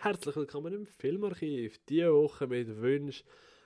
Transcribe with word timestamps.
herzlich 0.00 0.36
willkommen 0.36 0.72
im 0.72 0.86
Filmarchiv. 0.86 1.76
Diese 1.88 2.14
Woche 2.14 2.46
mit 2.46 2.80
Wünsch 2.80 3.24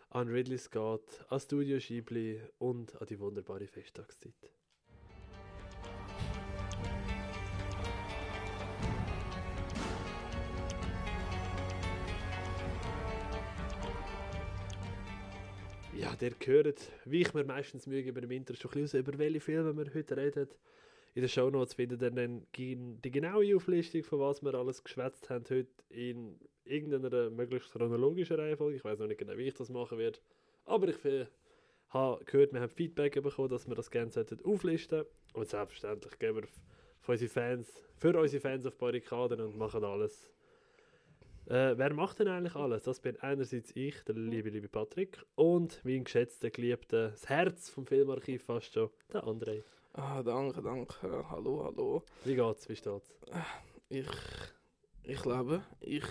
an 0.08 0.28
Ridley 0.28 0.56
Scott, 0.56 1.04
an 1.28 1.38
Studio 1.38 1.76
Ghibli 1.76 2.40
und 2.58 2.98
an 2.98 3.06
die 3.06 3.20
wunderbare 3.20 3.66
Festtagszeit. 3.66 4.32
Ja, 15.94 16.16
der 16.16 16.30
gehört, 16.30 16.90
wie 17.04 17.20
ich 17.20 17.34
mir 17.34 17.44
meistens 17.44 17.86
Mühe 17.86 18.00
über 18.00 18.22
dem 18.22 18.30
Intro 18.30 18.54
schon 18.54 18.70
ein 18.70 18.82
bisschen 18.82 19.00
raus, 19.00 19.06
über 19.06 19.18
welche 19.18 19.40
Filme 19.40 19.76
wir 19.76 19.92
heute 19.92 20.16
reden. 20.16 20.48
In 21.14 21.22
den 21.22 21.28
Shownotes 21.28 21.74
findet 21.74 22.00
ihr 22.00 22.10
dann 22.10 22.46
die 22.56 23.10
genaue 23.10 23.54
Auflistung, 23.54 24.02
von 24.02 24.20
was 24.20 24.42
wir 24.42 24.54
alles 24.54 24.82
geschwätzt 24.82 25.28
haben 25.28 25.44
heute 25.50 25.68
in 25.90 26.38
irgendeiner 26.64 27.28
möglichst 27.28 27.72
chronologischen 27.72 28.36
Reihenfolge. 28.36 28.76
Ich 28.76 28.84
weiß 28.84 28.98
noch 28.98 29.06
nicht 29.06 29.18
genau, 29.18 29.36
wie 29.36 29.48
ich 29.48 29.54
das 29.54 29.68
machen 29.68 29.98
werde. 29.98 30.18
Aber 30.64 30.88
ich 30.88 30.96
habe 31.90 32.24
gehört, 32.24 32.54
wir 32.54 32.60
haben 32.60 32.70
Feedback 32.70 33.22
bekommen, 33.22 33.50
dass 33.50 33.68
wir 33.68 33.74
das 33.74 33.90
gerne 33.90 34.10
auflisten 34.44 34.98
sollten. 34.98 35.10
Und 35.34 35.48
selbstverständlich 35.48 36.18
gehen 36.18 36.36
wir 36.36 36.44
für 37.00 37.12
unsere 37.12 37.30
Fans, 37.30 37.84
für 37.98 38.18
unsere 38.18 38.40
Fans 38.40 38.64
auf 38.64 38.78
Barrikaden 38.78 39.40
und 39.40 39.58
machen 39.58 39.84
alles. 39.84 40.30
Äh, 41.46 41.76
wer 41.76 41.92
macht 41.92 42.20
denn 42.20 42.28
eigentlich 42.28 42.54
alles? 42.54 42.84
Das 42.84 43.00
bin 43.00 43.18
einerseits 43.20 43.74
ich, 43.74 44.02
der 44.04 44.14
liebe, 44.14 44.48
liebe 44.48 44.68
Patrick, 44.68 45.22
und 45.34 45.80
mein 45.84 46.04
geschätzter, 46.04 46.50
geliebter, 46.50 47.10
das 47.10 47.28
Herz 47.28 47.68
vom 47.68 47.84
Filmarchiv 47.84 48.44
fast 48.44 48.72
schon, 48.72 48.90
der 49.12 49.24
André. 49.24 49.62
Ah, 49.94 50.22
danke, 50.22 50.62
danke. 50.62 51.28
Hallo, 51.28 51.64
hallo. 51.64 52.02
Wie 52.24 52.34
geht's? 52.34 52.66
Wie 52.66 52.76
steht's? 52.76 53.12
Ich, 53.90 54.06
ich 55.02 55.24
lebe. 55.26 55.62
Ich, 55.80 56.04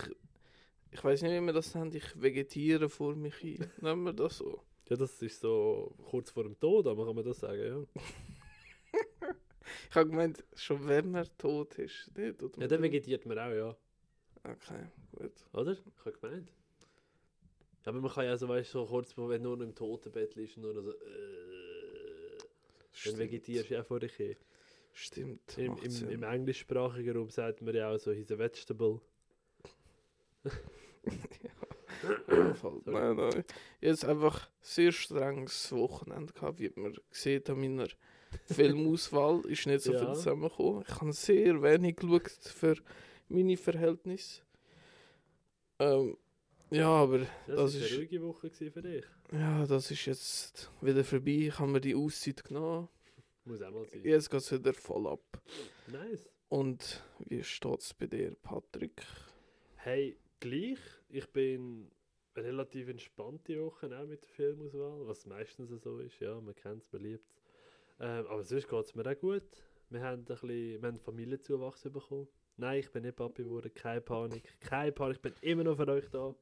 ich 0.92 1.04
weiß 1.04 1.24
nicht, 1.24 1.32
wie 1.32 1.44
wir 1.44 1.54
das 1.54 1.74
nennt. 1.74 1.96
Ich 1.96 2.22
vegetiere 2.22 2.90
vor 2.90 3.16
mich 3.16 3.36
hin. 3.38 3.66
Nennen 3.82 4.04
wir 4.04 4.14
das 4.14 4.38
so? 4.38 4.62
Ja, 4.88 4.98
das 4.98 5.20
ist 5.24 5.42
so 5.42 5.96
kurz 6.10 6.30
vor 6.30 6.44
dem 6.44 6.60
Tod, 6.60 6.86
aber 6.86 7.08
kann 7.08 7.16
man 7.16 7.26
das 7.26 7.40
sagen, 7.40 7.88
ja. 7.96 9.00
ich 9.90 9.96
habe 9.96 10.10
gemeint, 10.12 10.44
schon 10.54 10.88
wenn 10.88 11.10
man 11.10 11.28
tot 11.40 11.80
ist. 11.80 12.16
Nicht, 12.16 12.40
ja, 12.58 12.68
dann 12.68 12.84
vegetiert 12.84 13.26
man 13.26 13.40
auch, 13.40 13.52
ja. 13.52 13.76
Okay, 14.44 14.86
gut. 15.16 15.34
Oder? 15.54 15.72
Ich 15.72 16.06
habe 16.06 16.12
gemeint. 16.20 16.52
Aber 17.86 18.00
man 18.00 18.12
kann 18.12 18.26
ja 18.26 18.38
so, 18.38 18.48
weißt 18.48 18.70
so 18.70 18.86
kurz, 18.86 19.18
wenn 19.18 19.42
nur 19.42 19.58
noch 19.58 19.66
im 19.66 19.74
Totenbett 19.74 20.38
ist, 20.38 20.58
nur 20.58 20.74
so, 20.74 20.92
äh, 20.92 21.51
dann 23.06 23.18
vegetierst 23.18 23.70
du 23.70 23.74
ja 23.76 23.84
vor 23.84 24.00
dich 24.00 24.14
hin. 24.14 24.36
Stimmt. 24.94 25.58
Im, 25.58 25.78
im, 25.78 26.10
Im, 26.10 26.24
englischsprachigen 26.24 27.16
Raum 27.16 27.30
sagt 27.30 27.62
man 27.62 27.74
ja 27.74 27.90
auch 27.90 27.98
so, 27.98 28.12
he's 28.12 28.32
a 28.32 28.38
vegetable. 28.38 29.00
ja. 30.44 30.52
nein, 32.86 33.16
nein. 33.16 33.44
Jetzt 33.80 34.06
einfach 34.06 34.50
sehr 34.62 34.92
strenges 34.92 35.72
Wochenende 35.72 36.34
gehabt, 36.34 36.60
wie 36.60 36.72
man 36.76 36.98
sieht 37.10 37.50
an 37.50 37.62
meiner 37.62 37.88
Filmauswahl. 38.46 39.42
ist 39.46 39.66
nicht 39.66 39.84
so 39.84 39.94
ja. 39.94 40.00
viel 40.00 40.16
zusammengekommen. 40.16 40.84
Ich 40.88 40.96
habe 40.96 41.14
sehr 41.14 41.62
wenig 41.62 41.96
geschaut 41.98 42.30
für 42.30 42.76
meine 43.30 43.58
Verhältnisse. 43.58 44.42
Ähm, 45.80 46.18
ja, 46.72 46.88
aber 46.88 47.20
das, 47.20 47.30
das 47.48 47.76
ist 47.76 47.92
eine 47.92 48.00
ruhige 48.00 48.22
Woche 48.22 48.50
für 48.50 48.82
dich. 48.82 49.06
Ja, 49.32 49.66
das 49.66 49.92
ist 49.92 50.06
jetzt 50.06 50.72
wieder 50.82 51.04
vorbei. 51.04 51.48
Ich 51.48 51.60
habe 51.60 51.72
mir 51.72 51.82
die 51.82 51.96
Auszeit 51.96 52.44
genommen. 52.44 52.88
Muss 53.46 53.62
auch 53.62 53.72
mal 53.72 53.86
sein. 53.86 54.02
Jetzt 54.04 54.30
geht 54.30 54.40
es 54.40 54.52
wieder 54.52 54.74
voll 54.74 55.08
ab. 55.08 55.42
Nice. 55.88 56.30
Und 56.50 57.04
wie 57.20 57.44
steht 57.44 57.80
es 57.80 57.94
bei 57.94 58.08
dir, 58.08 58.36
Patrick? 58.42 59.02
Hey, 59.76 60.18
gleich. 60.40 60.80
Ich 61.10 61.28
bin 61.32 61.90
relativ 62.36 62.88
entspannte 62.88 63.60
Woche 63.62 63.88
auch 63.98 64.06
mit 64.06 64.24
der 64.24 64.30
Filmauswahl, 64.30 65.08
was 65.08 65.26
meistens 65.26 65.70
so 65.70 66.00
ist. 66.00 66.20
Ja, 66.20 66.40
man 66.40 66.56
kennt 66.56 66.84
es, 66.84 66.92
man 66.92 67.02
liebt 67.02 67.26
es. 67.26 67.36
Ähm, 68.00 68.26
aber 68.28 68.44
sonst 68.44 68.68
geht 68.68 68.86
es 68.86 68.96
mir 68.96 69.06
auch 69.06 69.20
gut. 69.20 69.44
Wir 69.90 70.02
haben 70.02 70.22
ein 70.22 70.26
bisschen, 70.26 70.82
wir 70.82 70.88
haben 70.88 71.00
Familienzuwachs 71.00 71.84
bekommen. 71.84 72.28
Nein, 72.58 72.80
ich 72.80 72.92
bin 72.92 73.04
nicht 73.04 73.16
Papi 73.16 73.44
geworden, 73.44 73.72
keine 73.74 74.02
Panik. 74.02 74.44
Keine 74.62 74.92
Panik, 74.92 75.18
ich 75.18 75.22
bin 75.22 75.34
immer 75.42 75.64
noch 75.64 75.76
für 75.76 75.88
euch 75.88 76.10
da. 76.10 76.36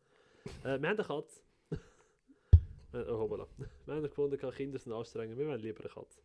Äh, 0.63 0.63
wir 0.63 0.71
haben 0.73 0.85
eine 0.85 1.03
Katze. 1.03 1.41
oh, 2.93 3.19
hoppala. 3.19 3.47
Wir 3.85 3.95
haben 3.95 4.03
gefunden, 4.03 4.37
Kinder 4.51 4.79
sind 4.79 4.93
anstrengend. 4.93 5.37
Wir 5.37 5.47
wollen 5.47 5.61
lieber 5.61 5.81
eine 5.81 5.89
Katze. 5.89 6.21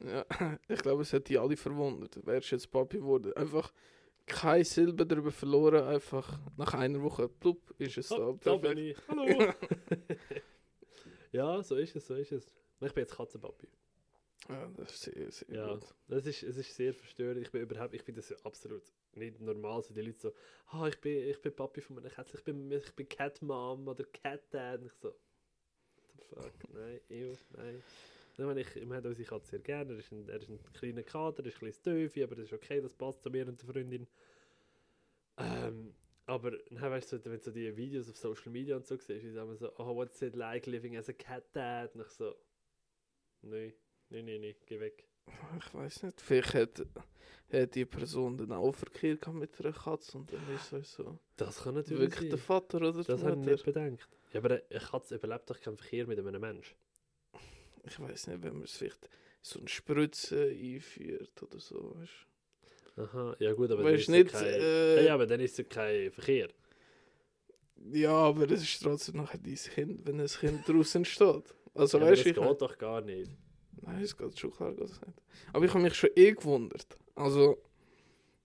Ja, 0.00 0.26
ich 0.68 0.80
glaube, 0.80 1.02
es 1.02 1.12
hat 1.12 1.28
die 1.28 1.38
alle 1.38 1.56
verwundert. 1.56 2.24
Wärst 2.26 2.50
jetzt 2.50 2.70
Papi 2.70 2.98
geworden. 2.98 3.32
Einfach 3.34 3.72
keine 4.26 4.64
Silbe 4.64 5.06
darüber 5.06 5.30
verloren. 5.30 5.84
Einfach 5.84 6.38
nach 6.56 6.74
einer 6.74 7.02
Woche, 7.02 7.28
plupp, 7.28 7.74
ist 7.78 7.98
es 7.98 8.10
oh, 8.12 8.38
da. 8.42 8.52
Da 8.52 8.56
bin 8.56 8.78
ich. 8.78 8.96
Hallo. 9.08 9.26
ja, 11.32 11.62
so 11.62 11.76
ist 11.76 11.96
es, 11.96 12.06
so 12.06 12.14
ist 12.14 12.32
es. 12.32 12.52
Ich 12.80 12.92
bin 12.92 13.02
jetzt 13.02 13.16
Katzenpapi. 13.16 13.68
Ja, 14.48 14.70
das 14.76 14.92
ist 14.92 15.02
sehr, 15.02 15.30
sehr 15.30 15.56
ja, 15.56 15.74
gut. 15.74 15.94
Das 16.08 16.26
ist, 16.26 16.42
es 16.42 16.56
ist 16.56 16.74
sehr 16.74 16.92
verstörend. 16.92 17.40
Ich 17.40 17.50
bin 17.50 17.62
überhaupt, 17.62 17.94
ich 17.94 18.02
finde 18.02 18.20
das 18.20 18.44
absolut 18.44 18.82
nicht 19.16 19.40
normal. 19.40 19.82
So 19.82 19.94
die 19.94 20.02
Leute 20.02 20.18
so, 20.18 20.32
ah, 20.68 20.86
ich 20.88 21.00
bin, 21.00 21.28
ich 21.28 21.40
bin 21.40 21.54
Papi 21.54 21.80
von 21.80 21.96
meiner 21.96 22.10
Katze, 22.10 22.36
ich 22.36 22.44
bin, 22.44 22.70
ich 22.70 22.92
bin 22.94 23.08
Cat 23.08 23.42
Mom 23.42 23.86
oder 23.88 24.04
Cat 24.04 24.42
Dad. 24.50 24.80
Und 24.80 24.86
ich 24.86 24.92
so, 24.94 25.08
what 25.08 26.06
the 26.12 26.34
fuck, 26.34 26.52
nein, 26.74 27.00
ew, 27.08 27.32
nein. 27.56 27.82
Dann 28.36 28.58
ich, 28.58 28.74
wir 28.74 28.96
haben 28.96 29.06
unsere 29.06 29.28
Katze 29.28 29.50
sehr 29.50 29.60
gerne. 29.60 29.92
Er 29.92 29.98
ist 29.98 30.10
ein, 30.10 30.28
er 30.28 30.40
ist 30.40 30.48
ein 30.48 30.58
kleiner 30.72 31.02
Kater, 31.02 31.44
er 31.44 31.46
ist 31.46 31.62
ein 31.62 31.66
bisschen 31.66 31.84
Töfi, 31.84 32.22
aber 32.22 32.34
das 32.34 32.46
ist 32.46 32.52
okay, 32.52 32.80
das 32.80 32.92
passt 32.92 33.22
zu 33.22 33.30
mir 33.30 33.46
und 33.46 33.60
der 33.62 33.72
Freundin. 33.72 34.06
Ähm, 35.36 35.94
aber 36.26 36.52
dann 36.70 36.90
weißt 36.90 37.12
du, 37.12 37.24
wenn 37.24 37.32
du 37.32 37.38
so 37.38 37.50
die 37.50 37.76
Videos 37.76 38.08
auf 38.08 38.16
Social 38.16 38.50
Media 38.50 38.76
und 38.76 38.86
so 38.86 38.96
siehst, 38.96 39.24
ist 39.24 39.36
immer 39.36 39.56
so, 39.56 39.70
oh, 39.78 39.94
what's 39.94 40.20
it 40.22 40.34
like 40.34 40.66
living 40.66 40.96
as 40.96 41.08
a 41.08 41.12
cat 41.12 41.44
dad? 41.54 41.94
Und 41.94 42.00
ich 42.00 42.08
so, 42.08 42.34
nein. 43.42 43.72
Nein, 44.10 44.26
nein, 44.26 44.40
nein, 44.42 44.54
geh 44.66 44.78
weg. 44.80 45.08
Ich 45.58 45.74
weiß 45.74 46.02
nicht, 46.04 46.20
vielleicht 46.20 46.54
hat, 46.54 46.86
hat 47.52 47.74
die 47.74 47.84
Person 47.84 48.36
dann 48.36 48.52
auch 48.52 48.74
Verkehr 48.74 49.16
mit 49.32 49.60
einer 49.60 49.72
Katze 49.72 50.18
und 50.18 50.32
dann 50.32 50.42
ist 50.54 50.72
es 50.72 50.94
so. 50.94 51.18
Das 51.36 51.62
kann 51.62 51.74
natürlich 51.74 52.00
Wirklich 52.00 52.20
sein. 52.20 52.28
der 52.30 52.38
Vater 52.38 52.78
oder 52.78 52.92
Das 52.92 53.22
habe 53.22 53.40
ich 53.40 53.46
nicht 53.46 53.64
bedenkt. 53.64 54.08
Ja, 54.32 54.40
aber 54.40 54.60
eine 54.68 54.80
Katze 54.80 55.14
überlebt 55.14 55.48
doch 55.48 55.60
keinen 55.60 55.76
Verkehr 55.76 56.06
mit 56.06 56.18
einem 56.18 56.40
Mensch. 56.40 56.74
Ich 57.84 58.00
weiß 58.00 58.28
nicht, 58.28 58.42
wenn 58.42 58.54
man 58.54 58.64
es 58.64 58.76
vielleicht 58.76 59.08
so 59.42 59.58
eine 59.58 59.68
Spritze 59.68 60.46
einführt 60.48 61.42
oder 61.42 61.60
so, 61.60 61.94
weißt 61.96 62.26
Aha, 62.96 63.36
ja 63.40 63.52
gut, 63.52 63.70
aber 63.70 63.84
weißt 63.84 64.08
dann 64.08 64.14
ist 64.14 64.24
nicht, 64.24 64.32
kein, 64.32 64.44
äh, 64.44 65.04
ja, 65.06 65.14
aber 65.14 65.26
dann 65.26 65.40
ist 65.40 65.58
es 65.58 65.68
kein 65.68 66.10
Verkehr. 66.10 66.48
Ja, 67.90 68.12
aber 68.12 68.50
es 68.50 68.62
ist 68.62 68.82
trotzdem 68.82 69.16
nachher 69.16 69.38
dein 69.38 69.54
Kind, 69.54 70.06
wenn 70.06 70.20
ein 70.20 70.26
Kind 70.26 70.66
draußen 70.66 71.04
steht. 71.04 71.54
Also 71.74 71.98
ja, 71.98 72.04
weißt 72.04 72.24
du, 72.24 72.32
das 72.32 72.48
geht 72.48 72.62
doch 72.62 72.78
gar 72.78 73.00
nicht. 73.00 73.30
Nein, 73.86 74.02
es 74.02 74.16
geht 74.16 74.38
schon 74.38 74.50
klar, 74.50 74.72
geht 74.72 74.84
es 74.84 75.00
nicht. 75.00 75.22
Aber 75.52 75.64
ich 75.64 75.72
habe 75.72 75.82
mich 75.82 75.94
schon 75.94 76.10
eh 76.16 76.32
gewundert. 76.32 76.96
Also, 77.14 77.58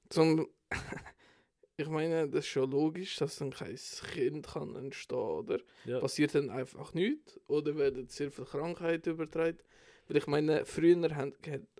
zum, 0.09 0.47
ich 1.77 1.87
meine, 1.87 2.27
das 2.27 2.45
ist 2.45 2.47
schon 2.47 2.71
logisch, 2.71 3.17
dass 3.17 3.37
dann 3.37 3.51
kein 3.51 3.75
Kind 4.13 4.47
kann 4.47 4.75
entstehen, 4.75 5.17
oder? 5.17 5.59
Ja. 5.85 5.99
Passiert 5.99 6.35
dann 6.35 6.49
einfach 6.49 6.93
nichts? 6.93 7.39
Oder 7.47 7.77
werden 7.77 8.07
sehr 8.07 8.31
viele 8.31 8.47
Krankheiten 8.47 9.11
übertragen? 9.11 9.59
Weil 10.07 10.17
ich 10.17 10.27
meine, 10.27 10.65
früher 10.65 11.15
haben, 11.15 11.33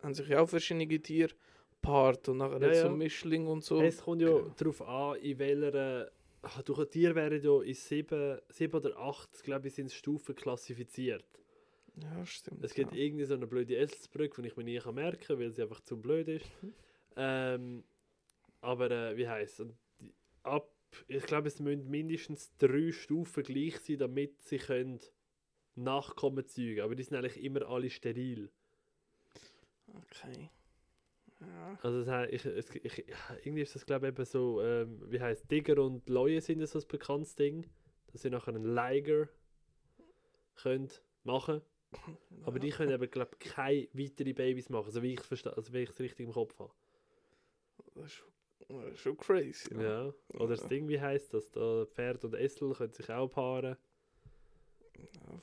haben 0.03 0.14
sich 0.14 0.28
ja 0.28 0.41
auch 0.41 0.50
verschiedene 0.50 0.88
Tiere 1.02 1.34
paart 1.81 2.30
und 2.30 2.38
nachher 2.38 2.62
ja, 2.62 2.74
ja. 2.74 2.81
so 2.84 2.90
Mischling 2.90 3.47
und 3.47 3.64
so. 3.64 3.81
Es 3.81 4.02
kommt 4.02 4.22
ja 4.22 4.30
okay. 4.30 4.52
darauf 4.58 4.81
an, 4.81 5.16
in 5.20 5.40
welcher... 5.40 6.12
Durch 6.64 6.80
ein 6.80 6.90
Tier 6.90 7.16
werden 7.16 7.44
ja 7.44 7.62
in 7.62 7.74
sieben, 7.74 8.40
sieben 8.47 8.74
oder 8.74 8.97
acht, 8.97 9.44
glaube 9.44 9.68
ich, 9.68 9.74
sind 9.74 9.91
Stufen 9.91 10.36
klassifiziert. 10.36 11.26
Ja, 12.02 12.26
stimmt. 12.26 12.64
Es 12.64 12.74
gibt 12.74 12.94
ja. 12.94 13.00
irgendwie 13.00 13.26
so 13.26 13.34
eine 13.34 13.48
blöde 13.48 13.76
Essensbrücke, 13.76 14.42
die 14.42 14.50
ich 14.50 14.58
mir 14.58 14.64
nie 14.64 14.80
kann 14.80 14.96
merken 14.96 15.22
kann, 15.22 15.40
weil 15.40 15.52
sie 15.52 15.62
einfach 15.62 15.82
zu 15.82 16.00
blöd 16.00 16.28
ist. 16.28 16.46
Mhm. 16.62 16.74
Ähm, 17.16 17.84
aber 18.62 18.92
äh, 18.92 19.18
wie 19.18 19.28
heisst 19.28 19.60
es? 19.60 19.74
Ab, 20.44 20.72
ich 21.08 21.24
glaube, 21.24 21.48
es 21.48 21.59
müssen 21.59 21.90
mindestens 21.90 22.56
drei 22.58 22.91
Stufen 22.91 23.44
gleich 23.44 23.79
sein, 23.79 23.97
damit 23.97 24.41
sie 24.41 24.58
können 24.58 25.00
Nachkommen 25.76 26.46
zeugen 26.46 26.82
Aber 26.82 26.96
die 26.96 27.03
sind 27.03 27.18
eigentlich 27.18 27.41
immer 27.41 27.68
alle 27.68 27.90
steril. 27.90 28.52
Okay. 29.88 30.50
Ja. 31.40 31.79
Also 31.82 32.03
das 32.03 32.09
heißt, 32.09 32.34
ich, 32.34 32.85
ich, 32.85 33.06
irgendwie 33.46 33.62
ist 33.62 33.73
das 33.73 33.85
glaube 33.85 34.08
ich 34.08 34.14
eben 34.14 34.26
so, 34.26 34.62
ähm, 34.62 35.02
wie 35.09 35.22
heißt 35.22 35.50
Digger 35.50 35.82
und 35.82 36.09
Leue 36.09 36.41
sind 36.41 36.66
so 36.68 36.79
ein 36.79 36.88
bekanntes 36.88 37.35
Ding, 37.35 37.66
dass 38.08 38.23
sie 38.23 38.29
nachher 38.29 38.53
einen 38.53 38.76
Liger 38.76 39.29
können 40.56 40.90
machen 41.23 41.62
aber 42.44 42.59
die 42.59 42.70
können 42.70 42.91
eben, 42.91 43.09
glaube 43.09 43.32
ich, 43.40 43.50
keine 43.52 43.88
weiteren 43.94 44.36
Babys 44.36 44.70
machen, 44.70 44.91
so 44.91 45.02
wie 45.02 45.14
ich 45.14 45.32
es 45.32 45.47
also 45.47 45.74
wie 45.74 45.84
es 45.84 46.00
richtig 46.00 46.26
im 46.28 46.34
Kopf 46.34 46.58
habe. 46.59 46.72
Das 47.96 48.06
ist, 48.06 48.24
das 48.68 48.94
ist 48.94 49.00
schon 49.00 49.18
crazy. 49.18 49.74
Ja. 49.74 50.06
ja. 50.06 50.14
Oder 50.34 50.56
das 50.56 50.68
Ding, 50.68 50.88
wie 50.88 51.00
heißt 51.00 51.34
das? 51.34 51.50
Da 51.52 51.86
Pferd 51.86 52.24
und 52.26 52.36
Essel 52.36 52.74
können 52.74 52.94
sich 52.94 53.09
auch 53.09 53.28
paaren. 53.28 53.78
Ja. 54.97 55.41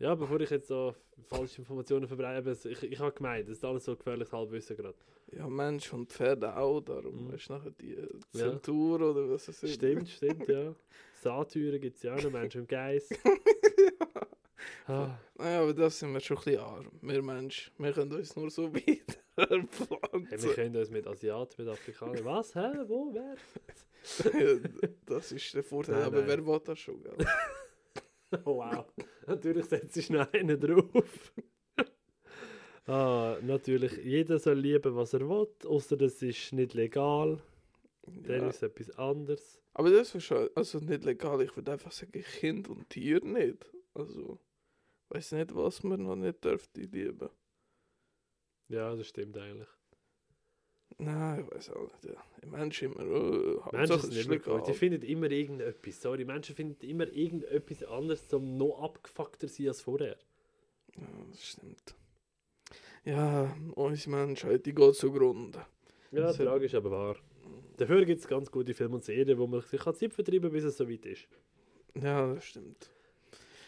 Ja, 0.00 0.14
bevor 0.14 0.40
ich 0.40 0.48
jetzt 0.48 0.68
so 0.68 0.94
falsche 1.28 1.60
Informationen 1.60 2.08
verbreite, 2.08 2.56
ich, 2.70 2.82
ich 2.84 2.98
habe 2.98 3.12
gemeint, 3.12 3.46
das 3.46 3.58
ist 3.58 3.64
alles 3.66 3.84
so 3.84 3.94
gefährliches 3.94 4.32
Halbwissen 4.32 4.74
gerade. 4.74 4.96
Ja, 5.30 5.46
Mensch 5.46 5.92
und 5.92 6.10
Pferde 6.10 6.56
auch, 6.56 6.80
darum 6.80 7.28
Mhm. 7.28 7.34
ist 7.34 7.50
nachher 7.50 7.70
die 7.72 7.94
äh, 7.96 8.08
Ja. 8.32 8.58
Oder 8.66 9.28
was 9.28 9.48
es 9.48 9.62
ist. 9.62 9.74
Stimmt, 9.74 10.08
stimmt, 10.08 10.48
ja. 10.48 10.74
Satyren 11.20 11.80
gibt 11.82 11.98
es 11.98 12.02
ja 12.02 12.14
auch 12.14 12.22
noch, 12.22 12.30
Menschen 12.30 12.62
im 12.62 12.66
Geist. 12.66 13.14
Ah, 14.86 15.18
Naja, 15.36 15.62
aber 15.62 15.74
das 15.74 15.98
sind 15.98 16.12
wir 16.12 16.20
schon 16.20 16.36
ein 16.38 16.44
bisschen 16.44 16.60
arm. 16.60 16.90
Wir 17.02 17.22
Menschen, 17.22 17.72
wir 17.78 17.92
können 17.92 18.12
uns 18.12 18.34
nur 18.36 18.50
so 18.50 18.72
weiter 18.74 19.18
hey, 19.36 19.46
wir 19.50 19.66
pflanzen. 19.68 20.50
können 20.54 20.76
uns 20.76 20.90
mit 20.90 21.06
Asiaten, 21.06 21.62
mit 21.64 21.72
Afrikanern. 21.72 22.24
Was? 22.24 22.54
Hä? 22.54 22.72
Wo? 22.86 23.12
Wer? 23.14 23.36
das 25.06 25.32
ist 25.32 25.54
der 25.54 25.62
Vorteil, 25.62 25.96
Nein, 25.96 26.04
aber 26.04 26.18
nein. 26.20 26.28
wer 26.28 26.46
will 26.46 26.60
das 26.64 26.78
schon, 26.78 27.02
gell? 27.02 27.16
Oh, 28.44 28.58
wow. 28.58 28.86
Natürlich 29.26 29.64
setzt 29.66 29.92
sich 29.94 30.08
noch 30.08 30.32
einen 30.32 30.58
drauf. 30.60 31.32
ah, 32.86 33.36
natürlich, 33.42 33.96
jeder 34.04 34.38
soll 34.38 34.58
lieben, 34.58 34.94
was 34.94 35.14
er 35.14 35.28
will, 35.28 35.48
außer 35.66 35.96
das 35.96 36.22
ist 36.22 36.52
nicht 36.52 36.74
legal. 36.74 37.42
Dann 38.06 38.42
Ja. 38.42 38.48
ist 38.48 38.62
etwas 38.62 38.90
anderes. 38.98 39.60
Aber 39.74 39.90
das 39.90 40.14
ist 40.14 40.24
schon, 40.24 40.48
also 40.54 40.78
nicht 40.78 41.04
legal, 41.04 41.42
ich 41.42 41.54
würde 41.56 41.72
einfach 41.72 41.90
sagen, 41.92 42.22
Kind 42.22 42.68
und 42.68 42.88
Tier 42.90 43.20
nicht. 43.24 43.68
Also, 43.94 44.38
weiß 45.10 45.32
nicht, 45.32 45.54
was 45.54 45.82
man 45.82 46.02
noch 46.02 46.16
nicht 46.16 46.44
dürfte 46.44 46.82
lieben. 46.82 47.28
Ja, 48.68 48.94
das 48.94 49.08
stimmt 49.08 49.36
eigentlich. 49.36 49.68
Nein, 50.98 51.44
ich 51.44 51.50
weiß 51.50 51.70
auch 51.70 51.82
nicht. 51.82 52.04
Ja. 52.04 52.22
Die 52.42 52.46
Menschen 52.46 52.92
immer, 52.92 53.04
oh, 53.04 53.70
Menschen 53.72 54.00
sind 54.00 54.26
immer 54.26 54.38
gut. 54.38 54.68
Die 54.68 54.74
finden 54.74 55.02
immer 55.02 55.30
irgendetwas. 55.30 56.00
Sorry, 56.00 56.24
Menschen 56.24 56.54
finden 56.54 56.84
immer 56.86 57.08
irgendetwas 57.08 57.82
anderes, 57.84 58.32
um 58.32 58.56
noch 58.56 58.82
abgefuckter 58.82 59.48
zu 59.48 59.54
sein 59.54 59.68
als 59.68 59.80
vorher. 59.80 60.16
Ja, 60.96 61.06
das 61.30 61.44
stimmt. 61.44 61.94
Ja, 63.04 63.56
unsere 63.74 64.10
Menschheit, 64.10 64.66
die 64.66 64.74
geht 64.74 64.94
zugrunde. 64.94 65.64
Ja, 66.10 66.22
Das 66.22 66.36
tragisch, 66.36 66.74
aber 66.74 66.90
wahr. 66.90 67.16
Dafür 67.76 68.04
gibt 68.04 68.20
es 68.20 68.28
ganz 68.28 68.50
gute 68.50 68.74
Filme 68.74 68.96
und 68.96 69.04
Serien, 69.04 69.38
wo 69.38 69.46
man 69.46 69.62
sich 69.62 69.80
kann 69.80 69.94
Zeit 69.94 70.12
vertreiben 70.12 70.42
kann, 70.42 70.52
bis 70.52 70.64
es 70.64 70.76
soweit 70.76 71.06
ist. 71.06 71.26
Ja, 71.94 72.34
das 72.34 72.44
stimmt. 72.44 72.90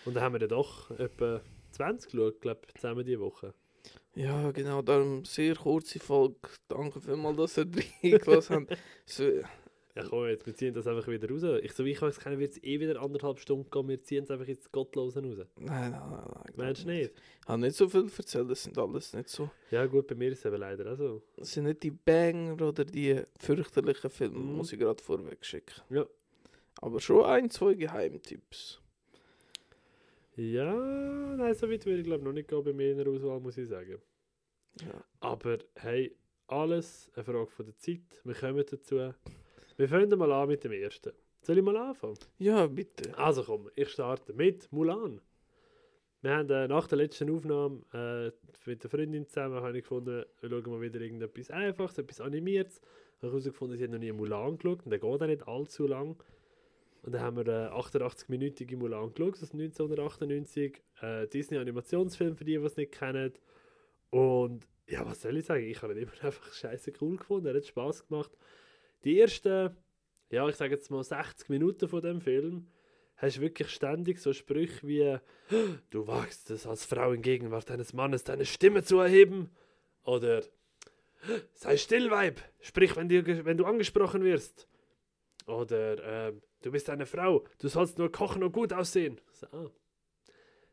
Und 0.04 0.14
dann 0.14 0.22
haben 0.22 0.32
wir 0.34 0.40
dann 0.40 0.48
doch 0.50 0.90
etwa 0.98 1.40
20 1.72 2.10
geschaut, 2.12 2.40
glaube 2.40 2.60
ich, 2.68 2.74
zusammen 2.74 3.04
diese 3.04 3.20
Woche. 3.20 3.54
Ja, 4.14 4.50
genau, 4.50 4.82
darum 4.82 5.24
sehr 5.24 5.54
kurze 5.56 5.98
Folge. 5.98 6.36
Danke 6.68 7.00
vielmals, 7.00 7.36
dass 7.36 7.56
ihr 7.58 7.66
reingelassen 8.02 8.56
habt. 8.68 8.78
So, 9.06 9.24
Ja 9.94 10.04
komm, 10.08 10.26
jetzt, 10.26 10.46
wir 10.46 10.54
ziehen 10.54 10.74
das 10.74 10.86
einfach 10.86 11.06
wieder 11.08 11.28
raus. 11.30 11.42
Ich, 11.62 11.72
so 11.72 11.84
wie 11.84 11.90
ich 11.92 12.02
es 12.02 12.20
kenne, 12.20 12.38
wird 12.38 12.52
es 12.52 12.62
eh 12.62 12.78
wieder 12.78 13.00
anderthalb 13.00 13.38
Stunden 13.38 13.70
gehen. 13.70 13.88
Wir 13.88 14.02
ziehen 14.02 14.24
es 14.24 14.30
einfach 14.30 14.46
ins 14.48 14.70
Gottlose 14.70 15.22
raus. 15.22 15.38
nein, 15.56 15.90
nein, 15.92 15.92
nein. 15.92 16.24
nein 16.34 16.52
Meinst 16.56 16.84
du 16.84 16.88
nicht? 16.88 17.12
Ich 17.42 17.48
habe 17.48 17.60
nicht 17.62 17.76
so 17.76 17.88
viel 17.88 18.10
erzählt, 18.16 18.50
das 18.50 18.62
sind 18.62 18.76
alles 18.78 19.14
nicht 19.14 19.28
so. 19.30 19.50
Ja 19.70 19.86
gut, 19.86 20.06
bei 20.06 20.14
mir 20.14 20.30
ist 20.32 20.40
es 20.40 20.44
eben 20.44 20.56
leider 20.56 20.92
auch 20.92 20.96
so. 20.96 21.22
Das 21.36 21.50
sind 21.52 21.64
nicht 21.64 21.82
die 21.82 21.90
Banger 21.90 22.68
oder 22.68 22.84
die 22.84 23.20
fürchterlichen 23.38 24.10
Filme, 24.10 24.38
Mhm. 24.38 24.56
muss 24.56 24.72
ich 24.74 24.78
gerade 24.78 25.02
vorweg 25.02 25.44
schicken. 25.44 25.80
Ja. 25.88 26.06
Aber 26.82 27.00
schon 27.00 27.24
ein, 27.24 27.48
zwei 27.50 27.74
Geheimtipps. 27.74 28.78
Ja, 30.36 30.72
nein, 31.36 31.54
so 31.54 31.70
weit 31.70 31.84
würde 31.84 32.00
ich 32.00 32.06
glaube 32.06 32.24
noch 32.24 32.32
nicht 32.32 32.48
gehen 32.48 32.64
bei 32.64 32.72
mir 32.72 32.92
in 32.92 32.98
der 32.98 33.08
Auswahl, 33.08 33.38
muss 33.40 33.58
ich 33.58 33.68
sagen. 33.68 34.00
Ja. 34.80 35.04
Aber 35.20 35.58
hey, 35.74 36.16
alles 36.46 37.10
eine 37.14 37.24
Frage 37.24 37.46
von 37.46 37.66
der 37.66 37.76
Zeit. 37.76 38.20
Wir 38.24 38.34
kommen 38.34 38.64
dazu. 38.68 39.12
Wir 39.76 39.88
fangen 39.88 40.18
mal 40.18 40.32
an 40.32 40.48
mit 40.48 40.64
dem 40.64 40.72
ersten. 40.72 41.12
Soll 41.42 41.58
ich 41.58 41.64
mal 41.64 41.76
anfangen? 41.76 42.18
ja, 42.38 42.66
bitte. 42.66 43.16
Also 43.18 43.42
komm, 43.42 43.68
ich 43.74 43.90
starte 43.90 44.32
mit 44.32 44.72
Mulan. 44.72 45.20
Wir 46.22 46.36
haben 46.36 46.48
äh, 46.50 46.68
nach 46.68 46.86
der 46.86 46.98
letzten 46.98 47.30
Aufnahme 47.30 47.82
äh, 47.92 48.30
mit 48.64 48.82
der 48.84 48.90
Freundin 48.90 49.26
zusammen 49.26 49.56
habe 49.56 49.76
ich 49.76 49.82
gefunden, 49.82 50.24
wir 50.40 50.50
schauen 50.50 50.70
mal 50.70 50.80
wieder 50.80 51.00
irgendetwas 51.00 51.50
Einfaches, 51.50 51.98
etwas 51.98 52.20
Animiertes. 52.20 52.80
Ich 53.16 53.22
habe 53.22 53.32
herausgefunden, 53.32 53.76
sie 53.76 53.84
hat 53.84 53.90
noch 53.90 53.98
nie 53.98 54.12
Mulan 54.12 54.56
geschaut 54.56 54.84
und 54.84 54.90
der 54.90 55.00
geht 55.00 55.22
auch 55.22 55.26
nicht 55.26 55.48
allzu 55.48 55.86
lang. 55.88 56.22
Und 57.02 57.12
dann 57.12 57.22
haben 57.22 57.36
wir 57.36 57.42
eine 57.52 57.72
88-minütige 57.72 58.76
Mulan 58.76 59.12
geschaut, 59.12 59.34
aus 59.42 59.52
1998. 59.52 60.82
Äh, 61.00 61.26
Disney-Animationsfilm 61.28 62.36
für 62.36 62.44
die, 62.44 62.56
die 62.58 62.64
es 62.64 62.76
nicht 62.76 62.92
kennen. 62.92 63.32
Und 64.10 64.68
ja, 64.86 65.04
was 65.04 65.22
soll 65.22 65.36
ich 65.36 65.46
sagen? 65.46 65.64
Ich 65.64 65.82
habe 65.82 65.94
ihn 65.94 66.02
immer 66.02 66.12
einfach 66.22 66.52
scheiße 66.52 66.92
cool 67.00 67.16
gefunden. 67.16 67.46
Er 67.48 67.54
hat 67.54 67.66
Spaß 67.66 68.06
gemacht. 68.06 68.30
Die 69.04 69.18
ersten, 69.18 69.76
ja, 70.30 70.48
ich 70.48 70.54
sage 70.56 70.74
jetzt 70.74 70.90
mal 70.90 71.02
60 71.02 71.48
Minuten 71.48 71.88
von 71.88 72.00
dem 72.02 72.20
Film, 72.20 72.68
hast 73.16 73.38
du 73.38 73.40
wirklich 73.40 73.70
ständig 73.70 74.20
so 74.20 74.32
Sprüche 74.32 74.86
wie 74.86 75.18
Du 75.90 76.06
wagst 76.06 76.50
es 76.50 76.66
als 76.68 76.84
Frau 76.86 77.12
in 77.12 77.22
Gegenwart 77.22 77.68
deines 77.68 77.92
Mannes 77.92 78.22
deine 78.22 78.44
Stimme 78.46 78.84
zu 78.84 78.98
erheben 79.00 79.50
oder 80.04 80.42
Sei 81.54 81.76
still, 81.76 82.10
Weib, 82.10 82.40
sprich, 82.60 82.94
wenn, 82.96 83.08
ge- 83.08 83.44
wenn 83.44 83.56
du 83.56 83.64
angesprochen 83.64 84.22
wirst. 84.24 84.68
Oder 85.46 86.28
ähm, 86.28 86.42
du 86.62 86.70
bist 86.70 86.88
eine 86.90 87.06
Frau, 87.06 87.44
du 87.58 87.68
sollst 87.68 87.98
nur 87.98 88.10
kochen 88.10 88.42
und 88.42 88.52
gut 88.52 88.72
aussehen. 88.72 89.20
So, 89.32 89.46
ah, 89.52 89.70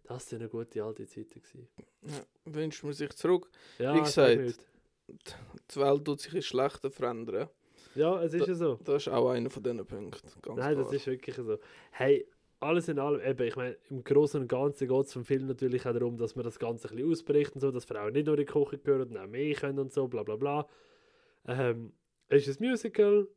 das 0.03 0.27
sind 0.27 0.41
eine 0.41 0.49
gute 0.49 0.83
alte 0.83 1.05
Zeiten 1.05 1.41
gewesen. 1.41 1.67
Ja, 2.01 2.53
wünscht 2.53 2.83
man 2.83 2.93
sich 2.93 3.11
zurück. 3.13 3.49
Ja, 3.77 3.95
Wie 3.95 3.99
gesagt. 3.99 4.59
Die 5.07 5.79
Welt 5.79 6.05
tut 6.05 6.21
sich 6.21 6.33
in 6.33 6.41
Schlechter 6.41 6.91
verändern. 6.91 7.49
Ja, 7.95 8.21
es 8.21 8.33
ist 8.33 8.47
ja 8.47 8.53
so. 8.53 8.79
Das 8.83 9.07
ist 9.07 9.09
auch 9.09 9.29
einer 9.29 9.49
von 9.49 9.63
diesen 9.63 9.85
Punkten. 9.85 10.27
Nein, 10.55 10.55
klar. 10.55 10.75
das 10.75 10.93
ist 10.93 11.07
wirklich 11.07 11.35
so. 11.35 11.57
Hey, 11.91 12.27
alles 12.59 12.87
in 12.87 12.99
allem, 12.99 13.21
eben, 13.21 13.47
ich 13.47 13.55
meine, 13.55 13.77
im 13.89 14.03
Großen 14.03 14.41
und 14.41 14.47
Ganzen 14.47 14.87
geht 14.87 15.05
es 15.05 15.13
vom 15.13 15.25
Film 15.25 15.47
natürlich 15.47 15.85
auch 15.85 15.93
darum, 15.93 16.17
dass 16.17 16.35
man 16.35 16.43
das 16.43 16.59
Ganze 16.59 16.89
ein 16.89 16.95
bisschen 16.95 17.11
ausbricht 17.11 17.55
und 17.55 17.61
so, 17.61 17.71
dass 17.71 17.85
Frauen 17.85 18.13
nicht 18.13 18.27
nur 18.27 18.37
in 18.37 18.45
die 18.45 18.51
Küche 18.51 18.77
gehören 18.77 19.09
und 19.09 19.17
auch 19.17 19.27
mehr 19.27 19.55
können 19.55 19.79
und 19.79 19.93
so, 19.93 20.07
bla 20.07 20.23
bla 20.23 20.35
bla. 20.35 20.67
Ähm, 21.47 21.93
es 22.27 22.47
ist 22.47 22.59
ein 22.59 22.67
Musical 22.67 23.27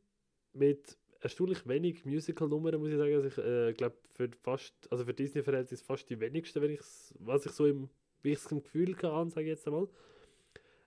mit 0.53 0.97
erstaunlich 1.23 1.65
wenig 1.67 2.05
Musical-Nummern, 2.05 2.79
muss 2.79 2.89
ich 2.89 2.97
sagen. 2.97 3.13
Also 3.15 3.27
ich 3.27 3.37
äh, 3.37 3.73
glaube, 3.73 3.95
für 4.13 4.29
fast, 4.41 4.73
also 4.91 5.05
für 5.05 5.13
Disney-Verhältnis 5.13 5.81
fast 5.81 6.09
die 6.09 6.19
wenigsten, 6.19 6.61
wenn 6.61 6.71
ich's, 6.71 7.13
was 7.19 7.45
ich 7.45 7.53
so 7.53 7.65
im, 7.65 7.89
wie 8.21 8.31
ich 8.31 8.39
es 8.39 8.51
im 8.51 8.61
Gefühl 8.61 8.93
kann, 8.93 9.29
sage 9.29 9.45
ich 9.45 9.51
jetzt 9.51 9.67
einmal. 9.67 9.87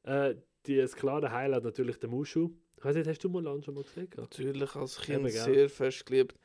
Äh, 0.04 0.36
die, 0.66 0.76
das 0.76 0.94
klare 0.94 1.30
Highlight 1.30 1.64
natürlich 1.64 1.98
der 1.98 2.10
Mushu. 2.10 2.50
Ich 2.76 2.84
weiß 2.84 2.96
nicht, 2.96 3.08
hast 3.08 3.24
du 3.24 3.30
Mulan 3.30 3.62
schon 3.62 3.74
mal 3.74 3.84
gesehen? 3.84 4.10
gehabt? 4.10 4.38
Natürlich 4.38 4.76
als 4.76 4.98
Eben, 5.08 5.24
Kind 5.24 5.32
gell? 5.32 5.54
sehr 5.54 5.70
fest 5.70 6.04
geliebt. 6.06 6.38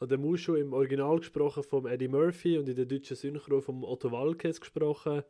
Und 0.00 0.10
der 0.10 0.18
Mushu 0.18 0.54
im 0.54 0.72
Original 0.72 1.18
gesprochen 1.18 1.62
vom 1.62 1.86
Eddie 1.86 2.08
Murphy 2.08 2.58
und 2.58 2.68
in 2.68 2.76
der 2.76 2.86
deutschen 2.86 3.16
Synchro 3.16 3.60
vom 3.60 3.84
Otto 3.84 4.10
Walkes 4.10 4.60
gesprochen. 4.60 5.22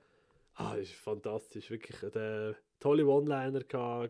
Ah, 0.54 0.76
das 0.76 0.88
ist 0.88 0.94
fantastisch. 0.94 1.70
Wirklich 1.70 1.98
der 2.12 2.56
tolle 2.80 3.06
One-Liner 3.06 3.62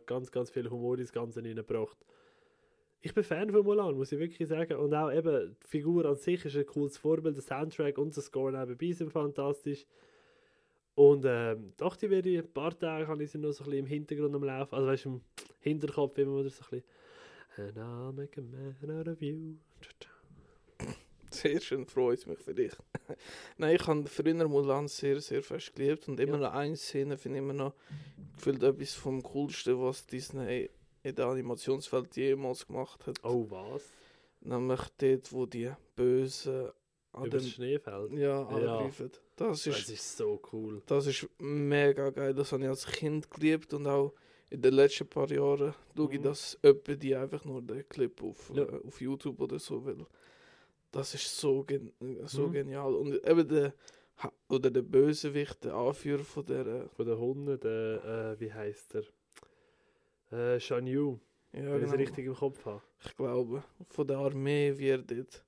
ganz, 0.06 0.30
ganz 0.30 0.50
viel 0.50 0.70
Humor 0.70 0.98
ins 0.98 1.12
Ganze 1.12 1.42
reingebracht. 1.42 1.96
Ich 3.00 3.14
bin 3.14 3.22
Fan 3.22 3.50
von 3.50 3.64
Mulan, 3.64 3.94
muss 3.96 4.10
ich 4.12 4.18
wirklich 4.18 4.48
sagen. 4.48 4.76
Und 4.76 4.92
auch 4.92 5.12
eben, 5.12 5.56
die 5.62 5.68
Figur 5.68 6.04
an 6.04 6.16
sich 6.16 6.44
ist 6.44 6.56
ein 6.56 6.66
cooles 6.66 6.98
Vorbild, 6.98 7.36
der 7.36 7.42
Soundtrack 7.44 7.96
und 7.98 8.14
der 8.14 8.22
Score 8.22 8.50
nebenbei 8.52 8.92
sind 8.92 9.12
fantastisch. 9.12 9.86
Und 10.94 11.24
ähm, 11.28 11.72
doch, 11.76 11.94
die 11.94 12.10
werde 12.10 12.28
ich 12.28 12.38
ein 12.38 12.52
paar 12.52 12.76
Tage 12.76 13.06
habe 13.06 13.22
ich 13.22 13.30
sie 13.30 13.38
noch 13.38 13.52
so 13.52 13.62
ein 13.62 13.70
bisschen 13.70 13.84
im 13.84 13.86
Hintergrund 13.86 14.34
am 14.34 14.42
Laufen. 14.42 14.74
Also 14.74 14.86
weißt 14.88 15.04
du, 15.04 15.08
im 15.10 15.20
Hinterkopf 15.60 16.18
immer 16.18 16.40
wieder 16.40 16.50
so 16.50 16.64
ein 16.64 16.70
bisschen. 16.70 16.84
And 17.56 17.76
I'll 17.76 18.12
make 18.12 18.40
a 18.40 18.42
man 18.42 18.98
out 18.98 19.08
of 19.08 19.22
you. 19.22 19.54
Sehr 21.30 21.60
schön, 21.60 21.86
freut 21.86 22.26
mich 22.26 22.38
für 22.38 22.54
dich. 22.54 22.72
Nein, 23.58 23.76
ich 23.76 23.86
habe 23.86 24.06
früher 24.06 24.48
Mulan 24.48 24.88
sehr, 24.88 25.20
sehr 25.20 25.42
fest 25.42 25.74
geliebt 25.76 26.08
und 26.08 26.18
immer 26.18 26.40
Ja. 26.40 26.48
noch 26.48 26.52
eine 26.54 26.76
Szene 26.76 27.16
finde 27.18 27.38
ich 27.38 27.44
immer 27.44 27.52
noch 27.52 27.74
gefühlt 28.36 28.62
etwas 28.62 28.94
vom 28.94 29.22
Coolsten, 29.22 29.78
was 29.80 30.06
Disney 30.06 30.70
in 31.08 31.14
der 31.14 31.26
Animationswelt 31.26 32.16
jemals 32.16 32.66
gemacht 32.66 33.06
hat. 33.06 33.16
Oh, 33.24 33.46
was? 33.50 33.82
Nämlich 34.40 34.80
dort, 34.98 35.32
wo 35.32 35.46
die 35.46 35.70
Bösen 35.96 36.70
an 37.12 37.24
Über 37.26 37.36
das 37.38 37.44
dem 37.44 37.50
Schneefeld. 37.50 38.12
ja, 38.12 38.18
Ja. 38.18 38.46
angreifen. 38.48 39.10
Das 39.36 39.62
Das 39.64 39.66
ist, 39.78 39.90
ist 39.90 40.16
so 40.16 40.40
cool. 40.52 40.82
das 40.86 41.06
ist 41.06 41.28
mega 41.38 42.10
geil. 42.10 42.34
Das 42.34 42.52
habe 42.52 42.62
ich 42.62 42.68
als 42.68 42.86
Kind 42.86 43.30
geliebt 43.30 43.72
und 43.74 43.86
auch 43.86 44.12
in 44.50 44.62
den 44.62 44.74
letzten 44.74 45.06
paar 45.08 45.30
Jahren 45.30 45.74
schaue 45.96 46.12
ich 46.12 46.18
Mhm. 46.18 46.22
das 46.24 46.58
öppe 46.62 46.96
die 46.96 47.14
einfach 47.14 47.44
nur 47.44 47.60
den 47.62 47.88
Clip 47.88 48.22
auf, 48.22 48.50
Ja. 48.54 48.62
äh, 48.64 48.80
auf 48.86 49.00
YouTube 49.00 49.40
oder 49.40 49.58
so, 49.58 49.84
weil 49.84 50.06
das 50.90 51.14
ist 51.14 51.36
so, 51.38 51.62
gen 51.64 51.92
so 52.24 52.48
Mhm. 52.48 52.52
genial. 52.52 52.94
Und 52.94 53.14
eben 53.26 53.46
der, 53.48 53.74
oder 54.48 54.70
der 54.70 54.82
Bösewicht, 54.82 55.62
der 55.64 55.74
Anführer 55.74 56.24
von 56.24 56.44
der, 56.46 56.66
äh, 56.66 56.88
Von 56.88 57.06
den 57.06 57.18
Hunden, 57.18 57.60
der, 57.60 58.34
äh, 58.36 58.40
wie 58.40 58.52
heißt 58.52 58.94
er? 58.96 59.02
Äh, 60.30 60.60
Shan 60.60 60.86
Yu, 60.86 61.18
ja, 61.52 61.64
wenn 61.72 61.78
ich 61.78 61.84
es 61.84 61.90
genau, 61.90 61.96
richtig 61.96 62.26
im 62.26 62.34
Kopf 62.34 62.64
habe. 62.64 62.82
ich 63.04 63.16
glaube, 63.16 63.64
von 63.88 64.06
der 64.06 64.18
Armee, 64.18 64.74
er 64.78 64.98
dort, 64.98 65.44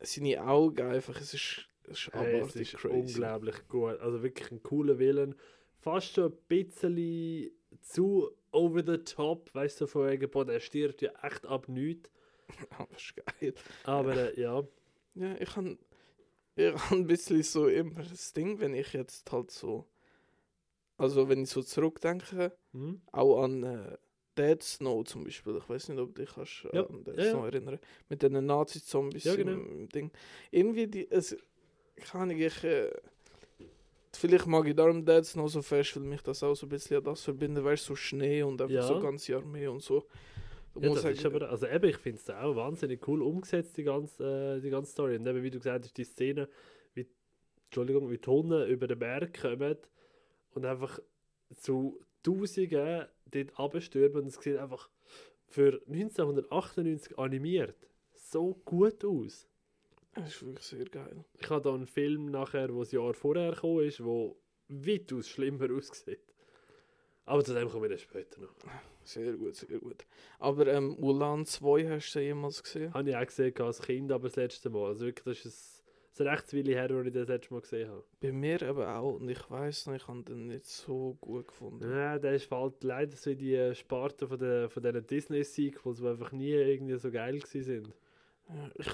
seine 0.00 0.42
Augen 0.46 0.86
einfach, 0.86 1.20
es 1.20 1.34
ist, 1.34 1.68
es 1.84 1.98
ist 1.98 2.14
Hey, 2.14 2.38
es 2.40 2.42
abartig 2.44 2.72
ist 2.74 2.76
crazy. 2.76 2.98
unglaublich 2.98 3.66
gut. 3.68 3.98
Also 4.00 4.22
wirklich 4.22 4.50
ein 4.52 4.62
cooler 4.62 4.98
Willen. 4.98 5.34
Fast 5.80 6.14
schon 6.14 6.32
ein 6.32 6.38
bisschen 6.48 7.50
zu 7.82 8.30
over 8.52 8.82
the 8.84 8.98
top, 8.98 9.54
weißt 9.54 9.80
du, 9.80 9.86
von 9.86 10.08
wegen, 10.08 10.30
boah, 10.30 10.44
der 10.44 10.60
stirbt 10.60 11.02
ja 11.02 11.10
echt 11.22 11.46
ab 11.46 11.68
nichts. 11.68 12.10
Aber 12.78 12.96
ist 12.96 13.14
geil. 13.16 13.54
Aber 13.84 14.16
äh, 14.16 14.40
ja, 14.40 14.62
Ja, 15.14 15.34
ich 15.40 15.50
kann 15.50 15.78
ich 16.56 16.72
habe 16.74 16.96
ein 16.96 17.06
bisschen 17.06 17.42
so 17.42 17.68
immer 17.68 18.02
das 18.02 18.32
Ding, 18.32 18.60
wenn 18.60 18.74
ich 18.74 18.92
jetzt 18.94 19.30
halt 19.32 19.50
so, 19.50 19.86
also 20.98 21.28
wenn 21.28 21.42
ich 21.42 21.50
so 21.50 21.62
zurückdenke, 21.62 22.52
Hm? 22.72 23.00
auch 23.12 23.42
an 23.42 23.62
äh, 23.62 23.96
Dead 24.36 24.62
Snow 24.62 25.04
zum 25.04 25.24
Beispiel. 25.24 25.56
Ich 25.56 25.68
weiß 25.68 25.88
nicht, 25.88 25.98
ob 25.98 26.14
du 26.14 26.22
dich 26.22 26.34
kannst, 26.34 26.64
äh, 26.66 26.76
Ja, 26.76 26.86
an 26.86 27.04
Dead 27.04 27.16
ja, 27.16 27.24
ja. 27.24 27.30
Snow 27.30 27.44
erinnern. 27.46 27.78
Mit 28.08 28.22
den 28.22 28.44
Nazi-Zombies 28.46 29.24
Ja, 29.24 29.34
genau. 29.34 29.52
im 29.52 29.88
Ding. 29.88 30.10
Irgendwie 30.50 30.86
die, 30.86 31.10
es, 31.10 31.36
kann 31.96 32.30
ich, 32.30 32.40
ich 32.40 32.64
äh, 32.64 32.90
vielleicht 34.14 34.46
mag 34.46 34.66
ich 34.66 34.74
darum 34.74 35.04
Dead 35.04 35.24
Snow 35.24 35.48
so 35.50 35.62
fest, 35.62 35.96
weil 35.96 36.02
mich 36.04 36.22
das 36.22 36.42
auch 36.42 36.54
so 36.54 36.66
ein 36.66 36.68
bisschen 36.70 36.98
an 36.98 37.04
das 37.04 37.22
verbindet, 37.22 37.64
weißt 37.64 37.84
du, 37.84 37.92
so 37.92 37.96
Schnee 37.96 38.42
und 38.42 38.60
einfach 38.60 38.74
Ja. 38.74 38.82
so 38.82 38.98
ganze 39.00 39.36
Armee 39.36 39.66
und 39.66 39.82
so. 39.82 40.06
Ja, 40.78 40.90
das 40.90 41.04
ist 41.04 41.24
aber, 41.24 41.48
also 41.48 41.66
eben, 41.66 41.88
ich 41.88 41.96
finde 41.96 42.18
es 42.18 42.28
auch 42.28 42.54
wahnsinnig 42.54 43.06
cool 43.08 43.22
umgesetzt, 43.22 43.78
die 43.78 43.84
ganze, 43.84 44.56
äh, 44.58 44.60
die 44.60 44.68
ganze 44.68 44.92
Story. 44.92 45.16
Und 45.16 45.26
eben, 45.26 45.42
wie 45.42 45.50
du 45.50 45.58
gesagt 45.58 45.86
hast, 45.86 45.96
die 45.96 46.04
Szene, 46.04 46.48
wie, 46.92 47.06
Entschuldigung, 47.66 48.10
wie 48.10 48.18
die 48.18 48.28
Hunde 48.28 48.66
über 48.66 48.86
den 48.86 48.98
Berg 48.98 49.40
kommen 49.40 49.76
und 50.56 50.64
einfach 50.64 50.98
zu 51.54 52.00
Tausenden 52.22 53.06
dort 53.30 53.58
abstürmen 53.58 54.22
und 54.22 54.26
es 54.26 54.34
sieht 54.34 54.56
einfach 54.56 54.90
für 55.46 55.80
1998 55.86 57.18
animiert 57.18 57.76
so 58.14 58.54
gut 58.64 59.04
aus. 59.04 59.46
das 60.14 60.28
ist 60.28 60.44
wirklich 60.44 60.66
sehr 60.66 60.84
geil. 60.86 61.24
Ich 61.38 61.48
habe 61.48 61.62
da 61.62 61.72
einen 61.72 61.86
Film 61.86 62.30
nachher, 62.30 62.74
wo 62.74 62.80
das 62.80 62.90
Jahr 62.90 63.14
vorher 63.14 63.52
gekommen 63.52 63.84
ist, 63.84 64.02
wo 64.02 64.36
weitaus 64.68 65.28
schlimmer 65.28 65.70
aussieht. 65.72 66.18
Aber 67.24 67.44
zu 67.44 67.54
dem 67.54 67.68
kommen 67.68 67.82
wir 67.82 67.90
dann 67.90 67.98
später 67.98 68.40
noch. 68.40 68.54
Sehr 69.04 69.32
gut, 69.34 69.56
sehr 69.56 69.78
gut. 69.78 70.04
Aber 70.38 70.66
ähm, 70.66 70.96
Mulan 70.98 71.44
2 71.44 71.88
hast 71.88 72.14
du 72.14 72.20
jemals 72.20 72.62
gesehen? 72.62 72.92
Habe 72.94 73.10
ich 73.10 73.16
auch 73.16 73.26
gesehen 73.26 73.54
als 73.60 73.82
Kind, 73.82 74.10
aber 74.10 74.28
das 74.28 74.36
letzte 74.36 74.70
Mal. 74.70 74.86
Also 74.86 75.06
wirklich, 75.06 75.42
das 75.42 75.52
ist 75.52 75.75
recht 76.20 76.52
Weile 76.54 76.74
her, 76.74 76.90
wo 76.90 77.00
ich 77.02 77.12
das 77.12 77.28
letzte 77.28 77.54
Mal 77.54 77.60
gesehen 77.60 77.88
habe. 77.88 78.04
Bei 78.20 78.32
mir 78.32 78.62
eben 78.62 78.82
auch. 78.82 79.14
Und 79.14 79.28
ich 79.28 79.50
weiß 79.50 79.86
noch, 79.86 79.94
ich 79.94 80.06
habe 80.08 80.22
den 80.22 80.46
nicht 80.46 80.66
so 80.66 81.16
gut 81.20 81.48
gefunden. 81.48 81.90
Ja, 81.90 82.18
der 82.18 82.34
ist 82.34 82.50
halt 82.50 82.82
leider 82.82 83.16
so 83.16 83.30
in 83.30 83.38
die 83.38 83.74
Sparte 83.74 84.26
von, 84.26 84.38
der, 84.38 84.68
von 84.70 84.82
diesen 84.82 85.06
Disney-Sequels, 85.06 85.98
die 85.98 86.06
einfach 86.06 86.32
nie 86.32 86.50
irgendwie 86.50 86.96
so 86.96 87.10
geil. 87.10 87.40
Ja, 87.52 88.70
ich, 88.76 88.88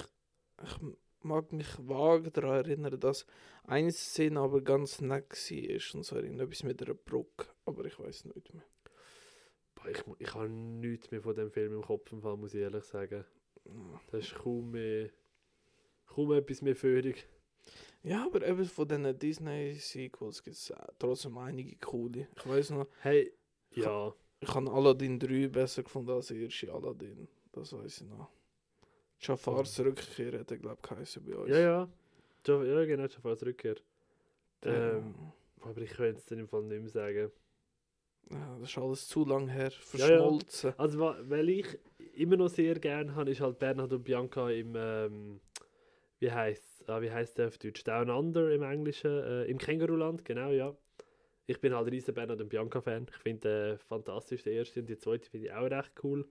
ich 0.63 0.77
mag 1.21 1.51
mich 1.51 1.67
vage 1.77 2.31
daran 2.31 2.65
erinnern, 2.65 2.99
dass 2.99 3.25
eine 3.63 3.91
Szene 3.91 4.39
aber 4.39 4.61
ganz 4.61 5.01
nett 5.01 5.31
war. 5.31 5.95
Und 5.95 6.03
so 6.03 6.15
irgendetwas 6.15 6.63
mit 6.63 6.81
einer 6.81 6.93
Brücke. 6.93 7.47
Aber 7.65 7.85
ich 7.85 7.99
weiß 7.99 8.25
nicht 8.25 8.53
mehr. 8.53 8.63
Boah, 9.75 9.87
ich, 9.89 10.03
ich 10.19 10.33
habe 10.33 10.49
nichts 10.49 11.11
mehr 11.11 11.21
von 11.21 11.35
dem 11.35 11.51
Film 11.51 11.73
im 11.73 11.81
Kopf, 11.81 12.11
im 12.11 12.21
Fall, 12.21 12.37
muss 12.37 12.53
ich 12.53 12.61
ehrlich 12.61 12.83
sagen. 12.83 13.25
Das 14.11 14.25
ist 14.25 14.35
kaum 14.35 14.71
mehr, 14.71 15.09
kaum 16.13 16.31
etwas 16.33 16.61
mehr 16.61 16.75
Führung. 16.75 17.15
Ja, 18.03 18.25
aber 18.25 18.45
eben 18.45 18.65
von 18.65 18.87
diesen 18.87 19.17
Disney-Sequels 19.17 20.43
gibt 20.43 20.55
es 20.57 20.73
trotzdem 20.99 21.37
einige 21.37 21.75
coole. 21.77 22.27
Ich 22.35 22.45
weiß 22.47 22.71
noch, 22.71 22.87
Hey, 22.99 23.31
ja. 23.75 24.13
ich 24.41 24.53
habe 24.53 24.69
Aladdin 24.71 25.17
3 25.19 25.47
besser 25.47 25.83
gefunden 25.83 26.09
als 26.11 26.27
der 26.27 26.37
erste 26.37 26.71
Aladdin. 26.73 27.27
Das 27.53 27.71
weiß 27.71 28.01
ich 28.01 28.07
noch. 28.07 28.29
Jafars 29.21 29.79
Rückkehr 29.79 30.39
hat 30.39 30.51
er, 30.51 30.57
glaube 30.57 30.79
ich, 30.83 30.89
geheißen 30.89 31.23
bei 31.23 31.35
uns. 31.37 31.49
Ja, 31.49 31.59
ja. 31.59 31.89
Ja, 32.45 32.63
ja 32.63 32.85
genau, 32.85 33.07
fast 33.07 33.43
Rückkehr. 33.45 33.75
Ähm, 34.65 35.13
Aber 35.61 35.81
ich 35.81 35.91
könnte 35.91 36.19
es 36.19 36.25
dann 36.25 36.39
im 36.39 36.47
Fall 36.49 36.63
nicht 36.63 36.81
mehr 36.81 36.89
sagen. 36.89 37.31
ja, 38.31 38.57
das 38.59 38.69
ist 38.69 38.77
alles 38.77 39.07
zu 39.07 39.23
lang 39.25 39.47
her. 39.47 39.71
Ja, 39.93 40.07
ja. 40.09 40.17
Verschmolzen. 40.17 40.73
Also, 40.77 40.99
weil 40.99 41.47
ich 41.49 41.67
immer 42.15 42.35
noch 42.35 42.49
sehr 42.49 42.77
gerne 42.79 43.15
habe, 43.15 43.31
ist 43.31 43.39
halt 43.39 43.59
Bernhard 43.59 43.93
und 43.93 44.03
Bianca 44.03 44.49
im, 44.49 44.73
ähm, 44.75 45.39
wie 46.23 46.31
heißt 46.31 46.89
ah, 46.89 47.01
wie 47.01 47.11
heißt 47.11 47.37
der 47.37 47.47
auf 47.47 47.57
Deutsch? 47.57 47.83
Down 47.83 48.09
Under 48.09 48.49
im 48.51 48.63
Englischen, 48.63 49.11
äh, 49.11 49.43
im 49.45 49.57
Känguruland, 49.57 50.23
genau, 50.25 50.49
ja. 50.51 50.75
Ich 51.45 51.59
bin 51.59 51.75
halt 51.75 51.91
riesen 51.91 52.13
Bernhard 52.13 52.39
und 52.39 52.47
Bianca-Fan. 52.47 53.07
Ich 53.09 53.17
finde 53.17 53.73
äh, 53.73 53.77
fantastisch, 53.77 54.43
die 54.43 54.51
erste 54.51 54.79
und 54.79 54.87
die 54.87 54.97
zweite 54.97 55.29
finde 55.29 55.47
ich 55.47 55.53
auch 55.53 55.69
recht 55.69 55.91
cool. 56.03 56.25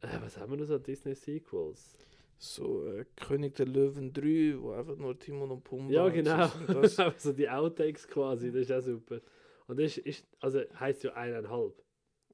Äh, 0.00 0.06
was 0.22 0.38
haben 0.38 0.52
wir 0.52 0.58
noch 0.58 0.66
so 0.66 0.78
Disney-Sequels? 0.78 1.96
So 2.38 2.86
äh, 2.86 3.04
König 3.16 3.56
der 3.56 3.66
Löwen 3.66 4.12
3, 4.12 4.54
wo 4.60 4.70
einfach 4.70 4.96
nur 4.96 5.18
Timon 5.18 5.50
und 5.50 5.64
Pumba 5.64 5.92
Ja, 5.92 6.04
so 6.08 6.12
genau. 6.12 6.48
Das, 6.80 6.98
also 7.00 7.32
die 7.32 7.48
Outtakes 7.50 8.06
quasi, 8.06 8.52
das 8.52 8.62
ist 8.62 8.72
auch 8.72 8.80
super. 8.80 9.20
Und 9.66 9.80
das 9.80 9.96
ist, 9.98 10.06
ist 10.06 10.26
also 10.38 10.60
heißt 10.78 11.02
ja 11.02 11.14
eineinhalb. 11.14 11.74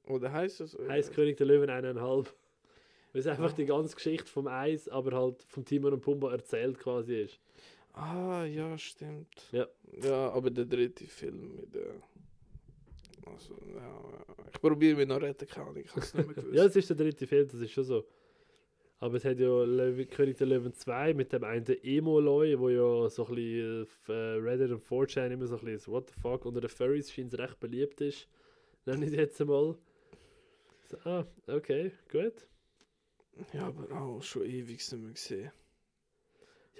oder 0.07 0.31
heißt 0.31 0.61
es? 0.61 0.75
äh, 0.75 0.87
Heißt 0.87 1.13
König 1.13 1.37
der 1.37 1.47
Löwen 1.47 1.71
eineinhalb. 1.71 2.31
Weil 3.15 3.21
es 3.21 3.27
einfach 3.27 3.53
die 3.53 3.65
ganze 3.65 3.95
Geschichte 3.95 4.29
vom 4.29 4.45
Eis, 4.47 4.89
aber 4.89 5.15
halt 5.17 5.41
vom 5.43 5.63
Timon 5.63 5.93
und 5.93 6.01
Pumba 6.01 6.33
erzählt 6.33 6.77
quasi 6.77 7.21
ist. 7.21 7.39
Ah, 7.93 8.43
ja, 8.43 8.77
stimmt. 8.77 9.41
Ja. 9.53 9.65
Ja, 10.03 10.31
aber 10.31 10.51
der 10.51 10.65
dritte 10.65 11.05
Film 11.05 11.55
mit 11.55 11.73
der. 11.73 11.93
Also, 13.25 13.53
ja, 13.73 14.25
ich 14.51 14.59
probiere 14.59 14.97
mich 14.97 15.07
noch 15.07 15.21
retten, 15.21 15.47
Ahnung, 15.61 15.77
ich 15.77 15.95
es 15.95 16.13
nicht 16.13 16.27
mehr 16.27 16.35
gewusst. 16.35 16.53
Ja, 16.53 16.65
es 16.65 16.75
ist 16.75 16.89
der 16.89 16.97
dritte 16.97 17.25
Film, 17.25 17.47
das 17.47 17.61
ist 17.61 17.71
schon 17.71 17.85
so. 17.85 18.05
Aber 18.99 19.15
es 19.15 19.23
hat 19.23 19.39
ja 19.39 19.63
Löwe, 19.63 20.07
König 20.07 20.35
der 20.37 20.47
Löwen 20.47 20.73
2 20.73 21.13
mit 21.13 21.31
dem 21.31 21.45
einen 21.45 21.65
Emo-Loi, 21.65 22.59
wo 22.59 22.67
ja 22.67 23.09
so 23.09 23.27
ein 23.27 23.35
bisschen 23.35 23.83
auf 23.83 24.09
Reddit 24.09 24.71
und 24.71 24.83
4chan 24.83 25.31
immer 25.31 25.47
so 25.47 25.55
ein 25.57 25.63
bisschen 25.63 25.93
What 25.93 26.09
the 26.09 26.19
fuck 26.19 26.43
unter 26.43 26.59
den 26.59 26.69
Furries 26.69 27.13
scheint 27.13 27.31
es 27.31 27.39
recht 27.39 27.61
beliebt 27.61 28.01
ist. 28.01 28.27
Nenne 28.85 29.05
ich 29.05 29.13
jetzt 29.13 29.39
einmal. 29.39 29.77
So, 30.89 30.97
ah, 31.05 31.25
okay, 31.47 31.93
gut. 32.11 32.45
Ja, 33.53 33.67
aber 33.67 33.91
auch 33.99 34.21
schon 34.23 34.45
ewig 34.45 34.77
nicht 34.91 34.91
mehr 34.93 35.11
gesehen. 35.11 35.51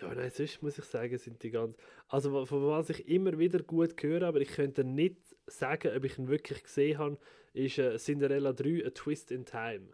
Ja, 0.01 0.13
nein, 0.13 0.29
sonst 0.29 0.61
muss 0.61 0.77
ich 0.77 0.85
sagen, 0.85 1.17
sind 1.17 1.41
die 1.41 1.51
ganz. 1.51 1.77
Also, 2.09 2.45
von 2.45 2.67
was 2.67 2.89
ich 2.89 3.07
immer 3.07 3.37
wieder 3.37 3.59
gut 3.63 4.01
höre, 4.03 4.23
aber 4.23 4.41
ich 4.41 4.49
könnte 4.49 4.83
nicht 4.83 5.15
sagen, 5.47 5.95
ob 5.95 6.03
ich 6.03 6.17
ihn 6.17 6.27
wirklich 6.27 6.63
gesehen 6.63 6.97
habe, 6.97 7.17
ist 7.53 7.77
äh, 7.77 7.97
Cinderella 7.97 8.51
3, 8.51 8.85
A 8.85 8.89
Twist 8.89 9.31
in 9.31 9.45
Time. 9.45 9.87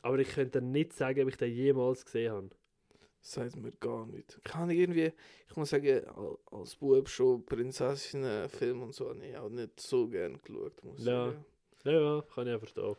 Aber 0.00 0.18
ich 0.18 0.28
könnte 0.30 0.62
nicht 0.62 0.94
sagen, 0.94 1.22
ob 1.22 1.28
ich 1.28 1.36
den 1.36 1.52
jemals 1.54 2.04
gesehen 2.04 2.32
habe. 2.32 2.50
Sagt 3.20 3.56
mir 3.56 3.70
gar 3.72 4.06
nicht. 4.06 4.40
Kann 4.42 4.68
ich 4.70 4.78
irgendwie, 4.78 5.12
ich 5.48 5.56
muss 5.56 5.70
sagen, 5.70 6.04
al- 6.08 6.38
als 6.50 6.74
Bub 6.74 7.08
schon 7.08 7.44
Prinzessinnen-Film 7.44 8.82
und 8.82 8.94
so 8.94 9.10
habe 9.10 9.24
ich 9.24 9.36
auch 9.36 9.48
nicht 9.50 9.78
so 9.78 10.08
gern 10.08 10.40
geschaut, 10.42 10.82
muss 10.82 11.04
Ja. 11.04 11.32
Ja, 11.84 11.92
ja, 12.16 12.24
kann 12.34 12.48
ich 12.48 12.54
auch 12.54 12.58
verstehen. 12.58 12.96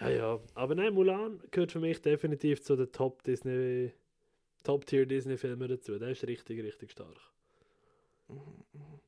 Ja, 0.00 0.08
ja. 0.08 0.40
Aber 0.54 0.74
nein, 0.74 0.92
Mulan 0.94 1.40
gehört 1.50 1.72
für 1.72 1.80
mich 1.80 2.00
definitiv 2.02 2.62
zu 2.62 2.76
den 2.76 2.90
Top 2.90 3.22
Disney, 3.22 3.92
Top-Tier 4.64 5.06
Disney-Filmen 5.06 5.68
dazu. 5.68 5.98
Der 5.98 6.08
ist 6.10 6.26
richtig, 6.26 6.62
richtig 6.62 6.90
stark. 6.92 7.16
Mhm, 8.28 8.36
mhm. 8.72 9.00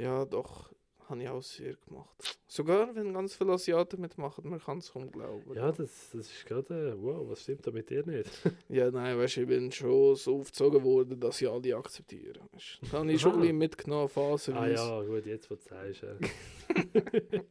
Ja, 0.00 0.24
doch, 0.24 0.70
habe 1.08 1.22
ich 1.22 1.28
auch 1.28 1.42
sehr 1.42 1.74
gemacht. 1.74 2.38
Sogar 2.46 2.94
wenn 2.94 3.12
ganz 3.12 3.34
viele 3.34 3.52
Asiaten 3.52 4.00
mitmachen, 4.00 4.48
man 4.48 4.60
kann 4.60 4.78
es 4.78 4.92
kaum 4.92 5.10
glauben. 5.10 5.54
Ja, 5.54 5.70
das, 5.72 6.10
das 6.12 6.30
ist 6.30 6.46
gerade. 6.46 6.90
äh, 6.90 6.94
Wow, 7.02 7.28
was 7.28 7.42
stimmt 7.42 7.66
da 7.66 7.70
mit 7.70 7.90
dir 7.90 8.06
nicht? 8.06 8.30
Ja, 8.68 8.90
nein, 8.90 9.18
weißt 9.18 9.36
du, 9.36 9.40
ich 9.42 9.46
bin 9.48 9.72
schon 9.72 10.14
so 10.16 10.40
aufgezogen 10.40 10.82
worden, 10.84 11.18
dass 11.20 11.38
sie 11.38 11.46
alle 11.48 11.76
akzeptieren. 11.76 12.40
Weißt. 12.52 12.78
Das 12.82 12.92
habe 12.92 13.12
ich 13.12 13.20
schon 13.20 13.32
ein 13.34 13.40
bisschen 13.40 13.58
mitgenommen, 13.58 14.08
phasenweise. 14.08 14.80
ah 14.82 15.00
ja, 15.00 15.06
gut, 15.06 15.26
jetzt 15.26 15.50
wo 15.50 15.54
du 15.56 15.60
sagst. 15.62 16.02
Ja. 16.02 16.16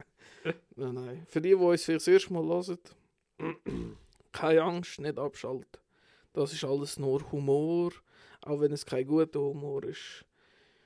Nein, 0.76 0.94
nein. 0.94 1.26
Für 1.28 1.40
die, 1.40 1.48
die 1.50 1.54
uns 1.54 1.84
vielleicht 1.84 2.06
das 2.06 2.12
erste 2.12 2.32
Mal 2.32 2.44
hören, 2.44 2.78
keine 4.32 4.62
Angst, 4.62 4.98
nicht 5.00 5.18
abschalten. 5.18 5.80
Das 6.32 6.52
ist 6.52 6.64
alles 6.64 6.98
nur 6.98 7.30
Humor, 7.32 7.90
auch 8.42 8.60
wenn 8.60 8.72
es 8.72 8.84
kein 8.86 9.06
guter 9.06 9.40
Humor 9.40 9.84
ist. 9.84 10.24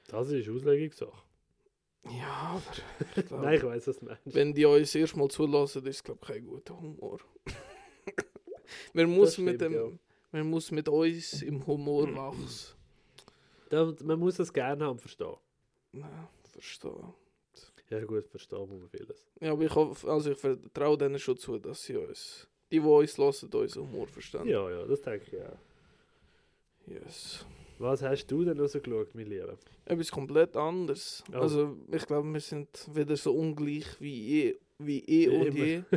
Das 0.09 0.29
ist 0.31 0.49
Auslegungssache. 0.49 1.23
Ja, 2.05 2.57
aber 2.57 2.63
ich 3.17 3.27
glaub, 3.27 3.43
Nein, 3.43 3.57
ich 3.59 3.63
weiß, 3.65 3.87
was 3.89 3.99
du 3.99 4.05
meinst. 4.07 4.23
wenn 4.35 4.53
die 4.55 4.65
uns 4.65 4.81
das 4.93 4.95
erste 4.97 5.19
Mal 5.19 5.29
zulassen, 5.29 5.87
ist 5.87 5.97
es 5.97 6.05
glaube 6.05 6.21
ich 6.23 6.29
kein 6.29 6.45
guter 6.45 6.77
Humor. 6.81 7.19
man, 8.93 9.07
muss 9.11 9.31
Das 9.37 9.39
mit 9.39 9.57
stimmt, 9.57 9.75
dem, 9.77 9.99
man 10.33 10.51
muss 10.51 10.71
mit 10.71 10.89
uns 10.89 11.43
im 11.43 11.65
Humor 11.67 12.13
wachsen. 12.17 12.75
Da, 13.71 13.93
man 14.03 14.19
muss 14.19 14.39
es 14.39 14.53
gerne 14.53 14.85
haben, 14.85 14.99
verstehen. 14.99 15.37
Ja, 15.93 16.29
verstehe. 16.51 17.15
Ja, 17.91 18.05
gut, 18.05 18.27
verstehen 18.29 18.69
man 18.69 18.89
vieles. 18.89 19.27
Ja, 19.41 19.53
aber 19.53 19.65
ich, 19.65 19.75
hoffe, 19.75 20.11
also 20.11 20.31
ich 20.31 20.39
vertraue 20.39 20.97
denen 20.97 21.19
schon 21.19 21.37
zu, 21.37 21.59
dass 21.59 21.83
sie 21.83 21.97
uns, 21.97 22.49
die, 22.71 22.81
die 22.81 22.87
uns 22.87 23.19
hören, 23.19 23.51
unseren 23.53 23.83
Humor 23.83 24.07
verstehen. 24.07 24.47
Ja, 24.47 24.71
ja, 24.71 24.87
das 24.87 25.01
denke 25.03 25.27
ich 25.31 25.43
auch. 25.43 25.59
Yes. 26.87 27.45
Was 27.79 28.03
hast 28.03 28.27
du 28.27 28.45
denn 28.45 28.57
noch 28.57 28.69
so 28.69 28.81
geschaut, 28.81 29.15
mein 29.15 29.27
Lieber? 29.27 29.57
Etwas 29.85 30.11
komplett 30.11 30.57
anderes. 30.57 31.25
Oh. 31.33 31.39
Also 31.39 31.77
ich 31.91 32.07
glaube, 32.07 32.33
wir 32.33 32.41
sind 32.41 32.69
wieder 32.95 33.17
so 33.17 33.35
ungleich 33.35 34.01
wie 34.01 34.29
je, 34.29 34.59
wie 34.79 35.01
eh 35.01 35.29
und 35.29 35.55
je. 35.55 35.83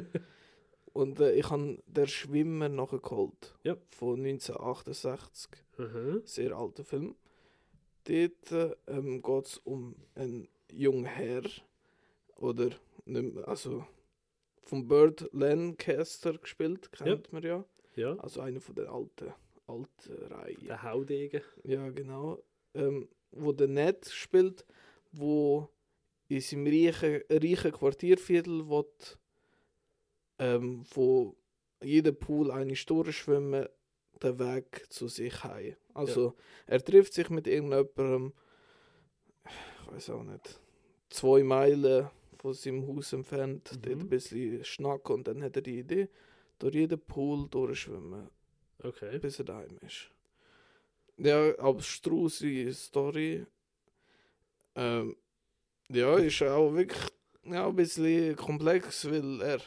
Und 0.95 1.19
äh, 1.19 1.33
ich 1.33 1.49
habe 1.49 1.77
«Der 1.87 2.07
Schwimmer» 2.07 2.69
nachgeholt. 2.69 3.53
Ja. 3.63 3.75
Von 3.89 4.25
1968. 4.25 5.51
Mhm. 5.77 6.21
Sehr 6.23 6.55
alter 6.55 6.85
Film. 6.85 7.15
Dort 8.05 8.51
äh, 8.53 8.75
ähm, 8.87 9.21
geht 9.21 9.45
es 9.45 9.57
um 9.57 9.95
einen 10.15 10.47
jungen 10.71 11.03
Herr. 11.03 11.43
Oder, 12.35 12.69
mehr- 13.05 13.47
also 13.47 13.85
von 14.63 14.87
Burt 14.87 15.29
Lancaster 15.31 16.37
gespielt, 16.37 16.91
kennt 16.91 17.31
man 17.31 17.43
ja. 17.43 17.63
Ja. 17.95 18.15
Also 18.17 18.41
einer 18.41 18.59
von 18.59 18.75
den 18.75 18.87
alten 18.87 19.33
alten 19.67 20.13
Reihe. 20.31 20.55
Der 20.67 20.83
Haudegen. 20.83 21.41
Ja, 21.63 21.89
genau. 21.89 22.43
Ähm, 22.73 23.07
wo 23.31 23.51
der 23.51 23.67
Ned 23.67 24.05
spielt, 24.09 24.65
wo 25.11 25.69
in 26.27 26.39
seinem 26.41 26.67
reichen, 26.67 27.21
reichen 27.29 27.71
Quartierviertel 27.71 28.67
will, 28.69 28.85
ähm, 30.39 30.83
wo 30.93 31.35
jeder 31.83 32.11
Pool 32.11 32.51
eine 32.51 32.75
Stunde 32.75 33.13
schwimmen, 33.13 33.67
den 34.21 34.39
Weg 34.39 34.85
zu 34.89 35.07
sich 35.07 35.43
heim. 35.43 35.75
Also 35.93 36.35
er 36.67 36.83
trifft 36.83 37.13
sich 37.13 37.29
mit 37.29 37.47
irgendjemandem, 37.47 38.33
ich 39.45 39.91
weiß 39.91 40.09
auch 40.11 40.23
nicht, 40.23 40.59
zwei 41.09 41.43
Meilen 41.43 42.09
von 42.45 42.53
seinem 42.53 42.87
Haus 42.87 43.11
entfernt, 43.11 43.71
Mhm. 43.71 43.81
dort 43.81 43.99
ein 44.01 44.09
bisschen 44.09 44.63
schnacken 44.63 45.15
und 45.15 45.27
dann 45.27 45.41
hat 45.41 45.55
er 45.55 45.63
die 45.63 45.79
Idee, 45.79 46.09
durch 46.59 46.75
jeden 46.75 46.99
Pool 46.99 47.47
durchschwimmen, 47.49 48.29
Okay. 48.83 49.17
bis 49.17 49.39
er 49.39 49.45
daheim 49.45 49.79
ist. 49.81 50.11
Ja, 51.17 51.55
abstruse 51.57 52.71
Story. 52.71 53.47
Ähm, 54.75 55.15
ja, 55.89 56.17
ist 56.17 56.43
auch 56.43 56.73
wirklich 56.75 57.01
ja, 57.45 57.67
ein 57.67 57.75
bisschen 57.75 58.35
komplex, 58.35 59.09
weil 59.09 59.41
er, 59.41 59.59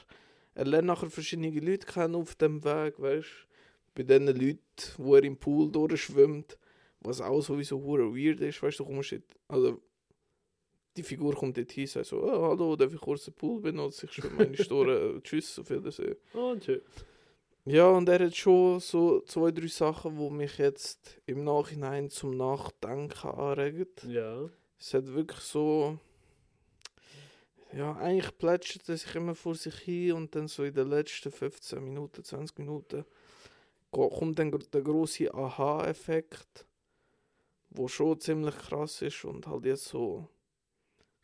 er 0.54 0.64
lernt 0.64 0.86
nachher 0.86 1.10
verschiedene 1.10 1.50
Leute 1.50 1.84
kennen 1.84 2.14
auf 2.14 2.36
dem 2.36 2.62
Weg, 2.62 3.00
weißt 3.00 3.48
Bei 3.94 4.04
den 4.04 4.26
Leuten, 4.28 4.60
wo 4.98 5.16
er 5.16 5.24
im 5.24 5.36
Pool 5.36 5.72
durchschwimmt, 5.72 6.56
was 7.00 7.20
auch 7.20 7.40
sowieso 7.40 7.82
weird 7.84 8.40
ist, 8.40 8.62
weißt 8.62 8.78
du, 8.78 8.84
du 8.84 8.90
kommst 8.90 9.10
jetzt, 9.10 9.34
also 9.48 9.80
die 10.98 11.02
Figur 11.04 11.34
kommt 11.34 11.56
dort 11.56 11.70
hin, 11.72 11.86
sagt 11.86 12.06
so, 12.06 12.22
oh, 12.22 12.42
hallo, 12.48 12.76
darf 12.76 12.92
ich 12.92 13.00
kurz 13.00 13.24
den 13.24 13.34
Pool 13.34 13.60
benutzen? 13.60 14.06
Ich 14.08 14.12
schwimme 14.16 14.36
meine 14.36 14.56
Store, 14.56 15.20
tschüss, 15.24 15.58
auf 15.58 15.70
Wiedersehen. 15.70 16.16
Und 16.32 16.64
schön. 16.64 16.82
Ja, 17.64 17.88
und 17.90 18.08
er 18.08 18.24
hat 18.26 18.34
schon 18.36 18.80
so 18.80 19.20
zwei, 19.22 19.50
drei 19.50 19.66
Sachen, 19.66 20.16
die 20.18 20.30
mich 20.30 20.56
jetzt 20.58 21.20
im 21.26 21.44
Nachhinein 21.44 22.08
zum 22.08 22.36
Nachdenken 22.36 23.28
anregen. 23.28 23.86
Ja. 24.06 24.48
Es 24.78 24.94
hat 24.94 25.06
wirklich 25.12 25.40
so. 25.40 25.98
Ja, 27.74 27.94
eigentlich 27.96 28.36
plätschert 28.38 28.88
er 28.88 28.96
sich 28.96 29.14
immer 29.14 29.34
vor 29.34 29.54
sich 29.54 29.74
hin 29.74 30.12
und 30.12 30.34
dann 30.34 30.48
so 30.48 30.64
in 30.64 30.72
den 30.72 30.88
letzten 30.88 31.30
15 31.30 31.84
Minuten, 31.84 32.24
20 32.24 32.58
Minuten 32.58 33.04
ko- 33.90 34.08
kommt 34.08 34.38
dann 34.38 34.50
der 34.72 34.80
große 34.80 35.34
Aha-Effekt, 35.34 36.64
wo 37.68 37.86
schon 37.86 38.18
ziemlich 38.20 38.56
krass 38.56 39.02
ist 39.02 39.22
und 39.26 39.46
halt 39.46 39.66
jetzt 39.66 39.84
so, 39.84 40.26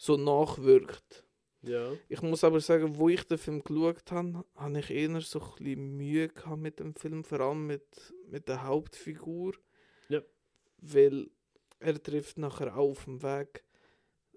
so 0.04 0.16
nachwirkt. 0.16 1.24
Ja. 1.62 1.92
Ich 2.08 2.20
muss 2.20 2.44
aber 2.44 2.60
sagen, 2.60 2.96
wo 2.98 3.08
ich 3.08 3.24
den 3.24 3.38
Film 3.38 3.64
geschaut 3.64 4.10
habe, 4.12 4.44
habe 4.54 4.78
ich 4.78 4.90
eher 4.90 5.18
so 5.22 5.40
ein 5.40 5.48
bisschen 5.56 5.96
Mühe 5.96 6.28
gehabt 6.28 6.60
mit 6.60 6.78
dem 6.78 6.94
Film, 6.94 7.24
vor 7.24 7.40
allem 7.40 7.66
mit, 7.66 7.86
mit 8.28 8.48
der 8.48 8.64
Hauptfigur. 8.64 9.54
Ja. 10.10 10.20
Weil 10.78 11.30
er 11.78 12.02
trifft 12.02 12.36
nachher 12.36 12.76
auch 12.76 12.90
auf 12.90 13.04
dem 13.04 13.22
Weg 13.22 13.64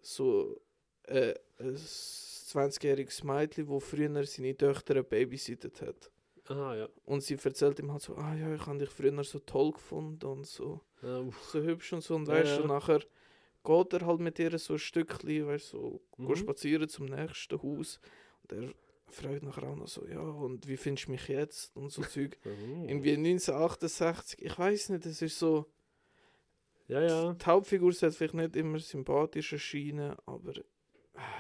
so 0.02 0.56
äh, 1.04 1.34
ein 1.60 1.76
20-jähriges 1.76 3.26
Mädchen, 3.26 3.68
wo 3.68 3.82
früher 3.82 4.26
seine 4.26 4.56
Töchter 4.56 5.04
babysittet 5.04 5.82
hat. 5.82 6.10
Aha, 6.46 6.76
ja. 6.78 6.90
Und 7.04 7.24
sie 7.24 7.38
erzählt 7.44 7.78
ihm 7.80 7.92
halt 7.92 8.04
so, 8.04 8.16
ah 8.16 8.34
ja, 8.36 8.56
ich 8.56 8.66
habe 8.66 8.78
dich 8.80 8.90
früher 8.90 9.22
so 9.26 9.40
toll 9.40 9.72
gefunden 9.74 10.26
und 10.28 10.46
so, 10.48 10.80
Ah, 11.02 11.20
uff. 11.20 11.50
so 11.52 11.62
hübsch 11.62 11.92
und 11.92 12.02
so. 12.02 12.16
Und 12.16 12.30
Ja, 12.30 12.36
weißt 12.36 12.56
ja. 12.56 12.62
du, 12.62 12.68
nachher 12.68 13.02
geht 13.68 13.94
er 13.94 14.06
halt 14.08 14.20
mit 14.22 14.40
ihr 14.40 14.58
so 14.58 14.74
ein 14.74 14.80
Stückchen, 14.80 15.48
weißt 15.48 15.74
du, 15.74 15.78
so 15.78 16.02
Mhm. 16.24 16.36
spazieren 16.36 16.88
zum 16.90 17.06
nächsten 17.08 17.62
Haus. 17.62 18.00
Und 18.44 18.52
er 18.54 18.74
fragt 19.10 19.44
nachher 19.44 19.64
auch 19.70 19.76
noch 19.76 19.88
so, 19.88 20.06
ja, 20.08 20.20
und 20.22 20.68
wie 20.68 20.78
findest 20.78 21.08
du 21.08 21.12
mich 21.12 21.28
jetzt? 21.28 21.76
Und 21.76 21.92
so 21.92 22.02
Zeug. 22.16 22.38
Mhm. 22.46 22.88
Irgendwie 22.90 23.12
1968, 23.14 24.42
ich 24.42 24.58
weiß 24.58 24.90
nicht, 24.90 25.06
es 25.06 25.22
ist 25.22 25.38
so, 25.40 25.66
Ja, 26.88 27.02
ja. 27.02 27.34
die 27.34 27.46
Hauptfigur 27.46 27.92
sollte 27.92 28.16
vielleicht 28.16 28.34
nicht 28.36 28.56
immer 28.56 28.80
sympathisch 28.80 29.52
erscheinen, 29.54 30.16
aber 30.26 30.56
äh, 30.58 30.62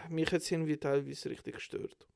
mich 0.09 0.31
hat 0.31 0.41
es 0.41 0.51
irgendwie 0.51 0.77
teilweise 0.77 1.29
richtig 1.29 1.55
gestört. 1.55 2.07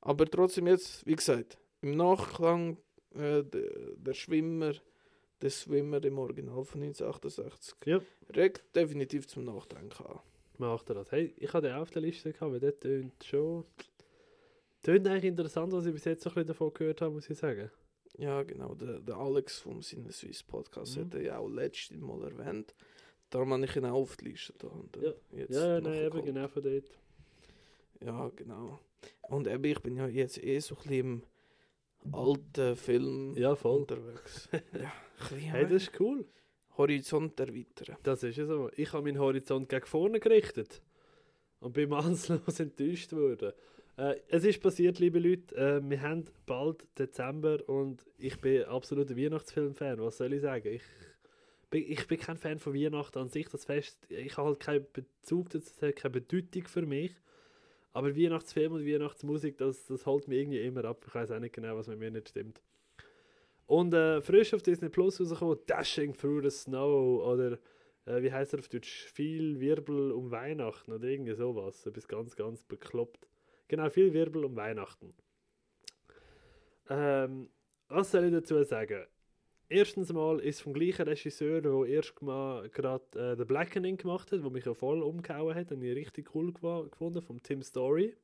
Aber 0.00 0.24
trotzdem 0.26 0.66
jetzt, 0.66 1.06
wie 1.06 1.16
gesagt, 1.16 1.58
im 1.82 1.96
Nachklang 1.96 2.78
äh, 3.14 3.42
der, 3.44 3.70
der 3.96 4.14
Schwimmer, 4.14 4.72
der 5.42 5.50
Swimmer 5.50 6.02
im 6.04 6.18
Original 6.18 6.64
von 6.64 6.80
1968, 6.82 7.74
Ja. 7.86 8.00
regt 8.34 8.74
definitiv 8.76 9.26
zum 9.26 9.44
Nachdenken 9.44 10.04
an. 10.06 10.20
Macht 10.58 10.88
er 10.90 10.96
das. 10.96 11.10
Hey, 11.10 11.32
ich 11.38 11.52
hatte 11.52 11.68
den 11.68 11.76
auch 11.76 11.82
auf 11.82 11.90
der 11.90 12.02
Liste 12.02 12.32
gehabt, 12.32 12.52
weil 12.52 12.60
der 12.60 12.78
tönt 12.78 13.24
schon. 13.24 13.64
Tönt 14.82 15.06
eigentlich 15.06 15.24
interessant, 15.24 15.72
was 15.72 15.86
ich 15.86 15.92
bis 15.92 16.04
jetzt 16.04 16.22
so 16.22 16.30
ein 16.30 16.34
bisschen 16.34 16.48
davon 16.48 16.72
gehört 16.74 17.00
habe, 17.00 17.12
muss 17.14 17.28
ich 17.30 17.38
sagen. 17.38 17.70
Ja, 18.18 18.42
genau. 18.42 18.74
Der, 18.74 18.98
der 19.00 19.16
Alex 19.16 19.58
vom 19.60 19.82
Sinne 19.82 20.12
Swiss 20.12 20.42
Podcast 20.42 20.96
Mhm. 20.96 21.00
hat 21.04 21.14
er 21.14 21.22
ja 21.22 21.38
auch 21.38 21.48
letztes 21.48 21.96
Mal 21.98 22.22
erwähnt. 22.24 22.74
Darum 23.30 23.52
habe 23.52 23.64
ich 23.64 23.76
ihn 23.76 23.84
auch 23.84 23.94
auf 24.02 24.16
die 24.16 24.26
Liste 24.26 24.52
da. 24.58 24.66
Und, 24.68 24.96
Ja. 24.96 25.12
jetzt 25.32 25.54
Ja, 25.54 25.74
ja, 25.74 25.80
nein, 25.80 26.02
eben 26.06 26.24
genau 26.24 26.48
von 26.48 26.62
dort. 26.62 26.90
Ja, 28.02 28.30
genau. 28.34 28.80
Und 29.28 29.46
eben, 29.46 29.64
ich 29.64 29.80
bin 29.80 29.96
ja 29.96 30.08
jetzt 30.08 30.42
eh 30.42 30.58
so 30.60 30.74
ein 30.74 30.82
bisschen 30.82 30.94
im 30.98 31.22
alten 32.12 32.76
Film 32.76 33.34
Ja, 33.36 33.54
voll. 33.54 33.80
unterwegs. 33.80 34.48
ja, 34.72 34.92
Hey, 35.52 35.64
das 35.64 35.82
ist 35.84 36.00
cool. 36.00 36.24
Horizont 36.78 37.38
erweitern. 37.38 37.96
Das 38.02 38.22
ist 38.22 38.36
ja 38.36 38.46
so. 38.46 38.70
Ich 38.76 38.92
habe 38.92 39.04
meinen 39.04 39.18
Horizont 39.18 39.68
gegen 39.68 39.84
vorne 39.86 40.18
gerichtet 40.18 40.80
und 41.60 41.72
bin 41.74 41.90
maßlos 41.90 42.58
enttäuscht 42.60 43.12
worden. 43.12 43.52
Äh, 43.98 44.14
es 44.28 44.44
ist 44.44 44.62
passiert, 44.62 44.98
liebe 44.98 45.18
Leute, 45.18 45.54
äh, 45.56 45.80
wir 45.90 46.00
haben 46.00 46.24
bald 46.46 46.86
Dezember 46.98 47.58
und 47.68 48.06
ich 48.16 48.40
bin 48.40 48.64
absoluter 48.64 49.14
Weihnachtsfilm-Fan. 49.16 50.00
Was 50.00 50.16
soll 50.16 50.32
ich 50.32 50.40
sagen? 50.40 50.68
Ich 50.72 50.82
bin, 51.68 51.84
ich 51.86 52.06
bin 52.06 52.18
kein 52.18 52.38
Fan 52.38 52.58
von 52.58 52.72
Weihnachten 52.72 53.18
an 53.18 53.28
sich. 53.28 53.48
Das 53.48 53.66
Fest, 53.66 53.98
ich 54.08 54.36
habe 54.38 54.48
halt 54.48 54.60
keinen 54.60 54.86
Bezug 54.92 55.50
dazu, 55.50 55.70
es 55.76 55.82
hat 55.82 55.96
keine 55.96 56.12
Bedeutung 56.12 56.66
für 56.66 56.82
mich. 56.86 57.12
Aber 57.92 58.16
Weihnachtsfilm 58.16 58.72
und 58.72 58.86
Weihnachtsmusik, 58.86 59.58
das, 59.58 59.86
das 59.86 60.06
holt 60.06 60.28
mich 60.28 60.38
irgendwie 60.38 60.60
immer 60.60 60.84
ab. 60.84 61.04
Ich 61.06 61.14
weiß 61.14 61.32
auch 61.32 61.40
nicht 61.40 61.54
genau, 61.54 61.76
was 61.76 61.88
mit 61.88 61.98
mir 61.98 62.10
nicht 62.10 62.28
stimmt. 62.28 62.62
Und 63.66 63.94
äh, 63.94 64.20
frisch 64.20 64.54
auf 64.54 64.62
Disney 64.62 64.88
Plus 64.88 65.20
rausgekommen, 65.20 65.58
Dashing 65.66 66.16
Through 66.16 66.42
the 66.42 66.50
Snow 66.50 67.22
oder 67.24 67.58
äh, 68.06 68.22
wie 68.22 68.32
heißt 68.32 68.54
er 68.54 68.60
auf 68.60 68.68
Deutsch? 68.68 69.04
Viel 69.12 69.60
Wirbel 69.60 70.12
um 70.12 70.30
Weihnachten 70.30 70.92
oder 70.92 71.06
irgendwie 71.06 71.34
sowas. 71.34 71.86
Etwas 71.86 72.08
ganz, 72.08 72.36
ganz 72.36 72.64
bekloppt. 72.64 73.28
Genau, 73.68 73.88
viel 73.90 74.12
Wirbel 74.12 74.44
um 74.44 74.56
Weihnachten. 74.56 75.14
Ähm, 76.88 77.50
was 77.88 78.10
soll 78.10 78.24
ich 78.24 78.32
dazu 78.32 78.62
sagen? 78.64 79.06
Erstens 79.72 80.12
mal 80.12 80.40
ist 80.40 80.62
vom 80.62 80.72
gleichen 80.72 81.06
Regisseur, 81.06 81.60
der 81.62 81.84
erst 81.86 82.16
gerade 82.16 83.04
äh, 83.14 83.36
The 83.36 83.44
Blackening 83.44 83.96
gemacht 83.96 84.32
hat, 84.32 84.42
wo 84.42 84.50
mich 84.50 84.64
ja 84.64 84.74
voll 84.74 85.00
umgehauen 85.00 85.54
hat, 85.54 85.70
und 85.70 85.80
ich 85.82 85.94
richtig 85.94 86.34
cool 86.34 86.52
gefunden, 86.52 87.22
vom 87.22 87.40
Tim 87.40 87.62
Story. 87.62 88.16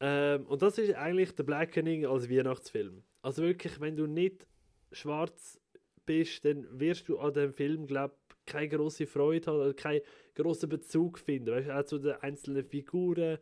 Ähm, 0.00 0.46
und 0.46 0.62
das 0.62 0.78
ist 0.78 0.94
eigentlich 0.96 1.30
The 1.36 1.44
Blackening 1.44 2.06
als 2.06 2.28
Weihnachtsfilm. 2.28 3.04
Also 3.22 3.44
wirklich, 3.44 3.80
wenn 3.80 3.94
du 3.94 4.08
nicht 4.08 4.48
schwarz 4.90 5.60
bist, 6.04 6.44
dann 6.44 6.66
wirst 6.80 7.08
du 7.08 7.20
an 7.20 7.34
dem 7.34 7.52
Film, 7.52 7.86
glaube 7.86 8.16
keine 8.46 8.70
große 8.70 9.06
Freude 9.06 9.46
haben 9.46 9.60
oder 9.60 9.74
keinen 9.74 10.00
großen 10.34 10.68
Bezug 10.68 11.20
finden. 11.20 11.52
Weißt 11.52 11.68
du, 11.68 11.78
auch 11.78 11.84
zu 11.84 11.98
den 11.98 12.14
einzelnen 12.14 12.64
Figuren 12.64 13.38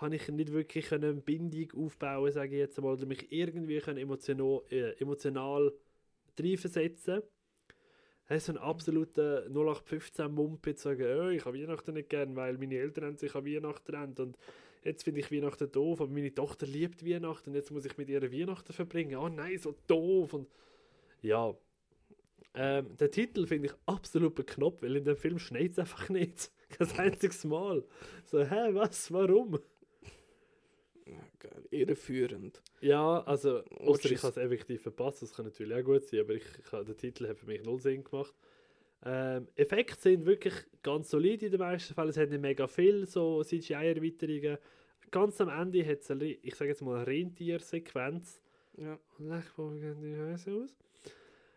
habe 0.00 0.16
ich 0.16 0.28
nicht 0.28 0.52
wirklich 0.52 0.92
eine 0.92 1.12
Bindung 1.14 1.84
aufbauen, 1.84 2.32
sage 2.32 2.54
ich 2.54 2.60
jetzt 2.60 2.80
mal, 2.80 2.92
oder 2.92 3.06
mich 3.06 3.30
irgendwie 3.30 3.76
emotional, 3.76 4.62
äh, 4.70 4.92
emotional 5.00 5.72
reinversetzen. 6.38 7.22
Hey, 8.26 8.38
so 8.38 8.52
ein 8.52 8.58
absoluter 8.58 9.46
0815-Mumpitz 9.48 10.82
sagen, 10.82 11.04
oh, 11.20 11.28
ich 11.28 11.44
habe 11.44 11.58
Weihnachten 11.58 11.94
nicht 11.94 12.08
gern, 12.08 12.36
weil 12.36 12.56
meine 12.58 12.76
Eltern 12.76 13.04
haben 13.04 13.16
sich 13.16 13.34
an 13.34 13.44
Weihnachten 13.44 13.94
rennt 13.94 14.20
und 14.20 14.38
jetzt 14.84 15.02
finde 15.02 15.20
ich 15.20 15.32
Weihnachten 15.32 15.70
doof, 15.70 16.00
aber 16.00 16.12
meine 16.12 16.32
Tochter 16.32 16.66
liebt 16.66 17.04
Weihnachten 17.04 17.50
und 17.50 17.56
jetzt 17.56 17.72
muss 17.72 17.84
ich 17.84 17.98
mit 17.98 18.08
ihr 18.08 18.22
Weihnachten 18.22 18.72
verbringen. 18.72 19.16
Oh 19.16 19.28
nein, 19.28 19.58
so 19.58 19.74
doof. 19.88 20.32
Und 20.32 20.48
ja, 21.22 21.54
ähm, 22.54 22.96
der 22.96 23.10
Titel 23.10 23.46
finde 23.46 23.68
ich 23.68 23.74
absolut 23.86 24.34
beknoppt, 24.36 24.82
weil 24.82 24.96
in 24.96 25.04
dem 25.04 25.16
Film 25.16 25.38
schneit 25.38 25.72
es 25.72 25.78
einfach 25.80 26.08
nicht. 26.08 26.50
Kein 26.70 26.90
einziges 26.98 27.44
Mal. 27.44 27.84
So, 28.24 28.44
hä, 28.44 28.74
was, 28.74 29.12
warum? 29.12 29.58
Geil. 31.38 31.64
Irreführend. 31.70 32.62
Ja, 32.80 33.22
also, 33.22 33.64
außer 33.64 34.10
ich 34.10 34.22
habe 34.22 34.30
es 34.30 34.36
effektiv 34.36 34.82
verpasst, 34.82 35.22
das 35.22 35.34
kann 35.34 35.46
natürlich 35.46 35.74
auch 35.74 35.84
gut 35.84 36.04
sein, 36.04 36.20
aber 36.20 36.34
ich, 36.34 36.44
ich, 36.58 36.70
der 36.70 36.96
Titel 36.96 37.28
hat 37.28 37.38
für 37.38 37.46
mich 37.46 37.62
null 37.64 37.80
Sinn 37.80 38.04
gemacht. 38.04 38.34
Ähm, 39.02 39.48
Effekte 39.56 39.98
sind 39.98 40.26
wirklich 40.26 40.54
ganz 40.82 41.10
solide 41.10 41.46
in 41.46 41.52
den 41.52 41.60
meisten 41.60 41.94
Fällen. 41.94 42.10
Es 42.10 42.16
hat 42.16 42.30
nicht 42.30 42.42
mega 42.42 42.66
viel 42.66 43.06
so 43.06 43.42
CGI-Erweiterungen. 43.42 44.58
Ganz 45.10 45.40
am 45.40 45.48
Ende 45.48 45.84
hat 45.86 46.00
es, 46.00 46.10
eine, 46.10 46.24
ich 46.26 46.54
sage 46.54 46.70
jetzt 46.70 46.82
mal, 46.82 46.96
eine 46.96 47.06
Rentiersequenz. 47.06 48.42
Ja. 48.76 48.98
Und 49.18 49.80
gehen 49.80 50.00
die 50.02 50.16
Häuser 50.16 50.52
aus? 50.52 50.76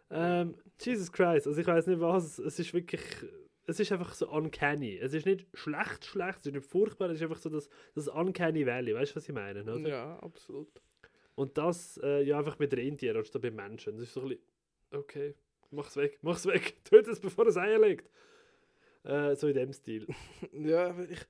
Ähm, 0.10 0.56
Jesus 0.80 1.12
Christ, 1.12 1.48
also 1.48 1.60
ich 1.60 1.66
weiß 1.66 1.88
nicht 1.88 2.00
was, 2.00 2.38
es 2.38 2.60
ist 2.60 2.74
wirklich, 2.74 3.02
es 3.66 3.80
ist 3.80 3.92
einfach 3.92 4.14
so 4.14 4.30
uncanny. 4.30 4.98
Es 4.98 5.14
ist 5.14 5.26
nicht 5.26 5.48
schlecht, 5.54 6.06
schlecht, 6.06 6.40
es 6.40 6.46
ist 6.48 6.54
nicht 6.54 6.66
furchtbar, 6.66 7.10
es 7.10 7.18
ist 7.18 7.24
einfach 7.24 7.38
so 7.38 7.50
das, 7.50 7.70
das 7.96 8.08
uncanny 8.08 8.66
Valley, 8.66 8.94
weißt 8.94 9.12
du, 9.12 9.16
was 9.18 9.30
ich 9.30 9.34
meine? 9.34 9.64
Oder? 9.64 9.78
ja, 9.88 10.20
absolut. 10.20 10.82
Und 11.36 11.58
das 11.58 12.00
äh, 12.04 12.22
ja 12.24 12.38
einfach 12.38 12.60
mit 12.60 12.74
Rentieren 12.74 13.18
anstatt 13.18 13.42
bei 13.42 13.52
Menschen. 13.52 13.96
Das 13.96 14.04
ist 14.04 14.14
so 14.14 14.22
ein 14.22 14.30
bisschen, 14.30 14.44
okay, 14.92 15.36
mach's 15.72 15.96
weg, 15.96 16.20
mach's 16.22 16.46
weg, 16.46 16.76
töte 16.84 17.12
es, 17.12 17.20
bevor 17.20 17.48
es 17.48 17.58
Eier 17.58 17.80
legt. 17.80 18.10
Äh, 19.04 19.36
so 19.36 19.48
in 19.48 19.56
dem 19.56 19.74
Stil. 19.74 20.08
Ja, 20.54 20.90
aber 20.90 21.10
ich 21.10 21.22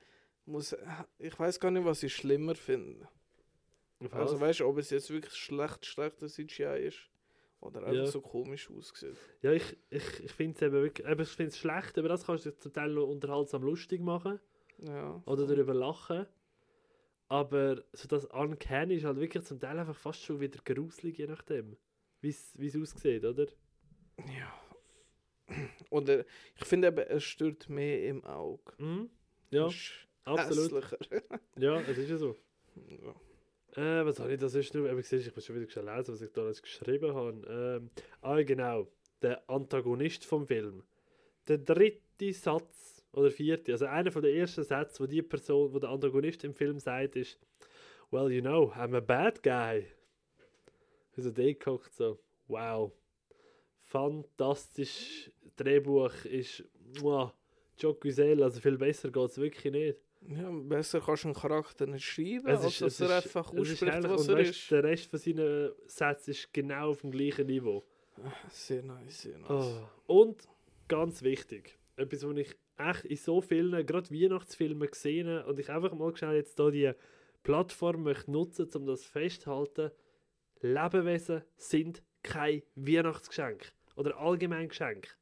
muss. 0.45 0.75
Ich 1.19 1.39
weiß 1.39 1.59
gar 1.59 1.71
nicht, 1.71 1.85
was 1.85 2.03
ich 2.03 2.13
schlimmer 2.13 2.55
finde. 2.55 3.07
Also 4.11 4.39
weißt 4.39 4.59
du, 4.59 4.67
ob 4.67 4.77
es 4.77 4.89
jetzt 4.89 5.09
wirklich 5.09 5.33
schlecht, 5.33 5.85
schlechter 5.85 6.27
CGI 6.27 6.87
ist 6.87 7.09
oder 7.63 7.79
einfach 7.81 7.93
Ja. 7.93 8.05
so 8.07 8.21
komisch 8.21 8.69
aussieht. 8.71 9.15
Ja, 9.41 9.51
ich, 9.51 9.77
ich, 9.89 10.23
ich 10.25 10.31
finde 10.31 10.55
es 10.55 10.61
eben 10.61 10.73
wirklich, 10.73 11.07
eben, 11.07 11.21
ich 11.21 11.29
finde 11.29 11.49
es 11.49 11.57
schlecht, 11.57 11.97
aber 11.97 12.09
das 12.09 12.25
kannst 12.25 12.45
du 12.45 12.57
zum 12.57 12.73
Teil 12.73 12.89
noch 12.91 13.07
unterhaltsam 13.07 13.63
lustig 13.63 14.01
machen 14.01 14.39
Ja. 14.79 15.21
oder 15.25 15.47
darüber 15.47 15.73
lachen. 15.73 16.25
Aber 17.29 17.83
so 17.93 18.07
das 18.07 18.25
Uncanny 18.25 18.95
ist 18.95 19.05
halt 19.05 19.17
wirklich 19.17 19.43
zum 19.45 19.59
Teil 19.59 19.79
einfach 19.79 19.95
fast 19.95 20.21
schon 20.21 20.39
wieder 20.39 20.59
gruselig, 20.63 21.17
je 21.17 21.25
nachdem, 21.27 21.77
wie 22.21 22.29
es 22.29 22.77
aussieht, 22.79 23.23
oder? 23.25 23.47
Ja. 24.17 24.53
Oder 25.89 26.25
ich 26.55 26.65
finde 26.65 26.87
eben, 26.89 26.99
es 26.99 27.23
stört 27.23 27.69
mehr 27.69 28.07
im 28.07 28.23
Auge. 28.23 28.73
Mhm. 28.77 29.09
Ja, 29.51 29.69
absolut. 30.25 30.73
hässlicher. 30.83 30.97
Ja, 31.57 31.79
es 31.81 31.97
ist 31.97 32.09
ja 32.09 32.17
so. 32.17 32.35
ja. 32.75 33.15
Äh, 33.75 34.05
was 34.05 34.19
habe 34.19 34.33
ich 34.33 34.39
da 34.39 34.49
sonst 34.49 34.73
noch? 34.73 34.85
Eben, 34.85 35.01
siehst, 35.01 35.27
ich 35.27 35.35
muss 35.35 35.45
schon 35.45 35.55
wieder 35.55 35.69
schnell 35.69 35.85
lesen, 35.85 36.13
was 36.13 36.21
ich 36.21 36.31
da 36.31 36.41
alles 36.41 36.61
geschrieben 36.61 37.13
habe. 37.13 37.79
Ähm, 37.81 37.89
ah, 38.21 38.41
genau. 38.43 38.87
Der 39.21 39.49
Antagonist 39.49 40.25
vom 40.25 40.45
Film. 40.45 40.83
Der 41.47 41.57
dritte 41.57 42.33
Satz, 42.33 43.03
oder 43.13 43.29
vierte, 43.31 43.71
also 43.71 43.85
einer 43.85 44.09
den 44.09 44.35
ersten 44.35 44.63
Sätzen, 44.63 45.03
wo 45.03 45.07
die 45.07 45.21
Person, 45.21 45.73
wo 45.73 45.79
der 45.79 45.89
Antagonist 45.89 46.43
im 46.43 46.53
Film 46.53 46.79
sagt, 46.79 47.15
ist 47.15 47.39
Well, 48.11 48.31
you 48.31 48.41
know, 48.41 48.71
I'm 48.75 48.95
a 48.95 48.99
bad 48.99 49.41
guy. 49.41 49.87
Also 51.15 51.31
der 51.31 51.53
guckt 51.55 51.93
so, 51.93 52.19
wow. 52.47 52.91
Fantastisch. 53.85 55.31
Drehbuch 55.55 56.25
ist, 56.25 56.63
muah, 57.01 57.33
Joe 57.77 57.95
Güzel, 57.95 58.41
also 58.41 58.59
viel 58.59 58.77
besser 58.77 59.11
geht 59.11 59.29
es 59.29 59.37
wirklich 59.37 59.71
nicht. 59.71 59.99
Ja, 60.29 60.49
besser 60.51 61.01
kannst 61.01 61.23
du 61.23 61.27
einen 61.29 61.35
Charakter 61.35 61.85
nicht 61.85 62.05
schreiben, 62.05 62.47
Es 62.47 62.61
als 62.61 62.81
ist- 62.81 62.81
dass 62.81 62.99
er 63.01 63.17
einfach 63.17 63.51
ausspricht, 63.53 64.03
was 64.03 64.27
er 64.27 64.37
ist. 64.39 64.71
der 64.71 64.83
Rest 64.83 65.09
von 65.09 65.19
seinen 65.19 65.71
Sätzen 65.87 66.31
ist 66.31 66.53
genau 66.53 66.89
auf 66.91 67.01
dem 67.01 67.11
gleichen 67.11 67.47
Niveau. 67.47 67.83
Sehr 68.49 68.83
nice, 68.83 69.21
sehr 69.23 69.37
nice. 69.39 69.49
Ah. 69.49 69.89
Und 70.07 70.47
ganz 70.87 71.21
wichtig, 71.23 71.77
etwas, 71.95 72.25
was 72.27 72.37
ich 72.37 72.55
echt 72.77 73.05
in 73.05 73.17
so 73.17 73.41
vielen, 73.41 73.85
gerade 73.85 74.09
Weihnachtsfilmen 74.11 74.89
gesehen 74.89 75.27
habe 75.27 75.49
und 75.49 75.59
ich 75.59 75.69
einfach 75.69 75.93
mal 75.93 76.15
schnell 76.15 76.35
jetzt 76.35 76.57
hier 76.59 76.71
die 76.71 76.91
Plattform 77.43 78.03
möchte 78.03 78.31
nutzen, 78.31 78.69
um 78.75 78.85
das 78.85 79.03
festzuhalten. 79.03 79.91
Lebewesen 80.61 81.43
sind 81.57 82.03
kein 82.23 82.63
Weihnachtsgeschenk 82.75 83.73
oder 83.95 84.17
allgemein 84.17 84.69
Geschenk. 84.69 85.17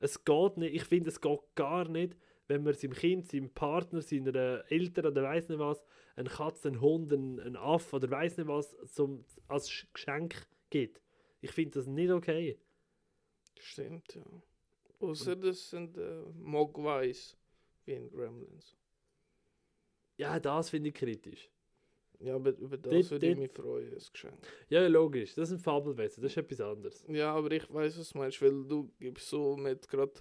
Es 0.00 0.24
geht 0.24 0.56
nicht, 0.58 0.74
ich 0.74 0.84
finde, 0.84 1.10
es 1.10 1.20
geht 1.20 1.40
gar 1.54 1.88
nicht, 1.88 2.16
wenn 2.52 2.62
man 2.64 2.74
seinem 2.74 2.92
Kind, 2.92 3.28
seinem 3.30 3.48
Partner, 3.50 4.02
seiner 4.02 4.62
Eltern 4.70 5.06
oder 5.06 5.22
weiss 5.22 5.48
nicht 5.48 5.58
was, 5.58 5.82
eine 6.16 6.28
Katze, 6.28 6.68
einen 6.68 6.80
Hund, 6.82 7.10
einen, 7.12 7.40
einen 7.40 7.56
Aff 7.56 7.92
oder 7.94 8.10
weiss 8.10 8.36
nicht 8.36 8.46
was 8.46 8.76
zum, 8.92 9.24
als 9.48 9.70
Sch- 9.70 9.86
Geschenk 9.94 10.46
gibt. 10.68 11.00
Ich 11.40 11.50
finde 11.52 11.78
das 11.78 11.86
nicht 11.86 12.10
okay. 12.10 12.58
Stimmt, 13.58 14.14
ja. 14.14 14.22
Außer 15.00 15.34
das 15.34 15.70
sind 15.70 15.96
äh, 15.96 16.22
Mogwais, 16.34 17.36
wie 17.86 17.92
in 17.94 18.10
Gremlins. 18.10 18.76
Ja, 20.18 20.38
das 20.38 20.70
finde 20.70 20.90
ich 20.90 20.94
kritisch. 20.94 21.50
Ja, 22.20 22.34
aber 22.36 22.50
über 22.58 22.76
das 22.76 22.92
Dort- 22.92 23.10
würde 23.12 23.30
ich 23.30 23.36
mich 23.38 23.50
freuen, 23.50 23.92
ein 23.92 23.98
Geschenk. 24.12 24.46
Ja, 24.68 24.86
logisch, 24.86 25.34
das 25.34 25.48
sind 25.48 25.60
Fabelwesen, 25.60 26.22
das 26.22 26.32
ist 26.32 26.36
etwas 26.36 26.60
anderes. 26.60 27.04
Ja, 27.08 27.34
aber 27.34 27.50
ich 27.50 27.72
weiß, 27.72 27.98
was 27.98 28.10
du 28.10 28.18
meinst, 28.18 28.40
weil 28.42 28.64
du 28.64 28.92
gibst 29.00 29.28
so 29.28 29.56
mit 29.56 29.88
gerade 29.88 30.12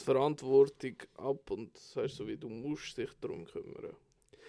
die 0.00 0.04
Verantwortung 0.04 0.96
ab 1.16 1.50
und 1.50 1.76
sagst 1.76 2.16
so, 2.16 2.26
wie 2.26 2.36
du 2.36 2.48
musst 2.48 2.96
dich 2.98 3.10
darum 3.20 3.44
kümmern. 3.44 3.96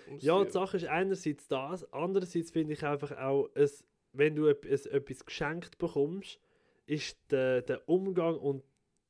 Ums 0.07 0.23
Ja, 0.23 0.43
die. 0.43 0.51
Sache 0.51 0.77
ist 0.77 0.85
einerseits 0.85 1.47
das, 1.47 1.91
andererseits 1.93 2.51
finde 2.51 2.73
ich 2.73 2.83
einfach 2.83 3.17
auch, 3.17 3.49
es, 3.53 3.83
wenn 4.13 4.35
du 4.35 4.47
etwas 4.47 5.25
geschenkt 5.25 5.77
bekommst, 5.77 6.39
ist 6.85 7.17
der, 7.31 7.61
der 7.61 7.87
Umgang 7.87 8.37
und 8.37 8.63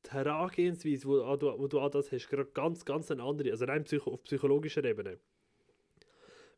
die 0.05 0.11
Herangehensweise, 0.11 1.07
wo, 1.07 1.35
du, 1.35 1.59
wo 1.59 1.67
du 1.67 1.79
an 1.79 1.91
das 1.91 2.11
hast, 2.11 2.29
gerade 2.29 2.49
ganz, 2.51 2.85
ganz 2.85 3.11
eine 3.11 3.23
andere, 3.23 3.51
also 3.51 3.65
rein 3.65 3.83
psycho, 3.83 4.11
auf 4.11 4.23
psychologischer 4.23 4.83
Ebene. 4.83 5.19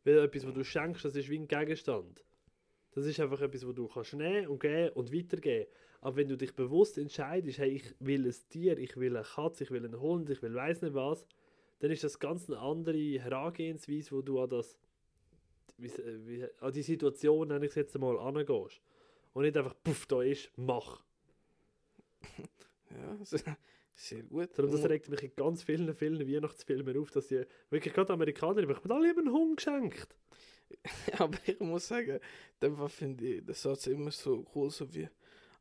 Weil 0.04 0.18
etwas, 0.18 0.46
was 0.46 0.54
du 0.54 0.64
schenkst, 0.64 1.04
das 1.04 1.16
ist 1.16 1.28
wie 1.28 1.38
ein 1.38 1.48
Gegenstand. 1.48 2.24
Das 2.94 3.06
ist 3.06 3.20
einfach 3.20 3.40
etwas, 3.40 3.66
was 3.66 3.74
du 3.74 3.88
kannst 3.88 4.14
nehmen 4.14 4.48
und 4.48 4.60
geben 4.60 4.92
und 4.94 5.12
weitergeben. 5.12 5.66
Aber 6.02 6.16
wenn 6.16 6.28
du 6.28 6.36
dich 6.36 6.54
bewusst 6.54 6.98
entscheidest, 6.98 7.58
hey, 7.58 7.70
ich 7.70 7.94
will 8.00 8.26
ein 8.26 8.34
Tier, 8.50 8.76
ich 8.76 8.96
will 8.96 9.16
eine 9.16 9.24
Katze, 9.24 9.62
ich 9.62 9.70
will 9.70 9.84
einen 9.84 10.00
Hund, 10.00 10.28
ich 10.30 10.42
will 10.42 10.52
weiß 10.52 10.82
nicht 10.82 10.94
was, 10.94 11.24
dann 11.78 11.92
ist 11.92 12.02
das 12.02 12.18
ganz 12.18 12.50
eine 12.50 12.58
andere 12.58 13.20
Herangehensweise, 13.20 14.10
wo 14.10 14.20
du 14.20 14.40
an 14.40 14.50
das 14.50 14.76
wie, 15.78 15.92
wie, 16.26 16.46
an 16.60 16.72
die 16.72 16.82
Situation, 16.82 17.48
nenne 17.48 17.64
ich 17.66 17.70
es 17.70 17.76
jetzt 17.76 17.98
mal, 17.98 18.18
angehst. 18.18 18.80
Und 19.32 19.44
nicht 19.44 19.56
einfach, 19.56 19.76
puff, 19.82 20.06
da 20.06 20.22
ist, 20.22 20.50
mach. 20.56 21.02
Ja, 22.90 23.56
sehr, 23.94 24.22
gut. 24.24 24.50
Darum, 24.54 24.70
das 24.70 24.84
regt 24.86 25.08
mich 25.08 25.22
in 25.22 25.34
ganz 25.34 25.62
vielen, 25.62 25.94
vielen 25.94 26.28
Weihnachtsfilmen 26.28 26.98
auf, 26.98 27.10
dass 27.10 27.28
sie 27.28 27.46
wirklich 27.70 27.94
gerade 27.94 28.12
Amerikaner, 28.12 28.60
die 28.60 28.66
bekommen 28.66 28.92
alle 28.92 29.08
einen 29.08 29.32
Hund 29.32 29.56
geschenkt. 29.56 30.14
aber 31.18 31.38
ich 31.46 31.58
muss 31.60 31.88
sagen, 31.88 32.20
dann 32.60 32.88
finde 32.90 33.26
ich 33.26 33.44
den 33.46 33.54
Satz 33.54 33.86
immer 33.86 34.10
so 34.10 34.44
cool, 34.54 34.68
so 34.68 34.92
wie, 34.92 35.08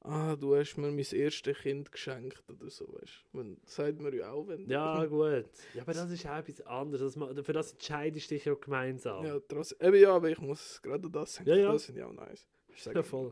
ah, 0.01 0.35
du 0.35 0.55
hast 0.55 0.77
mir 0.77 0.91
mein 0.91 1.05
erstes 1.11 1.57
Kind 1.59 1.91
geschenkt 1.91 2.43
oder 2.49 2.69
so, 2.69 2.87
weißt 2.87 3.25
du. 3.31 3.37
Man 3.37 3.57
sagt 3.65 3.99
mir 4.01 4.15
ja 4.15 4.31
auch, 4.31 4.47
wenn 4.47 4.67
Ja, 4.69 5.05
gut. 5.07 5.45
Ja, 5.73 5.81
aber 5.81 5.93
das 5.93 6.11
ist 6.11 6.25
auch 6.25 6.37
etwas 6.37 6.61
anderes. 6.65 7.13
Das, 7.15 7.45
für 7.45 7.53
das 7.53 7.73
entscheidest 7.73 8.31
du 8.31 8.35
dich 8.35 8.45
ja 8.45 8.53
gemeinsam. 8.53 9.25
Ja, 9.25 9.39
trotzdem. 9.39 9.87
Eben 9.87 10.01
ja, 10.01 10.15
aber 10.15 10.29
ich 10.29 10.39
muss 10.39 10.81
gerade 10.81 11.09
das 11.09 11.35
sagen. 11.35 11.49
Ja, 11.49 11.55
ja. 11.55 11.71
Das 11.71 11.85
finde 11.85 12.01
ich 12.01 12.05
auch 12.05 12.13
nice. 12.13 12.47
Ich 12.69 12.83
sag 12.83 12.95
Ja, 12.95 13.03
voll. 13.03 13.31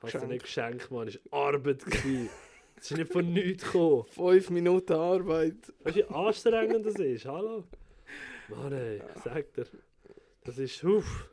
Hast 0.00 0.14
du 0.14 0.26
nicht 0.26 0.44
geschenkt, 0.44 0.90
Mann. 0.90 1.06
Das 1.06 1.18
war 1.30 1.54
Arbeit. 1.54 1.84
Das 1.84 2.90
ist 2.90 2.96
nicht 2.96 3.12
von 3.12 3.32
nichts 3.32 3.64
gekommen. 3.64 4.04
Fünf 4.10 4.50
Minuten 4.50 4.92
Arbeit. 4.92 5.56
Weißt 5.80 5.96
du, 5.96 6.00
wie 6.00 6.04
anstrengend 6.04 6.86
das 6.86 6.94
ist? 6.94 7.24
Hallo? 7.26 7.64
Mann, 8.48 8.72
ey, 8.72 8.98
ich 8.98 9.22
sag 9.22 9.52
dir. 9.54 9.66
Das 10.44 10.58
ist, 10.58 10.82
uff. 10.84 11.28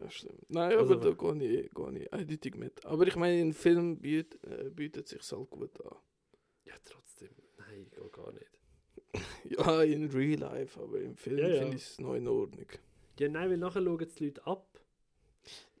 Ja, 0.00 0.10
stimmt. 0.10 0.50
Nein, 0.50 0.76
Also, 0.76 0.94
aber 0.94 1.14
da 1.14 1.32
gehe 1.34 1.60
ich, 1.62 1.70
gehe 1.74 1.98
ich 1.98 2.12
eindeutig 2.12 2.54
mit. 2.56 2.84
Aber 2.84 3.06
ich 3.06 3.16
meine, 3.16 3.40
in 3.40 3.52
Film 3.52 3.98
bietet, 3.98 4.42
äh, 4.44 4.70
bietet 4.70 5.08
sich 5.08 5.20
halt 5.32 5.50
gut 5.50 5.80
an. 5.84 5.96
Ja, 6.64 6.74
trotzdem. 6.84 7.30
Nein, 7.58 7.86
geht 7.90 8.12
gar 8.12 8.32
nicht. 8.32 8.58
Ja, 9.44 9.82
in 9.82 10.10
real 10.10 10.38
life, 10.40 10.78
aber 10.80 11.00
im 11.00 11.16
Film 11.16 11.38
Ja, 11.38 11.48
ja. 11.48 11.58
finde 11.60 11.76
ich 11.76 11.82
es 11.82 11.98
noch 12.00 12.14
in 12.14 12.28
Ordnung. 12.28 12.66
Ja, 13.18 13.28
nein, 13.28 13.50
weil 13.50 13.56
nachher 13.56 13.82
schauen 13.82 13.98
die 14.18 14.24
Leute 14.26 14.46
ab. 14.46 14.80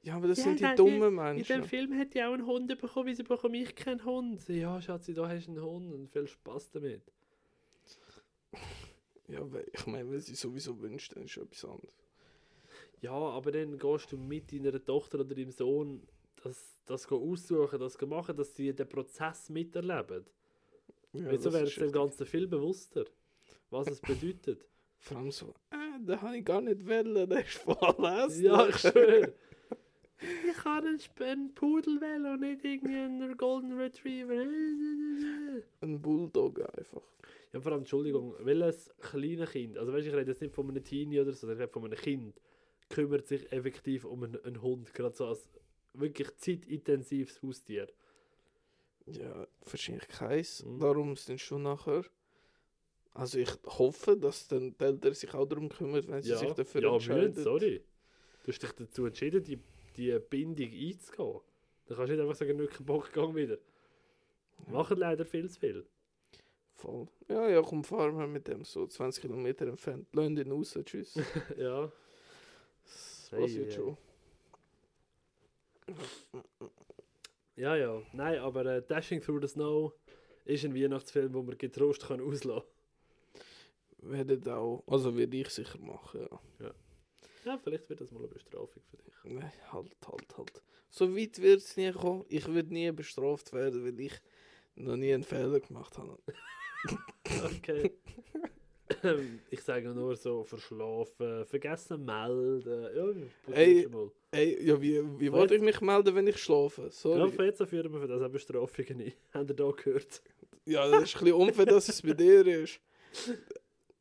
Ja, 0.02 0.16
aber 0.16 0.28
das 0.28 0.38
Ja, 0.38 0.44
sind 0.44 0.60
die 0.60 0.64
nein, 0.64 0.76
dummen 0.76 1.02
In 1.08 1.14
Menschen. 1.14 1.60
dem 1.60 1.64
Film 1.64 1.92
hätte 1.92 2.18
ich 2.18 2.24
auch 2.24 2.32
einen 2.32 2.46
Hund 2.46 2.68
bekommen, 2.80 3.06
wieso 3.08 3.24
bekomme 3.24 3.58
ich 3.58 3.74
keinen 3.76 4.04
Hund? 4.04 4.48
Ja, 4.48 4.80
Schatzi, 4.80 5.12
da 5.12 5.28
hast 5.28 5.46
du 5.46 5.50
einen 5.52 5.62
Hund 5.62 5.92
und 5.92 6.08
viel 6.08 6.26
Spaß 6.26 6.70
damit. 6.70 7.02
Ja, 9.26 9.40
weil, 9.52 9.66
ich 9.72 9.86
meine, 9.86 10.10
wenn 10.10 10.20
sie 10.20 10.34
sowieso 10.34 10.80
wünscht, 10.80 11.14
dann 11.14 11.24
ist 11.24 11.36
es 11.36 11.42
etwas 11.42 11.64
anderes. 11.64 11.92
Ja, 13.00 13.12
aber 13.12 13.52
dann 13.52 13.78
gehst 13.78 14.12
du 14.12 14.16
mit 14.16 14.52
deiner 14.52 14.84
Tochter 14.84 15.20
oder 15.20 15.34
deinem 15.34 15.50
Sohn 15.50 16.02
das, 16.42 16.82
das 16.86 17.10
aussuchen, 17.10 17.78
das 17.78 18.00
machen, 18.02 18.36
dass 18.36 18.54
sie 18.54 18.72
den 18.74 18.88
Prozess 18.88 19.48
miterleben. 19.50 20.24
Ja, 21.12 21.30
Wieso 21.30 21.44
das 21.44 21.54
wäre 21.54 21.64
es 21.64 21.74
dem. 21.74 21.92
Ganzen 21.92 22.26
viel 22.26 22.46
bewusster, 22.46 23.04
was 23.70 23.88
es 23.88 24.00
bedeutet. 24.00 24.64
Vor 24.98 25.18
allem 25.18 25.30
so, 25.30 25.54
äh, 25.70 26.04
den 26.04 26.20
habe 26.20 26.38
ich 26.38 26.44
gar 26.44 26.60
nicht 26.60 26.86
wollen, 26.86 27.28
der 27.28 27.40
ist 27.40 27.58
voll 27.58 27.76
hässlich. 27.98 28.44
ja, 28.44 28.68
ich 28.68 28.76
schwöre. 28.76 29.34
Ich 30.20 30.56
kann 30.56 30.84
einen, 30.84 31.54
Pudel 31.54 32.00
wählen 32.00 32.26
und 32.26 32.40
nicht 32.40 32.64
irgendwie 32.64 32.96
einen 32.96 33.36
Golden 33.36 33.78
Retriever. 33.78 34.44
Ein 35.80 36.02
Bulldog 36.02 36.58
einfach. 36.76 37.02
Ja, 37.52 37.60
vor 37.60 37.70
allem, 37.70 37.82
Entschuldigung, 37.82 38.34
welches 38.40 38.90
kleine 39.00 39.46
Kind, 39.46 39.78
also 39.78 39.92
weißt, 39.92 40.08
ich 40.08 40.12
rede 40.12 40.32
jetzt 40.32 40.42
nicht 40.42 40.54
von 40.54 40.68
einem 40.68 40.82
Teenie 40.82 41.20
oder 41.20 41.30
so, 41.32 41.46
sondern 41.46 41.58
ich 41.58 41.62
rede 41.62 41.72
von 41.72 41.84
einem 41.84 41.96
Kind, 41.96 42.40
kümmert 42.88 43.26
sich 43.26 43.50
effektiv 43.52 44.04
um 44.04 44.22
einen, 44.24 44.42
einen 44.44 44.62
Hund, 44.62 44.92
gerade 44.94 45.14
so 45.14 45.26
als 45.26 45.48
wirklich 45.94 46.34
zeitintensives 46.36 47.42
Haustier. 47.42 47.88
Ja, 49.06 49.46
wahrscheinlich 49.64 50.08
keins. 50.08 50.64
Mhm. 50.64 50.78
Darum 50.80 51.16
sind 51.16 51.40
schon 51.40 51.62
nachher. 51.62 52.04
Also 53.12 53.38
ich 53.38 53.50
hoffe, 53.66 54.16
dass 54.16 54.46
dann 54.48 54.76
die 54.78 54.84
Eltern 54.84 55.14
sich 55.14 55.32
auch 55.34 55.46
darum 55.46 55.68
kümmern, 55.68 56.04
wenn 56.08 56.22
sie 56.22 56.30
Ja, 56.30 56.38
sich 56.38 56.52
dafür 56.52 56.82
ja 56.82 56.92
entscheiden. 56.92 57.30
müssen, 57.30 57.42
sorry. 57.42 57.82
Du 58.44 58.52
hast 58.52 58.62
dich 58.62 58.72
dazu 58.72 59.06
entschieden, 59.06 59.42
die, 59.42 59.58
die 59.96 60.18
Bindung 60.18 60.70
einzugehen. 60.70 61.40
Dann 61.86 61.96
kannst 61.96 62.10
du 62.10 62.14
nicht 62.14 62.20
einfach 62.22 62.34
sagen, 62.36 62.56
nicht 62.56 62.72
keinen 62.72 62.86
Bock, 62.86 63.12
gang 63.12 63.34
wieder. 63.34 63.58
Machen 64.68 64.98
leider 64.98 65.24
viel 65.24 65.48
zu 65.48 65.58
viel. 65.58 65.86
Voll. 66.74 67.08
Ja, 67.28 67.48
ja, 67.48 67.62
komm, 67.62 67.82
fahren 67.82 68.16
wir 68.18 68.26
mit 68.26 68.46
dem 68.46 68.64
so 68.64 68.86
20 68.86 69.22
Kilometer 69.22 69.66
entfernt. 69.66 70.06
Lass 70.12 70.28
ihn 70.28 70.52
raus, 70.52 70.78
tschüss. 70.84 71.14
ja. 71.56 71.90
Passiert 73.30 73.72
schon. 73.72 73.96
Ja, 77.56 77.76
ja. 77.76 78.02
Nein, 78.12 78.38
aber 78.38 78.64
äh, 78.66 78.82
Dashing 78.82 79.20
Through 79.20 79.40
the 79.42 79.48
Snow 79.48 79.92
ist 80.44 80.64
ein 80.64 80.74
Weihnachtsfilm, 80.74 81.34
wo 81.34 81.42
man 81.42 81.58
getrost 81.58 82.06
kann 82.06 82.20
auslassen 82.20 82.68
Werden 83.98 84.48
auch, 84.48 84.84
also 84.86 85.16
werde 85.16 85.36
ich 85.36 85.48
sicher 85.48 85.78
machen, 85.78 86.28
ja. 86.60 86.74
Ja, 87.44 87.58
vielleicht 87.58 87.88
wird 87.88 88.00
das 88.00 88.10
mal 88.10 88.20
eine 88.20 88.28
Bestrafung 88.28 88.82
für 88.90 88.96
dich. 88.98 89.14
Nein, 89.24 89.52
halt, 89.72 89.96
halt, 90.06 90.36
halt. 90.36 90.62
So 90.90 91.16
weit 91.16 91.40
wird 91.40 91.60
es 91.60 91.76
nie 91.76 91.92
kommen. 91.92 92.24
Ich 92.28 92.46
würde 92.46 92.72
nie 92.72 92.90
bestraft 92.92 93.52
werden, 93.52 93.84
weil 93.84 93.98
ich 94.00 94.20
noch 94.74 94.96
nie 94.96 95.12
einen 95.14 95.24
Fehler 95.24 95.60
gemacht 95.60 95.98
habe. 95.98 96.18
Okay. 97.44 97.92
Ich 99.50 99.62
sage 99.62 99.88
nur 99.90 100.16
so 100.16 100.44
verschlafen, 100.44 101.44
vergessen 101.46 102.04
melden. 102.04 103.26
Ja, 103.48 103.54
Ey. 103.54 103.88
Ey, 104.30 104.62
ja, 104.66 104.80
wie, 104.80 105.02
wie 105.18 105.32
wollte 105.32 105.54
ich 105.54 105.62
mich 105.62 105.80
melden, 105.80 106.14
wenn 106.14 106.26
ich 106.26 106.36
schlafe? 106.38 106.82
Ja, 106.82 106.90
Sorry. 106.90 107.30
von 107.32 107.44
jetzt 107.46 107.62
führen 107.64 107.92
wir 107.92 108.00
für 108.00 108.08
das 108.08 108.20
auch 108.22 108.28
Bestrafungen 108.30 109.00
ein. 109.00 109.12
Habt 109.34 109.50
ihr 109.50 109.56
da 109.56 109.70
gehört? 109.70 110.22
Ja, 110.66 110.86
das 110.88 111.04
ist 111.04 111.16
ein 111.16 111.24
bisschen 111.24 111.32
unfair, 111.34 111.66
dass 111.66 111.88
es 111.88 112.02
bei 112.02 112.12
dir 112.12 112.46
ist. 112.46 112.80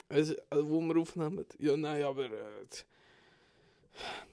Also, 0.09 0.35
also, 0.49 0.69
wo 0.69 0.81
wir 0.81 0.97
aufnehmen. 0.97 1.45
Ja, 1.59 1.77
nein, 1.77 2.03
aber 2.03 2.25
äh, 2.25 2.29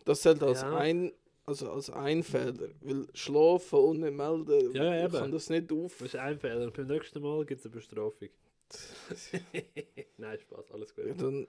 das 0.05 0.21
zählt 0.23 0.43
als 0.43 0.63
Ja. 0.63 0.77
ein, 0.77 1.13
also 1.47 1.71
als 1.71 1.91
ein 1.91 2.23
Fehler. 2.23 2.71
Weil 2.81 3.07
schlafen 3.15 4.01
nicht 4.01 4.13
melden, 4.15 4.75
Ja, 4.75 4.95
ja, 4.97 5.09
kann 5.09 5.31
das 5.31 5.49
nicht 5.51 5.71
auf. 5.73 5.97
Das 5.99 6.09
ist 6.09 6.17
ein 6.17 6.39
Fehler. 6.39 6.71
Beim 6.71 6.87
nächsten 6.87 7.23
Mal 7.23 7.45
gibt 7.45 7.61
es 7.61 7.67
eine 7.67 7.75
Bestrafung. 7.75 8.29
Nein, 10.19 10.39
Spaß, 10.39 10.71
alles 10.73 10.95
gut. 10.95 11.07
Ja, 11.07 11.15
dann, 11.15 11.47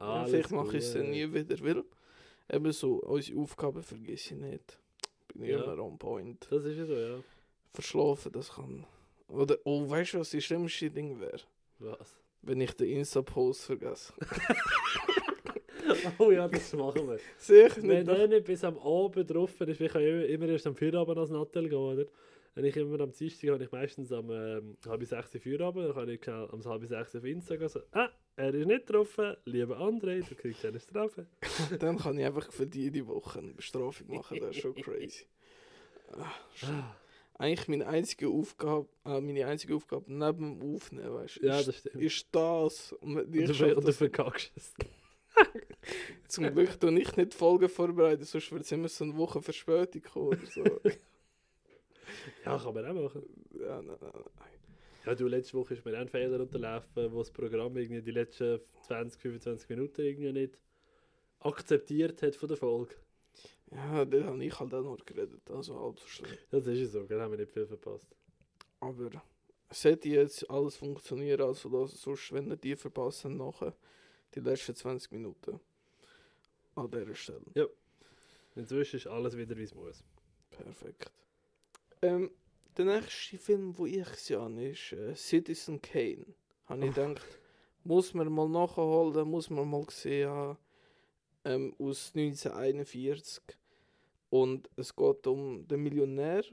ja, 0.00 0.24
vielleicht 0.26 0.50
mache 0.50 0.76
ich 0.76 0.84
es 0.84 0.92
dann 0.92 1.10
nie 1.10 1.32
wieder, 1.32 1.58
weil 1.64 1.84
eben 2.52 2.72
so, 2.72 2.96
unsere 3.02 3.40
Aufgaben 3.40 3.82
vergesse 3.82 4.34
ich 4.34 4.40
nicht. 4.40 4.78
Bin 5.34 5.44
Ja. 5.50 5.62
immer 5.62 5.82
on 5.82 5.98
point. 5.98 6.46
Das 6.50 6.64
ist 6.64 6.76
ja 6.78 6.86
so, 6.86 6.94
ja. 6.94 7.18
Verschlafen, 7.74 8.32
das 8.32 8.50
kann. 8.52 8.86
Oder, 9.28 9.58
oh, 9.64 9.88
weißt 9.88 10.14
du, 10.14 10.18
was 10.20 10.30
das 10.30 10.44
schlimmste 10.44 10.90
Ding 10.90 11.18
wäre? 11.20 11.40
Was? 11.78 12.16
Wenn 12.42 12.60
ich 12.60 12.72
den 12.72 12.88
Insta-Post 12.90 13.64
vergesse. 13.64 14.12
Oh 16.18 16.30
ja, 16.32 16.48
das 16.48 16.72
machen 16.72 17.06
wir. 17.08 17.18
Sicher 17.38 17.76
Wenn 17.82 18.04
nicht. 18.04 18.08
der 18.08 18.26
nicht 18.28 18.44
bis 18.44 18.64
am 18.64 18.76
Abend 18.78 19.30
drauf 19.30 19.60
ist, 19.60 19.80
ich 19.80 19.92
kann 19.92 20.02
ja 20.02 20.22
immer 20.22 20.48
erst 20.48 20.66
am 20.66 20.74
Feierabend 20.74 21.16
als 21.18 21.30
Nattel 21.30 21.68
gehen, 21.68 21.78
oder? 21.78 22.04
Wenn 22.56 22.64
ich 22.64 22.76
immer 22.78 22.98
am 23.00 23.12
Dienstag 23.12 23.50
habe 23.50 23.64
ich 23.64 23.70
meistens 23.70 24.10
am 24.12 24.30
ähm, 24.30 24.78
halb 24.88 25.04
sechs 25.04 25.34
Uhr 25.34 25.40
Feierabend, 25.42 25.88
dann 25.88 25.94
kann 25.94 26.08
ich 26.08 26.24
schnell 26.24 26.48
am 26.50 26.64
halb 26.64 26.86
sechs 26.86 27.14
auf 27.14 27.22
Insta 27.24 27.56
gehen 27.56 27.68
so, 27.68 27.80
ah, 27.92 28.08
er 28.36 28.54
ist 28.54 28.66
nicht 28.66 28.86
getroffen, 28.86 29.36
lieber 29.44 29.78
André, 29.78 30.26
du 30.26 30.34
kriegst 30.34 30.64
eine 30.64 30.80
Strafe. 30.80 31.26
Dann 31.78 31.98
kann 31.98 32.18
ich 32.18 32.24
einfach 32.24 32.50
für 32.50 32.66
die 32.66 32.90
die 32.90 33.06
Woche 33.06 33.40
eine 33.40 33.52
Bestrafung 33.52 34.08
machen, 34.14 34.38
das 34.40 34.56
ist 34.56 34.62
schon 34.62 34.74
crazy. 34.74 35.26
Ah, 36.12 36.32
Ah, 36.62 36.96
Eigentlich 37.34 37.68
meine 37.68 37.86
einzige 37.86 38.28
Aufgabe, 38.28 38.88
äh, 39.04 39.20
meine 39.20 39.46
einzige 39.46 39.74
Aufgabe 39.74 40.10
neben 40.10 40.58
dem 40.58 40.74
Aufnehmen, 40.76 41.12
weißt 41.12 41.36
du, 41.42 41.46
ja, 41.46 41.58
ist, 41.60 41.68
das 41.68 41.76
stimmt. 41.76 42.02
ist 42.02 42.26
das. 42.32 42.92
Und 42.94 43.18
und, 43.18 43.32
du, 43.34 43.76
und 43.76 43.86
du 43.86 43.92
verkackst 43.92 44.52
es. 44.56 44.74
zum 46.28 46.44
Glück 46.54 46.80
tue 46.80 46.98
ich 46.98 47.14
nicht 47.16 47.34
Folgen 47.34 47.68
vorbereiten, 47.68 48.24
sonst 48.24 48.50
wird 48.50 48.62
es 48.62 48.72
immer 48.72 48.88
so 48.88 49.04
eine 49.04 49.16
Woche 49.18 49.42
Verspätung 49.42 50.00
kommen 50.02 50.28
oder 50.28 50.46
so. 50.46 50.64
Ja, 52.44 52.58
kann 52.58 52.74
man 52.74 52.86
auch 52.86 53.02
machen. 53.02 53.22
ja, 53.58 53.82
nein, 53.82 53.96
nein, 54.00 54.10
nein. 54.14 54.56
Ja, 55.04 55.14
du, 55.14 55.28
letzte 55.28 55.54
Woche 55.54 55.74
ist 55.74 55.84
mir 55.84 55.94
auch 55.94 56.00
ein 56.00 56.08
Fehler 56.08 56.40
unterlaufen, 56.40 57.12
wo 57.12 57.18
das 57.18 57.30
Programm 57.30 57.76
irgendwie 57.76 58.02
die 58.02 58.10
letzten 58.10 58.60
20, 58.82 59.20
25 59.20 59.68
Minuten 59.68 60.00
irgendwie 60.00 60.32
nicht 60.32 60.58
akzeptiert 61.40 62.20
hat 62.22 62.34
von 62.34 62.48
der 62.48 62.56
Folge. 62.56 62.96
Ja, 63.70 64.04
da 64.04 64.24
habe 64.24 64.44
ich 64.44 64.58
halt 64.58 64.74
auch 64.74 64.82
noch 64.82 65.04
geredet, 65.04 65.48
also 65.50 65.78
halb 65.80 66.00
so 66.00 66.06
schlimm. 66.06 66.30
Das 66.50 66.66
ist 66.66 66.78
ja 66.78 66.86
so, 66.86 67.06
gell, 67.06 67.20
haben 67.20 67.30
wir 67.32 67.38
nicht 67.38 67.52
viel 67.52 67.66
verpasst. 67.66 68.08
Aber 68.80 69.10
sollte 69.70 70.08
jetzt 70.08 70.48
alles 70.50 70.76
funktionieren, 70.76 71.42
also 71.42 71.68
das, 71.68 72.00
sonst, 72.00 72.32
wenn 72.32 72.50
ihr 72.50 72.56
die 72.56 72.76
verpassen, 72.76 73.36
nachher 73.36 73.74
die 74.34 74.40
letzten 74.40 74.74
20 74.74 75.12
Minuten 75.12 75.60
an 76.74 76.90
dieser 76.90 77.14
Stelle. 77.14 77.70
Inzwischen 78.54 78.96
ist 78.96 79.06
alles 79.06 79.36
wieder, 79.36 79.56
wie 79.56 79.64
es 79.64 79.74
muss. 79.74 80.02
Perfekt. 80.50 81.10
Ähm, 82.06 82.30
der 82.76 82.84
nächste 82.84 83.38
Film, 83.38 83.76
wo 83.76 83.86
ich 83.86 84.06
sehe, 84.08 84.70
ist 84.70 84.92
äh, 84.92 85.14
Citizen 85.16 85.80
Kane. 85.80 86.26
Habe 86.66 86.84
ich 86.86 86.90
Oh. 86.90 86.94
gedacht, 86.94 87.38
muss 87.84 88.14
man 88.14 88.30
mal 88.32 88.48
nachholen, 88.48 89.28
muss 89.28 89.50
man 89.50 89.68
mal 89.68 89.84
gesehen 89.84 90.28
haben. 90.28 90.58
Ähm, 91.44 91.74
aus 91.78 92.12
1941. 92.14 93.42
Und 94.30 94.68
es 94.76 94.94
geht 94.94 95.26
um 95.26 95.66
den 95.66 95.82
Millionär, 95.82 96.44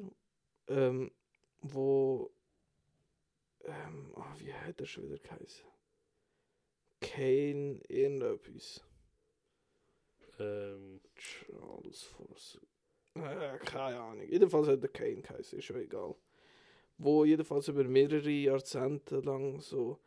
ähm, 0.68 1.12
wo. 1.62 2.32
Ähm, 3.66 4.12
ah, 4.16 4.34
wie 4.39 4.54
hat 4.54 4.80
er 4.80 4.86
schon 4.86 5.06
wieder 5.06 5.18
geheißen? 5.20 5.66
Kane 7.02 7.82
irgendetwas. 7.88 8.84
Ähm, 10.39 11.02
Charles 11.16 12.04
Force. 12.04 12.60
Äh, 13.15 13.58
keine 13.60 13.99
Ahnung. 13.99 14.28
Jedenfalls 14.28 14.67
hat 14.67 14.82
der 14.82 14.89
Kane 14.89 15.21
geheißen, 15.21 15.60
ist 15.60 15.65
schon 15.65 15.82
egal. 15.82 16.15
Wo 16.97 17.26
jedenfalls 17.26 17.67
über 17.67 17.84
mehrere 17.84 18.30
Jahrzehnte 18.30 19.19
lang 19.19 19.60
so 19.60 19.99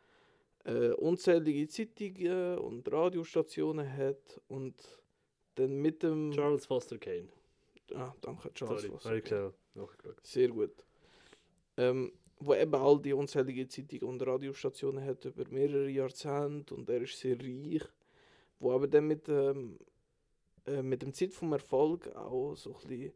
äh, 0.65 0.89
unzählige 0.91 1.67
Zeitungen 1.67 2.57
und 2.57 2.91
Radiostationen 2.91 3.91
hat 3.91 4.41
und 4.47 4.75
dann 5.55 5.77
mit 5.77 6.03
dem. 6.03 6.31
Charles 6.31 6.65
Foster 6.65 6.97
Kane. 6.97 7.29
Ah, 7.95 8.13
danke, 8.21 8.53
Charles 8.53 8.81
Sorry, 8.81 9.21
Foster. 9.21 9.53
nachgeschaut. 9.75 10.19
Sehr 10.23 10.49
gut. 10.49 10.83
Ähm, 11.77 12.11
wo 12.39 12.53
eben 12.53 12.75
all 12.75 13.01
die 13.01 13.13
unzählige 13.13 13.67
Zeitungen 13.67 14.03
und 14.03 14.25
Radiostationen 14.25 15.03
hat 15.03 15.25
über 15.25 15.45
mehrere 15.49 15.89
Jahrzehnte 15.89 16.75
und 16.75 16.89
er 16.89 17.01
ist 17.01 17.17
sehr 17.17 17.39
reich. 17.39 17.83
Wo 18.59 18.73
aber 18.73 18.87
dann 18.87 19.07
mit, 19.07 19.29
ähm, 19.29 19.79
äh, 20.67 20.83
mit 20.83 21.01
dem 21.01 21.13
Zeit 21.13 21.33
vom 21.33 21.53
Erfolg 21.53 22.07
auch 22.15 22.55
so 22.55 22.75
ein 22.75 22.87
bisschen 22.87 23.13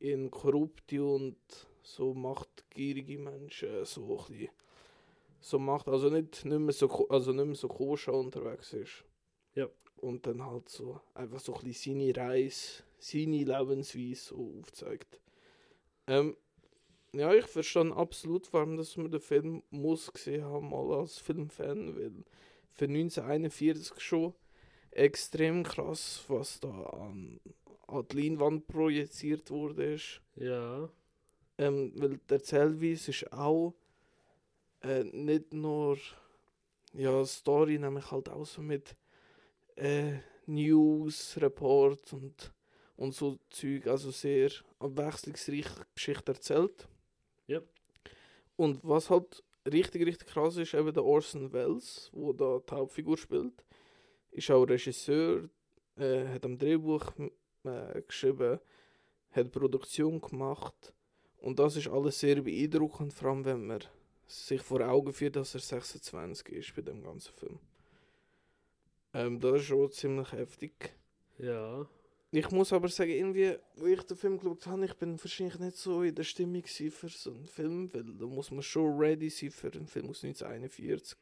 in 0.00 0.30
korrupte 0.30 1.04
und 1.04 1.36
so 1.82 2.14
machtgierige 2.14 3.18
Menschen 3.18 3.84
so 3.84 4.18
ein 4.18 4.32
bisschen 4.32 4.50
so 5.40 5.58
macht, 5.58 5.88
also 5.88 6.10
nicht, 6.10 6.44
nicht 6.44 6.58
mehr 6.58 6.72
so, 6.72 7.08
also 7.08 7.32
nicht 7.32 7.46
mehr 7.46 7.54
so 7.54 7.68
koscher 7.68 8.14
unterwegs 8.14 8.72
ist. 8.72 9.04
Ja. 9.54 9.68
Und 9.96 10.26
dann 10.26 10.44
halt 10.44 10.68
so 10.68 11.00
einfach 11.14 11.40
so 11.40 11.54
ein 11.54 11.64
bisschen 11.64 11.98
seine 12.00 12.16
Reise, 12.16 12.82
seine 12.98 13.44
Lebensweise 13.44 14.14
so 14.16 14.54
aufzeigt. 14.58 15.20
Ähm, 16.06 16.36
ja, 17.12 17.32
ich 17.34 17.46
verstehe 17.46 17.94
absolut, 17.96 18.52
warum 18.52 18.76
dass 18.76 18.96
man 18.96 19.10
den 19.10 19.20
Film 19.20 19.62
muss 19.70 20.12
gesehen 20.12 20.44
haben, 20.44 20.70
mal 20.70 20.92
als 20.92 21.18
Filmfan, 21.18 21.96
weil 21.96 22.12
für 22.72 22.84
1941 22.84 24.00
schon 24.00 24.34
extrem 24.98 25.62
krass, 25.62 26.24
was 26.28 26.60
da 26.60 26.68
an, 26.68 27.40
an 27.86 28.06
die 28.10 28.22
Leinwand 28.22 28.66
projiziert 28.66 29.50
wurde. 29.50 29.94
Ist. 29.94 30.20
Ja, 30.36 30.88
Ähm, 31.58 31.92
weil 31.96 32.18
der 32.28 32.38
Erzählweise 32.38 33.10
ist 33.10 33.32
auch 33.32 33.74
äh, 34.82 35.04
nicht 35.04 35.52
nur 35.52 35.98
ja, 36.94 37.24
Story, 37.24 37.78
nämlich 37.78 38.10
halt 38.10 38.28
auch 38.28 38.46
so 38.46 38.62
mit 38.62 38.96
äh, 39.76 40.18
News, 40.46 41.36
Report 41.40 42.12
und, 42.12 42.52
und 42.96 43.14
so 43.14 43.38
Zeug, 43.50 43.86
also 43.86 44.10
sehr 44.10 44.50
abwechslungsreiche 44.78 45.86
Geschichte 45.94 46.32
erzählt. 46.32 46.88
Ja. 47.46 47.60
Und 48.56 48.80
was 48.82 49.10
halt 49.10 49.42
richtig, 49.66 50.06
richtig 50.06 50.28
krass 50.28 50.56
ist, 50.56 50.74
eben 50.74 50.92
der 50.92 51.04
Orson 51.04 51.52
Welles, 51.52 52.10
wo 52.12 52.32
da 52.32 52.60
die 52.60 52.74
Hauptfigur 52.74 53.16
spielt, 53.16 53.64
ist 54.38 54.50
auch 54.50 54.64
Regisseur, 54.64 55.48
äh, 55.96 56.26
hat 56.28 56.44
am 56.44 56.58
Drehbuch 56.58 57.12
äh, 57.64 58.02
geschrieben, 58.02 58.58
hat 59.32 59.52
Produktion 59.52 60.20
gemacht 60.20 60.92
und 61.38 61.58
das 61.58 61.76
ist 61.76 61.88
alles 61.88 62.18
sehr 62.18 62.40
beeindruckend, 62.42 63.12
vor 63.12 63.30
allem 63.30 63.44
wenn 63.44 63.66
man 63.66 63.84
sich 64.26 64.60
vor 64.60 64.80
Augen 64.80 65.12
führt, 65.12 65.36
dass 65.36 65.54
er 65.54 65.60
26 65.60 66.48
ist 66.50 66.74
bei 66.74 66.82
dem 66.82 67.02
ganzen 67.02 67.32
Film. 67.34 67.58
Ähm, 69.14 69.40
das 69.40 69.60
ist 69.60 69.66
schon 69.66 69.90
ziemlich 69.90 70.32
heftig. 70.32 70.92
ja. 71.38 71.86
Ich 72.30 72.50
muss 72.50 72.74
aber 72.74 72.88
sagen, 72.88 73.10
irgendwie, 73.10 73.56
wo 73.76 73.86
ich 73.86 74.02
den 74.02 74.16
Film 74.18 74.38
geschaut 74.38 74.66
habe, 74.66 74.84
ich 74.84 74.92
bin 74.92 75.18
wahrscheinlich 75.18 75.58
nicht 75.58 75.78
so 75.78 76.02
in 76.02 76.14
der 76.14 76.24
Stimmung 76.24 76.62
für 76.62 77.08
so 77.08 77.30
einen 77.30 77.46
Film, 77.46 77.90
weil 77.94 78.04
da 78.04 78.26
muss 78.26 78.50
man 78.50 78.62
schon 78.62 78.98
ready 78.98 79.30
sein 79.30 79.50
für 79.50 79.72
einen 79.72 79.86
Film 79.86 80.10
aus 80.10 80.22
1941. 80.22 81.16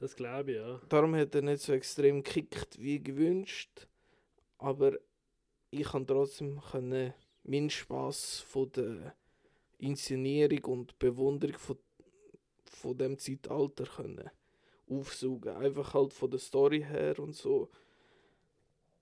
Das 0.00 0.16
glaube 0.16 0.52
ich, 0.52 0.56
ja. 0.56 0.80
Darum 0.88 1.14
hat 1.14 1.34
er 1.34 1.42
nicht 1.42 1.62
so 1.62 1.74
extrem 1.74 2.22
gekickt 2.22 2.80
wie 2.80 3.02
gewünscht, 3.02 3.86
aber 4.56 4.94
ich 5.70 5.88
kann 5.88 6.06
trotzdem 6.06 6.58
können 6.70 7.12
meinen 7.44 7.68
Spaß 7.68 8.40
von 8.40 8.72
der 8.72 9.14
Inszenierung 9.76 10.64
und 10.64 10.98
Bewunderung 10.98 11.58
von, 11.58 11.76
von 12.64 12.96
dem 12.96 13.18
Zeitalter 13.18 13.84
können 13.84 14.30
aufsaugen. 14.88 15.54
Einfach 15.54 15.92
halt 15.92 16.14
von 16.14 16.30
der 16.30 16.40
Story 16.40 16.80
her 16.80 17.18
und 17.18 17.34
so 17.36 17.68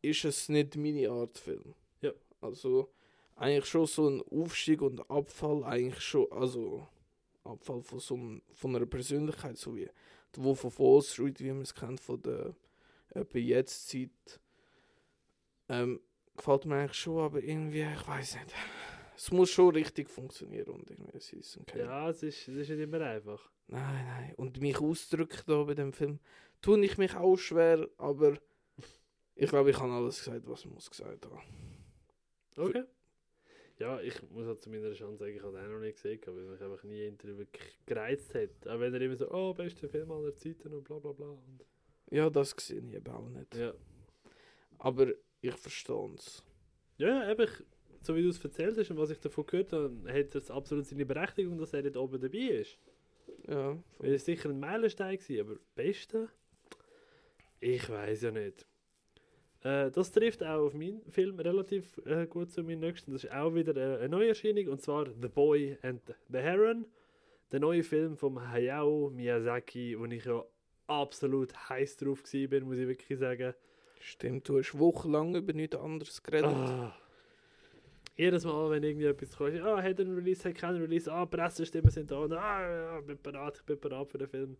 ist 0.02 0.24
es 0.24 0.48
nicht 0.48 0.76
meine 0.76 1.10
Art 1.10 1.38
Film. 1.38 1.76
Ja. 2.00 2.12
Also 2.40 2.90
eigentlich 3.36 3.66
schon 3.66 3.86
so 3.86 4.08
ein 4.08 4.20
Aufstieg 4.32 4.82
und 4.82 5.08
Abfall, 5.08 5.62
eigentlich 5.62 6.00
schon, 6.00 6.26
also 6.32 6.88
Abfall 7.44 7.82
von, 7.82 8.00
so 8.00 8.14
einem, 8.14 8.42
von 8.52 8.74
einer 8.74 8.86
Persönlichkeit, 8.86 9.58
so 9.58 9.76
wie 9.76 9.88
der 10.36 10.44
Wolf 10.44 10.64
of 10.64 10.78
Wall 10.78 11.02
Street, 11.02 11.40
wie 11.40 11.52
man 11.52 11.62
es 11.62 11.74
kennt, 11.74 12.00
von 12.00 12.20
der 12.22 12.54
etwa 13.10 13.38
jetzt 13.38 13.88
Zeit. 13.88 14.40
Ähm, 15.68 16.00
gefällt 16.36 16.64
mir 16.64 16.76
eigentlich 16.76 16.94
schon, 16.94 17.18
aber 17.18 17.42
irgendwie, 17.42 17.82
ich 17.82 18.08
weiß 18.08 18.36
nicht. 18.36 18.54
Es 19.16 19.32
muss 19.32 19.50
schon 19.50 19.74
richtig 19.74 20.08
funktionieren 20.08 20.70
und 20.70 20.90
irgendwie 20.90 21.16
es 21.16 21.32
ist 21.32 21.58
okay. 21.58 21.80
Ja, 21.80 22.08
es 22.08 22.22
ist, 22.22 22.46
es 22.48 22.56
ist 22.56 22.68
nicht 22.70 22.78
immer 22.80 23.00
einfach. 23.00 23.50
Nein, 23.66 24.06
nein. 24.06 24.34
Und 24.36 24.60
mich 24.60 24.78
ausdrücken 24.78 25.42
da 25.46 25.64
bei 25.64 25.74
dem 25.74 25.92
Film, 25.92 26.20
tue 26.62 26.84
ich 26.84 26.96
mich 26.98 27.14
auch 27.16 27.36
schwer, 27.36 27.88
aber 27.98 28.38
ich 29.34 29.50
glaube, 29.50 29.70
ich 29.70 29.78
habe 29.78 29.92
alles 29.92 30.24
gesagt, 30.24 30.48
was 30.48 30.64
man 30.64 30.74
muss 30.74 30.88
gesagt 30.88 31.26
haben. 31.26 31.42
Okay. 32.56 32.84
Ja, 33.78 34.00
ich 34.00 34.14
muss 34.30 34.46
halt 34.46 34.60
zu 34.60 34.70
meiner 34.70 34.92
Chance 34.92 35.18
sagen, 35.18 35.36
ich 35.36 35.42
habe 35.42 35.56
den 35.56 35.66
auch 35.66 35.70
noch 35.74 35.78
nicht 35.80 35.94
gesehen, 35.94 36.20
weil 36.26 36.34
mich 36.44 36.60
einfach 36.60 36.82
nie 36.82 37.06
Interview 37.06 37.38
wirklich 37.38 37.78
gereizt 37.86 38.34
hat. 38.34 38.50
Auch 38.66 38.80
wenn 38.80 38.92
er 38.92 39.00
immer 39.00 39.14
so, 39.16 39.30
oh, 39.30 39.54
bester 39.54 39.88
Film 39.88 40.10
aller 40.10 40.34
Zeiten 40.34 40.72
und 40.72 40.82
bla 40.84 40.98
bla 40.98 41.12
bla. 41.12 41.26
Und 41.28 41.64
Ja, 42.10 42.28
das 42.28 42.50
sehe 42.58 42.78
ich 42.80 42.94
eben 42.94 43.06
auch 43.12 43.28
nicht. 43.28 43.54
ja. 43.54 43.72
Aber 44.78 45.08
ich 45.40 45.54
verstehe 45.54 46.14
es. 46.16 46.42
Ja, 46.96 47.30
eben, 47.30 47.42
ich- 47.42 47.64
so 48.00 48.14
wie 48.16 48.22
du 48.22 48.28
es 48.28 48.42
erzählt 48.42 48.76
hast 48.78 48.90
und 48.90 48.98
was 48.98 49.10
ich 49.10 49.18
davon 49.20 49.46
gehört 49.46 49.72
habe, 49.72 49.92
hat 50.12 50.34
es 50.34 50.50
absolut 50.50 50.86
seine 50.86 51.06
Berechtigung, 51.06 51.58
dass 51.58 51.72
er 51.72 51.82
dort 51.82 51.96
oben 51.96 52.20
dabei 52.20 52.38
ist. 52.38 52.78
Ja, 53.46 53.76
es 54.00 54.24
sicher 54.24 54.48
ein 54.50 54.58
Meilenstein 54.60 55.18
war, 55.18 55.40
aber 55.40 55.56
Beste? 55.74 56.28
Ich 57.60 57.88
weiß 57.88 58.22
ja 58.22 58.30
nicht. 58.30 58.66
Äh, 59.62 59.90
das 59.90 60.12
trifft 60.12 60.42
auch 60.42 60.66
auf 60.66 60.74
meinen 60.74 61.02
Film 61.10 61.38
relativ 61.40 62.00
äh, 62.06 62.26
gut 62.26 62.50
zu 62.50 62.62
meinem 62.62 62.80
nächsten. 62.80 63.12
Das 63.12 63.24
ist 63.24 63.32
auch 63.32 63.54
wieder 63.54 63.76
äh, 63.76 63.98
eine 63.98 64.08
Neuerscheinung 64.08 64.68
und 64.68 64.82
zwar 64.82 65.06
The 65.20 65.28
Boy 65.28 65.76
and 65.82 66.02
the 66.28 66.38
Heron. 66.38 66.86
Der 67.50 67.60
neue 67.60 67.82
Film 67.82 68.16
von 68.16 68.50
Hayao 68.50 69.10
Miyazaki, 69.10 69.98
wo 69.98 70.04
ich 70.04 70.24
ja 70.24 70.44
absolut 70.86 71.54
heiß 71.68 71.96
drauf 71.96 72.22
war, 72.22 72.60
muss 72.60 72.78
ich 72.78 72.88
wirklich 72.88 73.18
sagen. 73.18 73.54
Stimmt, 74.00 74.48
du 74.48 74.58
hast 74.58 74.78
wochenlang 74.78 75.34
über 75.34 75.52
nichts 75.52 75.76
anderes 75.76 76.22
geredet. 76.22 76.50
Ah. 76.50 76.94
Jedes 78.16 78.44
Mal, 78.44 78.70
wenn 78.70 78.82
irgendwie 78.82 79.06
etwas 79.06 79.36
kommt, 79.36 79.60
ah, 79.60 79.82
hat 79.82 79.98
er 79.98 80.04
einen 80.04 80.14
Release, 80.14 80.48
hat 80.48 80.56
keinen 80.56 80.80
Release, 80.80 81.10
ah, 81.10 81.24
Pressestimmen 81.26 81.90
sind 81.90 82.10
da, 82.10 82.18
und, 82.18 82.32
ah, 82.32 82.68
ja, 82.68 82.98
ich 82.98 83.06
bin 83.06 83.18
bereit, 83.22 83.56
ich 83.56 83.64
bin 83.64 83.78
bereit 83.78 84.08
für 84.08 84.18
den 84.18 84.28
Film. 84.28 84.56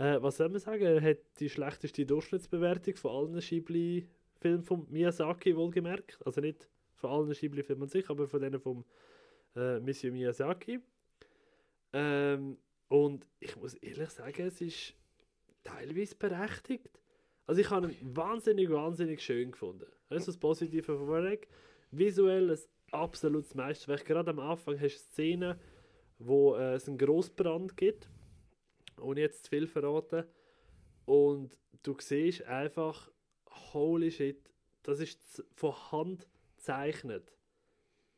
Äh, 0.00 0.22
was 0.22 0.38
soll 0.38 0.48
man 0.48 0.60
sagen? 0.60 0.82
Er 0.82 1.02
hat 1.02 1.18
die 1.40 1.50
schlechteste 1.50 2.06
Durchschnittsbewertung 2.06 2.96
von 2.96 3.10
allen 3.10 3.38
Ghibli-Filmen 3.38 4.62
von 4.62 4.86
Miyazaki, 4.88 5.54
wohlgemerkt. 5.54 6.18
Also 6.24 6.40
nicht 6.40 6.70
von 6.94 7.10
allen 7.10 7.30
Ghibli-Filmen 7.30 7.82
an 7.82 7.88
sich, 7.90 8.08
aber 8.08 8.26
von 8.26 8.40
denen 8.40 8.58
vom 8.58 8.86
äh, 9.54 9.78
Monsieur 9.78 10.10
Miyazaki. 10.10 10.80
Ähm, 11.92 12.56
und 12.88 13.26
ich 13.40 13.54
muss 13.56 13.74
ehrlich 13.74 14.08
sagen, 14.08 14.46
es 14.46 14.62
ist 14.62 14.94
teilweise 15.64 16.16
berechtigt. 16.16 16.98
Also 17.46 17.60
ich 17.60 17.68
habe 17.68 17.92
ihn 17.92 18.16
wahnsinnig, 18.16 18.70
wahnsinnig 18.70 19.22
schön 19.22 19.52
gefunden. 19.52 19.84
Das 20.08 20.20
ist 20.20 20.28
das 20.28 20.38
Positive 20.38 20.96
von 20.96 21.08
Warwick. 21.08 21.46
Visuell 21.90 22.50
ein 22.50 22.58
absolutes 22.90 23.54
Meisterwerk. 23.54 24.06
Gerade 24.06 24.30
am 24.30 24.38
Anfang 24.38 24.80
hast 24.80 24.94
du 24.94 25.12
Szenen, 25.12 25.60
wo 26.18 26.54
äh, 26.54 26.76
es 26.76 26.88
einen 26.88 26.96
Grossbrand 26.96 27.76
gibt. 27.76 28.08
Ohne 29.00 29.20
jetzt 29.20 29.44
zu 29.44 29.50
viel 29.50 29.66
verraten. 29.66 30.24
Und 31.04 31.56
du 31.82 31.96
siehst 31.98 32.42
einfach, 32.44 33.10
holy 33.72 34.10
shit, 34.10 34.50
das 34.82 35.00
ist 35.00 35.44
von 35.54 35.74
Hand 35.92 36.28
gezeichnet. 36.56 37.32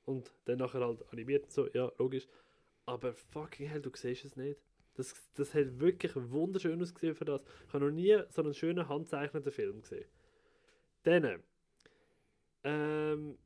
Und 0.04 0.34
dann 0.44 0.58
nachher 0.58 0.80
halt 0.80 1.04
animiert 1.12 1.44
und 1.44 1.52
so, 1.52 1.68
ja, 1.72 1.90
logisch. 1.98 2.26
Aber 2.86 3.12
fucking 3.12 3.68
hell, 3.68 3.80
du 3.80 3.90
siehst 3.94 4.24
es 4.24 4.36
nicht. 4.36 4.60
Das, 4.94 5.14
das 5.34 5.54
hat 5.54 5.80
wirklich 5.80 6.12
wunderschön 6.14 6.80
ausgesehen 6.82 7.14
für 7.14 7.24
das. 7.24 7.40
Ich 7.66 7.72
habe 7.72 7.86
noch 7.86 7.92
nie 7.92 8.18
so 8.28 8.42
einen 8.42 8.52
schönen 8.52 8.88
handzeichneten 8.88 9.52
Film 9.52 9.80
gesehen. 9.80 10.04
Dann, 11.04 11.42
ähm, 12.64 13.38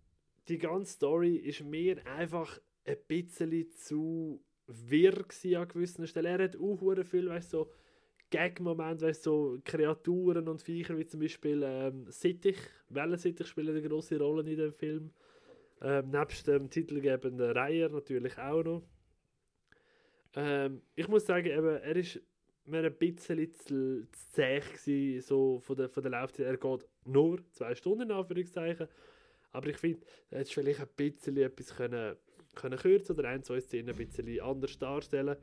die 0.49 0.59
ganze 0.59 0.93
Story 0.93 1.37
ist 1.37 1.63
mir 1.63 2.05
einfach 2.07 2.61
ein 2.85 2.99
bisschen 3.07 3.71
zu 3.73 4.45
wirr 4.67 5.25
an 5.57 5.69
gewissen 5.69 6.07
Stellen. 6.07 6.41
Er 6.41 6.45
hat 6.45 6.57
auch 6.57 7.05
viel, 7.05 7.29
weißt 7.29 7.51
so 7.51 7.71
Gag-Momente, 8.31 9.07
weißt 9.07 9.23
so 9.23 9.59
Kreaturen 9.65 10.49
und 10.49 10.63
Viecher, 10.63 10.99
wie 10.99 11.07
zum 11.07 11.21
Beispiel 11.21 11.63
ähm, 11.65 12.07
Sittich. 12.09 12.59
Wellensittich 12.89 13.47
spielen 13.47 13.77
eine 13.77 13.89
große 13.89 14.19
Rolle 14.19 14.51
in 14.51 14.57
dem 14.57 14.73
Film. 14.73 15.13
Ähm, 15.81 16.11
nebst 16.11 16.49
dem 16.49 16.71
titelgebenden 16.71 17.51
Reiher 17.51 17.89
natürlich 17.91 18.37
auch 18.39 18.63
noch. 18.63 18.83
Ähm, 20.35 20.83
ich 20.95 21.07
muss 21.09 21.27
sagen, 21.27 21.47
eben, 21.47 21.77
er 21.77 21.97
ist 21.97 22.21
mir 22.65 22.85
ein 22.85 22.95
bisschen 22.95 23.55
zu 23.55 24.07
zäh 24.33 24.61
gewesen, 24.61 25.21
so 25.21 25.61
von 25.61 25.77
der, 25.77 25.89
von 25.89 26.03
der 26.03 26.13
Laufzeit. 26.13 26.47
Er 26.47 26.57
geht 26.57 26.87
nur 27.05 27.41
zwei 27.53 27.75
Stunden, 27.75 28.03
in 28.03 28.13
Anführungszeichen. 28.13 28.89
Aber 29.53 29.69
ich 29.69 29.79
finde, 29.79 30.01
er 30.31 30.41
hätte 30.41 30.53
vielleicht 30.53 30.81
ein 30.81 30.89
bisschen 30.97 31.37
etwas 31.37 31.75
können, 31.75 32.17
können 32.57 32.79
kürzen 32.79 33.17
oder 33.17 33.29
ein, 33.29 33.45
zwei 33.45 33.61
Szenen 33.61 33.91
ein 33.91 33.97
bisschen 33.97 34.41
anders 34.41 34.77
darstellen. 34.79 35.37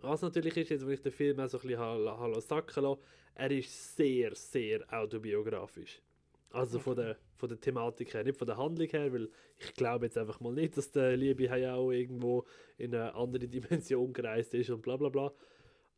Was 0.00 0.22
natürlich 0.22 0.56
ist, 0.56 0.70
jetzt, 0.70 0.86
wenn 0.86 0.94
ich 0.94 1.02
den 1.02 1.12
Film 1.12 1.38
auch 1.38 1.48
so 1.48 1.58
ein 1.58 1.68
bisschen 1.68 1.78
habe 1.80 2.40
sacken 2.40 2.82
lassen, 2.82 3.00
er 3.34 3.50
ist 3.50 3.96
sehr, 3.96 4.34
sehr 4.34 4.84
autobiografisch. 4.92 6.02
Also 6.50 6.78
von 6.78 6.96
der, 6.96 7.16
von 7.34 7.48
der 7.48 7.60
Thematik 7.60 8.14
her, 8.14 8.24
nicht 8.24 8.38
von 8.38 8.46
der 8.46 8.56
Handlung 8.56 8.88
her, 8.88 9.12
weil 9.12 9.28
ich 9.58 9.74
glaube 9.74 10.06
jetzt 10.06 10.16
einfach 10.16 10.40
mal 10.40 10.52
nicht, 10.52 10.76
dass 10.76 10.90
der 10.90 11.16
liebe 11.16 11.50
Hayao 11.50 11.90
irgendwo 11.90 12.44
in 12.78 12.94
eine 12.94 13.14
andere 13.14 13.46
Dimension 13.48 14.12
gereist 14.12 14.54
ist 14.54 14.70
und 14.70 14.82
bla 14.82 14.96
bla 14.96 15.08
bla. 15.08 15.32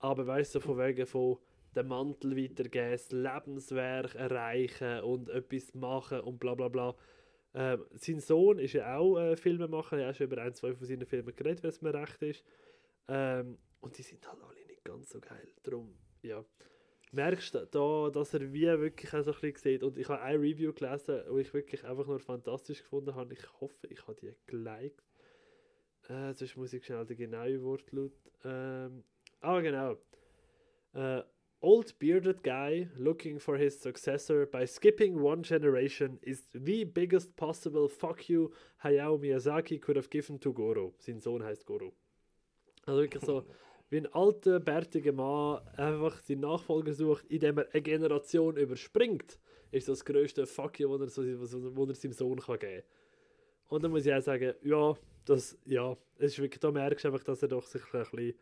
Aber 0.00 0.26
weißt 0.26 0.57
du, 0.57 0.61
von 0.61 0.78
wegen 0.78 1.07
von 1.07 1.38
den 1.76 1.87
Mantel 1.87 2.37
weitergeben, 2.37 2.92
das 2.92 3.12
Lebenswerk 3.12 4.14
erreichen 4.14 5.00
und 5.00 5.28
etwas 5.28 5.74
machen 5.74 6.20
und 6.20 6.38
bla 6.38 6.54
bla 6.54 6.68
bla. 6.68 6.94
Ähm, 7.54 7.84
sein 7.94 8.20
Sohn 8.20 8.58
ist 8.58 8.74
ja 8.74 8.96
auch 8.98 9.18
äh, 9.18 9.37
Filmemacher, 9.37 9.98
er 9.98 10.08
hat 10.08 10.16
schon 10.16 10.26
über 10.26 10.42
ein, 10.42 10.54
zwei 10.54 10.74
von 10.74 10.87
seinen 10.87 11.06
Filmen 11.06 11.34
geredet, 11.34 11.62
wenn 11.62 11.70
es 11.70 11.82
mir 11.82 11.94
recht 11.94 12.22
ist. 12.22 12.44
Ähm, 13.08 13.58
und 13.80 13.96
die 13.96 14.02
sind 14.02 14.26
halt 14.28 14.42
alle 14.42 14.66
nicht 14.66 14.84
ganz 14.84 15.11
so 15.11 15.20
geil. 15.20 15.48
Darum, 15.62 15.94
ja. 16.22 16.44
Merkst 17.11 17.54
du 17.54 17.66
da, 17.66 18.11
dass 18.11 18.34
er 18.34 18.52
wie 18.52 18.66
wirklich 18.66 19.14
auch 19.14 19.22
so 19.22 19.32
ein 19.32 19.40
bisschen 19.40 19.56
sieht. 19.56 19.82
Und 19.82 19.96
ich 19.96 20.08
habe 20.11 20.20
eine 20.20 20.38
Review 20.38 20.74
gelesen, 20.74 21.22
wo 21.28 21.38
ich 21.38 21.54
wirklich 21.54 21.82
einfach 21.84 22.06
nur 22.06 22.20
fantastisch 22.20 22.82
gefunden 22.82 23.14
habe. 23.14 23.32
Ich 23.32 23.61
hoffe, 23.61 23.87
ich 23.88 24.06
habe 24.06 24.14
die 24.20 24.34
geliked. 24.46 25.02
Äh, 26.08 26.34
sonst 26.34 26.56
muss 26.56 26.72
ich 26.74 26.84
schnell 26.84 27.06
den 27.06 27.16
genauen 27.16 27.62
Wortlaut. 27.62 28.12
Ähm, 28.44 29.04
ah, 29.40 29.61
genau. 29.61 29.96
Äh, 30.92 31.22
Old 31.60 31.98
bearded 31.98 32.44
guy 32.44 32.88
looking 32.96 33.40
for 33.40 33.56
his 33.56 33.80
successor 33.80 34.46
by 34.46 34.64
skipping 34.64 35.20
one 35.20 35.42
generation 35.42 36.18
is 36.22 36.44
the 36.54 36.84
biggest 36.84 37.34
possible 37.36 37.88
fuck 37.88 38.28
you 38.28 38.52
Hayao 38.84 39.18
Miyazaki 39.18 39.80
could 39.80 39.96
have 39.96 40.08
given 40.08 40.38
to 40.38 40.52
Goro. 40.52 40.94
Sein 40.98 41.20
Sohn 41.20 41.42
heißt 41.42 41.66
Goro. 41.66 41.92
Also 42.86 43.00
wirklich 43.00 43.24
so, 43.24 43.44
wie 43.90 43.98
ein 43.98 44.06
alter, 44.12 44.60
bärtiger 44.60 45.12
Mann 45.12 45.60
einfach 45.76 46.20
seinen 46.22 46.40
Nachfolger 46.42 46.94
sucht, 46.94 47.24
indem 47.26 47.58
er 47.58 47.68
eine 47.72 47.82
Generation 47.82 48.56
überspringt, 48.56 49.40
ist 49.72 49.88
das 49.88 50.04
größte 50.04 50.46
Fuck 50.46 50.78
you, 50.78 50.88
was 50.90 51.00
er, 51.00 51.08
so, 51.08 51.22
er 51.22 51.94
seinem 51.96 52.12
Sohn 52.12 52.38
kann 52.38 52.58
geben 52.60 52.82
kann. 52.82 52.90
Und 53.68 53.82
dann 53.82 53.90
muss 53.90 54.06
ich 54.06 54.14
auch 54.14 54.22
sagen, 54.22 54.54
ja, 54.62 54.96
das, 55.24 55.58
ja, 55.66 55.96
es 56.18 56.32
ist 56.32 56.38
wirklich, 56.38 56.60
da 56.60 56.70
merkst 56.70 57.04
du 57.04 57.08
einfach, 57.08 57.24
dass 57.24 57.42
er 57.42 57.48
doch 57.48 57.66
sich 57.66 57.82
ein 57.92 58.00
bisschen 58.00 58.34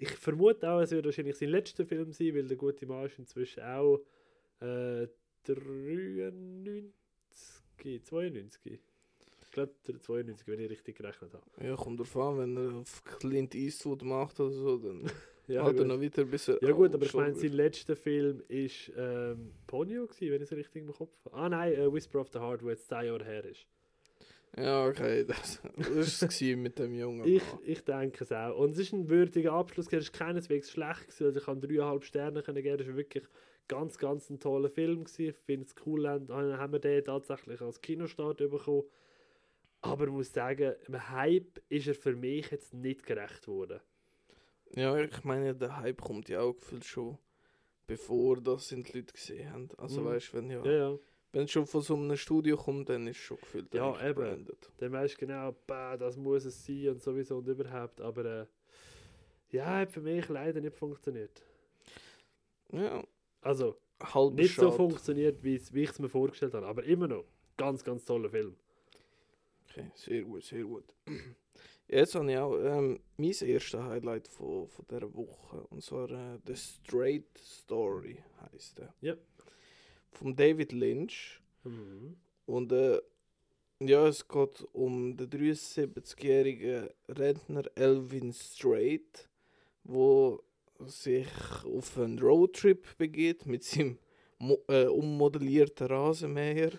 ich 0.00 0.10
vermute 0.10 0.68
auch, 0.70 0.80
es 0.80 0.90
wird 0.90 1.04
wahrscheinlich 1.04 1.36
sein 1.36 1.50
letzter 1.50 1.84
Film 1.84 2.12
sein, 2.12 2.34
weil 2.34 2.46
der 2.46 2.56
gute 2.56 2.86
Mann 2.86 3.06
ist 3.06 3.18
inzwischen 3.18 3.62
auch 3.62 4.00
äh, 4.60 5.06
93, 5.44 6.92
92. 8.04 8.80
Ich 9.42 9.50
glaube 9.50 9.72
92, 9.82 10.46
wenn 10.46 10.60
ich 10.60 10.70
richtig 10.70 10.96
gerechnet 10.96 11.32
habe. 11.34 11.44
Ja, 11.66 11.74
kommt 11.76 11.98
drauf 12.00 12.16
an, 12.16 12.38
wenn 12.38 12.56
er 12.56 12.74
auf 12.76 13.02
Clint 13.04 13.54
Eastwood 13.54 14.02
macht 14.02 14.38
oder 14.40 14.52
so, 14.52 14.78
dann 14.78 15.10
Ja, 15.48 15.62
hat 15.64 15.74
er 15.74 15.78
gut. 15.78 15.86
noch 15.88 16.00
wieder 16.00 16.22
ein 16.22 16.30
bisschen... 16.30 16.58
Ja 16.60 16.70
gut, 16.70 16.94
aber 16.94 17.04
ich 17.04 17.14
meine, 17.14 17.34
sein 17.34 17.52
letzter 17.52 17.96
Film 17.96 18.40
ist 18.46 18.92
ähm, 18.96 19.50
Ponyo 19.66 20.06
gewesen, 20.06 20.30
wenn 20.30 20.42
ich 20.42 20.50
es 20.52 20.56
richtig 20.56 20.82
im 20.82 20.92
Kopf 20.92 21.12
habe. 21.24 21.34
Ah 21.36 21.48
nein, 21.48 21.74
äh, 21.74 21.92
Whisper 21.92 22.20
of 22.20 22.28
the 22.32 22.38
Heart, 22.38 22.62
wo 22.62 22.68
jetzt 22.70 22.86
10 22.88 23.06
Jahre 23.06 23.24
her 23.24 23.44
ist. 23.44 23.66
Ja, 24.56 24.86
okay, 24.86 25.24
das, 25.26 25.62
war 25.62 26.56
mit 26.56 26.78
dem 26.78 26.94
jungen 26.94 27.24
Ich, 27.24 27.42
ich 27.64 27.84
denke 27.84 28.24
es 28.24 28.32
auch. 28.32 28.56
Und 28.58 28.72
es 28.72 28.78
ist 28.78 28.92
ein 28.92 29.08
würdiger 29.08 29.52
Abschluss, 29.52 29.86
es 29.92 30.12
war 30.12 30.26
keineswegs 30.26 30.70
schlecht, 30.70 31.02
gewesen. 31.06 31.24
also 31.26 31.38
ich 31.38 31.44
kann 31.46 31.60
dreieinhalb 31.60 32.04
Sterne 32.04 32.42
geben, 32.42 32.80
es 32.80 32.88
war 32.88 32.96
wirklich 32.96 33.24
ganz, 33.68 33.98
ganz 33.98 34.28
ein 34.28 34.40
toller 34.40 34.68
Film. 34.68 35.04
Gewesen. 35.04 35.28
Ich 35.28 35.36
finde 35.36 35.66
es 35.66 35.74
cool, 35.86 36.08
haben, 36.08 36.28
haben 36.32 36.72
wir 36.72 36.80
den 36.80 37.04
tatsächlich 37.04 37.60
als 37.60 37.80
Kinostart 37.80 38.38
bekommen. 38.38 38.84
Aber 39.82 40.04
ich 40.04 40.10
muss 40.10 40.32
sagen, 40.32 40.74
im 40.88 41.10
Hype 41.10 41.62
ist 41.68 41.86
er 41.86 41.94
für 41.94 42.14
mich 42.14 42.50
jetzt 42.50 42.74
nicht 42.74 43.06
gerecht 43.06 43.46
worden. 43.48 43.80
Ja, 44.74 44.96
ich 44.98 45.24
meine, 45.24 45.54
der 45.54 45.78
Hype 45.78 46.00
kommt 46.00 46.28
ja 46.28 46.40
auch 46.40 46.52
gefühlt 46.54 46.84
schon, 46.84 47.18
bevor 47.86 48.40
das 48.40 48.68
sind 48.68 48.92
die 48.92 48.98
Leute 48.98 49.12
gesehen 49.12 49.52
haben. 49.52 49.68
Also 49.78 50.00
Mhm. 50.00 50.04
weißt 50.06 50.32
du, 50.32 50.36
wenn 50.36 50.50
ja, 50.50 50.64
Ja, 50.64 50.72
ja. 50.72 50.98
Wenn 51.32 51.44
es 51.44 51.50
schon 51.52 51.66
von 51.66 51.80
so 51.82 51.94
einem 51.94 52.16
Studio 52.16 52.56
kommt, 52.56 52.88
dann 52.88 53.06
ist 53.06 53.16
es 53.18 53.22
schon 53.22 53.36
gefühlt 53.38 53.72
Ja, 53.72 54.08
eben. 54.08 54.46
Dann 54.78 54.92
weißt 54.92 55.14
du 55.14 55.18
genau, 55.26 55.54
bah, 55.66 55.96
das 55.96 56.16
muss 56.16 56.44
es 56.44 56.64
sein 56.66 56.88
und 56.88 57.02
sowieso 57.02 57.38
und 57.38 57.46
überhaupt. 57.46 58.00
Aber 58.00 58.24
äh, 58.24 58.46
ja, 59.50 59.66
hat 59.80 59.92
für 59.92 60.00
mich 60.00 60.28
leider 60.28 60.60
nicht 60.60 60.76
funktioniert. 60.76 61.42
Ja, 62.72 63.04
Also, 63.42 63.76
halb 64.02 64.34
nicht 64.34 64.54
so 64.56 64.62
schade. 64.62 64.76
funktioniert, 64.76 65.42
wie 65.42 65.54
ich 65.56 65.90
es 65.90 65.98
mir 65.98 66.08
vorgestellt 66.08 66.54
habe. 66.54 66.66
Aber 66.66 66.84
immer 66.84 67.06
noch, 67.08 67.24
ganz, 67.56 67.84
ganz 67.84 68.04
toller 68.04 68.30
Film. 68.30 68.56
Okay, 69.68 69.90
sehr 69.94 70.22
gut, 70.22 70.42
sehr 70.44 70.64
gut. 70.64 70.84
Jetzt 71.86 72.14
habe 72.14 72.30
ich 72.30 72.38
auch 72.38 72.56
ähm, 72.56 73.00
mein 73.16 73.30
erstes 73.30 73.74
Highlight 73.80 74.28
von, 74.28 74.68
von 74.68 74.84
dieser 74.88 75.12
Woche. 75.12 75.60
Und 75.70 75.82
zwar 75.82 76.08
äh, 76.10 76.38
The 76.46 76.54
Straight 76.54 77.36
Story 77.38 78.22
heißt 78.40 78.78
der. 78.78 78.94
Ja. 79.00 79.14
Von 80.10 80.36
David 80.36 80.72
Lynch. 80.72 81.40
Mhm. 81.64 82.16
Und 82.46 82.72
äh, 82.72 83.00
ja, 83.80 84.06
es 84.06 84.26
geht 84.26 84.66
um 84.72 85.16
den 85.16 85.30
73-jährigen 85.30 86.88
Rentner 87.08 87.64
Elvin 87.74 88.32
Strait, 88.32 89.28
wo 89.84 90.42
sich 90.86 91.28
auf 91.64 91.98
einen 91.98 92.18
Roadtrip 92.18 92.96
begeht 92.98 93.46
mit 93.46 93.64
seinem 93.64 93.98
mo 94.38 94.58
äh, 94.68 94.86
ummodellierten 94.86 95.86
Rasenmäher, 95.86 96.72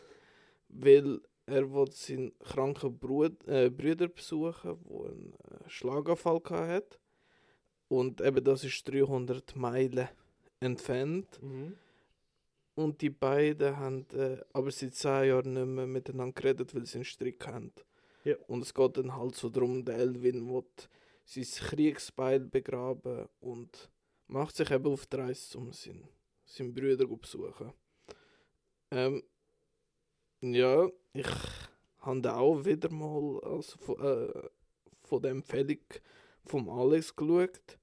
weil 0.70 1.22
er 1.46 1.72
will 1.74 1.92
seinen 1.92 2.38
kranken 2.40 2.98
Brud 2.98 3.48
äh, 3.48 3.70
Brüder 3.70 4.08
besuchen, 4.08 4.78
wo 4.84 5.06
einen 5.06 5.34
äh, 5.34 5.70
Schlaganfall 5.70 6.42
hat 6.50 7.00
und 7.88 8.22
eben 8.22 8.44
das 8.44 8.64
ist 8.64 8.88
300 8.88 9.56
Meilen 9.56 10.08
entfernt. 10.60 11.42
Mhm. 11.42 11.76
Und 12.76 13.02
die 13.02 13.10
beiden 13.10 13.78
haben 13.78 14.06
äh, 14.14 14.38
aber 14.54 14.72
seit 14.72 14.96
zehn 14.96 15.28
Jahren 15.28 15.54
nicht 15.54 15.66
mehr 15.66 15.88
miteinander 15.88 16.34
geredet, 16.34 16.74
weil 16.74 16.86
sie 16.86 16.96
einen 16.96 17.06
Strick 17.06 17.46
haben. 17.46 17.74
Ja. 18.24 18.36
Und 18.48 18.62
es 18.62 18.74
geht 18.74 18.98
dann 18.98 19.16
halt 19.16 19.36
so 19.36 19.50
darum, 19.50 19.84
der 19.84 19.98
Elvin 19.98 20.48
will 20.50 20.64
sein 21.26 21.44
Kriegsbeil 21.44 22.40
begraben 22.42 23.28
und 23.40 23.90
macht 24.28 24.56
sich 24.56 24.72
eben 24.72 24.88
auf 24.88 25.06
die 25.06 25.18
Reise, 25.18 25.58
um 25.58 25.72
seinen, 25.74 26.08
seinen 26.46 26.74
Bruder 26.74 27.08
zu 27.08 27.18
besuchen. 27.18 27.74
Ähm, 28.92 29.24
ja, 30.42 30.90
ich 31.14 31.28
habe 32.00 32.34
auch 32.34 32.66
wieder 32.66 32.92
mal 32.92 33.40
also 33.44 33.78
von, 33.78 34.00
äh, 34.00 34.50
von 35.04 35.22
der 35.22 35.32
Empfehlung 35.32 35.80
vom 36.46 36.70
Alex 36.70 37.16
geschaut. 37.16 37.78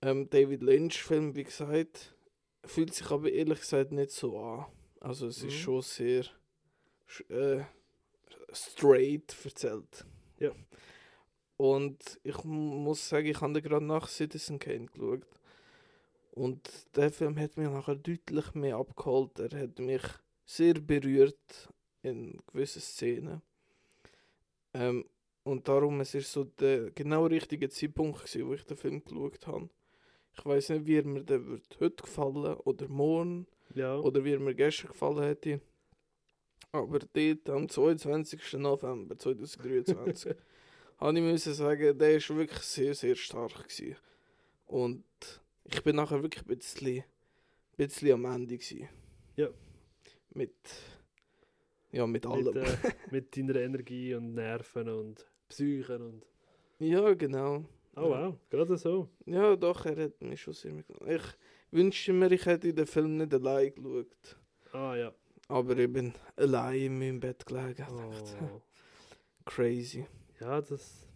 Ähm, 0.00 0.28
David 0.30 0.62
Lynch-Film, 0.62 1.34
wie 1.34 1.44
gesagt, 1.44 2.13
fühlt 2.66 2.94
sich 2.94 3.10
aber 3.10 3.30
ehrlich 3.30 3.60
gesagt 3.60 3.92
nicht 3.92 4.10
so 4.10 4.38
an. 4.38 4.66
Also 5.00 5.26
es 5.26 5.38
ist 5.38 5.44
Mhm. 5.44 5.50
schon 5.50 5.82
sehr 5.82 6.24
äh, 7.28 7.60
straight 8.52 9.36
erzählt. 9.44 10.04
Ja. 10.38 10.52
Und 11.56 12.18
ich 12.24 12.42
mu- 12.44 12.76
muss 12.76 13.08
sagen, 13.08 13.26
ich 13.26 13.40
habe 13.40 13.62
gerade 13.62 13.84
nach 13.84 14.08
Citizen 14.08 14.58
Kane 14.58 14.86
geschaut. 14.86 15.26
Und 16.32 16.68
der 16.96 17.12
Film 17.12 17.38
hat 17.38 17.56
mich 17.56 17.68
nachher 17.68 17.94
deutlich 17.94 18.54
mehr 18.54 18.76
abgeholt. 18.76 19.38
Er 19.38 19.60
hat 19.60 19.78
mich 19.78 20.02
sehr 20.44 20.74
berührt 20.74 21.68
in 22.02 22.40
gewissen 22.52 22.82
Szenen. 22.82 23.40
Ähm, 24.72 25.04
und 25.44 25.68
darum 25.68 26.00
es 26.00 26.14
ist 26.14 26.32
so 26.32 26.44
der 26.44 26.90
genau 26.90 27.26
richtige 27.26 27.68
Zeitpunkt 27.68 28.18
gewesen, 28.18 28.48
wo 28.48 28.54
ich 28.54 28.64
den 28.64 28.76
Film 28.76 29.04
geschaut 29.04 29.46
habe. 29.46 29.68
Ich 30.36 30.44
weiß 30.44 30.70
nicht, 30.70 30.86
wie 30.86 30.96
er 30.96 31.04
mir 31.06 31.22
der 31.22 31.44
wird 31.46 31.78
heute 31.80 32.02
gefallen 32.02 32.54
oder 32.64 32.88
morgen 32.88 33.46
Ja. 33.74 33.96
oder 33.96 34.24
wie 34.24 34.32
er 34.32 34.40
mir 34.40 34.54
gestern 34.54 34.88
gefallen 34.88 35.22
hätte. 35.22 35.60
Aber 36.72 36.98
dort 36.98 37.50
am 37.50 37.68
22. 37.68 38.54
November 38.54 39.16
2023 39.16 40.34
habe 40.98 41.18
ich 41.18 41.24
müssen 41.24 41.54
sagen, 41.54 41.96
der 41.98 42.16
ist 42.16 42.34
wirklich 42.34 42.60
sehr, 42.60 42.94
sehr 42.94 43.14
stark 43.14 43.68
gewesen. 43.68 43.96
Und 44.66 45.04
ich 45.64 45.82
bin 45.82 45.96
nachher 45.96 46.22
wirklich 46.22 46.44
ein 46.44 46.56
bisschen, 46.56 47.04
bisschen 47.76 48.12
am 48.12 48.24
Ende 48.24 48.58
gewesen. 48.58 48.88
Ja. 49.36 49.48
Mit, 50.30 50.52
ja, 51.92 52.06
mit 52.08 52.26
allem. 52.26 52.44
mit, 52.46 52.56
äh, 52.56 52.76
mit 53.12 53.36
deiner 53.36 53.56
Energie 53.56 54.14
und 54.14 54.34
Nerven 54.34 54.88
und 54.88 55.24
Psychen 55.48 56.02
und. 56.02 56.26
Ja, 56.80 57.14
genau. 57.14 57.64
Oh 57.96 58.10
wow, 58.10 58.34
gerade 58.50 58.76
so. 58.76 59.08
Ja, 59.26 59.54
doch, 59.54 59.86
er 59.86 60.04
hat 60.04 60.20
mich 60.20 60.42
schon 60.42 60.54
sehr 60.54 60.72
mitgenommen. 60.72 61.16
Ich 61.16 61.22
wünschte 61.70 62.12
mir, 62.12 62.30
ich 62.32 62.44
hätte 62.44 62.74
den 62.74 62.86
Film 62.86 63.18
nicht 63.18 63.32
allein 63.32 63.72
geschaut. 63.74 64.36
Ah 64.72 64.96
ja. 64.96 65.12
Aber 65.48 65.76
ich 65.76 65.92
bin 65.92 66.12
allein 66.36 66.80
in 66.80 66.98
meinem 66.98 67.20
Bett 67.20 67.46
gelegen. 67.46 67.86
Oh. 67.90 68.60
Crazy. 69.44 70.06
Ja, 70.40 70.60
das. 70.60 71.06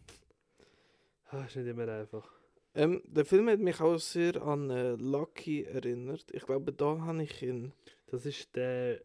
Ah, 1.31 1.45
ist 1.45 1.57
nicht 1.57 1.66
immer 1.66 1.89
einfach. 1.89 2.31
Ähm, 2.74 3.03
der 3.07 3.24
Film 3.24 3.49
hat 3.49 3.59
mich 3.59 3.81
auch 3.81 3.99
sehr 3.99 4.41
an 4.41 4.70
äh, 4.70 4.93
Lucky 4.93 5.64
erinnert. 5.64 6.26
Ich 6.33 6.45
glaube, 6.45 6.72
da 6.72 7.01
habe 7.01 7.22
ich 7.22 7.43
ihn. 7.43 7.72
Das 8.07 8.24
ist 8.24 8.55
der. 8.55 9.01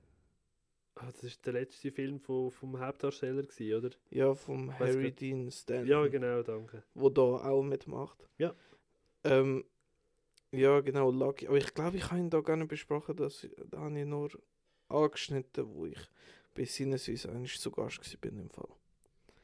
Ah, 0.96 1.08
das 1.12 1.24
ist 1.24 1.46
der 1.46 1.54
letzte 1.54 1.91
Film 1.91 2.20
von, 2.20 2.52
vom 2.52 2.80
Hauptdarsteller, 2.80 3.41
gewesen, 3.44 3.74
oder? 3.78 3.96
Ja, 4.12 4.34
vom 4.36 4.78
Harry 4.78 5.10
grad- 5.10 5.20
Dean 5.22 5.52
Stanton. 5.52 5.88
Ja, 5.88 6.08
genau, 6.08 6.44
danke. 6.44 6.84
Wo 6.94 7.10
da 7.10 7.22
auch 7.22 7.64
mitmacht. 7.64 8.28
Ja. 8.38 8.54
Ähm, 9.24 9.64
ja, 10.52 10.80
genau, 10.82 11.10
Lucky. 11.10 11.48
Aber 11.48 11.58
ich 11.58 11.74
glaube, 11.74 11.98
ich 11.98 12.10
habe 12.12 12.20
ihn 12.20 12.30
da 12.30 12.41
gar 12.41 12.56
nicht 12.58 12.68
besprochen. 12.68 13.16
Das, 13.16 13.48
da 13.72 13.80
habe 13.80 14.00
ich 14.00 14.06
nur 14.06 14.30
angeschnitten, 14.88 15.66
wo 15.74 15.88
ich 15.88 15.98
bei 16.54 16.66
Sinneswiss 16.66 17.26
eigentlich 17.26 17.60
zu 17.60 17.72
Gast 17.72 18.00
gewesen 18.00 18.20
bin 18.22 18.38
im 18.38 18.50
Fall. 18.52 18.70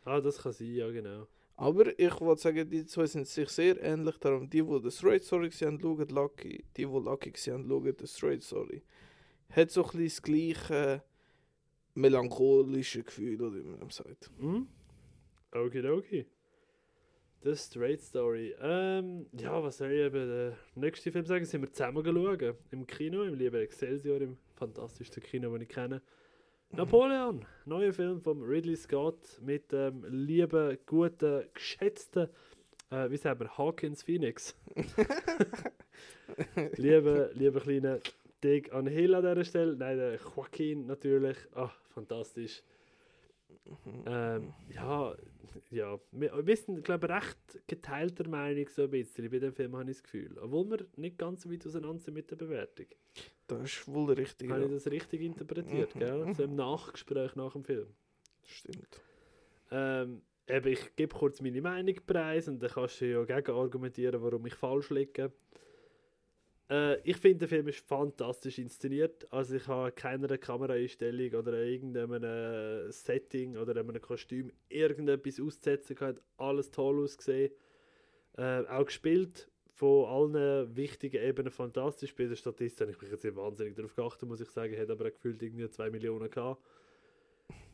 Ah, 0.05 0.21
das 0.21 0.37
kann 0.43 0.53
sein, 0.53 0.73
ja, 0.75 0.89
genau. 0.91 1.27
Aber 1.55 1.97
ich 1.99 2.21
wollte 2.21 2.41
sagen, 2.43 2.69
die 2.69 2.85
zwei 2.85 3.05
sind 3.07 3.27
sich 3.27 3.49
sehr 3.49 3.81
ähnlich. 3.81 4.17
Darum, 4.17 4.49
die, 4.49 4.61
die 4.61 4.79
The 4.83 4.91
Straight 4.91 5.23
Story 5.23 5.49
gesehen 5.49 5.73
haben, 5.73 5.79
schauen 5.81 6.07
Lucky. 6.09 6.63
Die, 6.77 6.83
die 6.85 6.91
Lucky 6.91 7.31
gesehen 7.31 7.55
haben, 7.55 7.67
schauen 7.67 7.95
The 7.99 8.07
Straight 8.07 8.43
Story. 8.43 8.83
Hat 9.49 9.71
so 9.71 9.83
ein 9.83 9.97
bisschen 9.97 10.05
das 10.05 10.21
gleiche 10.21 11.03
melancholische 11.95 13.03
Gefühl, 13.03 13.41
oder 13.41 13.55
wie 13.55 13.63
man 13.63 13.89
sagt. 13.89 14.29
Hm? 14.39 14.67
Okidoki. 15.51 16.25
The 17.41 17.55
Straight 17.55 18.01
Story. 18.01 18.53
Ähm, 18.61 19.27
ja, 19.31 19.63
was 19.63 19.77
soll 19.77 19.91
ich 19.91 19.99
eben 19.99 20.27
der 20.27 20.57
nächste 20.75 21.11
Film 21.11 21.25
sagen? 21.25 21.45
Sind 21.45 21.61
wir 21.61 21.71
zusammen 21.71 22.03
geschaut. 22.03 22.55
Im 22.71 22.85
Kino, 22.85 23.23
im 23.23 23.35
lieben 23.35 23.61
Excelsior, 23.61 24.19
im 24.19 24.37
fantastischsten 24.55 25.23
Kino, 25.23 25.53
das 25.53 25.61
ich 25.61 25.69
kenne. 25.69 26.01
Napoleon, 26.71 27.45
neuer 27.65 27.93
Film 27.93 28.21
von 28.21 28.43
Ridley 28.43 28.75
Scott 28.75 29.41
mit 29.41 29.71
dem 29.71 30.05
lieben, 30.07 30.77
guten, 30.85 31.45
geschätzten, 31.53 32.27
äh, 32.91 33.09
wie 33.09 33.17
sagen 33.17 33.39
wir, 33.39 33.57
Hawkins 33.57 34.03
Phoenix. 34.03 34.55
liebe, 36.75 37.31
liebe 37.33 37.59
kleine 37.59 38.01
Dig 38.43 38.71
an 38.73 38.87
Hill 38.87 39.15
an 39.15 39.23
dieser 39.23 39.43
Stelle. 39.43 39.75
Nein, 39.75 39.97
der 39.97 40.15
Joaquin 40.35 40.85
natürlich. 40.85 41.37
Ah, 41.53 41.71
fantastisch. 41.93 42.63
Ähm, 44.05 44.53
ja, 44.73 45.15
ja, 45.71 45.99
wir, 46.11 46.45
wir 46.45 46.55
sind, 46.57 46.83
glaube 46.83 47.07
ich, 47.07 47.13
recht 47.13 47.67
geteilter 47.67 48.27
Meinung 48.27 48.67
so 48.69 48.83
ein 48.83 48.89
bisschen 48.91 49.29
bei 49.29 49.39
dem 49.39 49.53
Film, 49.53 49.75
habe 49.75 49.89
ich 49.91 49.97
das 49.97 50.03
Gefühl. 50.03 50.37
Obwohl 50.39 50.69
wir 50.69 50.85
nicht 50.95 51.17
ganz 51.17 51.43
so 51.43 51.51
weit 51.51 51.65
auseinander 51.65 51.99
sind 51.99 52.13
mit 52.13 52.29
der 52.31 52.35
Bewertung. 52.35 52.85
Das 53.47 53.63
ist 53.63 53.87
wohl 53.87 54.13
richtig. 54.13 54.49
Habe 54.49 54.65
ich 54.65 54.71
das 54.71 54.87
richtig 54.87 55.21
interpretiert, 55.21 55.93
Mhm, 55.95 55.99
gell? 55.99 56.25
mhm. 56.25 56.33
So 56.33 56.43
im 56.43 56.55
Nachgespräch 56.55 57.35
nach 57.35 57.53
dem 57.53 57.63
Film. 57.63 57.87
Stimmt. 58.45 59.01
Ähm, 59.71 60.21
eben, 60.47 60.67
ich 60.71 60.95
gebe 60.95 61.15
kurz 61.15 61.41
meine 61.41 61.61
Meinung 61.61 61.95
preis 62.07 62.47
und 62.47 62.59
dann 62.61 62.71
kannst 62.71 63.01
du 63.01 63.05
ja 63.05 63.23
gegen 63.23 63.51
argumentieren, 63.55 64.21
warum 64.21 64.45
ich 64.45 64.55
falsch 64.55 64.89
liege. 64.91 65.31
Äh, 66.69 67.01
ich 67.01 67.17
finde, 67.17 67.39
der 67.39 67.47
Film 67.47 67.67
ist 67.67 67.79
fantastisch 67.79 68.59
inszeniert. 68.59 69.31
Also 69.31 69.55
ich 69.55 69.67
habe 69.67 69.91
keiner 69.91 70.37
Kameraeinstellung 70.37 71.33
oder 71.39 71.53
irgendeinem 71.63 72.23
äh, 72.23 72.91
Setting 72.91 73.57
oder 73.57 73.79
einem 73.79 73.99
Kostüm 74.01 74.51
irgendetwas 74.69 75.39
auszusetzen 75.39 75.95
gehabt. 75.95 76.21
Alles 76.37 76.71
toll 76.71 77.03
ausgesehen. 77.03 77.51
Äh, 78.37 78.65
auch 78.67 78.85
gespielt 78.85 79.49
von 79.73 80.05
allen 80.35 80.75
wichtigen 80.75 81.23
Ebenen 81.23 81.51
fantastisch. 81.51 82.13
Bei 82.15 82.25
der 82.25 82.35
Statistik 82.35 82.81
habe 82.81 82.91
ich 82.91 83.01
mich 83.01 83.11
jetzt 83.11 83.23
nicht 83.23 83.35
wahnsinnig 83.35 83.75
darauf 83.75 83.95
geachtet, 83.95 84.27
muss 84.27 84.41
ich 84.41 84.49
sagen. 84.49 84.77
Hat 84.77 84.89
aber 84.89 85.07
auch 85.07 85.13
gefühlt 85.13 85.41
irgendwie 85.41 85.69
2 85.69 85.89
Millionen 85.89 86.29
gehabt. 86.29 86.61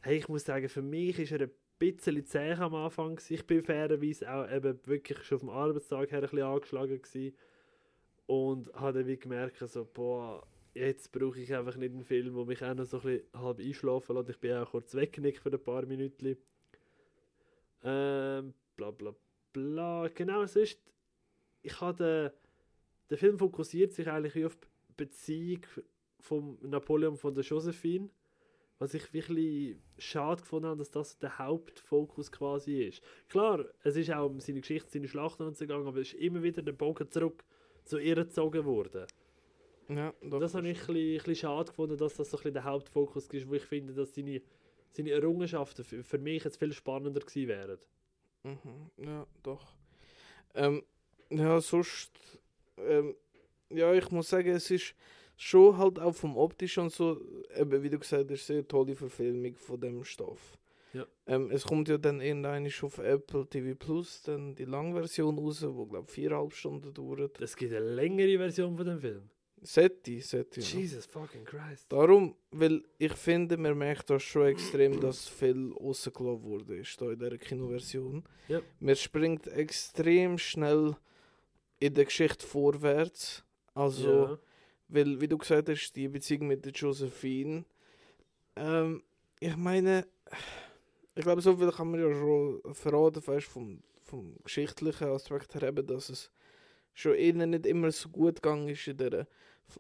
Hey, 0.01 0.17
ich 0.17 0.29
muss 0.29 0.45
sagen, 0.45 0.69
für 0.69 0.83
mich 0.83 1.19
ist 1.19 1.31
er 1.31 1.41
ein 1.41 1.51
bisschen 1.79 2.23
zäh 2.25 2.53
am 2.53 2.75
Anfang. 2.75 3.19
Ich 3.27 3.45
bin 3.45 3.63
fairerweise 3.63 4.31
auch 4.31 4.49
eben 4.49 4.79
wirklich 4.85 5.23
schon 5.23 5.39
vom 5.39 5.49
Arbeitstag 5.49 6.11
her 6.11 6.19
ein 6.19 6.29
bisschen 6.29 6.43
angeschlagen 6.43 7.01
gewesen. 7.01 7.35
Und 8.27 8.73
habe 8.73 9.03
dann 9.03 9.19
gemerkt, 9.19 9.57
so, 9.59 9.85
boah, 9.85 10.45
jetzt 10.73 11.11
brauche 11.11 11.39
ich 11.39 11.53
einfach 11.53 11.75
nicht 11.77 11.93
einen 11.93 12.03
Film, 12.03 12.35
der 12.35 12.45
mich 12.45 12.63
auch 12.63 12.73
noch 12.73 12.85
so 12.85 12.97
ein 12.97 13.03
bisschen 13.03 13.41
halb 13.41 13.59
einschlafen 13.59 14.15
lässt. 14.15 14.29
Ich 14.29 14.39
bin 14.39 14.53
auch 14.53 14.71
kurz 14.71 14.93
weggenickt 14.93 15.39
für 15.39 15.51
ein 15.51 15.63
paar 15.63 15.85
Minuten. 15.85 16.37
Ähm, 17.83 18.53
bla 18.75 18.91
bla 18.91 19.15
bla. 19.53 20.07
Genau, 20.09 20.41
es 20.41 20.55
ist, 20.55 20.79
ich 21.61 21.79
habe 21.81 22.33
der 23.09 23.17
Film 23.17 23.37
fokussiert 23.37 23.93
sich 23.93 24.09
eigentlich 24.09 24.45
auf 24.45 24.55
die 24.55 24.67
Beziehung 24.97 25.61
vom 26.19 26.57
Napoleon 26.61 27.17
von 27.17 27.35
der 27.35 27.43
Josephine. 27.43 28.09
Was 28.77 28.93
ich 28.93 29.13
wirklich 29.13 29.77
schade 29.97 30.41
gefunden 30.41 30.67
habe, 30.67 30.79
dass 30.79 30.91
das 30.91 31.17
der 31.17 31.37
Hauptfokus 31.37 32.29
quasi 32.29 32.83
ist. 32.83 33.01
Klar, 33.29 33.65
es 33.83 33.95
ist 33.95 34.11
auch 34.11 34.25
um 34.25 34.41
seine 34.41 34.59
Geschichte, 34.59 34.89
seine 34.89 35.07
Schlachten 35.07 35.43
und 35.43 35.55
so 35.55 35.65
gegangen, 35.65 35.87
aber 35.87 35.99
es 35.99 36.11
ist 36.11 36.19
immer 36.19 36.43
wieder 36.43 36.61
der 36.61 36.73
Bogen 36.73 37.09
zurück 37.09 37.45
zu 37.85 37.99
ihr 37.99 38.15
gezogen 38.15 38.65
worden. 38.65 39.05
Ja, 39.87 40.13
doch, 40.21 40.39
das 40.39 40.55
habe 40.55 40.67
ich 40.67 40.79
ein 40.79 40.85
bisschen, 40.87 40.95
ein 40.95 41.17
bisschen 41.17 41.35
schade 41.35 41.69
gefunden, 41.69 41.97
dass 41.97 42.15
das 42.15 42.29
so 42.29 42.37
ein 42.37 42.39
bisschen 42.39 42.53
der 42.53 42.63
Hauptfokus 42.63 43.27
ist, 43.27 43.47
wo 43.47 43.53
ich 43.53 43.63
finde, 43.63 43.93
dass 43.93 44.13
seine, 44.15 44.41
seine 44.91 45.11
Errungenschaften 45.11 45.85
für, 45.85 46.03
für 46.03 46.17
mich 46.17 46.43
jetzt 46.43 46.57
viel 46.57 46.73
spannender 46.73 47.21
gewesen 47.21 47.47
wären. 47.47 47.79
Mhm, 48.43 48.89
ja, 49.05 49.27
doch. 49.43 49.75
Ähm, 50.55 50.83
ja, 51.29 51.61
sonst, 51.61 52.11
ähm, 52.77 53.15
ja, 53.69 53.93
ich 53.93 54.09
muss 54.11 54.29
sagen, 54.29 54.49
es 54.49 54.71
ist 54.71 54.95
schon 55.37 55.77
halt 55.77 55.99
auch 55.99 56.15
vom 56.15 56.37
optischen 56.37 56.83
und 56.83 56.93
so, 56.93 57.21
eben, 57.55 57.83
wie 57.83 57.89
du 57.89 57.99
gesagt 57.99 58.31
hast, 58.31 58.47
sehr 58.47 58.67
tolle 58.67 58.95
Verfilmung 58.95 59.55
von 59.55 59.79
dem 59.79 60.03
Stoff. 60.03 60.57
Ja. 60.95 61.05
Ähm, 61.27 61.51
es 61.51 61.63
kommt 61.63 61.89
ja 61.89 61.97
dann 61.97 62.21
irgendwann 62.21 62.67
auf 62.81 62.97
Apple 62.99 63.47
TV 63.47 63.75
Plus 63.75 64.21
dann 64.23 64.55
die 64.55 64.65
Langversion 64.65 65.37
raus, 65.37 65.65
wo 65.67 65.85
glaube 65.85 66.09
viereinhalb 66.09 66.53
Stunden 66.53 66.93
dauert. 66.93 67.41
Es 67.41 67.55
gibt 67.55 67.73
eine 67.73 67.93
längere 67.93 68.37
Version 68.37 68.77
von 68.77 68.85
dem 68.85 68.99
Film. 68.99 69.29
Setti, 69.61 70.21
Setti. 70.21 70.61
ja. 70.61 70.67
Jesus 70.67 71.05
fucking 71.05 71.43
Christ. 71.43 71.91
Darum, 71.91 72.35
weil 72.51 72.83
ich 72.97 73.13
finde, 73.13 73.57
man 73.57 73.77
merkt 73.77 74.09
das 74.09 74.23
schon 74.23 74.47
extrem, 74.47 74.99
dass 74.99 75.27
viel 75.27 75.73
rausgelassen 75.73 76.43
wurde 76.43 76.77
ist, 76.77 77.01
da 77.01 77.11
in 77.11 77.19
dieser 77.19 77.37
Kinoversion. 77.37 78.23
Ja. 78.47 78.61
Man 78.79 78.95
springt 78.95 79.47
extrem 79.47 80.37
schnell 80.37 80.95
in 81.79 81.93
der 81.93 82.05
Geschichte 82.05 82.45
vorwärts. 82.45 83.43
Also, 83.73 84.09
ja. 84.09 84.39
weil, 84.87 85.19
wie 85.19 85.27
du 85.27 85.37
gesagt 85.37 85.67
hast, 85.67 85.93
die 85.93 86.07
Beziehung 86.07 86.47
mit 86.47 86.63
der 86.63 86.71
Josephine. 86.71 87.65
Ähm, 88.55 89.03
ich 89.39 89.57
meine, 89.57 90.05
ich 91.15 91.23
glaube, 91.23 91.41
so 91.41 91.55
viel 91.57 91.71
kann 91.71 91.91
man 91.91 91.99
ja 92.01 92.11
schon 92.13 92.61
verraten, 92.73 93.25
weißt, 93.25 93.47
vom, 93.47 93.81
vom 94.03 94.35
geschichtlichen 94.43 95.07
Aspekt 95.09 95.55
her, 95.55 95.63
eben, 95.63 95.85
dass 95.87 96.09
es 96.09 96.31
schon 96.93 97.15
ihnen 97.15 97.51
nicht 97.51 97.65
immer 97.65 97.91
so 97.91 98.09
gut 98.09 98.41
gegangen 98.41 98.69
ist 98.69 98.87
in 98.87 98.97
dieser 98.97 99.27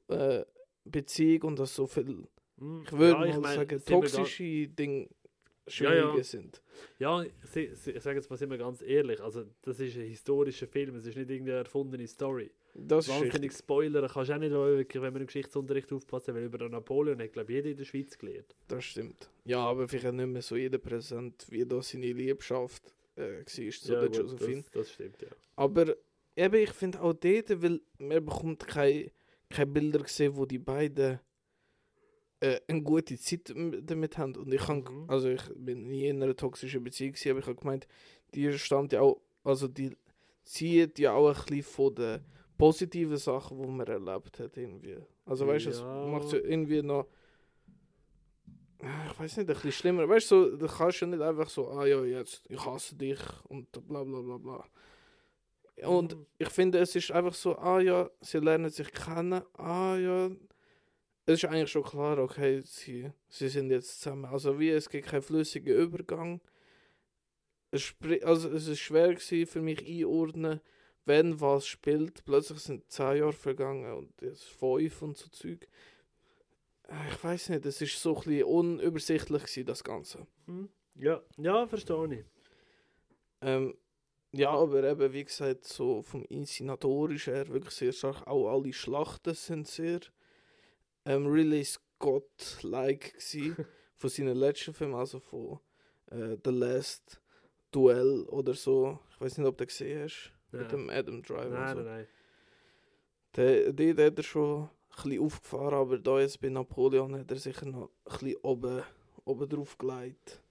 äh, 0.09 0.45
Beziehung 0.85 1.43
und 1.49 1.59
dass 1.59 1.75
so 1.75 1.87
viel, 1.87 2.27
Hm, 2.57 2.83
ich 2.83 2.91
würde 2.91 3.19
ja, 3.19 3.25
mal 3.25 3.29
ich 3.29 3.39
mein, 3.39 3.55
sagen, 3.55 3.83
toxische 3.85 4.67
Dinge 4.67 5.09
Ja, 5.67 5.71
schwierige 5.71 6.17
ja. 6.17 6.23
sind. 6.23 6.61
Ja, 6.99 7.23
sie, 7.43 7.73
sie, 7.75 7.91
ich 7.91 8.03
sage 8.03 8.17
jetzt 8.17 8.29
mal 8.29 8.37
sind 8.37 8.49
wir 8.51 8.57
ganz 8.57 8.81
ehrlich, 8.81 9.21
also 9.21 9.45
das 9.61 9.79
ist 9.79 9.95
ein 9.95 10.03
historischer 10.07 10.67
Film, 10.67 10.95
es 10.95 11.05
ist 11.05 11.15
nicht 11.17 11.29
irgendeine 11.29 11.59
erfundene 11.59 12.07
Story. 12.07 12.51
Das 12.77 13.07
ist 13.07 13.13
Wahnsinnig 13.13 13.53
spoilern 13.53 14.09
kannst 14.11 14.29
du 14.29 14.33
auch 14.35 14.37
nicht, 14.39 14.51
wirklich, 14.51 15.01
wenn 15.01 15.13
man 15.13 15.21
im 15.21 15.27
Geschichtsunterricht 15.27 15.91
aufpassen, 15.93 16.35
weil 16.35 16.43
über 16.43 16.57
den 16.57 16.71
Napoleon 16.71 17.19
hat, 17.21 17.31
glaube 17.31 17.51
ich, 17.51 17.55
jeder 17.55 17.69
in 17.69 17.77
der 17.77 17.85
Schweiz 17.85 18.17
gelernt. 18.17 18.53
Das 18.67 18.83
stimmt. 18.83 19.29
Ja, 19.45 19.59
aber 19.59 19.87
vielleicht 19.87 20.13
nicht 20.13 20.27
mehr 20.27 20.41
so 20.41 20.57
jeder 20.57 20.77
präsent, 20.77 21.45
wie 21.49 21.65
da 21.65 21.81
seine 21.81 22.11
Liebschaft 22.11 22.93
äh, 23.15 23.37
war 23.39 23.45
zu 23.45 23.61
ja, 23.63 23.99
der 24.01 24.09
gut, 24.09 24.17
Josephine. 24.17 24.61
das, 24.61 24.71
das 24.71 24.91
stimmt, 24.91 25.21
ja. 25.21 25.29
Aber 25.55 25.95
eben, 26.35 26.55
ich 26.55 26.71
finde 26.71 27.01
auch 27.01 27.13
dort, 27.13 27.61
weil 27.61 27.79
man 27.97 28.25
bekommt 28.25 28.67
keine, 28.67 29.09
keine 29.49 29.67
Bilder 29.71 29.99
gesehen, 29.99 30.35
wo 30.35 30.45
die 30.45 30.59
beiden 30.59 31.19
äh, 32.41 32.59
eine 32.67 32.81
gute 32.81 33.17
Zeit 33.17 33.53
damit 33.83 34.17
haben. 34.17 34.35
Und 34.35 34.53
ich 34.53 34.61
kann, 34.61 34.79
Mhm. 34.83 35.09
also 35.09 35.29
ich 35.29 35.43
bin 35.55 35.87
nie 35.87 36.07
in 36.07 36.21
einer 36.21 36.35
toxischen 36.35 36.83
Beziehung 36.83 37.13
gewesen, 37.13 37.29
aber 37.31 37.39
ich 37.39 37.45
habe 37.47 37.55
gemeint, 37.55 37.87
die 38.33 38.51
stammt 38.59 38.91
ja 38.91 38.99
auch, 38.99 39.21
also 39.45 39.69
die 39.69 39.95
zieht 40.43 40.99
ja 40.99 41.13
auch 41.13 41.29
ein 41.29 41.35
bisschen 41.45 41.63
von 41.63 41.95
den 41.95 42.19
positiven 42.57 43.17
Sachen, 43.17 43.61
die 43.61 43.67
man 43.67 43.87
erlebt 43.87 44.39
hat 44.39 44.57
irgendwie. 44.57 44.97
Also 45.25 45.47
weißt 45.47 45.65
du, 45.65 45.69
es 45.71 45.79
Ja. 45.81 46.05
macht 46.11 46.31
ja 46.31 46.39
irgendwie 46.39 46.81
noch 46.81 47.07
ich 48.79 49.19
weiß 49.19 49.37
nicht, 49.37 49.49
ein 49.49 49.53
bisschen 49.55 49.71
schlimmer. 49.71 50.07
Weißt 50.07 50.29
du, 50.31 50.51
so, 50.51 50.57
da 50.57 50.67
kannst 50.67 51.01
du 51.01 51.07
nicht 51.07 51.21
einfach 51.21 51.49
so, 51.49 51.69
ah 51.69 51.85
ja, 51.85 52.03
jetzt, 52.03 52.43
ich 52.49 52.63
hasse 52.65 52.95
dich 52.95 53.19
und 53.45 53.71
bla 53.87 54.03
bla 54.03 54.21
bla 54.21 54.37
bla. 54.37 54.65
Und 55.87 56.15
Mhm. 56.15 56.25
ich 56.37 56.49
finde, 56.49 56.79
es 56.79 56.95
ist 56.95 57.11
einfach 57.11 57.33
so, 57.33 57.57
ah 57.57 57.79
ja, 57.79 58.09
sie 58.21 58.39
lernen 58.39 58.69
sich 58.69 58.91
kennen, 58.91 59.41
ah 59.53 59.95
ja. 59.97 60.29
Es 61.25 61.43
ist 61.43 61.45
eigentlich 61.45 61.71
schon 61.71 61.83
klar, 61.83 62.19
okay, 62.19 62.61
sie, 62.61 63.11
sie 63.27 63.49
sind 63.49 63.71
jetzt 63.71 63.99
zusammen. 64.01 64.25
Also 64.25 64.59
wie, 64.59 64.69
es 64.69 64.89
gibt 64.89 65.07
keinen 65.07 65.23
flüssigen 65.23 65.75
Übergang. 65.75 66.39
Es, 67.71 67.95
also, 68.23 68.49
es 68.49 68.67
ist 68.67 68.79
schwer 68.79 69.13
gewesen 69.15 69.47
für 69.47 69.61
mich 69.61 69.85
einordnen, 69.85 70.61
wenn 71.05 71.39
was 71.39 71.67
spielt. 71.67 72.25
Plötzlich 72.25 72.59
sind 72.59 72.89
zehn 72.91 73.17
Jahre 73.17 73.33
vergangen 73.33 73.93
und 73.93 74.21
jetzt 74.21 74.43
fünf 74.43 75.01
und 75.01 75.17
so 75.17 75.27
Zeug. 75.29 75.67
Äh, 76.87 76.93
Ich 77.13 77.23
weiß 77.23 77.49
nicht, 77.49 77.65
es 77.65 77.81
ist 77.81 78.01
so 78.01 78.15
ein 78.15 78.23
bisschen 78.23 78.43
unübersichtlich 78.43 79.43
gewesen, 79.43 79.65
das 79.65 79.83
Ganze. 79.83 80.27
Hm? 80.45 80.69
Ja, 80.95 81.21
ja, 81.37 81.67
verstehe 81.67 82.13
ich. 82.13 82.25
Ähm, 83.41 83.75
ja, 84.31 84.49
aber 84.51 84.83
eben, 84.83 85.13
wie 85.13 85.23
gesagt, 85.23 85.65
so 85.65 86.01
vom 86.01 86.25
Inszenatorischen 86.25 87.33
her 87.33 87.47
wirklich 87.49 87.73
sehr 87.73 87.91
stark. 87.93 88.25
Auch 88.27 88.49
alle 88.51 88.73
Schlachten 88.73 89.33
sind 89.33 89.67
sehr 89.67 89.99
ähm, 91.05 91.27
Ridley 91.27 91.63
Scott-like 91.63 93.15
von 93.95 94.09
seinen 94.09 94.35
letzten 94.37 94.73
Filmen, 94.73 94.95
also 94.95 95.19
von 95.19 95.59
äh, 96.11 96.37
The 96.43 96.51
Last 96.51 97.21
Duell 97.71 98.23
oder 98.29 98.53
so. 98.53 98.99
Ich 99.11 99.21
weiß 99.21 99.37
nicht, 99.37 99.47
ob 99.47 99.57
du 99.57 99.65
gesehen 99.65 100.03
hast. 100.03 100.31
Mit 100.51 100.61
Ja. 100.61 100.67
dem 100.67 100.89
Adam 100.89 101.21
Driver. 101.23 101.45
und 101.45 101.51
Nein, 101.53 101.67
so. 101.77 101.83
nein, 101.83 101.85
nein. 101.85 102.07
Der, 103.35 103.73
den 103.73 103.97
hat 103.97 104.17
er 104.17 104.23
schon 104.23 104.63
ein 104.63 104.69
bisschen 104.95 105.21
aufgefahren, 105.23 105.73
aber 105.73 105.97
da 105.99 106.19
jetzt 106.19 106.39
bei 106.39 106.49
Napoleon 106.49 107.17
hat 107.19 107.29
er 107.31 107.37
sicher 107.37 107.65
noch 107.65 107.89
ein 108.05 108.17
bisschen 108.19 108.37
oben, 108.43 108.81
oben 109.25 109.49
drauf 109.49 109.77
gelegt. 109.77 110.41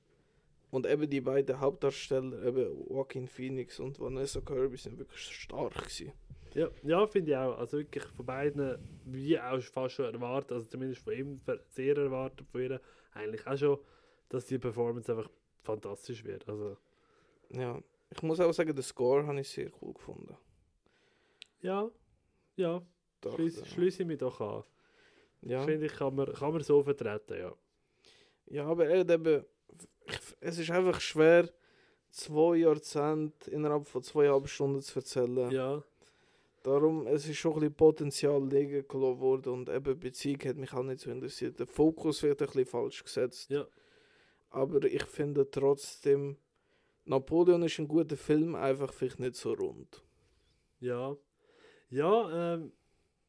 Und 0.70 0.86
eben 0.86 1.08
die 1.08 1.20
beiden 1.20 1.60
Hauptdarsteller, 1.60 2.42
eben 2.44 2.86
Joaquin 2.90 3.28
Phoenix 3.28 3.78
und 3.80 3.98
Vanessa 4.00 4.40
Kirby, 4.40 4.76
sind 4.76 4.98
wirklich 4.98 5.20
stark 5.20 5.74
gewesen. 5.74 6.12
Ja, 6.52 6.68
ja 6.82 7.06
finde 7.06 7.30
ich 7.30 7.36
auch. 7.36 7.56
Also 7.58 7.78
wirklich 7.78 8.04
von 8.06 8.26
beiden, 8.26 8.76
wie 9.06 9.38
auch 9.38 9.60
fast 9.62 9.94
schon 9.94 10.12
erwartet, 10.12 10.52
also 10.52 10.66
zumindest 10.68 11.02
von 11.02 11.12
ihm 11.14 11.40
sehr 11.70 11.96
erwartet, 11.96 12.46
von 12.50 12.60
ihr 12.60 12.80
eigentlich 13.14 13.46
auch 13.46 13.56
schon, 13.56 13.78
dass 14.28 14.46
die 14.46 14.58
Performance 14.58 15.10
einfach 15.12 15.30
fantastisch 15.62 16.24
wird. 16.24 16.46
Also 16.48 16.76
Ja, 17.50 17.80
ich 18.16 18.22
muss 18.22 18.40
auch 18.40 18.52
sagen, 18.52 18.74
den 18.74 18.82
Score 18.82 19.26
habe 19.26 19.40
ich 19.40 19.48
sehr 19.48 19.70
cool 19.80 19.94
gefunden. 19.94 20.36
ja, 21.60 21.90
ja, 22.56 22.82
schließe 23.34 23.66
schließ 23.66 24.00
ich 24.00 24.06
mich 24.06 24.18
doch 24.18 24.40
an. 24.40 24.64
ja. 25.42 25.64
Finde 25.64 25.86
ich, 25.86 25.92
kann 25.92 26.14
man, 26.14 26.32
kann 26.32 26.52
man 26.52 26.62
so 26.62 26.82
vertreten, 26.82 27.38
ja. 27.38 27.52
ja, 28.46 28.66
aber 28.66 28.86
er 28.86 29.00
hat 29.00 29.10
eben, 29.10 29.44
es 30.40 30.58
ist 30.58 30.70
einfach 30.70 31.00
schwer, 31.00 31.50
zwei 32.10 32.56
Jahrzehnte 32.56 33.50
innerhalb 33.50 33.86
von 33.86 34.02
zweieinhalb 34.02 34.48
Stunden 34.48 34.80
zu 34.82 35.00
erzählen. 35.00 35.50
Ja, 35.50 35.82
Darum, 36.64 37.06
es 37.06 37.28
ist 37.28 37.36
schon 37.36 37.52
ein 37.52 37.60
bisschen 37.60 37.74
Potenzial 37.74 38.42
liegen 38.48 38.88
gelassen 38.88 39.20
worden 39.20 39.52
und 39.52 39.68
eben 39.68 40.00
Beziehung 40.00 40.40
hat 40.46 40.56
mich 40.56 40.72
auch 40.72 40.82
nicht 40.82 41.00
so 41.00 41.10
interessiert. 41.10 41.58
Der 41.58 41.66
Fokus 41.66 42.22
wird 42.22 42.40
ein 42.40 42.46
bisschen 42.46 42.64
falsch 42.64 43.04
gesetzt. 43.04 43.50
Ja. 43.50 43.66
Aber 44.48 44.82
ich 44.84 45.04
finde 45.04 45.50
trotzdem, 45.50 46.38
Napoleon 47.06 47.62
ist 47.62 47.78
ein 47.78 47.88
guter 47.88 48.16
Film, 48.16 48.54
einfach 48.54 48.92
vielleicht 48.92 49.20
nicht 49.20 49.36
so 49.36 49.52
rund. 49.52 50.02
ja. 50.80 51.16
Ja, 51.90 52.54
ähm, 52.54 52.72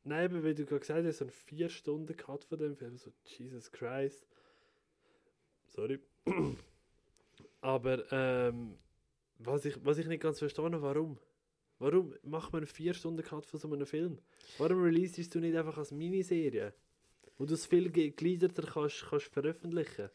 nein, 0.05 0.25
aber 0.31 0.43
wie 0.43 0.55
du 0.55 0.65
gerade 0.65 0.79
gesagt 0.79 1.05
hast, 1.05 1.17
so 1.19 1.25
ein 1.25 1.29
vier 1.29 1.69
Stunden 1.69 2.15
Cut 2.17 2.43
von 2.45 2.57
dem 2.57 2.75
Film, 2.75 2.97
so 2.97 3.11
Jesus 3.25 3.71
Christ. 3.71 4.25
Sorry. 5.67 5.99
Aber 7.61 8.11
ähm, 8.11 8.77
was, 9.39 9.65
ich, 9.65 9.83
was 9.85 9.97
ich 9.97 10.07
nicht 10.07 10.21
ganz 10.23 10.39
verstehe, 10.39 10.81
warum? 10.81 11.19
Warum 11.79 12.15
macht 12.23 12.53
man 12.53 12.63
einen 12.63 12.71
4-Stunden-Cut 12.71 13.45
von 13.45 13.59
so 13.59 13.71
einem 13.71 13.85
Film? 13.85 14.19
Warum 14.57 14.81
releasest 14.81 15.35
du 15.35 15.39
nicht 15.39 15.55
einfach 15.55 15.77
als 15.77 15.91
Miniserie? 15.91 16.73
Wo 17.37 17.45
du 17.45 17.53
es 17.53 17.65
viel 17.65 17.89
ge- 17.91 18.09
gegliederter 18.11 18.63
kannst, 18.63 19.05
kannst 19.09 19.27
veröffentlichen 19.27 20.09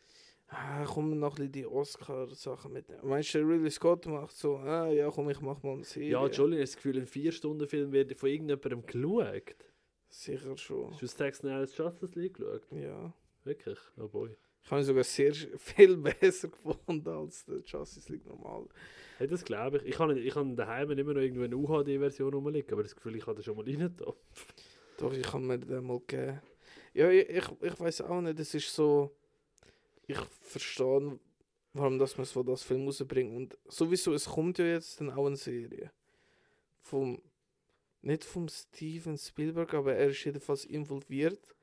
Ah, 0.53 0.84
kommen 0.84 1.20
noch 1.20 1.38
ein 1.38 1.53
die 1.53 1.64
Oscar-Sachen 1.64 2.72
mit. 2.72 2.86
Meinst 3.05 3.34
du, 3.34 3.38
Ridley 3.38 3.70
Scott 3.70 4.07
macht 4.07 4.36
so, 4.36 4.57
ah 4.57 4.88
ja, 4.88 5.09
komm, 5.09 5.30
ich 5.30 5.40
mach 5.40 5.62
mal 5.62 5.74
eine 5.74 5.84
Serie. 5.84 6.11
Ja, 6.11 6.26
Entschuldigung, 6.26 6.64
ich 6.64 6.70
habe 6.70 6.72
das 6.72 6.76
Gefühl, 6.76 6.98
ein 6.98 7.07
4-Stunden-Film 7.07 7.92
wird 7.92 8.18
von 8.18 8.28
irgendjemandem 8.28 8.84
geschaut. 8.84 9.55
Sicher 10.09 10.57
schon. 10.57 10.90
Hast 10.90 11.03
du 11.03 11.07
Zack 11.07 11.36
Snyder's 11.36 11.76
Justice 11.76 12.18
League 12.18 12.34
geschaut? 12.34 12.62
Ja. 12.72 13.14
Wirklich? 13.44 13.78
Oh 13.96 14.09
boy. 14.09 14.36
Ich 14.62 14.70
habe 14.70 14.82
ihn 14.82 14.84
sogar 14.84 15.05
sehr 15.05 15.32
viel 15.57 15.96
besser 15.96 16.48
gefunden 16.48 17.09
als 17.09 17.44
der 17.44 17.61
Justice 17.64 18.12
League 18.12 18.26
normal. 18.26 18.66
Hey, 19.18 19.28
das 19.28 19.44
glaube 19.44 19.78
ich. 19.78 19.84
Ich 19.84 19.98
habe 20.01 20.18
ich 20.18 20.34
habe 20.34 20.55
daheim 20.55 20.90
immer 20.90 21.14
noch 21.14 21.20
irgendwo 21.20 21.44
eine 21.44 21.57
UHD-Version 21.57 22.34
rumliegen, 22.34 22.72
aber 22.72 22.82
das 22.82 22.96
Gefühl, 22.96 23.16
ich 23.16 23.26
habe 23.26 23.36
das 23.36 23.44
schon 23.44 23.57
mal 23.57 23.64
rein 23.64 23.94
da. 23.96 24.12
Doch, 24.98 25.12
ich 25.12 25.22
kann 25.22 25.46
mir 25.46 25.59
den 25.59 25.84
mal 25.86 26.01
geben. 26.07 26.40
Ja, 26.92 27.09
ich, 27.09 27.28
ich, 27.28 27.44
ich 27.62 27.80
weiß 27.80 28.03
auch 28.03 28.20
nicht, 28.20 28.38
es 28.40 28.53
ist 28.53 28.74
so. 28.74 29.16
Ich 30.11 30.18
verstehe, 30.40 31.20
warum 31.72 31.98
das 32.00 32.16
man 32.16 32.26
so 32.26 32.42
das 32.42 32.64
Film 32.64 32.86
rausbringt. 32.86 33.32
Und 33.36 33.58
sowieso, 33.68 34.12
es 34.12 34.26
kommt 34.26 34.58
ja 34.58 34.64
jetzt 34.64 35.00
dann 35.00 35.11
auch 35.11 35.26
eine 35.26 35.36
Serie. 35.36 35.92
Vom. 36.80 37.22
Nicht 38.02 38.24
vom 38.24 38.48
Steven 38.48 39.18
Spielberg, 39.18 39.74
aber 39.74 39.94
er 39.94 40.08
ist 40.08 40.24
jedenfalls 40.24 40.64
involviert. 40.64 41.54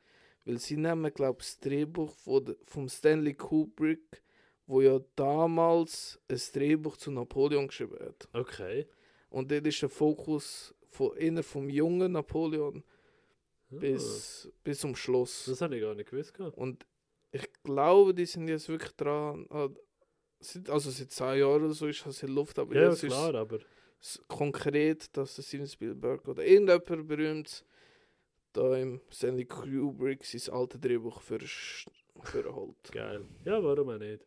Weil 0.46 0.60
sie 0.60 0.78
nehmen, 0.78 1.12
glaube 1.14 1.40
ich, 1.42 1.48
das 1.48 1.60
Drehbuch 1.60 2.14
von, 2.16 2.56
vom 2.66 2.88
Stanley 2.88 3.34
Kubrick, 3.34 4.22
wo 4.66 4.80
ja 4.80 5.02
damals 5.16 6.20
ein 6.30 6.40
Drehbuch 6.54 6.96
zu 6.96 7.12
Napoleon 7.12 7.68
geschrieben 7.68 7.98
hat. 8.00 8.30
Okay. 8.32 8.88
Und 9.30 9.52
dort 9.52 9.68
ist 9.68 9.82
der 9.82 9.90
Fokus 9.90 10.74
von 10.90 11.18
inner 11.18 11.44
vom 11.44 11.70
jungen 11.70 12.14
Napoleon 12.14 12.84
bis, 13.70 14.50
bis 14.64 14.80
zum 14.80 14.96
Schluss. 14.96 15.46
Das 15.48 15.60
habe 15.60 15.76
ich 15.76 15.82
gar 15.82 15.96
nicht 15.96 16.10
gewusst. 16.10 16.34
gehabt. 16.34 16.58
Und 16.58 16.86
ich 17.32 17.48
glaube, 17.64 18.14
die 18.14 18.26
sind 18.26 18.48
jetzt 18.48 18.70
wirklich 18.70 18.92
dran. 18.96 19.48
Also 20.70 20.92
seit 20.92 21.12
zwei 21.12 21.38
Jahren 21.40 21.64
oder 21.66 21.74
so 21.74 21.88
ist 21.88 22.06
das 22.06 22.22
in 22.24 22.30
Luft, 22.34 22.60
aber 22.60 22.76
Ja, 22.76 22.90
jetzt 22.90 23.02
klar, 23.04 23.34
aber. 23.36 23.58
ist 23.58 23.66
es 24.02 24.22
konkret, 24.28 25.16
dass 25.18 25.36
der 25.36 25.44
Steven 25.44 25.68
Spielberg 25.68 26.28
oder 26.28 26.46
irgendjemand 26.46 27.08
berühmt 27.08 27.66
da 28.54 28.76
im 28.78 29.02
Stanley 29.10 29.46
Kubrick 29.46 30.24
sein 30.26 30.54
altes 30.54 30.80
Drehbuch 30.80 31.22
für, 31.22 31.40
für 31.40 32.56
holt. 32.56 32.92
Geil. 32.92 33.26
Ja, 33.46 33.64
warum 33.64 33.90
auch 33.90 33.98
nicht? 33.98 34.26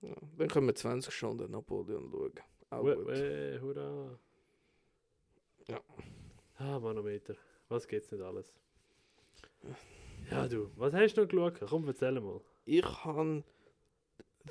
Ja, 0.00 0.14
dann 0.36 0.48
können 0.48 0.66
wir 0.66 0.74
20 0.74 1.12
Stunden 1.12 1.50
Napoleon 1.50 2.10
schauen. 2.10 2.32
Auch 2.70 2.82
gut. 2.82 3.06
weh, 3.08 3.58
hurra. 3.60 4.18
Ja. 5.68 5.80
Ah, 6.56 6.78
Manometer. 6.78 7.34
Was 7.68 7.86
geht's 7.88 8.10
nicht 8.12 8.22
alles? 8.22 8.54
Ja, 10.30 10.48
du. 10.48 10.70
Was 10.76 10.92
hast 10.92 11.16
du 11.16 11.22
noch 11.22 11.28
geschaut? 11.28 11.60
Komm, 11.68 11.88
erzähl 11.88 12.20
mal. 12.20 12.40
Ich 12.64 12.84
habe 13.04 13.44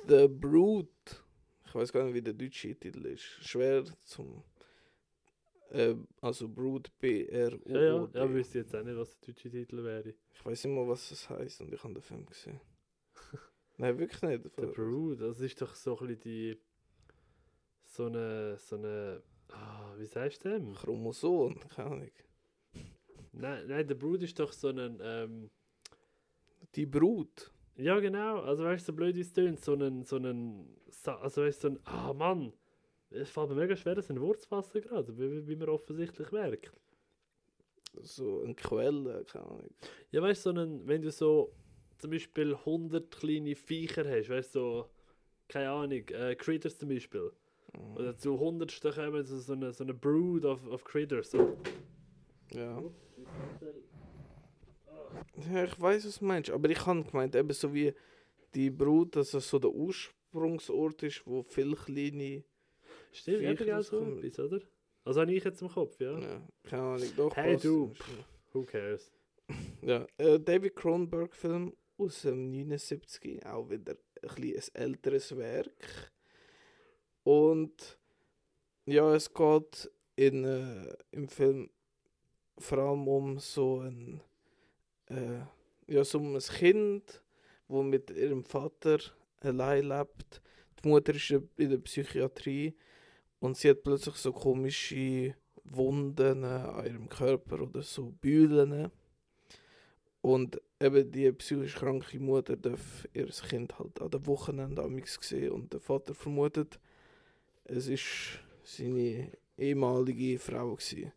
The 0.08 0.28
Brood. 0.28 0.88
Ich 1.66 1.74
weiß 1.74 1.92
gar 1.92 2.04
nicht, 2.04 2.14
wie 2.14 2.22
der 2.22 2.34
deutsche 2.34 2.74
Titel 2.74 3.06
ist. 3.06 3.22
Schwer 3.22 3.84
zum. 4.04 4.42
Äh, 5.70 5.94
also 6.20 6.48
Brood 6.48 6.90
B 6.98 7.26
R 7.26 7.52
U 7.52 7.60
Ja, 7.68 7.80
ja. 7.80 8.08
Ja, 8.14 8.32
wüsste 8.32 8.58
jetzt 8.58 8.74
auch 8.74 8.82
nicht, 8.82 8.96
was 8.96 9.18
der 9.20 9.34
deutsche 9.34 9.50
Titel 9.50 9.84
wäre. 9.84 10.14
Ich 10.32 10.44
weiß 10.44 10.64
immer, 10.64 10.88
was 10.88 11.10
das 11.10 11.28
heißt 11.28 11.60
und 11.60 11.72
ich 11.74 11.84
habe 11.84 11.94
den 11.94 12.02
Film 12.02 12.24
gesehen. 12.26 12.60
Nein, 13.76 13.98
wirklich 13.98 14.22
nicht. 14.22 14.44
The 14.56 14.66
Brood, 14.66 15.20
das 15.20 15.40
ist 15.40 15.60
doch 15.60 15.74
so 15.74 15.98
ein 15.98 16.06
bisschen 16.06 16.20
die. 16.22 16.58
So 17.84 18.06
eine. 18.06 18.56
So 18.58 18.76
eine. 18.76 19.22
Ah, 19.50 19.94
wie 19.98 20.06
sagst 20.06 20.44
du 20.44 20.50
dem? 20.50 20.74
Chromosom, 20.74 21.60
keine 21.68 21.90
Ahnung. 21.90 22.10
Nein, 23.32 23.66
nein, 23.68 23.86
The 23.86 23.94
Brood 23.94 24.22
ist 24.22 24.38
doch 24.38 24.52
so 24.52 24.68
ein. 24.68 24.98
Ähm, 25.02 25.50
Die 26.74 26.86
Brut. 26.86 27.50
ja, 27.76 27.98
genau. 28.00 28.40
Also, 28.40 28.64
weißt 28.64 28.86
du, 28.88 28.92
so 28.92 28.96
blöd 28.96 29.16
wie 29.16 29.20
es 29.20 29.32
tönt, 29.32 29.60
so 29.64 29.74
ein. 29.74 30.04
So 30.04 30.16
ein 30.16 30.68
Sa- 30.90 31.18
also, 31.18 31.42
weißt 31.42 31.64
du, 31.64 31.68
so 31.68 31.74
ein. 31.74 31.80
Ah, 31.84 32.12
Mann! 32.12 32.52
Es 33.10 33.30
fällt 33.30 33.48
mir 33.48 33.54
mega 33.54 33.74
schwer, 33.74 33.94
das 33.94 34.10
in 34.10 34.20
Wort 34.20 34.40
zu 34.42 34.48
fassen 34.48 34.82
gerade, 34.82 35.16
wie, 35.16 35.48
wie 35.48 35.56
man 35.56 35.70
offensichtlich 35.70 36.30
merkt. 36.30 36.70
So 38.02 38.42
eine 38.42 38.54
Quelle, 38.54 39.24
keine 39.24 39.46
Ahnung. 39.46 39.70
Ja, 40.10 40.20
weißt 40.20 40.44
du, 40.44 40.52
so 40.52 40.60
einen, 40.60 40.86
wenn 40.86 41.00
du 41.02 41.10
so 41.10 41.52
zum 41.96 42.10
Beispiel 42.10 42.54
100 42.54 43.10
kleine 43.10 43.54
Viecher 43.56 44.04
hast, 44.08 44.28
weißt 44.28 44.54
du, 44.54 44.58
so, 44.60 44.90
keine 45.48 45.70
Ahnung, 45.70 46.06
äh, 46.08 46.36
Critters 46.36 46.78
zum 46.78 46.90
Beispiel. 46.90 47.32
Mhm. 47.72 47.96
Oder 47.96 48.16
zu 48.16 48.34
100 48.38 48.94
kommen 48.94 49.24
so, 49.24 49.38
so, 49.38 49.54
eine, 49.54 49.72
so 49.72 49.84
eine 49.84 49.94
Brood 49.94 50.44
of, 50.44 50.66
of 50.68 50.84
Critters. 50.84 51.30
So. 51.30 51.56
Ja. 52.52 52.82
Ja, 55.52 55.64
ich 55.64 55.80
weiß, 55.80 56.06
was 56.06 56.18
du 56.18 56.24
meinst. 56.24 56.50
Aber 56.50 56.68
ich 56.70 56.84
habe 56.86 57.02
gemeint, 57.04 57.34
eben 57.34 57.52
so 57.52 57.72
wie 57.74 57.92
die 58.54 58.70
Brut, 58.70 59.16
dass 59.16 59.34
es 59.34 59.48
so 59.48 59.58
der 59.58 59.70
Ursprungsort 59.70 61.02
ist, 61.02 61.26
wo 61.26 61.42
viele 61.42 61.76
kleine. 61.76 62.44
Stimmt, 63.12 63.42
eben 63.42 63.56
genau 63.56 63.80
so 63.82 64.00
etwas, 64.18 64.38
oder? 64.38 64.60
Also 65.04 65.20
habe 65.22 65.32
ich 65.32 65.44
jetzt 65.44 65.62
im 65.62 65.68
Kopf, 65.68 65.98
ja. 66.00 66.18
Ja, 66.18 66.48
keine 66.64 66.82
Ahnung. 66.82 67.08
Doch, 67.16 67.34
Hey, 67.36 67.54
passt. 67.54 67.64
du. 67.64 67.92
Who 68.52 68.62
cares? 68.64 69.10
Ja, 69.80 70.06
äh, 70.18 70.38
David 70.38 70.76
Cronenberg-Film 70.76 71.72
aus 71.96 72.22
dem 72.22 72.50
79, 72.50 73.44
auch 73.46 73.70
wieder 73.70 73.92
ein, 74.22 74.28
bisschen 74.34 74.74
ein 74.74 74.82
älteres 74.82 75.36
Werk. 75.36 76.12
Und 77.24 77.98
ja, 78.86 79.14
es 79.14 79.32
geht 79.32 79.90
in, 80.16 80.44
äh, 80.44 80.94
im 81.12 81.28
Film 81.28 81.70
vor 82.58 82.78
allem 82.78 83.06
um 83.08 83.38
so 83.38 83.80
ein, 83.80 84.20
äh, 85.10 85.92
ja, 85.92 86.04
so 86.04 86.18
ein 86.18 86.38
Kind, 86.38 87.22
wo 87.66 87.82
mit 87.82 88.10
ihrem 88.10 88.44
Vater 88.44 88.98
allein 89.40 89.84
lebt. 89.84 90.40
Die 90.82 90.88
Mutter 90.88 91.14
ist 91.14 91.30
in 91.30 91.70
der 91.70 91.78
Psychiatrie 91.78 92.74
und 93.40 93.56
sie 93.56 93.70
hat 93.70 93.82
plötzlich 93.82 94.16
so 94.16 94.32
komische 94.32 95.34
Wunden 95.64 96.44
an 96.44 96.86
ihrem 96.86 97.08
Körper 97.08 97.60
oder 97.60 97.82
so 97.82 98.12
Bühlen. 98.20 98.90
Und 100.20 100.60
eben 100.80 101.10
die 101.10 101.30
psychisch 101.32 101.76
kranke 101.76 102.18
Mutter 102.18 102.56
darf 102.56 103.06
ihr 103.12 103.26
Kind 103.26 103.78
halt 103.78 104.00
an 104.00 104.10
den 104.10 104.26
Wochenende 104.26 104.82
amigs 104.82 105.18
sehen 105.20 105.52
und 105.52 105.72
der 105.72 105.80
Vater 105.80 106.14
vermutet, 106.14 106.78
es 107.64 107.86
ist 107.86 108.40
seine 108.62 109.30
ehemalige 109.56 110.38
Frau 110.38 110.74
gewesen. 110.74 111.12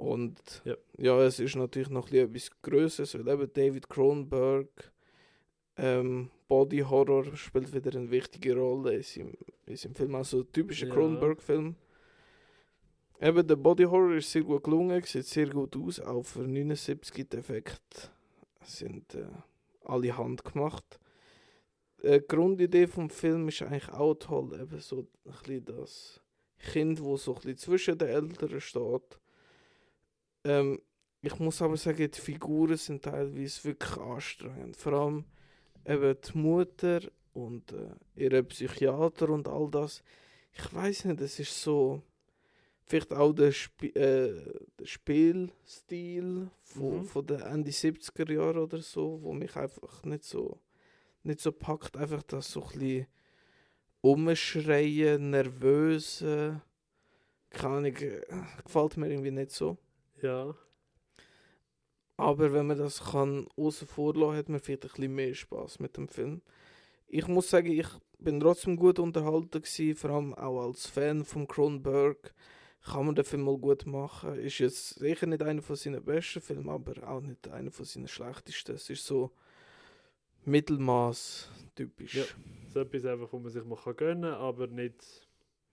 Und 0.00 0.62
Ja. 0.64 0.76
ja, 0.96 1.20
es 1.22 1.38
ist 1.40 1.56
natürlich 1.56 1.90
noch 1.90 2.06
ein 2.10 2.30
bisschen 2.32 2.50
etwas 2.54 2.62
Größeres, 2.62 3.14
weil 3.18 3.34
eben 3.34 3.52
David 3.52 3.88
Cronenberg 3.90 4.92
ähm, 5.76 6.30
Body 6.48 6.78
Horror 6.78 7.36
spielt 7.36 7.72
wieder 7.74 7.98
eine 7.98 8.10
wichtige 8.10 8.56
Rolle 8.56 8.94
in 8.96 9.02
seinem, 9.02 9.34
in 9.66 9.76
seinem 9.76 9.94
Film, 9.94 10.14
also 10.14 10.40
ein 10.40 10.52
typischer 10.52 10.86
Ja. 10.86 10.94
Cronenberg-Film. 10.94 11.74
Eben, 13.20 13.46
der 13.46 13.56
Body 13.56 13.84
Horror 13.84 14.14
ist 14.14 14.32
sehr 14.32 14.42
gut 14.42 14.64
gelungen, 14.64 15.02
sieht 15.02 15.26
sehr 15.26 15.48
gut 15.50 15.76
aus, 15.76 16.00
auch 16.00 16.22
für 16.22 16.48
79 16.48 17.28
die 17.28 17.36
Effekte 17.36 18.08
sind 18.64 19.14
äh, 19.14 19.26
alle 19.84 20.16
handgemacht. 20.16 20.98
Äh, 22.02 22.20
die 22.20 22.26
Grundidee 22.26 22.86
vom 22.86 23.10
Film 23.10 23.48
ist 23.48 23.60
eigentlich 23.60 23.90
auch 23.90 24.14
toll, 24.14 24.58
eben 24.58 24.80
so 24.80 25.00
ein 25.26 25.32
bisschen 25.32 25.64
das 25.66 26.20
Kind, 26.58 27.02
wo 27.02 27.18
so 27.18 27.32
ein 27.32 27.40
bisschen 27.42 27.58
zwischen 27.58 27.98
den 27.98 28.08
Eltern 28.08 28.60
steht. 28.62 29.20
Ähm, 30.44 30.80
ich 31.22 31.38
muss 31.38 31.60
aber 31.60 31.76
sagen, 31.76 32.10
die 32.10 32.20
Figuren 32.20 32.76
sind 32.76 33.02
teilweise 33.04 33.64
wirklich 33.64 33.98
anstrengend. 33.98 34.76
Vor 34.76 34.92
allem 34.94 35.24
eben 35.84 36.16
die 36.20 36.38
Mutter 36.38 37.00
und 37.34 37.72
äh, 37.72 37.90
ihre 38.16 38.42
Psychiater 38.44 39.28
und 39.28 39.48
all 39.48 39.70
das. 39.70 40.02
Ich 40.52 40.74
weiß 40.74 41.06
nicht, 41.06 41.20
es 41.20 41.38
ist 41.38 41.62
so. 41.62 42.02
Vielleicht 42.86 43.12
auch 43.12 43.32
der, 43.32 43.50
Sp 43.54 43.86
äh, 43.94 44.34
der 44.78 44.84
Spielstil 44.86 46.50
von, 46.62 46.98
Mhm. 46.98 47.04
von 47.04 47.26
den 47.26 47.40
Ende 47.40 47.70
70er 47.70 48.32
Jahre 48.32 48.62
oder 48.62 48.78
so, 48.78 49.20
wo 49.22 49.32
mich 49.32 49.54
einfach 49.56 50.02
nicht 50.04 50.24
so, 50.24 50.58
nicht 51.22 51.40
so 51.40 51.52
packt. 51.52 51.96
Einfach 51.96 52.22
das 52.24 52.50
so 52.50 52.62
ein 52.64 52.68
bisschen 52.78 53.06
umschreien, 54.00 55.30
nervöse. 55.30 56.62
Keine 57.50 57.76
Ahnung, 57.76 57.96
äh, 57.96 58.22
gefällt 58.64 58.96
mir 58.96 59.08
irgendwie 59.10 59.30
nicht 59.30 59.50
so. 59.52 59.76
Ja. 60.22 60.54
Aber 62.20 62.52
wenn 62.52 62.66
man 62.66 62.76
das 62.76 63.02
kann 63.02 63.46
außen 63.56 63.88
vor 63.88 64.14
lassen, 64.14 64.36
hat 64.36 64.48
man 64.50 64.60
vielleicht 64.60 64.84
ein 64.84 64.90
bisschen 64.90 65.14
mehr 65.14 65.34
Spaß 65.34 65.78
mit 65.78 65.96
dem 65.96 66.06
Film. 66.06 66.42
Ich 67.06 67.26
muss 67.26 67.48
sagen, 67.48 67.72
ich 67.72 67.88
bin 68.18 68.38
trotzdem 68.40 68.76
gut 68.76 68.98
unterhalten 68.98 69.62
gewesen, 69.62 69.96
vor 69.96 70.10
allem 70.10 70.34
auch 70.34 70.66
als 70.66 70.86
Fan 70.86 71.24
von 71.24 71.48
Cronenberg. 71.48 72.34
Kann 72.82 73.06
man 73.06 73.14
den 73.14 73.24
Film 73.24 73.42
mal 73.42 73.56
gut 73.56 73.86
machen. 73.86 74.38
Ist 74.38 74.58
jetzt 74.58 74.98
sicher 74.98 75.26
nicht 75.26 75.42
einer 75.42 75.62
von 75.62 75.76
seinen 75.76 76.04
besten 76.04 76.40
Filmen, 76.40 76.68
aber 76.68 77.08
auch 77.08 77.20
nicht 77.20 77.48
einer 77.48 77.70
von 77.70 77.84
seinen 77.84 78.08
schlechtesten. 78.08 78.74
Es 78.74 78.88
ist 78.88 79.04
so 79.04 79.30
Mittelmaß 80.44 81.50
typisch. 81.74 82.14
Ja. 82.14 82.24
So 82.72 82.80
etwas 82.80 83.04
einfach, 83.06 83.32
wo 83.32 83.38
man 83.38 83.50
sich 83.50 83.64
mal 83.64 83.76
kann 83.76 83.96
gönnen 83.96 84.30
kann, 84.30 84.40
aber 84.40 84.66
nicht, 84.66 85.26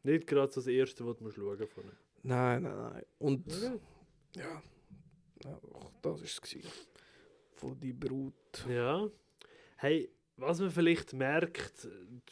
nicht 0.04 0.28
gerade 0.28 0.52
so 0.52 0.62
das 0.62 0.68
Erste, 0.68 1.06
was 1.06 1.20
man 1.20 1.32
schauen 1.32 1.60
ihm. 1.60 1.92
Nein, 2.24 2.64
nein, 2.64 2.78
nein. 2.78 3.06
Und 3.20 3.46
Okay. 3.48 3.80
Ja, 4.38 4.64
ja 5.44 5.60
das 6.02 6.14
war 6.20 6.24
es. 6.24 6.42
Von 7.56 7.80
die 7.80 7.94
Brut. 7.94 8.34
Ja. 8.70 9.10
Hey, 9.78 10.10
was 10.38 10.60
man 10.60 10.70
vielleicht 10.70 11.14
merkt, 11.14 11.88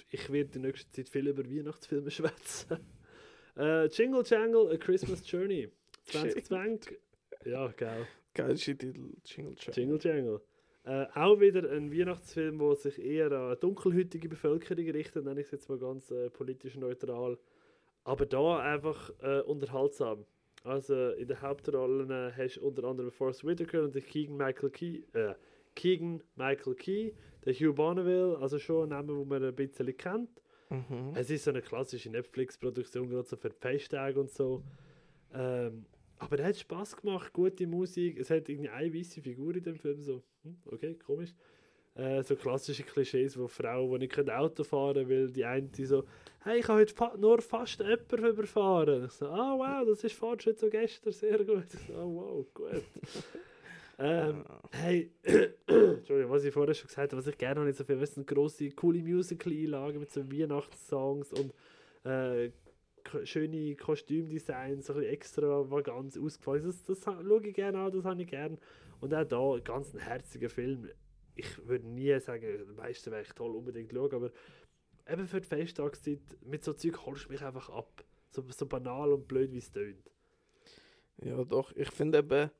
ich 0.09 0.31
werde 0.31 0.55
in 0.55 0.61
nächster 0.61 0.91
Zeit 0.91 1.09
viel 1.09 1.27
über 1.27 1.43
Weihnachtsfilme 1.43 2.11
schwätzen. 2.11 2.79
Äh, 3.57 3.87
Jingle 3.87 4.23
Jangle, 4.25 4.71
A 4.71 4.77
Christmas 4.77 5.29
Journey. 5.29 5.69
2020. 6.05 6.99
ja, 7.45 7.67
geil. 7.69 8.07
Geilste 8.33 8.77
Titel, 8.77 9.13
Jingle 9.25 9.55
Jangle. 9.57 9.73
Jingle 9.73 9.99
Jangle. 10.01 10.41
Äh, 10.83 11.07
auch 11.15 11.39
wieder 11.39 11.71
ein 11.71 11.91
Weihnachtsfilm, 11.91 12.59
der 12.59 12.75
sich 12.75 12.99
eher 13.03 13.31
an 13.31 13.47
eine 13.47 13.55
dunkelhäutige 13.55 14.29
Bevölkerung 14.29 14.87
richtet, 14.91 15.25
nenne 15.25 15.39
ich 15.39 15.47
es 15.47 15.51
jetzt 15.51 15.69
mal 15.69 15.79
ganz 15.79 16.11
äh, 16.11 16.29
politisch 16.29 16.75
neutral. 16.75 17.39
Aber 18.03 18.27
da 18.27 18.59
einfach 18.59 19.09
äh, 19.23 19.39
unterhaltsam. 19.41 20.25
Also 20.65 21.11
in 21.11 21.27
den 21.27 21.39
Hauptrollen 21.41 22.09
äh, 22.09 22.31
hast 22.35 22.57
du 22.57 22.67
unter 22.67 22.85
anderem 22.85 23.11
Forrest 23.11 23.45
Whitaker 23.45 23.83
und 23.83 23.93
den 23.93 24.03
Keegan 24.03 24.35
Michael 24.35 24.71
Key, 24.71 25.03
äh, 25.13 25.35
Keegan 25.75 26.23
Michael 26.35 26.73
Key, 26.73 27.11
der 27.45 27.53
Hugh 27.53 27.73
Bonneville, 27.73 28.37
also 28.39 28.57
schon 28.57 28.83
ein 28.83 28.89
Name, 28.89 29.13
den 29.13 29.27
man 29.27 29.43
ein 29.43 29.55
bisschen 29.55 29.95
kennt. 29.95 30.41
Mhm. 30.71 31.11
Es 31.13 31.29
ist 31.29 31.43
so 31.43 31.51
eine 31.51 31.61
klassische 31.61 32.09
Netflix-Produktion, 32.09 33.09
gerade 33.09 33.27
so 33.27 33.35
für 33.35 33.49
die 33.49 33.55
Festtage 33.59 34.19
und 34.19 34.31
so. 34.31 34.63
Ähm, 35.33 35.85
aber 36.17 36.39
er 36.39 36.47
hat 36.47 36.57
Spaß 36.57 36.97
gemacht, 36.97 37.31
gute 37.31 37.67
Musik. 37.67 38.17
Es 38.17 38.31
hat 38.31 38.49
irgendwie 38.49 38.69
eine 38.69 38.91
weiße 38.91 39.21
Figur 39.21 39.55
in 39.55 39.61
dem 39.61 39.75
Film, 39.75 40.01
so, 40.01 40.23
hm, 40.43 40.57
okay, 40.65 40.95
komisch. 40.95 41.35
Äh, 41.95 42.23
so 42.23 42.35
klassische 42.35 42.83
Klischees, 42.83 43.39
wo 43.39 43.47
Frauen, 43.47 43.99
die 44.01 44.07
nicht 44.07 44.29
Auto 44.29 44.65
fahren 44.65 44.95
können, 44.95 45.09
weil 45.09 45.31
die 45.31 45.45
eine 45.45 45.67
die 45.69 45.85
so, 45.85 46.03
hey, 46.43 46.59
ich 46.59 46.67
habe 46.67 46.81
heute 46.81 46.93
fa 46.93 47.15
nur 47.17 47.41
fast 47.41 47.79
jemanden 47.79 48.25
überfahren. 48.25 49.05
Ich 49.05 49.11
so, 49.13 49.27
ah 49.27 49.55
oh, 49.55 49.59
wow, 49.59 49.87
das 49.87 50.03
ist 50.03 50.15
Fortschritt 50.15 50.59
so 50.59 50.69
gestern, 50.69 51.13
sehr 51.13 51.37
gut. 51.45 51.73
Ich 51.73 51.87
so, 51.87 51.93
oh 51.93 52.15
wow, 52.15 52.45
gut. 52.53 52.83
ähm, 53.97 54.43
hey, 54.71 55.09
Entschuldigung, 55.67 56.31
was 56.31 56.43
ich 56.43 56.53
vorher 56.53 56.73
schon 56.73 56.87
gesagt 56.87 57.13
habe, 57.13 57.21
was 57.21 57.27
ich 57.27 57.37
gerne 57.37 57.61
noch 57.61 57.65
nicht 57.65 57.77
so 57.77 57.85
viel 57.85 57.99
wissen, 58.01 58.25
grosse, 58.25 58.71
coole 58.71 59.01
Musical-Einlagen 59.01 60.01
mit 60.01 60.11
so 60.11 60.29
Weihnachtssongs 60.29 61.31
und 61.31 61.53
äh, 62.03 62.51
schöne 63.23 63.73
Kostümdesigns, 63.77 64.87
so 64.87 64.93
ein 64.93 64.99
bisschen 64.99 65.13
extravagant 65.13 66.19
ausgefallen. 66.19 66.63
Das, 66.65 66.83
das, 66.83 66.99
das 66.99 67.13
schaue 67.23 67.47
ich 67.47 67.53
gerne 67.53 67.77
an, 67.77 67.91
das 67.93 68.03
habe 68.03 68.21
ich 68.21 68.27
gerne. 68.27 68.57
Und 68.99 69.13
auch 69.13 69.23
da, 69.23 69.59
ganz 69.63 69.93
ein 69.93 70.01
herziger 70.01 70.49
Film. 70.49 70.89
Ich 71.35 71.67
würde 71.67 71.87
nie 71.87 72.17
sagen, 72.19 72.41
der 72.41 72.75
meiste 72.75 73.11
wäre 73.11 73.21
ich 73.21 73.33
toll 73.33 73.55
unbedingt 73.55 73.91
schauen, 73.91 74.13
aber 74.13 74.31
eben 75.07 75.27
für 75.27 75.41
die 75.41 75.47
Festtagszeit, 75.47 76.19
mit 76.41 76.63
so 76.63 76.73
Zeug 76.73 77.05
holst 77.05 77.25
du 77.25 77.31
mich 77.31 77.43
einfach 77.43 77.69
ab. 77.69 78.03
So, 78.31 78.43
so 78.49 78.65
banal 78.65 79.13
und 79.13 79.27
blöd, 79.27 79.51
wie 79.53 79.59
es 79.59 79.71
tönt. 79.71 80.11
Ja, 81.21 81.43
doch. 81.43 81.71
Ich 81.75 81.91
finde 81.91 82.19
eben, 82.19 82.51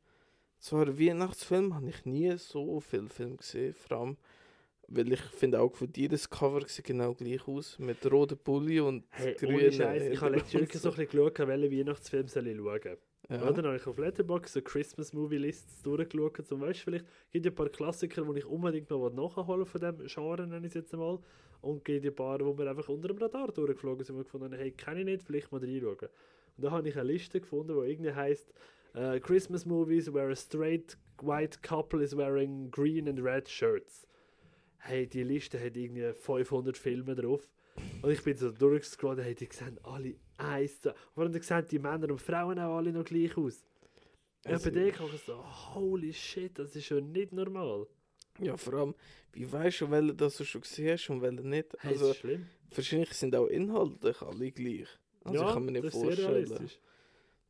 einen 0.71 0.99
Weihnachtsfilm 0.99 1.76
habe 1.76 1.89
ich 1.89 2.05
nie 2.05 2.38
so 2.38 2.80
viel 2.80 3.09
Film 3.09 3.38
gesehen. 3.38 3.73
Vor 3.73 3.97
allem, 3.97 4.17
weil 4.88 5.11
ich 5.11 5.21
finde 5.21 5.59
auch 5.59 5.73
von 5.76 5.91
dir 5.91 6.09
das 6.09 6.30
Cover 6.30 6.67
sieht 6.67 6.86
genau 6.86 7.13
gleich 7.13 7.47
aus. 7.47 7.78
Mit 7.80 8.09
roten 8.09 8.38
Pulli 8.38 8.80
und 8.80 9.05
hey, 9.11 9.34
grünen. 9.36 9.71
Scheiß, 9.71 10.03
ich 10.03 10.21
habe 10.21 10.36
letztes 10.36 10.53
Jahr 10.53 10.67
so 10.67 10.89
ein 10.89 10.95
bisschen 10.95 11.09
geschaut, 11.09 11.47
welchen 11.47 11.71
Weihnachtsfilm 11.71 12.28
soll 12.28 12.47
ich 12.47 12.57
schauen. 12.57 12.97
Ja. 13.30 13.41
Oder 13.41 13.53
dann 13.53 13.65
habe 13.65 13.76
ich 13.78 13.88
auf 13.88 13.97
Letterboxd 13.97 14.53
so 14.53 14.61
Christmas 14.61 15.11
Movie 15.13 15.38
Lists 15.38 15.82
durchgeschaut. 15.82 16.45
Zum 16.45 16.59
Beispiel, 16.59 16.99
vielleicht 16.99 17.05
gibt 17.32 17.45
es 17.45 17.51
ein 17.51 17.55
paar 17.55 17.69
Klassiker, 17.69 18.21
die 18.21 18.39
ich 18.39 18.45
unbedingt 18.45 18.89
noch 18.89 19.09
nachholen 19.09 19.65
von 19.65 19.82
dem 19.82 20.05
Genre, 20.05 20.45
nenne 20.45 20.67
ich 20.67 20.71
es 20.71 20.73
jetzt 20.76 20.93
einmal. 20.93 21.19
Und 21.61 21.84
gibt 21.84 22.05
ein 22.05 22.13
paar, 22.13 22.39
wo 22.41 22.55
wir 22.55 22.69
einfach 22.69 22.88
unter 22.89 23.07
dem 23.07 23.17
Radar 23.17 23.51
durchgeflogen 23.51 24.05
sind 24.05 24.17
und 24.17 24.26
gefunden 24.26 24.51
haben, 24.51 24.59
hey, 24.59 24.71
kenne 24.71 24.99
ich 24.99 25.05
nicht, 25.05 25.23
vielleicht 25.23 25.51
mal 25.51 25.59
reinschauen. 25.59 26.09
Und 26.57 26.63
da 26.63 26.71
habe 26.71 26.88
ich 26.88 26.95
eine 26.95 27.11
Liste 27.11 27.41
gefunden, 27.41 27.73
die 27.73 27.89
irgendwie 27.89 28.13
heisst 28.13 28.53
uh, 28.95 29.19
Christmas 29.19 29.65
Movies 29.65 30.13
where 30.13 30.32
a 30.32 30.36
straight 30.36 30.95
white 31.21 31.61
couple 31.63 32.03
is 32.03 32.15
wearing 32.15 32.69
green 32.69 33.07
and 33.07 33.19
red 33.19 33.49
shirts. 33.49 34.05
Hey, 34.78 35.07
die 35.07 35.23
Liste 35.23 35.59
hat 35.59 35.76
irgendwie 35.76 36.13
500 36.13 36.78
Filme 36.78 37.15
drauf. 37.15 37.49
Und 38.01 38.11
ich 38.11 38.23
bin 38.23 38.38
so 38.38 38.51
durchgescrollt, 38.51 39.19
hey, 39.19 39.36
die 39.36 39.49
sehen 39.51 39.80
alle 39.84 40.15
eins 40.38 40.82
zu. 40.82 40.93
Und 41.15 41.34
dann 41.34 41.41
sehen 41.41 41.65
die 41.69 41.80
Männer 41.80 42.09
und 42.11 42.21
Frauen 42.21 42.59
auch 42.59 42.78
alle 42.78 42.91
noch 42.91 43.05
gleich 43.05 43.36
aus. 43.38 43.65
Ja, 44.45 44.59
bei 44.59 44.69
dir 44.69 44.91
kann 44.91 45.07
ich 45.13 45.21
so, 45.21 45.43
holy 45.73 46.13
shit, 46.13 46.57
das 46.59 46.76
ist 46.76 46.86
schon 46.86 47.11
nicht 47.11 47.34
normal. 47.34 47.88
Ja, 48.39 48.57
vor 48.57 48.73
allem, 48.76 48.95
wie 49.34 49.51
weißt 49.51 49.82
du, 49.82 49.91
welche 49.91 50.13
das 50.13 50.38
du 50.38 50.43
schon 50.43 50.61
gesehen 50.61 50.93
hast 50.93 51.09
und 51.09 51.21
welche 51.21 51.41
nicht? 51.41 51.76
Hey, 51.80 51.93
also, 51.93 52.11
ist 52.11 52.17
schlimm. 52.17 52.45
wahrscheinlich 52.69 53.13
sind 53.13 53.36
auch 53.36 53.47
inhaltlich 53.47 54.21
alle 54.21 54.51
gleich. 54.51 54.88
Also 55.23 55.39
ja, 55.39 55.47
ich 55.47 55.53
kann 55.53 55.65
mir 55.65 55.71
nicht 55.71 55.86
das 55.86 55.93
vorstellen, 55.93 56.69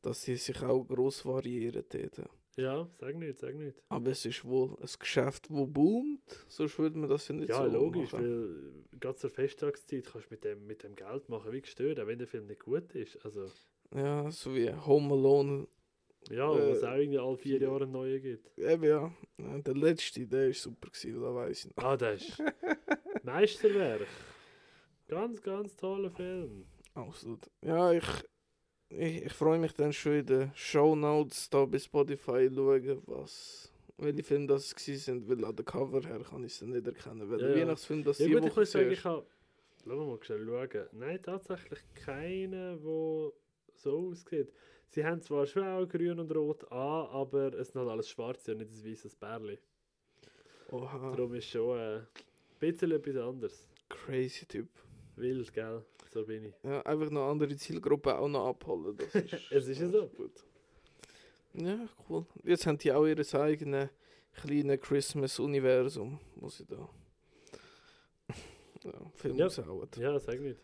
dass 0.01 0.21
sie 0.21 0.37
sich 0.37 0.61
auch 0.61 0.83
gross 0.85 1.25
variieren 1.25 1.83
dort. 1.89 2.29
Ja, 2.57 2.87
sag 2.99 3.15
nicht, 3.17 3.37
sag 3.37 3.55
nicht. 3.55 3.77
Aber 3.89 4.11
es 4.11 4.25
ist 4.25 4.45
wohl 4.45 4.77
ein 4.79 4.89
Geschäft, 4.99 5.49
das 5.49 5.73
boomt, 5.73 6.21
sonst 6.47 6.79
würde 6.79 6.97
man 6.97 7.09
das 7.09 7.27
ja 7.27 7.35
nicht 7.35 7.49
Ja, 7.49 7.65
so 7.65 7.71
logisch, 7.77 8.13
machen. 8.13 8.83
weil 8.91 8.99
gerade 8.99 9.17
zur 9.17 9.29
Festtagszeit 9.29 10.05
kannst 10.05 10.29
du 10.29 10.33
mit 10.33 10.43
dem, 10.45 10.65
mit 10.65 10.83
dem 10.83 10.95
Geld 10.95 11.27
machen, 11.27 11.51
wie 11.51 11.61
gestört, 11.61 11.99
auch 11.99 12.07
wenn 12.07 12.17
der 12.19 12.27
Film 12.27 12.45
nicht 12.47 12.61
gut 12.63 12.93
ist. 12.95 13.23
Also, 13.25 13.51
Ja, 13.93 14.31
so 14.31 14.55
wie 14.55 14.71
Home 14.73 15.13
Alone. 15.13 15.67
ja, 16.29 16.49
Äh, 16.57 16.69
was 16.71 16.83
auch 16.83 16.95
irgendwie 16.95 17.19
alle 17.19 17.37
vier 17.37 17.59
Jahre 17.59 17.83
einen 17.83 17.91
neuen 17.91 18.21
gibt. 18.21 18.57
Eben 18.57 18.83
ja, 18.83 19.13
Ja, 19.37 19.57
der 19.59 19.75
letzte, 19.75 20.25
der 20.25 20.47
war 20.47 20.53
super, 20.53 20.89
gewesen, 20.89 21.21
da 21.21 21.35
weiss 21.35 21.65
ich 21.65 21.75
noch. 21.75 21.83
Ah, 21.83 21.97
das 21.97 22.21
ist 22.21 22.37
Meisterwerk. 23.23 24.07
Ganz, 25.07 25.41
ganz 25.41 25.75
toller 25.75 26.09
Film. 26.09 26.65
Absolut. 26.93 27.49
Ja, 27.61 27.91
ich, 27.91 28.05
ich, 28.97 29.25
ich 29.25 29.33
freue 29.33 29.59
mich 29.59 29.73
dann 29.73 29.93
schon 29.93 30.19
in 30.19 30.25
den 30.25 30.51
Show 30.55 30.95
Notes 30.95 31.49
da 31.49 31.65
bei 31.65 31.79
Spotify 31.79 32.49
schauen, 32.53 33.01
was, 33.05 33.71
welche 33.97 34.23
Filme 34.23 34.47
das 34.47 34.73
gewesen 34.75 34.99
sind, 34.99 35.29
weil 35.29 35.43
an 35.45 35.55
der 35.55 35.65
Cover 35.65 36.01
her 36.01 36.19
kann 36.29 36.43
ich 36.43 36.53
es 36.53 36.59
dann 36.59 36.69
nicht 36.71 36.85
erkennen, 36.87 37.29
weil 37.29 37.41
Ja, 37.41 37.47
der. 37.47 37.55
Weihnachtsfilm 37.57 38.03
das 38.03 38.19
Ja 38.19 38.27
die 38.27 38.33
gut, 38.33 38.45
ich 38.45 38.55
muss 38.55 38.71
sagen, 38.71 38.91
ich 38.91 39.03
habe... 39.03 39.25
Lass 39.87 39.97
mal 39.97 40.17
schnell 40.21 40.45
schauen. 40.45 40.87
Nein, 40.93 41.21
tatsächlich 41.21 41.79
keinen, 41.93 42.51
der 42.51 42.77
so 42.79 43.33
aussieht. 44.09 44.51
Sie 44.89 45.05
haben 45.05 45.21
zwar 45.21 45.45
schon 45.45 45.63
auch 45.63 45.85
grün 45.87 46.19
und 46.19 46.31
rot 46.35 46.63
an, 46.71 47.07
aber 47.07 47.53
es 47.53 47.67
sind 47.67 47.81
halt 47.81 47.89
alles 47.89 48.09
schwarze 48.09 48.53
und 48.53 48.59
nicht 48.59 48.71
ein 48.71 48.91
weißes 48.91 49.15
Bärli. 49.15 49.59
Oha, 50.71 51.11
Darum 51.15 51.33
ist 51.35 51.49
schon 51.49 51.77
äh, 51.77 51.97
ein 51.97 52.07
bisschen 52.59 52.91
etwas 52.91 53.15
anderes. 53.17 53.67
crazy 53.89 54.45
Typ. 54.47 54.67
Wild, 55.17 55.53
gell? 55.53 55.83
So 56.15 56.23
bin 56.25 56.45
ich. 56.45 56.53
Ja, 56.63 56.81
einfach 56.83 57.09
noch 57.09 57.29
andere 57.29 57.57
Zielgruppen 57.57 58.13
auch 58.13 58.29
noch 58.29 58.47
abholen, 58.47 58.95
das 58.95 59.13
ist, 59.15 59.51
Es 59.51 59.67
ist 59.67 59.79
ja 59.81 59.89
so. 59.89 60.07
gut. 60.07 60.45
Ja, 61.53 61.77
cool. 62.07 62.25
Jetzt 62.45 62.65
haben 62.65 62.77
die 62.77 62.89
auch 62.93 63.05
ihr 63.05 63.17
eigenes 63.35 63.89
kleines 64.33 64.79
Christmas-Universum, 64.79 66.17
muss 66.37 66.61
ich 66.61 66.67
da 66.67 66.87
ja, 68.85 68.93
Film 69.15 69.35
Ja. 69.35 69.45
raushauen. 69.47 69.89
Ja, 69.97 70.17
sag 70.17 70.39
nicht. 70.39 70.57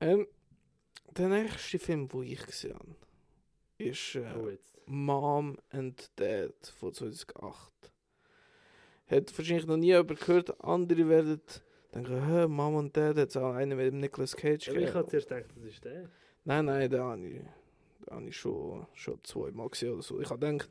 Ähm, 0.00 0.26
der 1.16 1.28
nächste 1.28 1.78
Film, 1.78 2.08
den 2.08 2.22
ich 2.24 2.44
gesehen 2.44 2.74
habe, 2.74 2.96
ist 3.78 4.16
äh, 4.16 4.32
Oh. 4.36 4.50
Mom 4.86 5.58
and 5.70 6.10
Dad 6.16 6.54
von 6.80 6.92
2008. 6.92 7.72
Hat 9.06 9.38
wahrscheinlich 9.38 9.66
noch 9.66 9.76
nie 9.76 9.86
jemand 9.92 10.18
gehört. 10.18 10.60
Andere 10.64 11.08
werden 11.08 11.40
denken, 11.94 12.26
Hä, 12.26 12.46
Mom 12.46 12.76
and 12.76 12.96
Dad 12.96 13.18
es 13.18 13.36
auch 13.36 13.52
einen 13.54 13.76
mit 13.76 13.86
dem 13.86 14.00
Nicolas 14.00 14.34
Cage 14.34 14.70
Aber 14.70 14.80
ich 14.80 14.94
habe 14.94 15.06
zuerst 15.08 15.28
gedacht, 15.28 15.50
das 15.54 15.64
ist 15.64 15.84
der. 15.84 16.08
Nein, 16.44 16.64
nein, 16.64 16.90
den 16.90 17.00
habe 17.00 17.26
ich, 17.26 17.34
den 17.34 17.46
habe 18.10 18.28
ich 18.28 18.36
schon, 18.36 18.86
schon 18.94 19.22
zweimal 19.22 19.68
gesehen 19.68 19.92
oder 19.94 20.02
so. 20.02 20.20
Ich 20.20 20.30
habe 20.30 20.40
gedacht, 20.40 20.70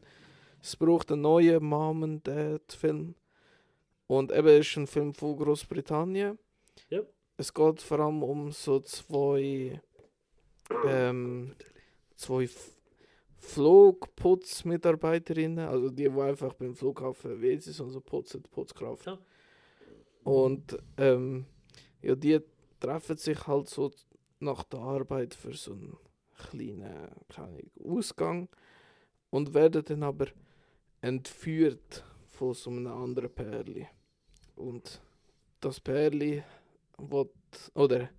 es 0.62 0.76
braucht 0.76 1.10
einen 1.12 1.22
neuen 1.22 1.64
Mom 1.64 2.04
and 2.04 2.28
Dad 2.28 2.70
Film. 2.72 3.16
Und 4.08 4.32
eben 4.32 4.60
ist 4.60 4.76
ein 4.76 4.88
Film 4.88 5.14
von 5.14 5.38
Großbritannien. 5.38 6.40
Ja. 6.90 7.02
Es 7.38 7.54
geht 7.54 7.82
vor 7.82 8.00
allem 8.00 8.24
um 8.24 8.52
so 8.52 8.80
zwei, 8.82 9.80
ähm, 10.86 11.56
zwei 12.16 12.50
Flugputzmitarbeiterinnen, 13.38 15.66
also 15.68 15.90
die, 15.90 16.10
die 16.10 16.22
einfach 16.22 16.54
beim 16.54 16.76
Flughafen 16.76 17.42
WCs 17.42 17.80
und 17.80 17.92
so 17.92 18.02
putzen, 18.02 18.44
Putzkraft. 18.44 19.08
Ja. 19.08 19.18
Und 20.24 20.78
ähm, 20.98 21.46
ja, 22.02 22.16
die 22.16 22.40
treffen 22.80 23.18
sich 23.18 23.48
halt 23.48 23.70
so 23.70 23.92
nach 24.40 24.64
der 24.64 24.80
Arbeit 24.80 25.34
für 25.34 25.54
so 25.54 25.74
einen 25.74 25.98
kleinen, 26.50 27.10
Ahnung, 27.36 27.72
Ausgang 27.84 28.50
und 29.30 29.54
werden 29.54 29.84
dann 29.86 30.04
aber 30.04 30.28
entführt 31.02 32.04
von 32.26 32.54
so 32.54 32.70
einem 32.70 32.88
anderen 32.88 33.34
Pärli. 33.34 33.88
Und 34.56 35.02
das 35.60 35.80
Pärli 35.80 36.44
will, 36.98 37.30
oder 37.74 38.10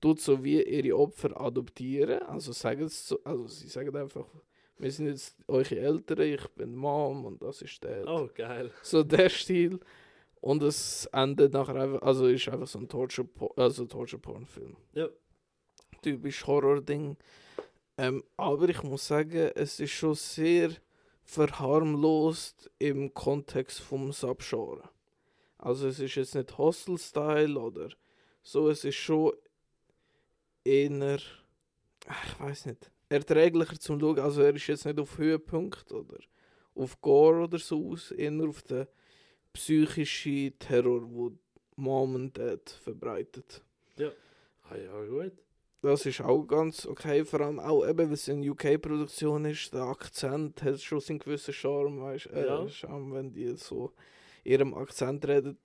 tut 0.00 0.20
so 0.20 0.42
wie 0.44 0.62
ihre 0.62 0.96
Opfer 0.96 1.38
adoptieren, 1.40 2.22
also 2.22 2.52
sagen 2.52 2.88
so, 2.88 3.18
also 3.24 3.46
sie 3.46 3.68
sagen 3.68 3.94
einfach, 3.96 4.26
wir 4.78 4.92
sind 4.92 5.06
jetzt 5.06 5.36
eure 5.48 5.78
Eltern, 5.78 6.20
ich 6.20 6.46
bin 6.48 6.76
Mom 6.76 7.24
und 7.24 7.42
das 7.42 7.62
ist 7.62 7.82
der. 7.82 8.06
Oh, 8.06 8.28
geil. 8.34 8.70
So 8.82 9.02
der 9.02 9.30
Stil. 9.30 9.80
Und 10.40 10.62
es 10.62 11.06
endet 11.12 11.52
nachher 11.52 11.76
einfach, 11.76 12.02
also 12.02 12.26
ist 12.26 12.48
einfach 12.48 12.66
so 12.66 12.78
ein 12.78 12.88
Torture, 12.88 13.28
also 13.56 13.86
Torture 13.86 14.20
Porn 14.20 14.46
Film. 14.46 14.76
Ja. 14.92 15.08
Typisch 16.02 16.46
Horror-Ding. 16.46 17.16
Ähm, 17.98 18.22
aber 18.36 18.68
ich 18.68 18.82
muss 18.82 19.06
sagen, 19.06 19.50
es 19.54 19.80
ist 19.80 19.92
schon 19.92 20.14
sehr 20.14 20.70
verharmlost 21.24 22.70
im 22.78 23.12
Kontext 23.12 23.80
vom 23.80 24.12
Subgenre. 24.12 24.88
Also 25.58 25.88
es 25.88 25.98
ist 25.98 26.14
jetzt 26.14 26.34
nicht 26.34 26.56
Hostel-Style 26.56 27.58
oder 27.58 27.88
so, 28.42 28.68
es 28.68 28.84
ist 28.84 28.96
schon 28.96 29.32
eher, 30.62 31.16
ich 31.16 32.40
weiß 32.40 32.66
nicht, 32.66 32.90
erträglicher 33.08 33.78
zum 33.80 33.98
Schauen. 33.98 34.20
Also 34.20 34.42
er 34.42 34.54
ist 34.54 34.66
jetzt 34.66 34.84
nicht 34.84 35.00
auf 35.00 35.18
Höhepunkt 35.18 35.90
oder 35.92 36.18
auf 36.74 37.00
Gore 37.00 37.44
oder 37.44 37.58
so 37.58 37.92
aus, 37.92 38.12
eher 38.12 38.32
auf 38.46 38.62
den 38.62 38.86
psychischen 39.56 40.58
Terror, 40.58 41.02
wo 41.10 41.32
Mom 41.76 42.14
und 42.14 42.38
Dad 42.38 42.68
verbreitet. 42.70 43.62
Ah 44.68 44.76
ja, 44.76 45.04
gut. 45.04 45.32
Das 45.82 46.04
ist 46.04 46.20
auch 46.20 46.44
ganz 46.44 46.86
okay, 46.86 47.24
vor 47.24 47.40
allem 47.40 47.60
auch 47.60 47.86
eben, 47.86 48.08
weil 48.08 48.14
es 48.14 48.28
eine 48.28 48.50
UK-Produktion 48.50 49.44
ist, 49.44 49.72
der 49.72 49.82
Akzent 49.82 50.62
hat 50.62 50.80
schon 50.80 51.00
seinen 51.00 51.20
gewissen 51.20 51.54
Charme, 51.54 52.00
weißt 52.00 52.26
äh, 52.32 52.46
Ja. 52.46 52.68
Charme, 52.68 53.14
wenn 53.14 53.32
die 53.32 53.56
so 53.56 53.92
ihrem 54.42 54.74
Akzent 54.74 55.26
reden. 55.26 55.58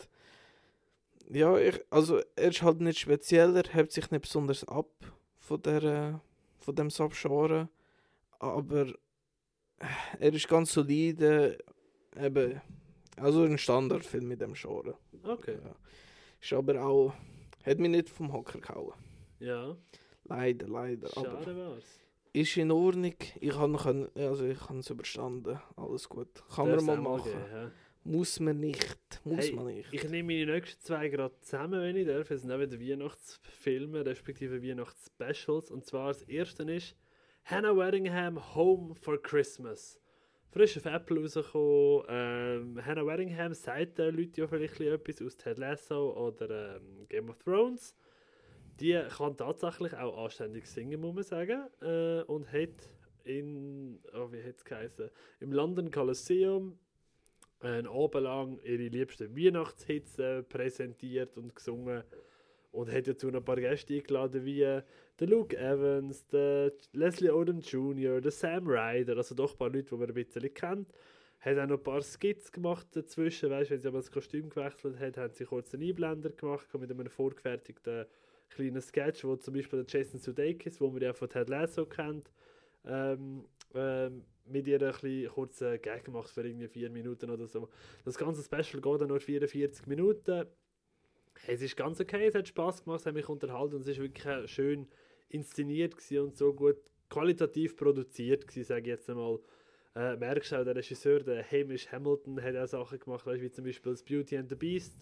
Ja, 1.29 1.57
ich, 1.57 1.79
also 1.89 2.19
er 2.35 2.49
ist 2.49 2.61
halt 2.61 2.81
nicht 2.81 2.99
speziell, 2.99 3.55
er 3.55 3.73
hebt 3.73 3.91
sich 3.91 4.11
nicht 4.11 4.21
besonders 4.21 4.67
ab 4.67 4.91
von, 5.39 5.61
der, 5.61 6.21
von 6.59 6.75
dem 6.75 6.89
Subgenre, 6.89 7.69
aber 8.39 8.93
er 10.19 10.33
ist 10.33 10.47
ganz 10.47 10.73
solide, 10.73 11.57
eben, 12.15 12.61
also 13.17 13.43
ein 13.43 13.57
Standardfilm 13.57 14.27
mit 14.27 14.41
dem 14.41 14.53
Genre. 14.53 14.97
Okay. 15.23 15.57
Ja. 15.63 15.75
Ist 16.41 16.53
aber 16.53 16.83
auch, 16.83 17.13
hat 17.63 17.79
mich 17.79 17.89
nicht 17.91 18.09
vom 18.09 18.31
Hocker 18.33 18.59
gehauen. 18.59 18.93
Ja, 19.39 19.75
Leider, 20.25 20.67
leider. 20.67 21.09
Aber 21.17 21.41
schade 21.43 21.57
war's. 21.57 21.83
ist 22.31 22.55
in 22.57 22.71
Ordnung. 22.71 23.15
Ich 23.39 23.53
habe 23.55 24.09
also 24.15 24.45
ich 24.45 24.59
es 24.69 24.89
überstanden. 24.89 25.59
Alles 25.75 26.07
gut. 26.07 26.29
Kann 26.55 26.65
man 26.67 26.73
Darf's 26.75 26.85
mal 26.85 26.97
machen. 27.01 27.23
geben, 27.25 27.45
ja. 27.51 27.71
Muss 28.03 28.39
man 28.39 28.59
nicht. 28.59 29.21
Muss 29.23 29.45
Hey, 29.47 29.53
man 29.53 29.65
nicht. 29.67 29.93
Ich 29.93 30.03
nehme 30.09 30.33
meine 30.33 30.51
nächsten 30.53 30.81
zwei 30.81 31.09
gerade 31.09 31.35
zusammen, 31.41 31.81
wenn 31.81 31.95
ich 31.95 32.07
darf. 32.07 32.31
Es 32.31 32.41
sind 32.41 32.51
auch 32.51 32.59
wieder 32.59 32.79
Weihnachtsfilme, 32.79 34.05
respektive 34.05 34.63
Weihnachtsspecials. 34.63 35.69
Und 35.69 35.85
zwar 35.85 36.07
das 36.07 36.23
erste 36.23 36.63
ist 36.71 36.95
Hannah 37.45 37.75
Waddingham 37.75 38.55
Home 38.55 38.95
for 38.95 39.21
Christmas. 39.21 40.00
Frisch 40.51 40.77
auf 40.77 40.85
Apple 40.85 41.21
rausgekommen. 41.21 42.05
Ähm, 42.09 42.85
Hannah 42.85 43.05
Waddingham 43.05 43.53
sagt 43.53 43.97
den 43.97 44.15
Leuten 44.15 44.41
ja 44.41 44.47
vielleicht 44.47 44.81
etwas 44.81 45.21
aus 45.21 45.37
Ted 45.37 45.57
Lasso 45.57 46.27
oder 46.27 46.75
ähm, 46.75 47.07
Game 47.07 47.29
of 47.29 47.37
Thrones. 47.39 47.95
Die 48.81 49.01
kann 49.17 49.37
tatsächlich 49.37 49.93
auch 49.93 50.25
anständig 50.25 50.67
singen, 50.67 50.99
muss 50.99 51.15
man 51.15 51.23
sagen. 51.23 51.67
Äh, 51.81 52.23
und 52.23 52.51
hat 52.51 52.89
in, 53.23 53.99
oh, 54.13 54.29
wie 54.31 54.43
hat 54.43 54.57
es 54.57 54.65
geheißen, 54.65 55.09
im 55.39 55.53
London 55.53 55.89
Coliseum 55.89 56.77
ein 57.61 57.87
Abend 57.87 58.23
lang 58.23 58.59
ihre 58.63 58.87
liebsten 58.87 59.33
Weihnachtshits 59.33 60.19
äh, 60.19 60.43
präsentiert 60.43 61.37
und 61.37 61.55
gesungen 61.55 62.03
und 62.71 62.91
hat 62.91 63.07
dazu 63.07 63.27
noch 63.27 63.39
ein 63.39 63.45
paar 63.45 63.57
Gäste 63.57 63.93
eingeladen 63.93 64.45
wie 64.45 64.61
äh, 64.61 64.81
der 65.19 65.27
Luke 65.27 65.57
Evans, 65.57 66.25
der 66.27 66.71
Leslie 66.93 67.31
Odom 67.31 67.59
Jr., 67.59 68.21
der 68.21 68.31
Sam 68.31 68.67
Ryder, 68.67 69.17
also 69.17 69.35
doch 69.35 69.53
ein 69.53 69.57
paar 69.57 69.69
Leute, 69.69 69.89
die 69.89 69.95
man 69.95 70.07
ein 70.07 70.13
bisschen 70.13 70.53
kennt. 70.53 70.93
Hat 71.39 71.57
auch 71.57 71.67
noch 71.67 71.77
ein 71.77 71.83
paar 71.83 72.01
Skits 72.01 72.51
gemacht 72.51 72.87
dazwischen, 72.93 73.49
weißt, 73.49 73.71
wenn 73.71 73.81
sie 73.81 73.87
aber 73.87 73.97
das 73.97 74.11
Kostüm 74.11 74.49
gewechselt 74.49 74.99
hat, 74.99 75.17
haben 75.17 75.33
sie 75.33 75.45
kurz 75.45 75.73
einen 75.73 75.83
Einblender 75.89 76.29
gemacht 76.29 76.67
mit 76.79 76.91
einem 76.91 77.09
vorgefertigten 77.09 78.05
kleinen 78.49 78.81
Sketch, 78.81 79.23
wo 79.23 79.35
zum 79.35 79.53
Beispiel 79.53 79.83
der 79.83 79.99
Jason 79.99 80.19
Sudeikis, 80.19 80.79
wo 80.79 80.89
man 80.89 81.01
ja 81.01 81.13
von 81.13 81.29
Ted 81.29 81.49
Lasso 81.49 81.85
kennt, 81.85 82.31
ähm, 82.85 83.45
ähm, 83.73 84.23
mit 84.45 84.67
ihr 84.67 84.81
ein 84.81 85.27
kurzen 85.29 85.81
Gag 85.81 86.03
gemacht 86.03 86.29
für 86.29 86.45
irgendwie 86.45 86.67
vier 86.67 86.89
Minuten 86.89 87.29
oder 87.29 87.47
so. 87.47 87.69
Das 88.03 88.17
ganze 88.17 88.43
Special 88.43 88.81
geht 88.81 89.01
dann 89.01 89.07
nur 89.07 89.19
44 89.19 89.87
Minuten. 89.87 90.45
Es 91.47 91.61
ist 91.61 91.75
ganz 91.75 91.99
okay, 91.99 92.27
es 92.27 92.35
hat 92.35 92.47
Spaß 92.47 92.83
gemacht, 92.83 93.01
es 93.01 93.05
hat 93.05 93.13
mich 93.13 93.27
unterhalten 93.27 93.75
und 93.75 93.81
es 93.81 93.87
ist 93.87 93.99
wirklich 93.99 94.51
schön 94.51 94.87
inszeniert 95.29 95.95
und 96.11 96.37
so 96.37 96.53
gut 96.53 96.77
qualitativ 97.09 97.75
produziert 97.75 98.47
gewesen, 98.47 98.67
sage 98.67 98.81
ich 98.81 98.87
jetzt 98.87 99.09
einmal. 99.09 99.39
Äh, 99.93 100.15
merkst 100.15 100.53
auch, 100.53 100.63
der 100.63 100.75
Regisseur, 100.75 101.19
der 101.19 101.43
Hamish 101.43 101.91
Hamilton, 101.91 102.41
hat 102.41 102.55
auch 102.55 102.67
Sachen 102.67 102.99
gemacht, 102.99 103.25
weißt, 103.25 103.41
wie 103.41 103.51
zum 103.51 103.65
Beispiel 103.65 103.91
das 103.91 104.03
Beauty 104.03 104.37
and 104.37 104.49
the 104.49 104.55
Beast, 104.55 104.95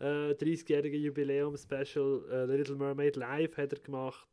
äh, 0.00 0.34
30-jährige 0.34 0.98
Jubiläum-Special, 0.98 2.24
äh, 2.30 2.46
The 2.46 2.52
Little 2.52 2.76
Mermaid 2.76 3.16
Live 3.16 3.56
hat 3.56 3.72
er 3.72 3.78
gemacht, 3.78 4.28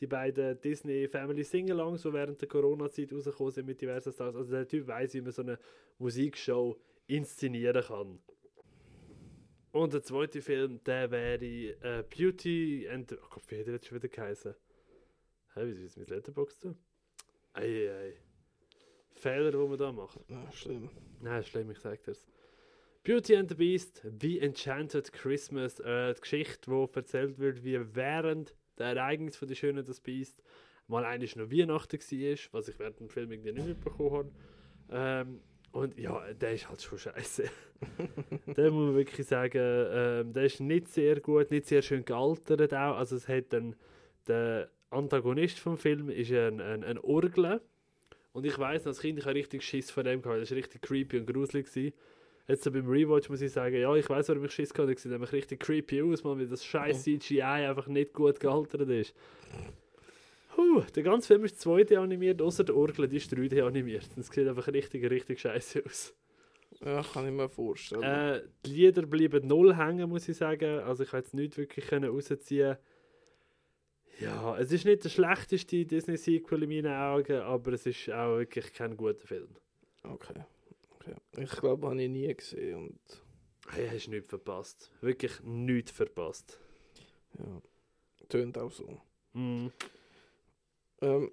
die 0.00 0.06
beiden 0.06 0.60
Disney 0.60 1.08
Family 1.08 1.44
Singalongs, 1.44 2.02
die 2.02 2.12
während 2.12 2.40
der 2.40 2.48
Corona-Zeit 2.48 3.12
rausgekommen 3.12 3.52
sind 3.52 3.66
mit 3.66 3.80
diversen 3.80 4.12
Stars. 4.12 4.36
Also 4.36 4.50
der 4.50 4.68
Typ 4.68 4.86
weiß, 4.86 5.14
wie 5.14 5.22
man 5.22 5.32
so 5.32 5.42
eine 5.42 5.58
Musikshow 5.98 6.76
inszenieren 7.06 7.82
kann. 7.82 8.18
Und 9.74 9.92
der 9.92 10.04
zweite 10.04 10.40
Film, 10.40 10.78
der 10.84 11.10
wäre 11.10 11.44
äh, 11.44 12.04
Beauty 12.04 12.88
and... 12.88 13.12
Oh 13.12 13.26
Gott, 13.28 13.42
wie 13.48 13.58
hat 13.58 13.66
er 13.66 13.72
jetzt 13.72 13.88
schon 13.88 13.98
wieder 13.98 14.06
geheißen? 14.06 14.54
Hä, 15.54 15.66
wie 15.66 15.72
ist 15.72 15.82
es 15.82 15.96
mit 15.96 16.10
Letterboxd 16.10 16.60
zu? 16.60 16.76
Ei, 17.54 17.64
ei, 17.64 17.90
ei. 17.90 18.12
Fehler, 19.14 19.50
die 19.50 19.56
man 19.56 19.76
da 19.76 19.90
macht. 19.90 20.20
Ja, 20.28 20.52
schlimm. 20.52 20.90
Nein, 21.20 21.42
schlimm, 21.42 21.72
ich 21.72 21.80
sag 21.80 22.00
dir's. 22.04 22.24
Beauty 23.02 23.34
and 23.34 23.48
the 23.48 23.56
Beast, 23.56 24.06
The 24.20 24.38
Enchanted 24.38 25.12
Christmas, 25.12 25.80
äh, 25.80 26.14
die 26.14 26.20
Geschichte, 26.20 26.70
wo 26.70 26.88
erzählt 26.94 27.40
wird, 27.40 27.64
wie 27.64 27.80
während 27.96 28.54
der 28.78 28.94
Ereignis 28.94 29.36
von 29.36 29.48
der 29.48 29.56
Schöne 29.56 29.82
das 29.82 30.00
Beast 30.00 30.40
mal 30.86 31.04
eigentlich 31.04 31.34
noch 31.34 31.50
Weihnachten 31.50 31.98
war, 31.98 32.38
was 32.52 32.68
ich 32.68 32.78
während 32.78 33.00
dem 33.00 33.08
Film 33.08 33.32
irgendwie 33.32 33.52
nicht 33.52 33.66
mitbekommen 33.66 34.12
habe. 34.12 34.32
Ähm, 34.90 35.40
und 35.74 35.98
ja, 35.98 36.22
der 36.32 36.54
ist 36.54 36.68
halt 36.68 36.80
schon 36.80 36.98
scheiße. 36.98 37.50
der 38.46 38.70
muss 38.70 38.86
man 38.86 38.94
wirklich 38.94 39.26
sagen, 39.26 39.60
ähm, 39.60 40.32
der 40.32 40.44
ist 40.44 40.60
nicht 40.60 40.86
sehr 40.88 41.18
gut, 41.18 41.50
nicht 41.50 41.66
sehr 41.66 41.82
schön 41.82 42.04
gealtert 42.04 42.72
auch. 42.72 42.96
Also 42.96 43.16
es 43.16 43.28
hat 43.28 43.52
dann 43.52 43.74
der 44.28 44.70
Antagonist 44.90 45.58
vom 45.58 45.76
Film 45.76 46.10
ist 46.10 46.30
ein, 46.30 46.60
ein, 46.60 46.84
ein 46.84 46.98
Orgel. 46.98 47.60
Und 48.32 48.46
ich 48.46 48.56
weiß, 48.56 48.86
als 48.86 49.00
Kind 49.00 49.18
ich 49.18 49.24
habe 49.24 49.34
richtig 49.34 49.64
Schiss 49.64 49.90
vor 49.90 50.04
dem 50.04 50.22
gehabt. 50.22 50.40
Das 50.40 50.50
war 50.52 50.58
richtig 50.58 50.80
creepy 50.80 51.18
und 51.18 51.26
gruselig. 51.26 51.66
Gewesen. 51.66 51.92
Jetzt 52.46 52.62
so 52.62 52.70
beim 52.70 52.88
Rewatch 52.88 53.28
muss 53.28 53.40
ich 53.40 53.50
sagen, 53.50 53.74
ja, 53.74 53.92
ich 53.96 54.08
weiß, 54.08 54.28
warum 54.28 54.44
ich 54.44 54.52
Schiss 54.52 54.70
hatte. 54.70 54.86
Der 54.86 54.96
sieht 54.96 55.10
nämlich 55.10 55.32
richtig 55.32 55.58
creepy 55.58 56.02
aus, 56.02 56.22
man, 56.22 56.38
weil 56.38 56.46
das 56.46 56.64
scheiß 56.64 57.02
CGI 57.02 57.42
einfach 57.42 57.88
nicht 57.88 58.12
gut 58.12 58.38
gealtert 58.38 58.88
ist. 58.90 59.12
Huh, 60.56 60.82
der 60.94 61.02
ganze 61.02 61.28
Film 61.28 61.44
ist 61.44 61.60
2D 61.64 61.96
animiert, 61.96 62.40
außer 62.40 62.64
der 62.64 62.76
Orgel, 62.76 63.08
die 63.08 63.16
ist 63.16 63.32
3D 63.32 63.62
animiert. 63.62 64.08
Das 64.16 64.28
sieht 64.28 64.46
einfach 64.46 64.68
richtig, 64.68 65.08
richtig 65.10 65.40
scheiße 65.40 65.84
aus. 65.84 66.14
Ja, 66.84 67.02
kann 67.02 67.26
ich 67.26 67.32
mir 67.32 67.48
vorstellen. 67.48 68.02
Äh, 68.02 68.42
die 68.64 68.70
Lieder 68.70 69.06
bleiben 69.06 69.46
null 69.46 69.76
hängen, 69.76 70.08
muss 70.08 70.28
ich 70.28 70.36
sagen. 70.36 70.80
Also 70.80 71.04
ich 71.04 71.10
konnte 71.10 71.26
jetzt 71.26 71.34
nicht 71.34 71.56
wirklich 71.56 71.90
rausziehen. 71.92 72.76
Ja, 74.20 74.56
es 74.58 74.70
ist 74.70 74.84
nicht 74.84 75.02
der 75.04 75.08
schlechteste 75.08 75.84
Disney-Sequel 75.84 76.62
in 76.62 76.68
meinen 76.68 76.94
Augen, 76.94 77.40
aber 77.40 77.72
es 77.72 77.86
ist 77.86 78.10
auch 78.10 78.38
wirklich 78.38 78.72
kein 78.72 78.96
guter 78.96 79.26
Film. 79.26 79.48
Okay. 80.04 80.44
okay. 81.00 81.14
Ich 81.36 81.50
glaube, 81.50 81.88
habe 81.88 82.00
ich 82.00 82.08
nie 82.08 82.32
gesehen 82.32 82.76
und 82.76 83.24
Hey, 83.70 83.88
hast 83.88 84.08
nichts 84.08 84.28
verpasst. 84.28 84.90
Wirklich 85.00 85.40
nichts 85.42 85.90
verpasst. 85.90 86.58
ja, 87.38 87.62
tönt 88.28 88.58
auch 88.58 88.70
so. 88.70 89.00
Mm. 89.32 89.68
Ähm, 91.04 91.30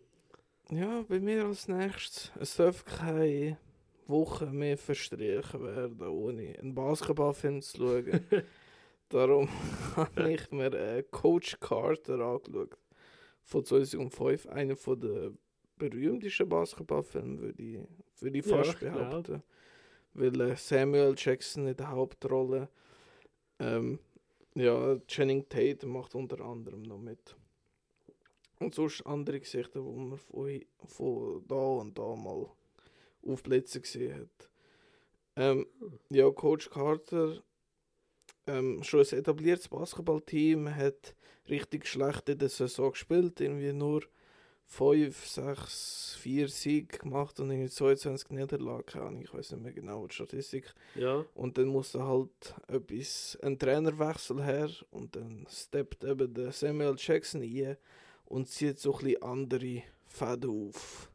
ja, 0.69 1.03
bei 1.07 1.19
mir 1.19 1.45
als 1.45 1.67
nächstes. 1.67 2.31
Es 2.39 2.55
darf 2.57 2.83
keine 2.85 3.57
Woche 4.07 4.47
mehr 4.47 4.77
verstrichen 4.77 5.63
werden, 5.63 6.01
ohne 6.01 6.57
einen 6.59 6.75
Basketballfilm 6.75 7.61
zu 7.61 7.77
schauen. 7.77 8.21
Darum 9.09 9.47
habe 9.95 10.33
ich 10.33 10.51
mir 10.51 10.73
äh, 10.73 11.03
Coach 11.03 11.57
Carter 11.59 12.19
angeschaut. 12.19 12.77
Von 13.43 13.65
2005. 13.65 14.47
Einer 14.47 14.75
der 14.75 15.31
berühmtesten 15.77 16.47
Basketballfilme, 16.47 17.39
würde 17.41 17.63
ich, 17.63 17.79
würde 18.19 18.37
ich 18.39 18.45
Ja, 18.45 18.57
fast 18.57 18.79
glaub. 18.79 18.93
behaupten. 18.93 19.43
Weil 20.13 20.41
äh, 20.41 20.55
Samuel 20.55 21.15
Jackson 21.17 21.67
in 21.67 21.75
der 21.75 21.89
Hauptrolle. 21.89 22.69
Ähm, 23.59 23.99
ja, 24.55 24.97
Channing 25.07 25.47
Tate 25.47 25.87
macht 25.87 26.13
unter 26.15 26.41
anderem 26.41 26.81
noch 26.83 26.97
mit. 26.97 27.35
Und 28.61 28.75
sonst 28.75 29.05
andere 29.05 29.39
Gesichter, 29.39 29.81
die 29.81 29.91
man 29.91 30.17
von, 30.17 30.61
von 30.85 31.43
da 31.47 31.55
und 31.55 31.97
da 31.97 32.15
mal 32.15 32.47
auf 33.27 33.43
Plätzen 33.43 33.81
gesehen 33.81 34.21
hat. 34.21 34.49
Ähm, 35.35 35.65
ja, 36.09 36.29
Coach 36.29 36.69
Carter, 36.69 37.41
ähm, 38.47 38.83
schon 38.83 39.01
ein 39.01 39.19
etabliertes 39.19 39.67
Basketballteam, 39.67 40.73
hat 40.75 41.15
richtig 41.49 41.87
schlecht 41.87 42.29
in 42.29 42.37
der 42.37 42.49
Saison 42.49 42.91
gespielt, 42.91 43.39
irgendwie 43.39 43.73
nur 43.73 44.03
5, 44.65 45.27
6, 45.27 46.17
4 46.21 46.47
Siege 46.47 46.97
gemacht 46.97 47.39
und 47.39 47.51
irgendwie 47.51 47.69
22 47.69 48.29
Niederlagen, 48.29 49.21
ich 49.21 49.33
weiß 49.33 49.51
nicht 49.51 49.63
mehr 49.63 49.73
genau 49.73 50.07
die 50.07 50.15
Statistik. 50.15 50.73
Ja, 50.95 51.25
Und 51.33 51.57
dann 51.57 51.67
musste 51.67 52.05
halt 52.05 52.55
etwas, 52.67 53.37
ein 53.41 53.59
Trainerwechsel 53.59 54.43
her 54.43 54.69
und 54.91 55.15
dann 55.15 55.45
steppt 55.49 56.05
eben 56.05 56.33
der 56.33 56.53
Samuel 56.53 56.95
Jackson 56.97 57.41
ein 57.41 57.75
und 58.31 58.47
zieht 58.47 58.79
so 58.79 58.93
ein 58.93 58.99
bisschen 58.99 59.23
andere 59.23 59.83
Fäden 60.07 60.67
auf. 60.67 61.11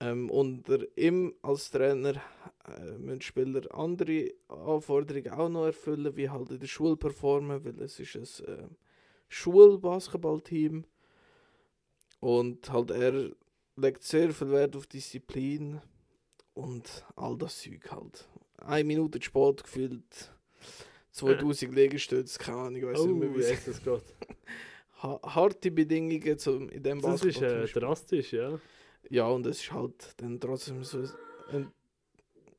Ähm, 0.00 0.30
unter 0.30 0.78
ihm 0.96 1.34
als 1.42 1.70
Trainer 1.70 2.20
äh, 2.66 2.98
müssen 2.98 3.22
Spieler 3.22 3.62
andere 3.74 4.30
Anforderungen 4.48 5.30
auch 5.30 5.48
noch 5.48 5.66
erfüllen, 5.66 6.16
wie 6.16 6.28
halt 6.28 6.50
in 6.50 6.58
der 6.58 6.66
Schule 6.66 6.96
performen, 6.96 7.64
weil 7.64 7.80
es 7.80 7.98
ist 8.00 8.42
ein 8.42 8.54
äh, 8.54 8.68
Schulbasketballteam 9.28 10.84
und 12.20 12.70
halt 12.70 12.90
er 12.90 13.30
legt 13.76 14.02
sehr 14.02 14.32
viel 14.32 14.50
Wert 14.50 14.76
auf 14.76 14.86
Disziplin 14.86 15.80
und 16.54 17.04
all 17.14 17.36
das 17.38 17.60
Zeug 17.62 17.90
halt. 17.90 18.28
Eine 18.58 18.84
Minute 18.84 19.20
Sport 19.22 19.64
gefühlt 19.64 20.30
2000 21.12 21.74
Liegestütze, 21.74 22.38
keine 22.38 22.58
Ahnung, 22.58 22.76
ich 22.76 22.84
weiß 22.84 23.00
oh, 23.00 23.06
nicht 23.06 23.18
mehr, 23.18 23.34
wie 23.34 23.40
es 23.40 23.86
ha 23.86 24.00
harte 25.22 25.70
Bedingungen 25.70 26.38
zum, 26.38 26.68
in 26.70 26.82
dem 26.82 27.00
Das 27.00 27.22
ist 27.22 27.36
äh, 27.40 27.40
Basketball. 27.40 27.82
drastisch, 27.82 28.32
ja. 28.32 28.58
ja, 29.10 29.26
und 29.28 29.46
es 29.46 29.60
ist 29.62 29.72
halt 29.72 30.14
dann 30.18 30.38
trotzdem 30.40 30.82
so 30.84 30.98
ein, 31.50 31.72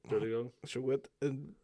Entschuldigung. 0.03 0.51
schon 0.63 0.81
gut, 0.83 1.09
ein, 1.21 1.55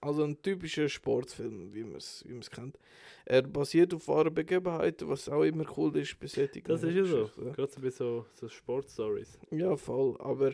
also 0.00 0.24
ein 0.24 0.40
typischer 0.42 0.88
Sportfilm, 0.88 1.72
wie 1.74 1.84
man 1.84 1.96
es 1.96 2.24
wie 2.26 2.32
man's 2.32 2.50
kennt. 2.50 2.78
Er 3.24 3.42
basiert 3.42 3.92
auf 3.94 4.08
wahren 4.08 4.32
Begebenheiten, 4.34 5.08
was 5.08 5.28
auch 5.28 5.42
immer 5.44 5.64
cool 5.76 5.96
ist 5.96 6.18
bei 6.18 6.26
solchen 6.26 6.62
Das 6.64 6.82
ist 6.82 6.94
ja 6.94 7.04
so. 7.04 7.30
Gerade 7.52 7.66
so 7.72 7.80
bei 7.80 7.90
so, 7.90 8.26
so 8.34 8.48
Sportstories. 8.48 9.38
Ja, 9.50 9.76
voll. 9.76 10.16
Aber 10.20 10.52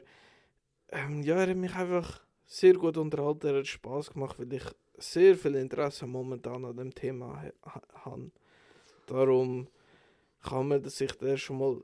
Ähm, 0.90 1.22
ja, 1.24 1.36
er 1.36 1.50
hat 1.50 1.56
mich 1.56 1.74
einfach 1.74 2.24
sehr 2.46 2.74
gut 2.74 2.96
unterhalten, 2.96 3.48
er 3.48 3.58
hat 3.58 3.66
Spaß 3.66 4.12
gemacht, 4.12 4.38
weil 4.38 4.52
ich 4.52 4.62
sehr 4.98 5.36
viel 5.36 5.56
Interesse 5.56 6.06
momentan 6.06 6.64
an 6.64 6.76
dem 6.76 6.94
Thema 6.94 7.42
ha- 7.42 7.52
ha- 7.74 8.04
habe. 8.04 8.30
Darum 9.06 9.68
kann 10.42 10.68
man 10.68 10.84
sich 10.88 11.12
da 11.12 11.36
schon 11.36 11.58
mal 11.58 11.80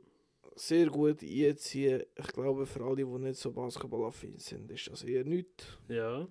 sehr 0.54 0.86
gut 0.88 1.22
einziehen. 1.22 2.02
Ich 2.16 2.26
glaube, 2.28 2.66
für 2.66 2.84
alle, 2.84 2.96
die 2.96 3.04
nicht 3.04 3.36
so 3.40 3.50
basketballaffin 3.52 4.38
sind, 4.38 4.70
ist 4.70 4.88
das 4.90 5.02
eher 5.02 5.24
nichts. 5.24 5.78
Ja, 5.88 6.28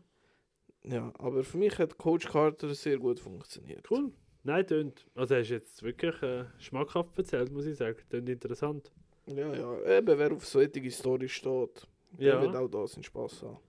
Ja, 0.84 1.12
aber 1.18 1.44
für 1.44 1.58
mich 1.58 1.78
hat 1.80 1.98
Coach 1.98 2.28
Carter 2.28 2.74
sehr 2.76 2.98
gut 2.98 3.20
funktioniert. 3.20 3.90
cool. 3.92 4.12
Nein, 4.44 4.66
tönt. 4.66 5.06
Also 5.16 5.36
hast 5.36 5.50
du 5.50 5.54
jetzt 5.54 5.84
wirklich 5.84 6.20
äh, 6.24 6.46
schmackhaft 6.60 7.18
erzählt, 7.18 7.52
muss 7.52 7.66
ich 7.68 7.78
sagen. 7.78 7.98
Tönt 8.10 8.28
interessant. 8.30 8.92
Ja, 9.28 9.54
ja, 9.54 9.98
eben, 9.98 10.18
wer 10.18 10.32
auf 10.34 10.46
solche 10.48 10.90
Story 10.92 11.30
steht, 11.30 11.88
der 12.20 12.34
Ja. 12.36 12.42
wird 12.42 12.56
auch 12.56 12.68
da 12.68 12.88
seinen 12.88 13.04
Spaß 13.04 13.44
haben. 13.44 13.60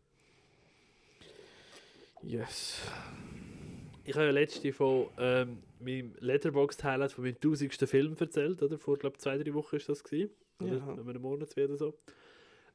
Yes. 2.23 2.81
Ich 4.05 4.15
habe 4.15 4.27
ja 4.27 4.31
letzte 4.33 4.73
von 4.73 5.07
ähm, 5.19 5.59
meinem 5.81 6.15
Letterboxd-Highlight 6.19 7.13
von 7.13 7.25
meinem 7.25 7.41
tausendsten 7.41 7.87
Film 7.87 8.17
erzählt, 8.19 8.63
oder? 8.63 8.79
Vor, 8.79 8.97
glaube 8.99 9.19
zwei, 9.19 9.39
drei 9.39 9.55
Wochen 9.55 9.77
ist 9.77 9.89
das 9.89 10.03
gewesen. 10.03 10.31
Oder 10.61 10.75
Ja. 10.77 10.93
einem 10.93 11.23
Monat 11.23 11.57
oder 11.57 11.77
so. 11.77 11.95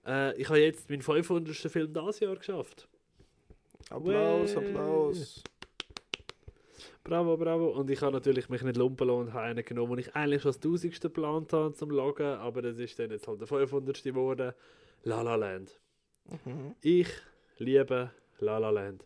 Äh, 0.06 0.40
ich 0.40 0.48
habe 0.48 0.60
jetzt 0.60 0.90
meinen 0.90 1.02
500. 1.02 1.56
Film 1.56 1.94
dieses 1.94 2.20
Jahr 2.22 2.36
geschafft. 2.36 2.88
Applaus, 3.90 4.56
Way. 4.56 4.68
Applaus. 4.70 5.44
Bravo, 7.04 7.38
bravo. 7.38 7.68
Und 7.70 7.90
ich 7.90 8.02
habe 8.02 8.12
natürlich 8.14 8.50
mich 8.50 8.62
nicht 8.64 8.76
lumpen 8.78 9.08
lassen 9.08 9.20
und 9.20 9.34
habe 9.34 9.44
einen 9.46 9.64
genommen, 9.64 9.92
den 9.96 10.00
ich 10.00 10.16
eigentlich 10.16 10.42
schon 10.42 10.50
als 10.50 10.58
1000. 10.58 11.00
geplant 11.02 11.54
habe 11.54 11.74
zum 11.74 11.90
Loggen, 11.92 12.26
aber 12.26 12.62
das 12.62 12.78
ist 12.80 13.00
dann 13.00 13.12
jetzt 13.12 13.28
halt 13.28 13.40
der 13.40 13.48
500. 13.48 14.04
geworden. 14.04 14.54
La 15.04 15.22
La 15.22 15.36
Land. 15.36 15.80
Mhm. 16.46 16.76
Ich 16.82 17.08
liebe 17.58 18.12
La 18.40 18.58
La 18.58 18.70
Land. 18.70 19.06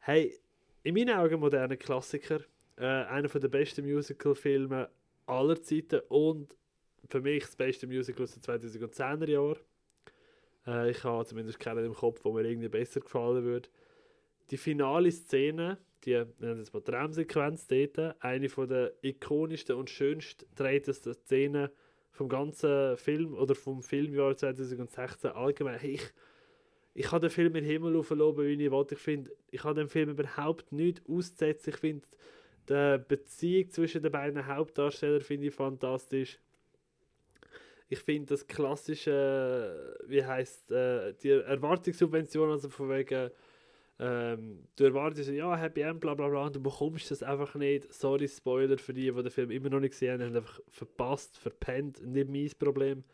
Hey, 0.00 0.38
in 0.82 0.94
meinen 0.94 1.16
Augen 1.16 1.40
moderner 1.40 1.76
Klassiker. 1.76 2.40
Äh, 2.76 2.84
einer 2.84 3.28
der 3.28 3.48
besten 3.48 3.84
Musical-Filme 3.84 4.88
aller 5.26 5.62
Zeiten 5.62 6.00
und 6.08 6.56
für 7.08 7.20
mich 7.20 7.44
das 7.44 7.56
beste 7.56 7.86
Musical 7.86 8.24
aus 8.24 8.32
den 8.32 8.42
2010er 8.42 9.28
Jahren. 9.28 9.58
Äh, 10.66 10.90
ich 10.90 11.04
habe 11.04 11.24
zumindest 11.26 11.60
keinen 11.60 11.84
im 11.84 11.94
Kopf, 11.94 12.24
wo 12.24 12.32
mir 12.32 12.44
irgendwie 12.44 12.68
besser 12.68 13.00
gefallen 13.00 13.44
würde. 13.44 13.68
Die 14.50 14.56
finale 14.56 15.10
Szene, 15.10 15.78
die, 16.04 16.24
nennen 16.38 16.60
es 16.60 16.72
mal 16.72 16.80
Traumsequenz 16.80 17.66
dort, 17.66 18.22
eine 18.22 18.48
der 18.48 18.92
ikonischsten 19.02 19.76
und 19.76 19.90
schönst 19.90 20.46
gedrehtesten 20.50 21.14
Szenen 21.14 21.68
vom 22.10 22.28
ganzen 22.28 22.96
Film 22.96 23.34
oder 23.34 23.54
vom 23.54 23.82
Filmjahr 23.82 24.36
2016 24.36 25.30
allgemein. 25.30 25.80
Ich, 25.82 26.02
ich 26.94 27.10
habe 27.10 27.28
den 27.28 27.30
Film 27.30 27.56
in 27.56 27.64
Himmel 27.64 27.96
aufgeloben, 27.96 28.46
wie 28.46 28.64
ich 28.64 28.70
wollte. 28.70 28.94
Ich 28.94 29.00
finde, 29.00 29.30
ich 29.50 29.64
habe 29.64 29.74
dem 29.74 29.88
Film 29.88 30.10
überhaupt 30.10 30.72
nichts 30.72 31.02
auszusetzen. 31.08 31.70
Ich 31.70 31.76
finde 31.80 32.06
die 32.68 32.98
Beziehung 33.08 33.70
zwischen 33.70 34.02
den 34.02 34.12
beiden 34.12 34.46
Hauptdarstellern 34.46 35.20
finde 35.20 35.48
ich 35.48 35.54
fantastisch. 35.54 36.38
Ich 37.88 37.98
finde 37.98 38.28
das 38.28 38.46
klassische, 38.46 39.98
wie 40.06 40.24
heißt 40.24 40.70
äh, 40.70 41.14
die 41.22 41.30
Erwartungssubvention, 41.30 42.50
also 42.50 42.70
von 42.70 42.88
wegen, 42.88 43.30
ähm, 43.98 44.66
du 44.76 44.84
erwartest, 44.84 45.30
ja, 45.30 45.54
Happy 45.56 45.82
End, 45.82 46.00
bla 46.00 46.14
bla 46.14 46.28
bla, 46.28 46.46
und 46.46 46.56
du 46.56 46.62
bekommst 46.62 47.10
das 47.10 47.22
einfach 47.22 47.54
nicht. 47.54 47.92
Sorry, 47.92 48.28
Spoiler 48.28 48.78
für 48.78 48.94
die, 48.94 49.10
die 49.10 49.22
den 49.22 49.30
Film 49.30 49.50
immer 49.50 49.68
noch 49.68 49.80
nicht 49.80 49.90
gesehen 49.90 50.22
haben 50.22 50.34
einfach 50.34 50.60
verpasst, 50.68 51.36
verpennt, 51.36 52.02
nicht 52.06 52.30
mein 52.30 52.50
Problem. 52.58 53.04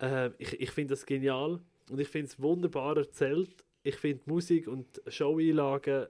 Ähm, 0.00 0.34
ich 0.38 0.60
ich 0.60 0.70
finde 0.72 0.94
das 0.94 1.06
genial 1.06 1.60
und 1.90 2.00
ich 2.00 2.08
finde 2.08 2.28
es 2.28 2.40
wunderbar 2.40 2.96
erzählt. 2.96 3.64
Ich 3.82 3.96
finde 3.96 4.22
Musik 4.26 4.66
und 4.68 5.02
Showeinlagen 5.06 6.06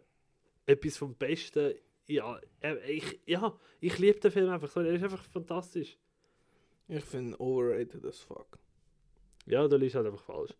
etwas 0.66 0.97
vom 0.97 1.14
Besten. 1.14 1.75
Ja, 2.07 2.39
äh, 2.61 2.77
ich, 2.91 3.20
ja, 3.27 3.59
ich 3.81 3.99
liebe 3.99 4.20
den 4.20 4.31
Film 4.31 4.51
einfach 4.51 4.68
so, 4.68 4.81
er 4.81 4.95
ist 4.95 5.03
einfach 5.03 5.25
fantastisch. 5.25 5.99
Ich 6.87 7.05
finde 7.05 7.41
overrated 7.41 8.05
as 8.05 8.20
fuck. 8.20 8.59
Ja, 9.47 9.66
du 9.66 9.77
liegst 9.77 9.97
halt 9.97 10.07
einfach 10.07 10.22
falsch. 10.22 10.55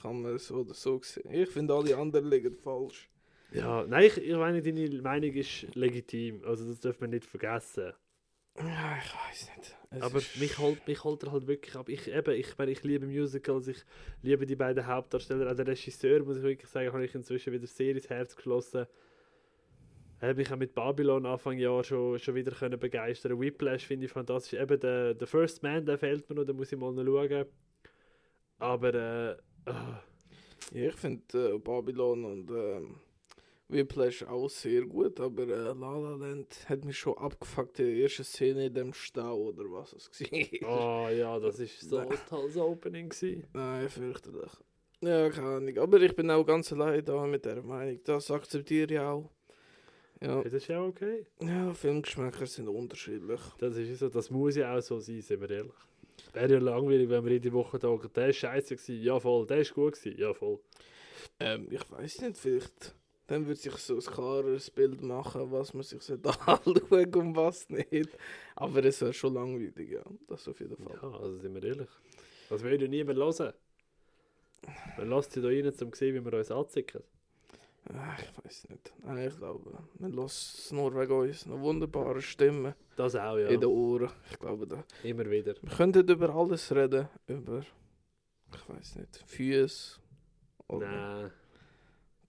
Kann 0.00 0.20
man 0.20 0.36
so 0.38 0.56
oder 0.56 0.74
so 0.74 1.00
sehen. 1.00 1.32
Ich 1.32 1.48
finde 1.48 1.74
alle 1.74 1.96
anderen 1.96 2.28
liegen 2.28 2.56
falsch. 2.56 3.08
Ja, 3.52 3.84
nein, 3.86 4.04
ich, 4.04 4.16
ich 4.16 4.34
meine, 4.34 4.62
deine 4.62 5.02
Meinung 5.02 5.32
ist 5.32 5.74
legitim, 5.74 6.42
also 6.44 6.66
das 6.66 6.80
dürfen 6.80 7.02
wir 7.02 7.08
nicht 7.08 7.26
vergessen. 7.26 7.92
Ja, 8.58 8.98
ich 8.98 9.14
weiß 9.14 9.50
nicht. 9.56 9.76
Es 9.90 10.02
Aber 10.02 10.18
ist- 10.18 10.36
mich 10.38 10.58
holt, 10.58 10.86
mich 10.86 11.04
holt 11.04 11.22
er 11.24 11.32
halt 11.32 11.46
wirklich 11.46 11.74
ab. 11.74 11.88
Ich, 11.88 12.08
eben, 12.08 12.34
ich, 12.34 12.56
meine, 12.58 12.70
ich 12.70 12.82
liebe 12.82 13.06
Musicals, 13.06 13.68
ich 13.68 13.82
liebe 14.22 14.46
die 14.46 14.56
beiden 14.56 14.86
Hauptdarsteller. 14.86 15.50
Auch 15.50 15.56
der 15.56 15.66
Regisseur, 15.66 16.22
muss 16.22 16.36
ich 16.38 16.42
wirklich 16.42 16.70
sagen, 16.70 16.92
habe 16.92 17.04
ich 17.04 17.14
inzwischen 17.14 17.52
wieder 17.52 17.66
sehr 17.66 17.92
ins 17.94 18.08
Herz 18.10 18.36
geschlossen. 18.36 18.86
Habe 20.20 20.34
mich 20.34 20.52
auch 20.52 20.56
mit 20.56 20.74
Babylon 20.74 21.26
Anfang 21.26 21.58
Jahr 21.58 21.82
schon, 21.82 22.18
schon 22.18 22.34
wieder 22.34 22.52
können 22.52 22.78
begeistern 22.78 23.40
Whiplash 23.40 23.86
finde 23.86 24.06
ich 24.06 24.12
fantastisch. 24.12 24.58
Eben 24.60 24.78
der, 24.78 25.14
der 25.14 25.26
First 25.26 25.62
Man, 25.62 25.84
der 25.84 25.98
fehlt 25.98 26.28
mir 26.28 26.36
noch, 26.36 26.44
da 26.44 26.52
muss 26.52 26.70
ich 26.70 26.78
mal 26.78 26.92
noch 26.92 27.04
schauen. 27.04 27.46
Aber, 28.58 28.94
äh, 28.94 29.36
ah, 29.70 30.02
Ja, 30.72 30.88
ich 30.88 30.94
finde 30.94 31.54
äh, 31.54 31.58
Babylon 31.58 32.24
und 32.24 32.50
ähm, 32.50 33.00
Whiplash 33.72 34.22
auch 34.24 34.48
sehr 34.48 34.82
gut, 34.82 35.18
aber 35.18 35.42
äh, 35.42 35.72
La 35.72 35.72
La 35.72 36.14
Land 36.14 36.68
hat 36.68 36.84
mich 36.84 36.98
schon 36.98 37.16
abgefuckt 37.16 37.78
in 37.80 37.86
der 37.86 37.96
ersten 37.96 38.24
Szene 38.24 38.66
in 38.66 38.74
dem 38.74 38.92
Stau 38.92 39.48
oder 39.48 39.64
was 39.64 39.92
es 39.94 40.10
war. 40.20 41.06
oh, 41.06 41.08
ja, 41.14 41.38
das 41.38 41.58
ist 41.58 41.80
so 41.80 42.04
tolles 42.28 42.56
Opening 42.56 43.08
gewesen. 43.08 43.44
Nein, 43.52 43.88
fürchterlich. 43.88 44.52
Ja, 45.00 45.28
keine 45.30 45.48
Ahnung. 45.48 45.78
Aber 45.78 46.00
ich 46.00 46.14
bin 46.14 46.30
auch 46.30 46.44
ganz 46.44 46.72
allein 46.72 47.04
da 47.04 47.26
mit 47.26 47.44
der 47.44 47.62
Meinung. 47.62 47.98
Das 48.04 48.30
akzeptiere 48.30 48.92
ich 48.92 49.00
auch. 49.00 49.30
Ja, 50.20 50.28
Ja, 50.28 50.42
das 50.42 50.52
ist 50.52 50.68
ja 50.68 50.80
okay. 50.80 51.26
ja 51.40 51.74
Filmgeschmäcker 51.74 52.46
sind 52.46 52.68
unterschiedlich. 52.68 53.40
Das 53.58 53.76
ist 53.76 53.98
so, 53.98 54.08
das 54.08 54.30
muss 54.30 54.54
ja 54.54 54.76
auch 54.76 54.80
so 54.80 55.00
sein, 55.00 55.20
sind 55.20 55.40
wir 55.40 55.50
ehrlich. 55.50 55.72
Wäre 56.32 56.52
ja 56.52 56.58
langweilig, 56.60 57.08
wenn 57.08 57.24
wir 57.24 57.32
jede 57.32 57.52
Woche 57.52 57.78
sagen, 57.80 58.08
der 58.14 58.28
ist 58.28 58.36
scheiße 58.36 58.76
gewesen, 58.76 59.02
ja 59.02 59.18
voll, 59.18 59.46
der 59.46 59.58
ist 59.58 59.74
gut 59.74 59.94
gewesen, 59.94 60.18
ja 60.18 60.32
voll. 60.32 60.60
Ähm, 61.40 61.66
ich 61.70 61.90
weiß 61.90 62.20
nicht, 62.20 62.38
vielleicht. 62.38 62.94
Dann 63.28 63.46
würde 63.46 63.60
sich 63.60 63.72
so 63.76 63.94
ein 63.94 64.00
klareres 64.00 64.70
Bild 64.70 65.00
machen, 65.02 65.50
was 65.52 65.74
man 65.74 65.82
sich 65.84 66.00
anschauen 66.10 67.14
und 67.14 67.36
was 67.36 67.68
nicht. 67.68 68.10
Aber 68.56 68.84
es 68.84 69.00
wäre 69.00 69.12
schon 69.12 69.34
langweilig, 69.34 69.90
ja. 69.90 70.02
Das 70.26 70.46
auf 70.48 70.60
jeden 70.60 70.76
Fall. 70.76 70.98
Ja, 71.00 71.10
also 71.18 71.38
sind 71.38 71.54
wir 71.54 71.62
ehrlich. 71.62 71.88
Das 72.48 72.62
will 72.62 72.80
ja 72.80 72.88
niemand 72.88 73.18
hören. 73.18 73.52
Man 74.96 75.08
lässt 75.10 75.32
sie 75.32 75.40
da 75.40 75.48
rein, 75.48 75.66
um 75.66 75.72
zu 75.74 75.88
sehen, 75.94 76.14
wie 76.14 76.24
wir 76.24 76.38
uns 76.38 76.50
anzicken. 76.50 77.02
Ich 77.84 78.44
weiß 78.44 78.68
nicht. 78.68 78.92
Nein, 79.04 79.28
ich 79.28 79.36
glaube, 79.36 79.70
man 79.98 80.12
lässt 80.12 80.58
es 80.58 80.72
nur 80.72 80.94
wegen 80.94 81.12
uns. 81.12 81.46
Eine 81.46 81.60
wunderbare 81.60 82.22
Stimme 82.22 82.76
Das 82.96 83.16
auch, 83.16 83.36
ja. 83.38 83.48
in 83.48 83.60
den 83.60 83.68
Ohren. 83.70 84.10
Ich 84.30 84.38
glaube, 84.38 84.66
da. 84.66 84.84
Immer 85.02 85.28
wieder. 85.28 85.54
wir 85.60 85.70
könnten 85.70 86.08
über 86.08 86.32
alles 86.34 86.72
reden. 86.72 87.08
Über, 87.26 87.60
ich 88.54 88.68
weiß 88.68 88.96
nicht, 88.96 89.24
Füße. 89.26 89.98
Oder, 90.68 90.86
Nein. 90.86 91.30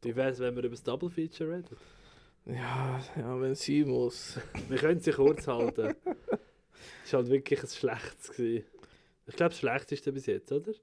Wie 0.04 0.16
wäre 0.16 0.30
es, 0.30 0.40
wenn 0.40 0.56
wir 0.56 0.64
über 0.64 0.72
das 0.76 0.84
Double 0.84 1.10
Feature 1.10 1.56
reden? 1.58 1.78
Ja, 2.46 3.02
ja, 3.16 3.40
wenn 3.40 3.56
sie 3.56 3.86
muss. 3.86 4.38
Wir 4.68 4.78
können 4.78 5.00
sie 5.00 5.12
kurz 5.14 5.48
halten. 5.48 5.96
Es 7.06 7.14
war 7.14 7.22
halt 7.22 7.30
wirklich 7.30 7.62
ein 7.64 7.70
schlechtes. 7.70 8.32
Gewesen. 8.32 8.66
Ich 9.28 9.36
glaube, 9.38 9.52
das 9.52 9.60
schlechteste 9.60 10.12
bis 10.12 10.26
jetzt, 10.26 10.52
oder? 10.52 10.74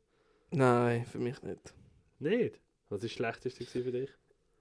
Nein, 0.53 1.05
für 1.05 1.19
mich 1.19 1.43
nicht. 1.43 1.75
Nicht? 2.19 2.61
Was 2.89 2.93
war 2.93 2.99
das 3.01 3.11
schlechteste 3.13 3.65
für 3.67 3.93
dich? 3.93 4.11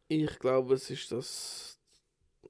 Ich 0.10 0.39
glaube, 0.39 0.74
es 0.74 0.89
ist 0.89 1.10
das 1.14 1.80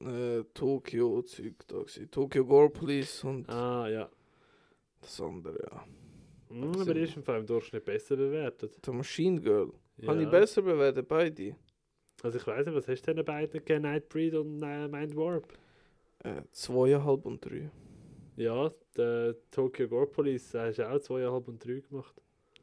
äh, 0.01 0.43
Tokio-Zeug 0.55 1.53
da 1.68 1.78
gewesen. 1.80 2.10
Tokyo 2.10 2.43
Gore 2.45 2.72
Police 2.72 3.24
und 3.26 3.47
Ah, 3.49 3.88
ja. 3.88 4.10
das 5.01 5.22
andere, 5.22 5.60
ja. 5.72 5.86
Hm, 6.49 6.82
aber 6.82 6.93
die 6.95 7.01
ist 7.01 7.16
im 7.16 7.24
Fall 7.24 7.39
im 7.41 7.45
Durchschnitt 7.45 7.86
besser 7.86 8.16
bewertet. 8.16 8.80
The 8.84 8.91
Machine 8.91 9.39
Girl. 9.41 9.72
Habe 10.07 10.18
ich 10.18 10.24
Ja. 10.24 10.30
besser 10.32 10.64
bewertet, 10.64 11.07
beide. 11.07 11.55
Also 12.24 12.38
ich 12.38 12.45
weiß 12.47 12.65
nicht, 12.65 12.76
was 12.76 12.88
hast 12.88 13.01
du 13.07 13.13
denn 13.13 13.26
beiden 13.26 13.51
gegeben? 13.53 13.84
Nightbreed 13.84 14.36
und 14.36 14.61
äh, 14.61 14.88
Mind 14.88 15.15
Warp? 15.15 15.53
Äh, 16.24 16.41
zweieinhalb 16.51 17.26
und 17.26 17.43
drei. 17.43 17.70
Ja, 18.36 18.72
der 18.97 19.36
Tokyo 19.51 19.88
Gore 19.88 20.07
Police 20.07 20.53
äh, 20.53 20.67
hast 20.67 20.80
du 20.80 20.89
auch 20.89 20.99
zweieinhalb 20.99 21.47
und 21.47 21.63
drei 21.65 21.82
gemacht. 21.89 22.13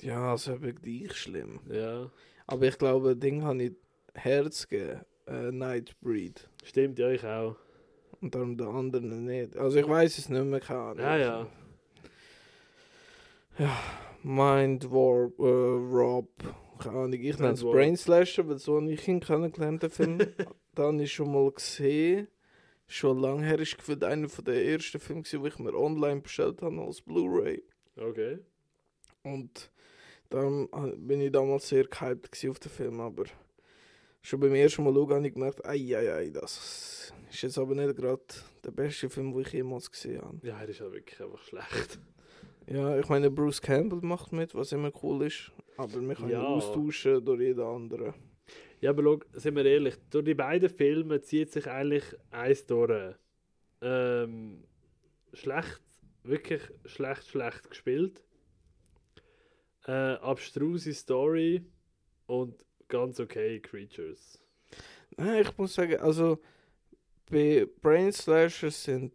Ja, 0.00 0.32
also 0.32 0.54
eben 0.54 0.74
gleich 0.74 1.14
schlimm. 1.16 1.60
Ja, 1.70 2.10
Aber 2.46 2.66
ich 2.66 2.76
glaube, 2.76 3.16
Ding 3.16 3.42
habe 3.44 3.62
ich 3.62 3.72
Herz 4.14 4.68
gegeben. 4.68 5.00
Äh, 5.26 5.50
Nightbreed. 5.50 6.48
stimmt, 6.64 6.98
ja, 6.98 7.10
ich 7.10 7.24
auch. 7.24 7.56
Und 8.20 8.34
darum 8.34 8.56
der 8.56 8.68
anderen 8.68 9.24
nicht. 9.24 9.56
Also 9.56 9.78
ich 9.78 9.88
weiß 9.88 10.18
es 10.18 10.28
nicht 10.28 10.44
mehr, 10.44 10.60
keine. 10.60 11.02
Ja, 11.02 11.16
ja. 11.16 11.46
Ja, 13.58 13.76
Mind 14.22 14.90
Warp, 14.90 15.38
äh, 15.38 15.42
Rob. 15.42 16.28
Keine 16.78 16.98
Ahnung, 16.98 17.12
ich 17.12 17.38
nenne 17.38 17.54
es 17.54 17.64
Warp. 17.64 17.74
Brain 17.74 17.96
Slasher, 17.96 18.48
weil 18.48 18.58
so 18.58 18.76
habe 18.76 18.92
ich 18.92 19.06
ihn 19.08 19.20
kennengelernt, 19.20 19.82
den 19.82 19.90
Film. 19.90 20.18
Dann 20.74 20.94
habe 20.94 21.02
ich 21.02 21.12
schon 21.12 21.32
mal 21.32 21.50
gesehen. 21.50 22.28
Schon 22.88 23.18
lange 23.18 23.44
her 23.44 23.58
ist 23.58 23.76
gefühlt 23.76 24.04
einer 24.04 24.28
der 24.28 24.64
ersten 24.64 25.00
Filme, 25.00 25.22
die 25.22 25.48
ich 25.48 25.58
mir 25.58 25.74
online 25.74 26.20
bestellt 26.20 26.62
habe 26.62 26.80
als 26.82 27.00
Blu-ray. 27.00 27.62
Okay. 27.96 28.38
Und 29.24 29.70
Darum 30.30 30.68
äh, 30.72 30.96
bin 30.96 31.20
ich 31.20 31.32
damals 31.32 31.68
sehr 31.68 31.84
gehypt 31.84 32.46
auf 32.48 32.58
den 32.58 32.70
Film, 32.70 33.00
aber 33.00 33.24
schon 34.22 34.40
beim 34.40 34.54
ersten 34.54 34.82
Mal 34.82 34.92
schauen 34.92 35.14
habe 35.14 35.26
ich 35.28 35.34
gemerkt, 35.34 35.64
ei, 35.64 35.96
ei, 35.96 36.14
ei, 36.14 36.30
das 36.30 37.12
ist 37.30 37.42
jetzt 37.42 37.58
aber 37.58 37.74
nicht 37.74 37.96
gerade 37.96 38.22
der 38.64 38.72
beste 38.72 39.08
Film, 39.08 39.32
den 39.32 39.42
ich 39.42 39.52
jemals 39.52 39.90
gesehen 39.90 40.22
habe. 40.22 40.38
Ja, 40.42 40.58
er 40.58 40.68
ist 40.68 40.80
ja 40.80 40.90
wirklich 40.90 41.20
einfach 41.20 41.42
schlecht. 41.42 41.98
Ja, 42.66 42.98
ich 42.98 43.08
meine, 43.08 43.30
Bruce 43.30 43.62
Campbell 43.62 44.00
macht 44.02 44.32
mit, 44.32 44.54
was 44.54 44.72
immer 44.72 44.90
cool 45.02 45.26
ist, 45.26 45.52
aber 45.76 46.00
wir 46.00 46.14
können 46.14 46.30
Ja. 46.30 46.42
austauschen 46.46 47.24
durch 47.24 47.40
jeden 47.40 47.60
anderen. 47.60 48.14
Ja, 48.80 48.90
aber 48.90 49.02
schau, 49.02 49.20
sind 49.34 49.56
wir 49.56 49.64
ehrlich, 49.64 49.94
durch 50.10 50.24
die 50.24 50.34
beiden 50.34 50.68
Filme 50.68 51.20
zieht 51.20 51.50
sich 51.52 51.66
eigentlich 51.66 52.04
eins 52.30 52.66
durch. 52.66 53.14
Ähm, 53.80 54.64
schlecht, 55.32 55.82
wirklich 56.22 56.62
schlecht, 56.84 57.26
schlecht 57.28 57.68
gespielt. 57.70 58.22
Äh, 59.86 59.92
abstruse 60.20 60.92
Story 60.94 61.64
und 62.26 62.64
ganz 62.88 63.20
okay 63.20 63.60
Creatures. 63.60 64.42
Nein, 65.16 65.42
ich 65.42 65.56
muss 65.56 65.74
sagen, 65.74 65.96
also 66.00 66.38
bei 67.30 67.66
Brain 67.80 68.12
Slashers 68.12 68.84
sind 68.84 69.12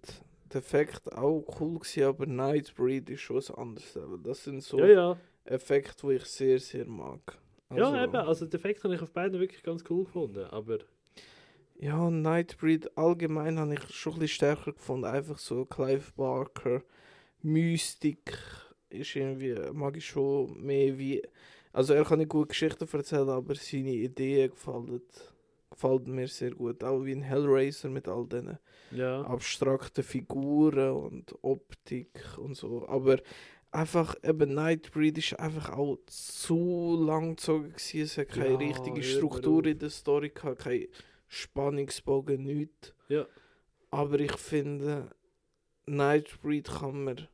die 0.52 0.58
Effekte 0.58 1.18
auch 1.18 1.46
cool 1.60 1.80
gewesen, 1.80 2.04
aber 2.04 2.26
Nightbreed 2.26 3.10
ist 3.10 3.22
schon 3.22 3.38
ein 3.42 3.56
anderes. 3.56 4.00
Das 4.24 4.44
sind 4.44 4.62
so 4.64 4.80
Ja, 4.80 4.86
ja. 4.88 5.18
Effekte, 5.46 6.08
die 6.08 6.14
ich 6.16 6.26
sehr, 6.26 6.60
sehr 6.60 6.86
mag. 6.86 7.38
ja, 7.74 8.04
eben, 8.04 8.16
also 8.16 8.46
den 8.46 8.60
Effekt 8.60 8.84
habe 8.84 8.96
ich 8.96 9.02
auf 9.02 9.12
beiden 9.12 9.40
wirklich 9.40 9.64
ganz 9.64 9.84
cool 9.90 10.06
gefunden, 10.06 10.46
aber 10.46 10.80
Ja, 11.76 12.10
Nightbreed 12.12 12.96
allgemein 12.98 13.60
habe 13.60 13.74
ich 13.74 13.96
schon 13.96 14.14
ein 14.14 14.20
bisschen 14.20 14.36
stärker 14.36 14.74
gefunden. 14.74 15.06
Einfach 15.06 15.38
so 15.40 15.66
Clive 15.66 16.12
Barker, 16.16 16.84
Mystik 17.42 18.38
ist 18.90 19.16
irgendwie, 19.16 19.56
mag 19.74 19.98
ich 19.98 20.06
schon 20.06 20.62
mehr 20.62 20.98
wie. 20.98 21.24
Also 21.74 21.94
er 21.94 22.04
kann 22.04 22.20
nicht 22.20 22.30
gut 22.30 22.50
Geschichten 22.50 22.88
erzählen, 22.92 23.30
aber 23.30 23.56
seine 23.56 23.94
Ideen 23.94 24.52
gefallen, 24.52 25.02
gefallen 25.72 26.14
mir 26.14 26.28
sehr 26.28 26.52
gut. 26.52 26.84
Auch 26.84 27.04
wie 27.04 27.14
ein 27.14 27.22
Hellraiser 27.22 27.90
mit 27.90 28.08
all 28.08 28.28
diesen 28.28 28.60
ja. 28.92 29.22
abstrakten 29.22 30.04
Figuren 30.04 30.92
und 30.92 31.34
Optik 31.42 32.38
und 32.38 32.56
so. 32.56 32.88
Aber 32.88 33.18
einfach 33.72 34.16
eben 34.24 34.54
Nightbreed 34.54 35.18
ist 35.18 35.40
einfach 35.40 35.70
auch 35.70 35.98
zu 36.06 37.02
langgezogen 37.06 37.70
gewesen. 37.70 38.02
Es 38.02 38.18
hat 38.18 38.30
keine 38.30 38.52
Ja, 38.52 38.58
richtige 38.58 39.04
Struktur 39.04 39.66
in 39.66 39.80
der 39.80 39.90
Story 39.90 40.30
gehabt, 40.30 40.60
kein 40.60 40.88
Spannungsbogen, 41.28 42.44
nichts. 42.44 42.94
Ja. 43.08 43.26
Aber 43.90 44.20
ich 44.20 44.36
finde, 44.38 45.10
Nightbreed 45.86 46.68
kann 46.68 47.04
man 47.04 47.28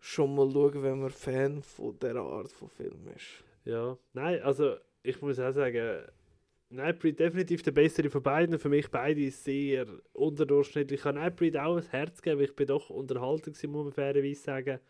schon 0.00 0.34
mal 0.34 0.50
schauen, 0.50 0.82
wenn 0.82 1.00
man 1.00 1.10
Fan 1.10 1.62
von 1.62 1.98
dieser 1.98 2.20
Art 2.20 2.52
von 2.52 2.68
Film 2.68 3.08
ist. 3.14 3.44
Ja, 3.64 3.96
nein, 4.12 4.42
also 4.42 4.76
ich 5.02 5.20
muss 5.22 5.38
auch 5.38 5.52
sagen, 5.52 6.04
Nightbreed 6.70 7.20
definitiv 7.20 7.62
der 7.62 7.70
bessere 7.72 8.10
von 8.10 8.22
beiden. 8.22 8.58
Für 8.58 8.68
mich 8.68 8.90
beide 8.90 9.30
sehr 9.30 9.86
unterdurchschnittlich. 10.12 10.98
Ich 10.98 11.04
kann 11.04 11.14
Nightbreed 11.14 11.56
auch 11.56 11.76
ein 11.76 11.84
Herz 11.90 12.20
geben, 12.20 12.38
weil 12.38 12.46
ich 12.46 12.56
bin 12.56 12.66
doch 12.66 12.90
unterhalten 12.90 13.52
gewesen, 13.52 13.70
muss 13.70 13.84
man 13.84 13.92
fairerweise 13.92 14.40
sagen. 14.40 14.80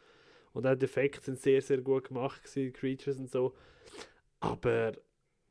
Und 0.54 0.66
auch 0.66 0.74
die 0.74 0.86
Effekte 0.86 1.20
sind 1.20 1.38
sehr, 1.38 1.60
sehr 1.60 1.82
gut 1.82 2.08
gemacht 2.08 2.42
gewesen, 2.42 2.72
Creatures 2.72 3.18
und 3.18 3.30
so. 3.30 3.54
Aber 4.40 4.92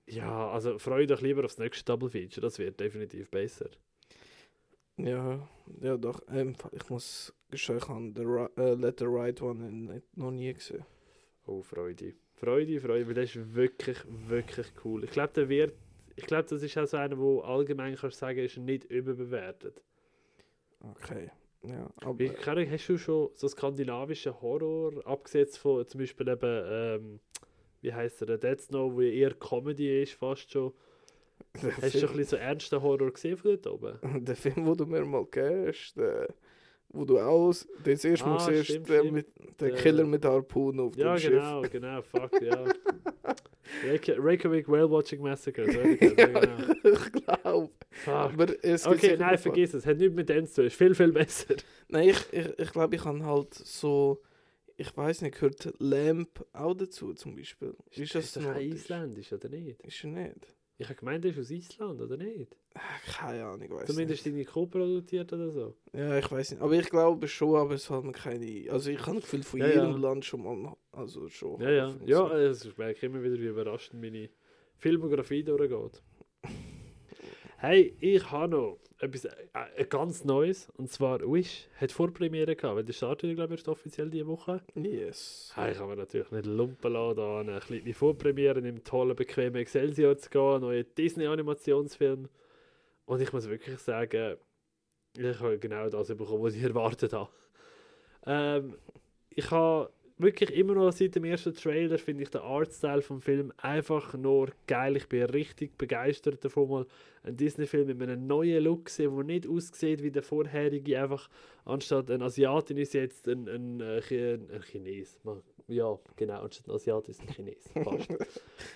ja, 0.08 0.50
also 0.50 0.80
freue 0.80 1.06
dich 1.06 1.22
lieber 1.22 1.46
aufs 1.46 1.60
nächste 1.60 1.86
Double 1.86 2.10
Feature, 2.10 2.42
das 2.42 2.58
wird 2.58 2.80
definitiv 2.80 3.30
besser. 3.30 3.70
Ja, 4.98 5.48
ja 5.82 5.98
doch. 5.98 6.22
Ähm, 6.30 6.56
ich 6.72 6.90
muss 6.90 7.34
gestehen, 7.50 7.78
ich 7.78 7.88
habe 7.88 8.12
Ri- 8.22 8.60
äh, 8.60 8.74
Let 8.76 9.00
the 9.00 9.06
Right 9.08 9.42
One 9.42 9.72
nicht, 9.72 10.18
noch 10.18 10.32
nie 10.32 10.54
gesehen. 10.54 10.86
Oh, 11.46 11.62
Freude. 11.62 12.14
Freude, 12.36 12.80
Freude, 12.80 13.08
weil 13.08 13.14
das 13.14 13.36
ist 13.36 13.54
wirklich, 13.56 13.98
wirklich 14.08 14.68
cool. 14.84 15.04
Ich 15.04 15.12
glaube, 15.12 15.34
der 15.34 15.50
wird, 15.50 15.74
ich 16.16 16.26
glaube, 16.26 16.48
das 16.48 16.62
ist 16.62 16.78
auch 16.78 16.86
so 16.86 16.98
einer, 16.98 17.18
wo 17.18 17.42
allgemein 17.42 17.96
kannst 17.96 18.18
du 18.18 18.20
sagen, 18.20 18.40
ist 18.40 18.58
nicht 18.58 18.86
überbewertet. 18.86 19.82
Okay. 20.80 21.32
Ja, 21.66 21.90
aber 22.02 22.20
Wie, 22.20 22.30
Ahnung, 22.30 22.70
hast 22.70 22.88
du 22.90 22.98
schon 22.98 23.30
so 23.36 23.48
skandinavischen 23.48 24.40
Horror, 24.42 25.06
abgesetzt 25.08 25.58
von 25.60 25.88
zum 25.88 26.00
Beispiel 26.02 26.28
eben, 26.28 26.64
ähm, 26.66 27.20
wie 27.82 27.94
heißt 27.94 28.22
der, 28.22 28.38
Dead 28.38 28.60
Snow, 28.60 28.94
wo 28.94 29.02
ja 29.02 29.12
eher 29.12 29.34
Comedy 29.36 30.02
ist, 30.04 30.14
fast 30.14 30.52
schon. 30.52 30.74
der, 31.62 31.76
Hast 31.78 31.82
du 31.96 32.00
schon 32.00 32.00
ein 32.02 32.08
Film, 32.08 32.18
bisschen 32.18 32.26
so 32.26 32.36
ernsten 32.44 32.82
Horror 32.82 33.12
gesehen 33.12 33.38
von 33.38 33.52
dort 33.62 33.68
oben? 33.68 34.00
der 34.26 34.36
Film, 34.36 34.66
den 34.66 34.76
du 34.78 34.86
mir 34.86 35.06
mal 35.06 35.26
hast, 35.68 35.94
der, 35.96 36.28
wo 36.90 37.06
du 37.06 37.20
aus, 37.20 37.68
das 37.84 38.04
erste 38.06 38.28
Mal 38.28 38.36
Ah, 38.36 38.40
siehst, 38.40 38.66
stimmt, 38.66 38.90
der, 38.90 39.00
stimmt. 39.00 39.14
mit, 39.14 39.28
der 39.60 39.70
Der- 39.70 39.78
Killer 39.78 40.06
mit 40.06 40.26
Harpoon 40.26 40.80
auf 40.80 40.96
Ja, 40.98 41.14
dem 41.14 41.18
Schiff. 41.18 41.32
genau, 41.32 41.62
genau, 41.62 42.02
fuck, 42.02 42.42
ja. 42.42 42.66
Reykja- 43.86 44.16
Reykjavik 44.18 44.68
Whale 44.68 44.90
Watching 44.90 45.22
Massacre, 45.22 45.66
so 45.72 45.80
ja, 45.80 46.14
genau. 46.14 46.74
ich 46.84 47.12
glaube. 47.12 47.72
Okay, 48.86 49.18
nein, 49.18 49.38
vergiss 49.38 49.74
es, 49.74 49.86
hat 49.86 49.98
nichts 49.98 50.16
mit 50.16 50.30
dem 50.30 50.46
zu 50.48 50.56
tun, 50.56 50.66
ist 50.66 50.76
viel, 50.76 50.96
viel 50.96 51.12
besser. 51.12 51.56
Nein, 51.88 52.10
ich, 52.10 52.34
ich, 52.34 52.60
ich 52.60 52.72
glaube, 52.72 52.96
ich 52.96 53.04
habe 53.06 53.24
halt 53.26 53.54
so, 53.54 54.22
ich 54.78 54.96
weiß 54.96 55.22
nicht, 55.22 55.36
gehört 55.36 55.74
Lamp 55.80 56.46
auch 56.54 56.74
dazu 56.74 57.14
zum 57.14 57.36
Beispiel. 57.36 57.76
Ist 57.92 58.16
das 58.16 58.26
ist 58.26 58.36
doch 58.38 58.42
kein 58.44 58.54
nordisch? 58.54 58.74
isländisch, 58.74 59.34
oder 59.34 59.50
nicht? 59.50 59.80
Ist 59.82 60.04
er 60.04 60.10
nicht? 60.10 60.48
Ich 60.78 60.86
habe 60.88 60.96
gemeint, 61.00 61.24
er 61.26 61.32
ist 61.32 61.40
aus 61.40 61.52
Island, 61.52 62.02
oder 62.02 62.18
nicht? 62.18 62.56
Keine 63.06 63.46
Ahnung, 63.46 63.62
ich 63.62 63.70
weiß 63.72 63.86
Zumindest 63.86 64.26
nicht. 64.26 64.34
irgendwie 64.36 64.46
co-produziert 64.46 65.32
oder 65.32 65.52
so. 65.52 65.76
Ja, 65.94 66.18
ich 66.18 66.32
weiß 66.32 66.52
nicht. 66.52 66.62
Aber 66.62 66.74
ich 66.74 66.90
glaube 66.90 67.28
schon, 67.28 67.56
aber 67.56 67.76
es 67.76 67.90
hat 67.90 68.04
mir 68.04 68.12
keine. 68.14 68.72
Also 68.72 68.90
ich 68.90 69.00
habe 69.06 69.16
das 69.20 69.24
Gefühl, 69.24 69.44
von 69.44 69.60
Ja, 69.60 69.68
jedem 69.68 69.92
ja. 69.92 69.98
Land 69.98 70.26
schon 70.26 70.42
mal. 70.44 70.76
Also 70.92 71.30
schon. 71.30 71.62
Ja, 71.62 71.70
ja. 71.70 71.96
Ja, 72.06 72.36
es 72.38 72.66
ist 72.66 72.78
merke 72.78 73.06
immer 73.06 73.22
wieder, 73.22 73.36
wie 73.40 73.46
überraschend 73.48 74.02
meine 74.02 74.30
Filmografie 74.78 75.44
durchgeht. 75.44 76.02
Hey, 77.58 77.96
ich 78.02 78.30
habe 78.30 78.52
noch 78.52 78.80
etwas 79.00 79.24
äh, 79.24 79.86
ganz 79.88 80.26
Neues. 80.26 80.70
Und 80.76 80.92
zwar 80.92 81.22
Wish 81.22 81.70
hat 81.78 81.94
Vorpremiere 81.94 82.58
gehabt, 82.58 82.76
weil 82.76 82.84
der 82.84 82.92
startet, 82.92 83.36
glaube 83.36 83.54
ich, 83.54 83.60
erst 83.60 83.70
offiziell 83.70 84.10
diese 84.10 84.28
Woche. 84.28 84.62
Yes. 84.76 85.54
Hey, 85.56 85.72
ich 85.72 85.78
kann 85.78 85.88
mir 85.88 85.96
natürlich 85.96 86.30
nicht 86.32 86.46
lumpen 86.46 86.92
lassen, 86.92 87.16
da 87.16 87.40
an 87.40 87.48
eine 87.50 87.60
kleine 87.62 87.94
Vorpremiere 87.94 88.60
in 88.60 88.66
einem 88.66 88.84
tollen, 88.84 89.16
bequemen 89.16 89.56
Excelsior 89.62 90.18
zu 90.18 90.30
gehen, 90.30 90.60
neuen 90.60 90.86
Disney-Animationsfilm. 90.98 92.28
Und 93.06 93.22
ich 93.22 93.34
muss 93.34 93.50
wirklich 93.50 93.80
sagen, 93.80 94.38
ich 95.16 95.40
habe 95.40 95.60
genau 95.60 95.90
das 95.90 96.08
bekommen, 96.08 96.44
was 96.44 96.56
ich 96.56 96.64
erwartet 96.64 97.14
habe. 97.14 97.30
Ähm, 98.26 98.78
ich 99.30 99.50
habe 99.52 99.92
wirklich 100.18 100.52
immer 100.52 100.76
noch 100.76 100.92
seit 100.92 101.16
dem 101.16 101.26
ersten 101.26 101.54
Trailer, 101.54 101.98
finde 101.98 102.24
ich 102.24 102.30
den 102.30 102.42
Artstyle 102.42 103.02
vom 103.02 103.22
Film 103.22 103.52
einfach 103.58 104.14
nur 104.14 104.50
geil. 104.68 104.96
Ich 104.98 105.08
bin 105.08 105.24
richtig 105.24 105.78
begeistert 105.78 106.44
davon, 106.46 106.70
mal 106.70 106.86
einen 107.24 107.38
Disney-Film 107.38 107.88
mit 107.98 108.10
einem 108.10 108.28
neuen 108.28 108.64
Look 108.64 108.90
zu 108.90 108.96
sehen, 108.96 109.16
der 109.16 109.24
nicht 109.26 109.48
aussieht 109.48 110.04
wie 110.04 110.12
der 110.12 110.24
vorherige, 110.24 111.02
einfach 111.02 111.30
anstatt 111.66 112.12
ein 112.12 112.22
Asiatin 112.22 112.78
ist 112.78 112.94
jetzt 112.94 113.28
ein, 113.28 113.48
ein, 113.48 113.80
äh, 113.82 114.02
Chi- 114.02 114.34
ein 114.34 114.62
Chines. 114.70 115.20
Ja, 115.70 115.98
genau, 116.18 116.42
anstatt 116.42 116.68
ein 116.68 116.72
Asiat 116.76 117.08
ist 117.08 117.22
ein 117.22 117.28
Chines. 117.28 117.70
Fast. 117.84 118.10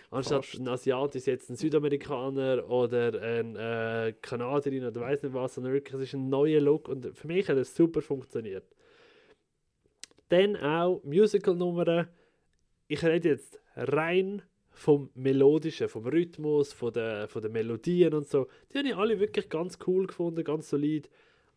anstatt 0.10 0.46
Fast. 0.46 0.60
ein 0.60 0.68
Asiat 0.70 1.16
ist 1.16 1.28
jetzt 1.28 1.50
ein 1.50 1.58
Südamerikaner 1.58 2.70
oder 2.70 3.22
ein 3.22 3.56
äh, 3.58 4.14
Kanadierin 4.22 4.86
oder 4.86 5.02
weiß 5.02 5.24
nicht 5.24 5.34
was, 5.34 5.56
sondern 5.56 5.74
wirklich, 5.74 5.94
es 5.96 6.02
ist 6.08 6.14
ein 6.14 6.30
neuer 6.30 6.62
Look 6.62 6.88
und 6.88 7.16
für 7.16 7.28
mich 7.28 7.48
hat 7.50 7.58
es 7.58 7.76
super 7.76 8.02
funktioniert. 8.02 8.64
Dann 10.30 10.56
auch 10.58 11.04
Musical-Nummern. 11.04 12.08
Ich 12.88 13.04
rede 13.04 13.30
jetzt 13.30 13.60
rein 13.76 14.42
vom 14.72 15.10
Melodischen, 15.16 15.90
vom 15.90 16.06
Rhythmus, 16.06 16.72
von 16.74 16.94
den, 16.94 17.28
von 17.28 17.42
den 17.42 17.52
Melodien 17.52 18.14
und 18.14 18.28
so. 18.28 18.48
Die 18.72 18.78
habe 18.78 18.88
ich 18.88 18.96
alle 18.96 19.20
wirklich 19.20 19.50
ganz 19.50 19.80
cool 19.88 20.08
gefunden, 20.08 20.44
ganz 20.44 20.70
solid. 20.70 21.10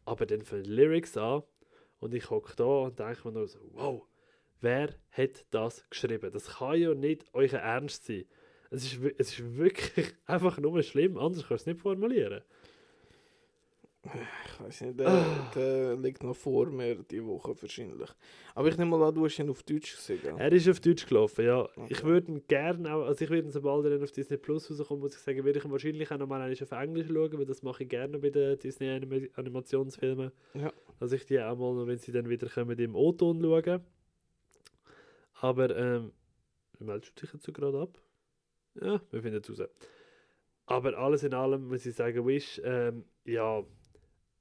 Aber 0.04 0.26
dann 0.26 0.42
von 0.42 0.62
den 0.62 0.72
Lyrics 0.72 1.16
an 1.16 1.42
und 1.98 2.14
ich 2.14 2.30
hocke 2.30 2.54
da 2.56 2.64
und 2.64 2.98
denke 2.98 3.28
mir 3.28 3.32
nur 3.32 3.46
so, 3.46 3.58
wow, 3.72 4.06
wer 4.60 4.94
hat 5.10 5.44
das 5.50 5.88
geschrieben? 5.90 6.32
Das 6.32 6.58
kann 6.58 6.80
ja 6.80 6.94
nicht 6.94 7.26
euer 7.32 7.52
Ernst 7.52 8.06
sein. 8.06 8.24
Es 8.70 8.84
ist, 8.84 9.00
es 9.18 9.38
ist 9.38 9.56
wirklich 9.56 10.14
einfach 10.26 10.58
nur 10.58 10.82
schlimm, 10.82 11.18
anders 11.18 11.46
kannst 11.46 11.66
du 11.66 11.70
es 11.70 11.74
nicht 11.74 11.82
formulieren. 11.82 12.42
Ich 14.02 14.60
weiß 14.60 14.80
nicht, 14.80 14.98
der, 15.00 15.50
der 15.54 15.96
liegt 15.96 16.22
noch 16.22 16.34
vor 16.34 16.66
mir 16.70 16.96
die 16.96 17.24
Woche 17.24 17.54
wahrscheinlich. 17.60 18.08
Aber 18.54 18.68
ich 18.68 18.78
nehme 18.78 18.96
mal 18.96 19.08
an, 19.08 19.14
du 19.14 19.26
hast 19.26 19.38
ihn 19.38 19.50
auf 19.50 19.62
Deutsch 19.62 19.94
gesehen. 19.94 20.20
gell? 20.22 20.34
Er 20.38 20.52
ist 20.52 20.68
auf 20.68 20.80
Deutsch 20.80 21.06
gelaufen, 21.06 21.44
ja. 21.44 21.60
Okay. 21.62 21.86
Ich 21.88 22.02
würde 22.02 22.32
ihn 22.32 22.46
gerne 22.46 22.94
auch, 22.94 23.04
also 23.04 23.22
ich 23.22 23.30
würde 23.30 23.48
ihn, 23.48 23.50
sobald 23.50 23.84
er 23.84 23.90
dann 23.90 24.02
auf 24.02 24.12
Disney 24.12 24.38
Plus 24.38 24.70
rauskommt, 24.70 25.00
muss 25.00 25.14
ich 25.14 25.20
sagen, 25.20 25.44
würde 25.44 25.58
ich 25.58 25.64
ihn 25.64 25.70
wahrscheinlich 25.70 26.10
auch 26.10 26.18
nochmal 26.18 26.50
auf 26.50 26.70
Englisch 26.72 27.08
schauen, 27.08 27.38
weil 27.38 27.44
das 27.44 27.62
mache 27.62 27.82
ich 27.82 27.90
gerne 27.90 28.18
bei 28.18 28.30
den 28.30 28.58
Disney 28.58 28.88
Anima 28.88 29.16
Animationsfilmen. 29.34 30.32
Ja. 30.54 30.72
Dass 30.98 31.12
ich 31.12 31.26
die 31.26 31.38
auch 31.38 31.56
mal, 31.56 31.86
wenn 31.86 31.98
sie 31.98 32.12
dann 32.12 32.28
wieder 32.28 32.48
kommen, 32.48 32.78
im 32.78 32.94
O-Ton 32.94 33.42
schaue. 33.42 33.82
Aber, 35.40 35.76
ähm, 35.76 36.12
meldest 36.78 37.16
du 37.16 37.26
dich 37.26 37.34
jetzt 37.34 37.44
so 37.44 37.52
gerade 37.52 37.78
ab? 37.80 37.98
Ja, 38.80 39.00
wir 39.10 39.22
finden 39.22 39.42
es 39.42 39.50
raus. 39.50 39.68
Aber 40.66 40.96
alles 40.96 41.22
in 41.22 41.34
allem 41.34 41.68
muss 41.68 41.84
ich 41.84 41.94
sagen, 41.94 42.26
Wish, 42.26 42.60
ähm, 42.64 43.04
ja, 43.24 43.62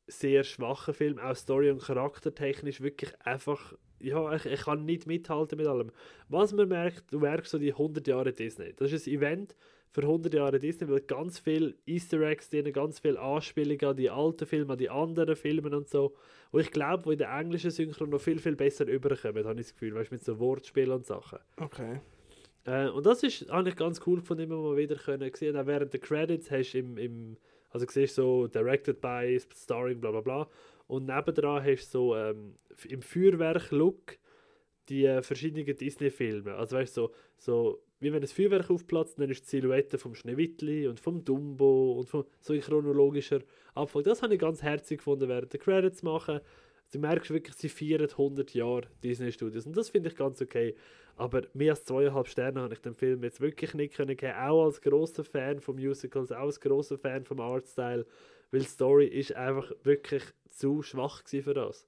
sehr 0.09 0.43
schwacher 0.43 0.93
Film, 0.93 1.19
auch 1.19 1.35
Story- 1.35 1.71
und 1.71 1.81
charaktertechnisch 1.81 2.81
wirklich 2.81 3.13
einfach 3.25 3.73
ja, 4.01 4.33
ich, 4.33 4.45
ich 4.45 4.61
kann 4.61 4.85
nicht 4.85 5.07
mithalten 5.07 5.57
mit 5.57 5.67
allem. 5.67 5.91
Was 6.29 6.53
man 6.53 6.69
merkt, 6.69 7.11
du 7.11 7.19
merkst 7.19 7.51
so 7.51 7.57
die 7.57 7.73
100 7.73 8.07
Jahre 8.07 8.31
Disney. 8.31 8.73
Das 8.77 8.91
ist 8.91 9.07
ein 9.07 9.13
Event 9.13 9.55
für 9.91 10.01
100 10.01 10.33
Jahre 10.33 10.59
Disney, 10.59 10.87
weil 10.89 11.01
ganz 11.01 11.39
viel 11.39 11.75
Easter 11.85 12.21
Eggs 12.21 12.49
drin, 12.49 12.71
ganz 12.71 12.99
viel 12.99 13.17
Anspielungen 13.17 13.83
an 13.83 13.97
die 13.97 14.09
alten 14.09 14.45
Filme, 14.45 14.73
an 14.73 14.79
die 14.79 14.89
anderen 14.89 15.35
Filme 15.35 15.75
und 15.75 15.89
so. 15.89 16.15
Und 16.51 16.61
ich 16.61 16.71
glaube, 16.71 17.05
wo 17.05 17.11
in 17.11 17.17
der 17.17 17.31
englischen 17.31 17.71
Synchron 17.71 18.09
noch 18.09 18.21
viel, 18.21 18.39
viel 18.39 18.55
besser 18.55 18.87
überkommen, 18.87 19.45
habe 19.45 19.59
ich 19.59 19.67
das 19.67 19.73
Gefühl, 19.73 19.95
weißt 19.95 20.11
du, 20.11 20.15
mit 20.15 20.23
so 20.23 20.39
Wortspielen 20.39 20.91
und 20.91 21.05
Sachen. 21.05 21.39
Okay. 21.57 21.99
Äh, 22.65 22.89
und 22.89 23.05
das 23.05 23.23
ist 23.23 23.49
eigentlich 23.49 23.75
ganz 23.75 24.01
cool 24.05 24.21
von 24.21 24.37
immer 24.39 24.57
mal 24.57 24.77
wieder 24.77 24.95
können 24.95 25.31
sehen. 25.33 25.57
Auch 25.57 25.65
während 25.65 25.91
der 25.93 25.99
Credits 25.99 26.51
hast 26.51 26.73
du 26.73 26.79
im, 26.79 26.97
im 26.97 27.37
also 27.69 27.85
du 27.85 27.91
siehst 27.91 28.15
so 28.15 28.47
directed 28.47 29.01
by, 29.01 29.39
starring, 29.55 30.01
bla 30.01 30.11
bla 30.11 30.21
bla. 30.21 30.49
Und 30.87 31.05
nebendran 31.05 31.63
hast 31.63 31.93
du 31.93 31.99
so 31.99 32.15
ähm, 32.15 32.55
im 32.87 33.01
Feuerwerk-Look 33.01 34.17
die 34.89 35.05
äh, 35.05 35.21
verschiedenen 35.21 35.75
Disney-Filme. 35.75 36.55
Also 36.55 36.77
weißt 36.77 36.97
du, 36.97 37.01
so, 37.01 37.13
so 37.37 37.83
wie 37.99 38.11
wenn 38.11 38.23
ein 38.23 38.27
Feuerwerk 38.27 38.69
aufplatzt, 38.69 39.19
dann 39.19 39.29
ist 39.29 39.43
die 39.43 39.49
Silhouette 39.49 39.97
vom 39.97 40.15
Schneewittli 40.15 40.87
und 40.87 40.99
vom 40.99 41.23
Dumbo 41.23 41.93
und 41.99 42.09
vom, 42.09 42.25
so 42.39 42.53
in 42.53 42.61
chronologischer 42.61 43.41
Abfolge. 43.75 44.09
Das 44.09 44.23
habe 44.23 44.33
ich 44.33 44.39
ganz 44.39 44.63
herzlich 44.63 44.97
gefunden, 44.97 45.27
während 45.27 45.51
der 45.53 45.59
Credits 45.59 46.01
machen. 46.01 46.39
Du 46.91 46.99
merkst 46.99 47.29
wirklich, 47.29 47.55
sie 47.55 47.69
feiern 47.69 48.09
100 48.09 48.53
Jahre 48.53 48.87
Disney 49.03 49.31
Studios 49.31 49.65
und 49.65 49.77
das 49.77 49.89
finde 49.89 50.09
ich 50.09 50.15
ganz 50.15 50.41
okay. 50.41 50.75
Aber 51.15 51.43
mehr 51.53 51.73
als 51.73 51.83
zweieinhalb 51.83 52.27
Sterne 52.27 52.61
habe 52.61 52.73
ich 52.73 52.81
den 52.81 52.95
Film 52.95 53.23
jetzt 53.23 53.41
wirklich 53.41 53.73
nicht 53.73 53.93
können 53.93 54.15
geben, 54.15 54.37
auch 54.37 54.65
als 54.65 54.81
großer 54.81 55.23
Fan 55.23 55.59
von 55.59 55.75
Musicals, 55.75 56.31
auch 56.31 56.45
als 56.45 56.59
großer 56.59 56.97
Fan 56.97 57.25
vom 57.25 57.41
Artstyle, 57.41 58.05
weil 58.51 58.61
die 58.61 58.65
Story 58.65 59.05
ist 59.05 59.35
einfach 59.35 59.71
wirklich 59.83 60.23
zu 60.49 60.81
schwach 60.81 61.21
für 61.27 61.53
das. 61.53 61.87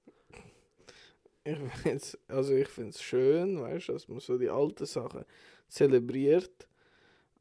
Ich 1.44 1.58
find's, 1.82 2.18
also 2.28 2.54
ich 2.54 2.68
finde 2.68 2.92
es 2.92 3.02
schön, 3.02 3.60
weißt 3.60 3.90
dass 3.90 4.08
man 4.08 4.20
so 4.20 4.38
die 4.38 4.50
alten 4.50 4.86
Sachen 4.86 5.26
zelebriert, 5.68 6.68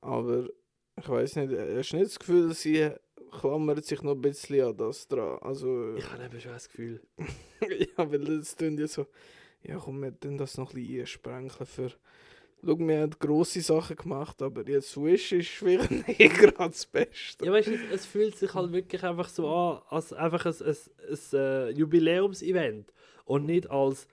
aber 0.01 0.49
ich 0.97 1.09
weiß 1.09 1.37
nicht, 1.37 1.53
hast 1.53 1.93
du 1.93 1.97
nicht 1.97 2.11
das 2.11 2.19
Gefühl, 2.19 2.55
sie 2.55 2.91
klammert 3.31 3.85
sich 3.85 4.03
noch 4.03 4.13
ein 4.13 4.21
bisschen 4.21 4.65
an 4.65 4.77
das 4.77 5.07
dran? 5.09 5.39
Also, 5.41 5.95
Ich 5.97 6.11
habe 6.11 6.25
eben 6.25 6.41
schon 6.41 6.53
das 6.53 6.69
Gefühl. 6.69 7.01
ja, 7.61 8.11
weil 8.11 8.39
das 8.39 8.57
tun 8.57 8.79
ja 8.79 8.87
so, 8.87 9.07
ja 9.63 9.77
komm, 9.77 10.03
wir 10.03 10.19
tun 10.19 10.39
das 10.39 10.59
noch 10.59 10.75
ein 10.75 10.83
bisschen 10.83 11.01
einsprenkeln 11.01 11.67
für... 11.67 11.91
Schau, 12.63 12.79
wir 12.79 13.01
haben 13.01 13.15
grosse 13.19 13.63
Sachen 13.63 13.97
gemacht, 13.97 14.43
aber 14.43 14.69
jetzt 14.69 14.95
Wish 15.03 15.33
ist 15.33 15.49
vielleicht 15.49 15.91
nicht 16.09 16.19
gerade 16.19 16.71
das 16.71 16.85
Beste. 16.85 17.47
Ja, 17.47 17.53
weißt 17.53 17.69
du, 17.69 17.75
es, 17.91 18.05
fühlt 18.05 18.37
sich 18.37 18.53
halt 18.53 18.73
wirklich 18.73 19.03
einfach 19.03 19.31
so 19.31 19.49
an, 19.49 19.81
als 19.89 20.13
einfach 20.13 20.45
ein, 20.45 20.55
ein, 20.67 20.77
ein, 21.09 21.39
äh, 21.39 21.71
Jubiläumsevent 21.71 22.93
und 23.25 23.47
nicht 23.47 23.71
als 23.71 24.07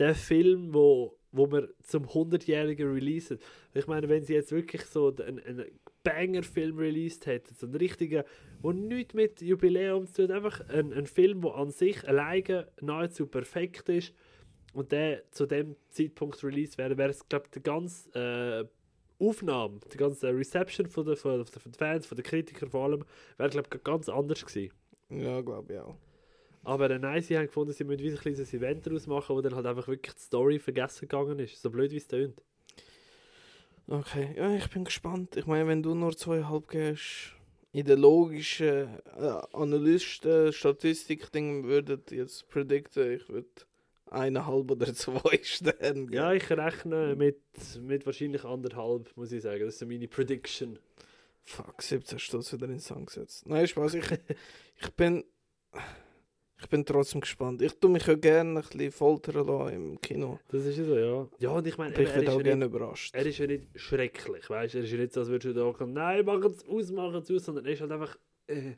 der 0.00 0.16
Film, 0.16 0.74
wo, 0.74 1.16
wo 1.34 1.50
wir 1.50 1.68
zum 1.82 2.06
100-jährigen 2.06 2.92
releasen. 2.92 3.38
Ich 3.74 3.86
meine, 3.86 4.08
wenn 4.08 4.24
sie 4.24 4.34
jetzt 4.34 4.52
wirklich 4.52 4.82
so 4.86 5.14
einen, 5.14 5.40
einen 5.40 5.66
Banger-Film 6.04 6.78
released 6.78 7.26
hätten, 7.26 7.54
so 7.54 7.66
einen 7.66 7.74
richtigen, 7.76 8.22
wo 8.62 8.72
nichts 8.72 9.14
mit 9.14 9.40
Jubiläum 9.40 10.06
zu 10.06 10.26
tun 10.26 10.36
einfach 10.36 10.60
ein, 10.68 10.92
ein 10.92 11.06
Film, 11.06 11.42
der 11.42 11.54
an 11.54 11.70
sich 11.70 12.06
alleine 12.06 12.68
nahezu 12.80 13.26
perfekt 13.26 13.88
ist 13.88 14.14
und 14.72 14.92
der 14.92 15.28
zu 15.32 15.46
dem 15.46 15.76
Zeitpunkt 15.90 16.42
released 16.44 16.78
wäre, 16.78 16.96
wäre 16.96 17.10
es, 17.10 17.28
glaube 17.28 17.46
ich, 17.46 17.50
die 17.52 17.62
ganze 17.62 18.68
äh, 19.20 19.24
Aufnahme, 19.24 19.80
die 19.92 19.96
ganze 19.96 20.28
Reception 20.28 20.86
von 20.86 21.06
den, 21.06 21.16
von 21.16 21.44
den 21.44 21.74
Fans, 21.74 22.06
von 22.06 22.16
den 22.16 22.24
Kritikern 22.24 22.70
vor 22.70 22.84
allem, 22.84 23.04
wäre, 23.38 23.50
glaube 23.50 23.68
ich, 23.72 23.82
ganz 23.82 24.08
anders 24.08 24.44
gewesen. 24.44 24.72
Ja, 25.10 25.40
glaube 25.40 25.72
ich 25.72 25.78
auch. 25.78 25.96
Aber 26.64 26.90
äh, 26.90 26.98
nein, 26.98 27.22
sie 27.22 27.36
haben 27.36 27.46
gefunden, 27.46 27.72
sie 27.72 27.84
müssen 27.84 28.02
wieder 28.02 28.16
ein 28.16 28.20
kleines 28.20 28.52
Event 28.52 28.86
daraus 28.86 29.06
machen, 29.06 29.36
wo 29.36 29.40
dann 29.40 29.54
halt 29.54 29.66
einfach 29.66 29.86
wirklich 29.86 30.14
die 30.14 30.22
Story 30.22 30.58
vergessen 30.58 31.02
gegangen 31.02 31.38
ist. 31.38 31.60
So 31.60 31.70
blöd 31.70 31.92
wie 31.92 31.98
es 31.98 32.08
tönt. 32.08 32.40
Okay, 33.86 34.34
ja, 34.36 34.54
ich 34.56 34.68
bin 34.70 34.84
gespannt. 34.84 35.36
Ich 35.36 35.46
meine, 35.46 35.68
wenn 35.68 35.82
du 35.82 35.94
nur 35.94 36.16
zweieinhalb 36.16 36.68
gehst, 36.68 37.32
in 37.72 37.84
der 37.84 37.96
logischen 37.96 38.88
äh, 39.18 39.42
Analysten, 39.52 40.52
Statistik-Ding 40.52 41.64
würdet 41.64 42.10
jetzt 42.12 42.48
predikten, 42.48 43.12
ich 43.12 43.28
würde 43.28 43.48
eineinhalb 44.10 44.70
oder 44.70 44.94
zwei 44.94 45.38
Sterne 45.42 46.06
geben. 46.06 46.12
Ja, 46.12 46.32
ich 46.32 46.48
rechne 46.50 47.14
mit, 47.14 47.40
mit 47.82 48.06
wahrscheinlich 48.06 48.44
anderthalb, 48.44 49.14
muss 49.16 49.32
ich 49.32 49.42
sagen. 49.42 49.60
Das 49.64 49.74
ist 49.74 49.80
so 49.80 49.86
meine 49.86 50.08
Prediction. 50.08 50.78
Fuck, 51.42 51.82
17 51.82 52.18
Stutz 52.18 52.52
wieder 52.52 52.64
in 52.66 52.72
den 52.72 52.80
Song 52.80 53.04
gesetzt. 53.04 53.46
Nein, 53.46 53.66
Spaß, 53.66 53.94
ich, 53.94 54.06
ich 54.80 54.90
bin... 54.92 55.24
Ich 56.64 56.70
bin 56.70 56.82
trotzdem 56.86 57.20
gespannt. 57.20 57.60
Ich 57.60 57.74
tue 57.74 57.90
mich 57.90 58.06
ja 58.06 58.14
gerne 58.14 58.60
ein 58.60 58.66
bisschen 58.66 58.90
foltern 58.90 59.46
lassen 59.46 59.74
im 59.74 60.00
Kino. 60.00 60.40
Das 60.48 60.64
ist 60.64 60.78
ja 60.78 60.84
so, 60.84 60.96
ja. 60.96 61.28
Ja, 61.38 61.50
und 61.50 61.66
ich 61.66 61.76
meine, 61.76 61.92
ich 61.92 62.08
er, 62.08 62.14
werde 62.14 62.32
auch 62.32 62.42
gerne 62.42 62.64
überrascht. 62.64 63.14
er 63.14 63.26
ist 63.26 63.36
ja 63.36 63.46
nicht 63.46 63.66
schrecklich, 63.74 64.48
weißt 64.48 64.72
du? 64.72 64.78
Er 64.78 64.84
ist 64.84 64.90
ja 64.90 64.96
nicht 64.96 65.12
so, 65.12 65.20
als 65.20 65.28
würdest 65.28 65.54
du 65.54 65.60
da 65.60 65.70
kommen, 65.72 65.92
nein, 65.92 66.24
mach 66.24 66.42
es 66.42 66.66
aus, 66.66 66.90
mach 66.90 67.12
es 67.12 67.30
aus, 67.30 67.44
sondern 67.44 67.66
er 67.66 67.72
ist 67.72 67.82
halt 67.82 67.92
einfach... 67.92 68.16
Äh. 68.46 68.76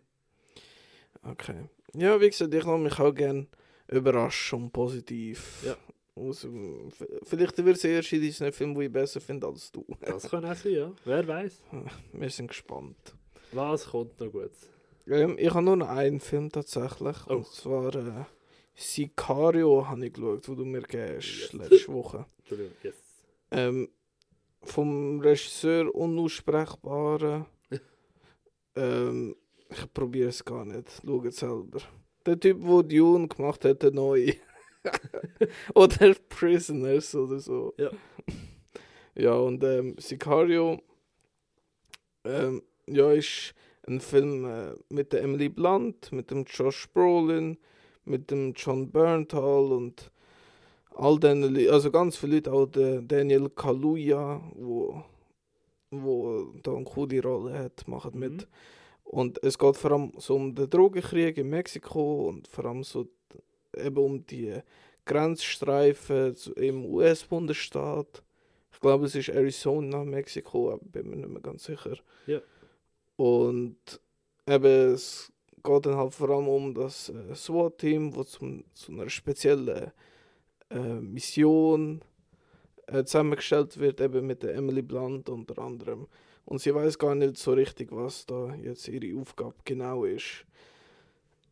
Okay. 1.22 1.68
Ja, 1.94 2.20
wie 2.20 2.28
gesagt, 2.28 2.52
ich 2.52 2.64
lasse 2.64 2.78
mich 2.78 2.98
auch 2.98 3.14
gerne 3.14 3.46
überraschen 3.86 4.64
und 4.64 4.72
positiv. 4.72 5.62
Ja. 5.64 5.76
Aus, 6.16 6.44
vielleicht 7.22 7.64
wird 7.64 7.76
es 7.76 7.82
der 7.82 7.92
erste 7.92 8.18
Disney-Film, 8.18 8.74
den 8.74 8.82
ich 8.82 8.92
besser 8.92 9.20
finde 9.20 9.46
als 9.46 9.70
du. 9.70 9.86
Das 10.00 10.28
kann 10.28 10.44
auch 10.44 10.56
sein, 10.56 10.72
ja. 10.72 10.92
Wer 11.04 11.28
weiß. 11.28 11.62
Wir 12.14 12.30
sind 12.30 12.48
gespannt. 12.48 13.14
Was 13.52 13.86
kommt 13.86 14.18
noch 14.18 14.32
gut? 14.32 14.50
Ähm, 15.08 15.36
ich 15.38 15.50
habe 15.50 15.64
nur 15.64 15.76
noch 15.76 15.88
einen 15.88 16.20
Film 16.20 16.50
tatsächlich. 16.50 17.16
Oh. 17.28 17.34
Und 17.34 17.46
zwar 17.46 17.94
äh, 17.94 18.24
Sicario 18.74 19.88
habe 19.88 20.06
ich 20.06 20.12
geschaut, 20.12 20.48
wo 20.48 20.54
du 20.54 20.64
mir 20.64 20.82
hast 20.82 20.92
Yes. 20.92 21.52
letzte 21.52 21.92
Woche. 21.92 22.26
Entschuldigung, 22.38 22.72
yes. 22.82 22.94
Ähm, 23.50 23.88
vom 24.62 25.20
Regisseur 25.20 25.94
Unaussprechbaren. 25.94 27.46
ähm, 28.76 29.36
ich 29.70 29.92
probiere 29.92 30.28
es 30.28 30.44
gar 30.44 30.64
nicht. 30.64 31.02
Schau 31.04 31.24
es 31.24 31.36
selber. 31.36 31.80
Der 32.24 32.38
Typ, 32.38 32.60
der 32.60 32.82
Dune 32.82 33.28
gemacht 33.28 33.64
hat, 33.64 33.82
der 33.82 33.92
neue. 33.92 34.34
oder 35.74 36.14
Prisoners 36.28 37.14
oder 37.14 37.38
so. 37.38 37.74
Ja. 37.78 37.90
ja, 39.14 39.32
und 39.34 39.62
ähm, 39.64 39.96
Sicario 39.98 40.80
ähm, 42.24 42.62
ja, 42.86 43.12
ist 43.12 43.54
ein 43.86 44.00
Film 44.00 44.44
äh, 44.44 44.74
mit 44.88 45.12
der 45.12 45.22
Emily 45.22 45.48
Blunt, 45.48 46.12
mit 46.12 46.30
dem 46.30 46.44
Josh 46.44 46.88
Brolin, 46.92 47.56
mit 48.04 48.30
dem 48.30 48.52
John 48.54 48.90
Bernthal 48.90 49.72
und 49.72 50.10
all 50.94 51.18
den, 51.18 51.68
also 51.70 51.90
ganz 51.90 52.16
viele 52.16 52.36
Leute, 52.36 52.52
auch 52.52 52.66
der 52.66 53.02
Daniel 53.02 53.50
Kaluuya, 53.50 54.40
wo, 54.54 55.02
wo 55.90 56.52
da 56.62 56.74
eine 56.74 56.84
coole 56.84 57.22
Rolle 57.22 57.58
hat, 57.58 57.86
macht 57.86 58.14
Mhm. 58.14 58.20
mit. 58.20 58.48
Und 59.04 59.42
es 59.44 59.58
geht 59.58 59.76
vor 59.76 59.92
allem 59.92 60.12
so 60.18 60.34
um 60.34 60.54
den 60.54 60.68
Drogenkrieg 60.68 61.38
in 61.38 61.48
Mexiko 61.48 62.28
und 62.28 62.48
vor 62.48 62.64
allem 62.64 62.82
so 62.82 63.06
eben 63.76 63.96
um 63.96 64.26
die 64.26 64.54
Grenzstreifen 65.04 66.34
im 66.56 66.84
US-Bundesstaat. 66.86 68.22
Ich 68.72 68.80
glaube, 68.80 69.06
es 69.06 69.14
ist 69.14 69.28
Arizona, 69.28 70.04
Mexiko, 70.04 70.72
aber 70.72 70.84
bin 70.84 71.08
mir 71.10 71.16
nicht 71.16 71.28
mehr 71.28 71.40
ganz 71.40 71.64
sicher. 71.64 71.96
Ja. 72.26 72.40
Und 73.16 74.00
eben, 74.46 74.92
es 74.94 75.32
geht 75.62 75.86
dann 75.86 75.96
halt 75.96 76.14
vor 76.14 76.30
allem 76.30 76.48
um 76.48 76.74
das 76.74 77.08
äh, 77.08 77.34
SWAT-Team, 77.34 78.12
das 78.12 78.30
zu 78.30 78.92
einer 78.92 79.08
speziellen 79.08 79.90
äh, 80.70 80.78
Mission 81.00 82.02
äh, 82.86 83.04
zusammengestellt 83.04 83.78
wird, 83.78 84.00
eben 84.00 84.26
mit 84.26 84.42
der 84.42 84.54
Emily 84.54 84.82
Blunt 84.82 85.28
unter 85.28 85.58
anderem. 85.58 86.06
Und 86.44 86.60
sie 86.60 86.74
weiß 86.74 86.98
gar 86.98 87.14
nicht 87.14 87.36
so 87.36 87.52
richtig, 87.52 87.90
was 87.90 88.26
da 88.26 88.54
jetzt 88.54 88.86
ihre 88.88 89.20
Aufgabe 89.20 89.56
genau 89.64 90.04
ist. 90.04 90.44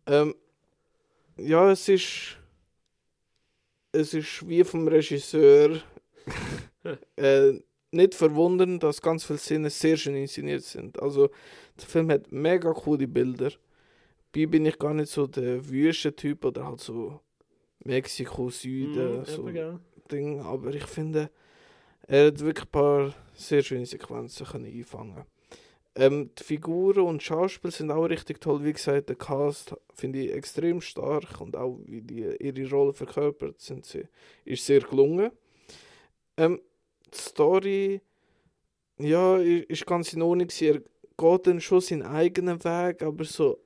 Ähm, 0.07 0.35
ja, 1.37 1.71
es 1.71 1.89
ist. 1.89 2.39
Es 3.91 4.13
ist 4.13 4.49
wie 4.49 4.65
vom 4.65 4.89
Regisseur 4.89 5.81
äh, 7.17 7.53
nicht 7.95 8.15
verwundern, 8.15 8.79
dass 8.79 9.01
ganz 9.01 9.25
viele 9.25 9.39
Szenen 9.39 9.71
sehr 9.71 9.97
schön 9.97 10.17
inszeniert 10.17 10.63
sind. 10.65 11.01
Also, 11.01 11.29
der 11.79 11.87
Film 11.87 12.11
hat 12.11 12.31
mega 12.33 12.73
coole 12.73 13.09
Bilder. 13.09 13.51
Bei 14.33 14.47
bin 14.47 14.67
ich 14.67 14.79
gar 14.79 14.95
nicht 14.95 15.11
so 15.11 15.27
der 15.27 15.69
Wüstentyp 15.69 16.45
oder 16.45 16.67
halt 16.67 16.81
so 16.81 17.21
Mexiko, 17.85 18.51
Süden, 18.51 19.21
Mhm, 19.21 19.25
so? 19.25 19.49
Ding. 20.11 20.41
Aber 20.41 20.75
ich 20.75 20.85
finde, 20.87 21.31
er 22.07 22.27
hat 22.29 22.41
wirklich 22.41 22.67
ein 22.67 22.71
paar 22.73 23.15
sehr 23.35 23.63
schöne 23.63 23.87
Sequenzen 23.87 24.47
können 24.47 24.67
einfangen 24.67 25.25
ähm, 25.97 26.31
Die 26.39 26.43
Figuren 26.45 27.05
und 27.07 27.23
Schauspiel 27.23 27.71
sind 27.71 27.91
auch 27.91 28.05
richtig 28.07 28.41
toll. 28.41 28.65
Wie 28.65 28.73
gesagt, 28.73 29.09
der 29.09 29.17
Cast 29.17 29.75
finde 29.95 30.21
ich 30.21 30.33
extrem 30.33 30.81
stark 30.81 31.41
und 31.41 31.57
auch 31.57 31.79
wie 31.87 32.03
die 32.03 32.25
ihre 32.41 32.71
Rolle 32.71 32.93
verkörpert 32.93 33.61
sind 33.61 33.87
sie, 33.87 34.05
ist 34.45 34.67
sehr 34.67 34.81
gelungen. 34.81 35.31
Ähm, 36.37 36.61
die 37.15 37.21
Story, 37.21 38.01
ja, 38.99 39.37
ist 39.39 39.87
ganz 39.87 40.13
in 40.13 40.23
Ordnung. 40.23 40.49
Er 40.61 40.81
geht 41.17 41.47
dann 41.47 41.61
schon 41.61 41.81
seinen 41.81 42.03
eigenen 42.03 42.63
Weg, 42.65 43.03
aber 43.03 43.25
so, 43.25 43.59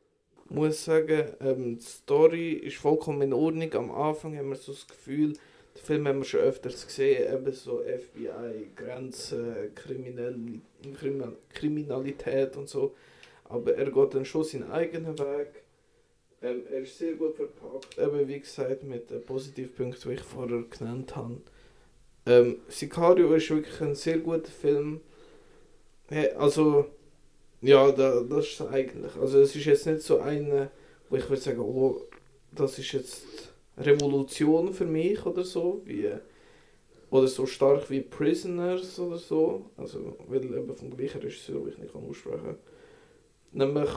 muss 0.48 0.84
sagen, 0.84 1.24
ähm, 1.40 1.78
die 1.78 1.84
Story 1.84 2.52
ist 2.52 2.76
vollkommen 2.76 3.22
in 3.22 3.32
Ordnung. 3.32 3.72
Am 3.74 3.90
Anfang 3.90 4.36
haben 4.36 4.50
wir 4.50 4.56
so 4.56 4.72
das 4.72 4.86
Gefühl, 4.86 5.34
Den 5.78 5.84
Film 5.84 6.08
haben 6.08 6.18
wir 6.18 6.24
schon 6.24 6.40
öfters 6.40 6.86
gesehen, 6.86 7.32
eben 7.32 7.52
so 7.52 7.80
FBI, 7.80 8.70
Grenzen, 8.74 9.74
Kriminell 9.74 10.34
Krimin 10.98 11.36
Kriminalität 11.50 12.56
und 12.56 12.68
so. 12.68 12.94
Aber 13.44 13.74
er 13.74 13.90
geht 13.90 14.14
dann 14.14 14.24
schon 14.24 14.44
seinen 14.44 14.70
eigenen 14.70 15.18
Weg. 15.18 15.62
Ähm, 16.42 16.62
er 16.70 16.80
ist 16.80 16.98
sehr 16.98 17.14
gut 17.14 17.36
verpackt, 17.36 17.98
eben 17.98 18.28
wie 18.28 18.40
gesagt, 18.40 18.82
mit 18.84 19.10
den 19.10 19.22
Positivpunkten, 19.22 20.10
die 20.10 20.16
ich 20.16 20.22
vorher 20.22 20.62
genannt 20.62 21.16
habe. 21.16 21.40
Ähm, 22.28 22.59
Sicario 22.68 23.32
ist 23.32 23.48
wirklich 23.48 23.80
ein 23.80 23.94
sehr 23.94 24.18
guter 24.18 24.50
Film. 24.50 25.00
Also, 26.36 26.86
ja, 27.62 27.90
da, 27.90 28.20
das 28.20 28.46
ist 28.46 28.60
eigentlich. 28.62 29.14
Also, 29.16 29.40
es 29.40 29.56
ist 29.56 29.64
jetzt 29.64 29.86
nicht 29.86 30.02
so 30.02 30.20
eine, 30.20 30.70
wo 31.09 31.16
ich 31.16 31.28
würde 31.28 31.40
sagen, 31.40 31.60
oh, 31.60 32.02
das 32.52 32.78
ist 32.78 32.92
jetzt 32.92 33.24
Revolution 33.78 34.74
für 34.74 34.84
mich 34.84 35.24
oder 35.24 35.42
so, 35.42 35.80
wie, 35.86 36.10
oder 37.10 37.28
so 37.28 37.46
stark 37.46 37.88
wie 37.90 38.00
Prisoners 38.02 38.98
oder 38.98 39.16
so. 39.16 39.70
Also, 39.78 40.18
weil 40.28 40.44
eben 40.44 40.76
vom 40.76 40.94
gleichen 40.96 41.22
Regisseur, 41.22 41.60
den 41.60 41.68
ich 41.70 41.78
nicht 41.78 41.94
aussprechen 41.94 42.44
kann. 42.44 42.59
Nämlich, 43.52 43.90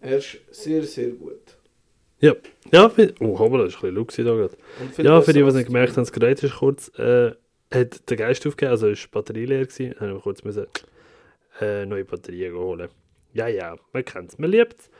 er 0.00 0.18
ist 0.18 0.38
sehr, 0.52 0.84
sehr 0.84 1.10
gut. 1.10 1.56
Ja, 2.20 2.88
für, 2.88 3.14
oh, 3.20 3.38
hoppla, 3.38 3.64
das 3.64 3.74
ist 3.74 3.82
ein 3.82 3.94
bisschen 3.94 4.26
da 4.26 4.34
gerade. 4.34 4.56
Ja, 4.98 5.20
für 5.20 5.32
die, 5.32 5.42
als 5.42 5.54
nicht 5.54 5.66
gemerkt 5.66 5.92
haben, 5.92 6.02
das 6.02 6.12
Gerät 6.12 6.42
ist 6.42 6.56
kurz, 6.56 6.88
äh, 6.98 7.32
hat 7.72 8.08
der 8.10 8.16
Geist 8.16 8.46
aufgegeben, 8.46 8.72
also 8.72 8.88
ist 8.88 9.04
die 9.04 9.08
Batterie 9.10 9.46
leer 9.46 9.64
gewesen, 9.64 9.94
haben 9.98 10.12
wir 10.12 10.20
kurz 10.20 10.44
müssen, 10.44 10.66
äh, 11.60 11.86
neue 11.86 12.04
Batterien 12.04 12.54
holen. 12.54 12.88
Ja, 13.32 13.48
ja, 13.48 13.76
man 13.92 14.04
kennt 14.04 14.32
es, 14.32 14.38
man 14.38 14.50
liebt 14.50 14.80
es. 14.80 14.90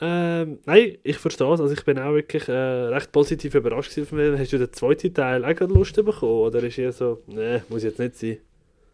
Ähm, 0.00 0.60
nein, 0.64 0.96
ich 1.02 1.18
verstehe 1.18 1.52
es, 1.52 1.60
also 1.60 1.74
ich 1.74 1.84
bin 1.84 1.98
auch 1.98 2.14
wirklich 2.14 2.48
äh, 2.48 2.52
recht 2.52 3.10
positiv 3.10 3.54
überrascht 3.54 3.90
gewesen 3.90 4.08
von 4.08 4.18
mir. 4.18 4.38
Hast 4.38 4.52
du 4.52 4.58
den 4.58 4.72
zweiten 4.72 5.12
Teil 5.12 5.44
auch 5.44 5.54
gerade 5.54 5.74
Lust 5.74 5.96
bekommen, 5.96 6.32
oder 6.32 6.62
ist 6.62 6.78
eher 6.78 6.92
so, 6.92 7.22
ne, 7.26 7.64
muss 7.68 7.82
jetzt 7.82 7.98
nicht 7.98 8.16
sein? 8.16 8.38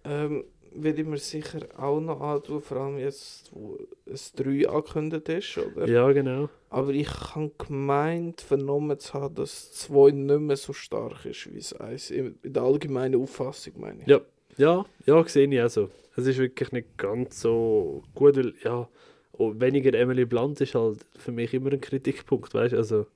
Ähm, 0.05 0.44
will 0.75 0.99
ich 0.99 1.07
mir 1.07 1.19
sicher 1.19 1.61
auch 1.77 2.01
noch 2.01 2.21
antun, 2.21 2.61
vor 2.61 2.77
allem 2.79 2.99
jetzt, 2.99 3.51
wo 3.53 3.79
es 4.07 4.33
3 4.33 4.69
angekündigt 4.69 5.29
ist, 5.29 5.59
oder? 5.59 5.89
Ja, 5.89 6.11
genau. 6.13 6.49
Aber 6.71 6.91
ich 6.91 7.09
habe 7.35 7.53
gemeint, 7.59 8.41
vernommen 8.41 8.99
zu 8.99 9.15
haben, 9.15 9.35
dass 9.35 9.73
2 9.73 10.11
nicht 10.11 10.41
mehr 10.41 10.57
so 10.57 10.73
stark 10.73 11.25
ist 11.25 11.53
wie 11.53 11.59
es 11.59 11.73
1. 11.73 12.11
In 12.11 12.39
der 12.43 12.63
allgemeinen 12.63 13.21
Auffassung, 13.21 13.75
meine 13.77 14.03
ich. 14.03 14.09
Ja. 14.09 14.21
Ja, 14.57 14.85
ja, 15.05 15.27
sehe 15.27 15.49
ich 15.49 15.61
auch 15.61 15.69
so. 15.69 15.91
Es 16.17 16.27
ist 16.27 16.39
wirklich 16.39 16.71
nicht 16.71 16.97
ganz 16.97 17.41
so 17.41 18.05
gut, 18.15 18.37
weil, 18.37 18.55
ja, 18.63 18.89
und 19.33 19.61
weniger 19.61 19.93
Emily 19.99 20.25
Blunt 20.25 20.61
ist 20.61 20.77
halt 20.77 21.05
für 21.17 21.33
mich 21.33 21.53
immer 21.55 21.73
ein 21.73 21.81
Kritikpunkt, 21.81 22.55
weißt 22.55 22.73
du, 22.73 22.77
also... 22.77 23.07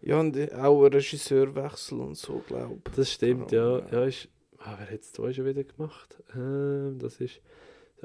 Ja, 0.00 0.18
und 0.18 0.36
auch 0.54 0.84
ein 0.84 0.92
Regisseurwechsel 0.92 2.00
und 2.00 2.16
so, 2.16 2.42
glaube 2.48 2.78
ich. 2.84 2.92
Das 2.96 3.12
stimmt, 3.12 3.52
ja. 3.52 3.78
Ja. 3.78 3.86
ja 3.92 4.04
ist, 4.06 4.28
ah, 4.64 4.76
wer 4.78 4.90
hat 4.90 5.00
es 5.00 5.12
zwei 5.12 5.32
schon 5.32 5.46
wieder 5.46 5.64
gemacht? 5.64 6.22
Ähm, 6.34 6.98
das 6.98 7.20
ist, 7.20 7.40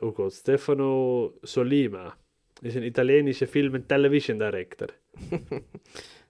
oh 0.01 0.11
Gott, 0.11 0.34
Stefano 0.34 1.34
Solima. 1.43 2.15
Ist 2.61 2.75
ein 2.75 2.84
italienischer 2.84 3.47
Film- 3.47 3.75
und 3.75 3.88
Television-Director. 3.88 4.88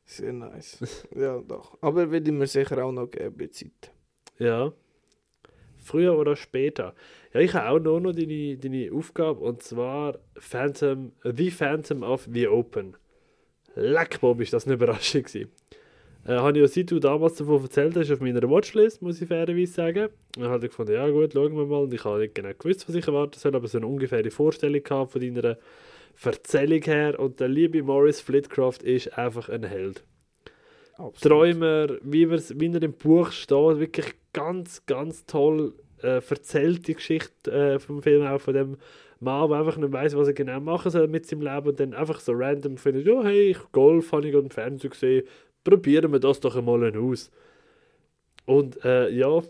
Sehr 0.05 0.33
nice. 0.33 1.07
ja, 1.15 1.39
doch. 1.39 1.77
Aber 1.81 2.11
ich 2.11 2.31
mir 2.31 2.47
sicher 2.47 2.83
auch 2.83 2.91
noch 2.91 3.07
geben, 3.07 3.51
Zeit. 3.51 3.91
Ja. 4.37 4.73
Früher 5.77 6.17
oder 6.17 6.35
später. 6.35 6.95
Ja, 7.33 7.39
ich 7.39 7.53
habe 7.53 7.69
auch 7.69 7.79
noch, 7.79 7.99
noch 7.99 8.13
deine, 8.13 8.57
deine 8.57 8.91
Aufgabe 8.91 9.39
und 9.39 9.63
zwar 9.63 10.19
Phantom, 10.37 11.13
The 11.23 11.51
Phantom 11.51 12.03
of 12.03 12.27
the 12.31 12.47
Open. 12.47 12.97
Leck, 13.75 14.19
Bob, 14.19 14.41
ist 14.41 14.53
das 14.53 14.65
eine 14.65 14.73
Überraschung 14.73 15.23
gewesen. 15.23 15.51
Äh, 16.27 16.33
habe 16.33 16.57
ich 16.57 16.61
ja 16.61 16.67
seit 16.67 16.91
du 16.91 16.99
damals 16.99 17.35
davon 17.35 17.61
erzählt 17.61 17.95
hast, 17.95 18.11
auf 18.11 18.19
meiner 18.19 18.41
Watchlist, 18.49 19.01
muss 19.01 19.21
ich 19.21 19.29
fairerweise 19.29 19.71
sagen. 19.71 20.09
Dann 20.33 20.49
habe 20.49 20.65
ich 20.65 20.71
gefunden, 20.71 20.91
ja 20.91 21.09
gut, 21.09 21.31
schauen 21.31 21.55
wir 21.55 21.65
mal. 21.65 21.83
Und 21.83 21.93
ich 21.93 22.03
habe 22.03 22.19
nicht 22.19 22.35
genau 22.35 22.51
gewusst, 22.57 22.87
was 22.87 22.95
ich 22.95 23.07
erwarten 23.07 23.39
soll, 23.39 23.55
aber 23.55 23.67
so 23.67 23.77
eine 23.77 23.87
ungefähre 23.87 24.29
Vorstellung 24.29 24.83
gehabt 24.83 25.13
von 25.13 25.21
deiner 25.21 25.57
Erzählung 26.21 26.81
her. 26.81 27.17
Und 27.17 27.39
der 27.39 27.47
liebe 27.47 27.81
Morris 27.81 28.19
Flitcroft 28.19 28.83
ist 28.83 29.17
einfach 29.17 29.47
ein 29.47 29.63
Held. 29.63 30.03
Absolut. 30.97 31.21
Träumer, 31.21 31.87
wie, 32.01 32.29
wie 32.29 32.73
er 32.73 32.83
im 32.83 32.93
Buch 32.93 33.31
steht, 33.31 33.79
wirklich 33.79 34.13
ganz, 34.33 34.85
ganz 34.85 35.25
toll 35.27 35.73
äh, 36.01 36.21
erzählte 36.27 36.93
Geschichte 36.93 37.51
äh, 37.51 37.79
vom 37.79 38.01
Film, 38.01 38.25
auch 38.25 38.41
von 38.41 38.53
dem 38.53 38.77
Mann, 39.19 39.49
der 39.49 39.59
einfach 39.59 39.77
nicht 39.77 39.91
weiß, 39.91 40.15
was 40.15 40.27
er 40.27 40.33
genau 40.33 40.59
machen 40.59 40.91
soll 40.91 41.07
mit 41.07 41.25
seinem 41.25 41.41
Leben 41.41 41.69
und 41.69 41.79
dann 41.79 41.93
einfach 41.93 42.19
so 42.19 42.33
random 42.33 42.77
findet, 42.77 43.07
ja, 43.07 43.23
hey, 43.23 43.51
ich 43.51 43.71
Golf 43.71 44.11
habe 44.11 44.27
ich 44.27 44.31
gerade 44.31 44.45
im 44.45 44.51
Fernsehen 44.51 44.91
gesehen, 44.91 45.27
probieren 45.67 46.13
wir 46.13 46.19
das 46.19 46.39
doch 46.39 46.55
einmal 46.55 46.95
aus. 46.97 47.29
Und 48.45 48.83
äh, 48.85 49.09
ja, 49.09 49.41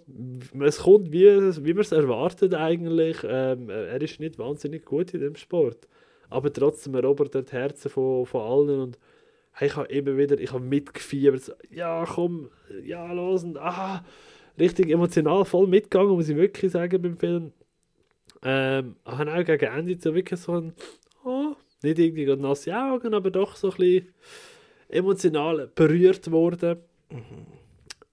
es 0.62 0.80
kommt, 0.80 1.12
wie, 1.12 1.26
wie 1.64 1.74
man 1.74 1.82
es 1.82 1.92
erwartet 1.92 2.56
eigentlich. 2.56 3.18
Ähm, 3.24 3.70
äh, 3.70 3.86
er 3.90 4.02
ist 4.02 4.20
nicht 4.20 4.40
wahnsinnig 4.40 4.84
gut 4.86 5.14
in 5.14 5.22
dem 5.22 5.36
Sport. 5.36 5.88
Aber 6.30 6.52
trotzdem 6.52 6.96
erobert 6.96 7.36
er 7.36 7.44
die 7.44 7.52
Herzen 7.52 7.92
von, 7.92 8.26
von 8.26 8.42
allen 8.42 8.80
und 8.82 9.00
ich 9.60 9.76
habe 9.76 9.88
immer 9.88 10.18
wieder, 10.18 10.40
ich 10.40 10.52
habe 10.52 10.64
mitgefiebert, 10.64 11.56
ja 11.72 12.06
komm, 12.06 12.50
ja 12.84 13.12
los 13.12 13.44
und 13.44 13.58
ah, 13.58 14.04
richtig 14.60 14.90
emotional 14.90 15.46
voll 15.46 15.68
mitgegangen, 15.68 16.12
muss 16.12 16.30
ich 16.30 16.36
wirklich 16.36 16.72
sagen 16.72 17.02
beim 17.02 17.18
Film. 17.18 17.52
Ähm, 18.44 18.96
habe 19.06 19.34
auch 19.34 19.46
gegen 19.46 19.66
Ende 19.66 19.98
so 20.00 20.14
wirklich 20.14 20.40
so 20.40 20.54
ein, 20.54 20.74
oh, 21.24 21.56
nicht 21.82 21.98
irgendwie 22.00 22.26
nasse 22.36 22.76
Augen, 22.76 23.14
aber 23.14 23.32
doch 23.32 23.56
so 23.56 23.72
ein 23.72 23.78
bisschen 23.78 24.14
emotional 24.90 25.70
berührt 25.74 26.32
worden. 26.32 26.80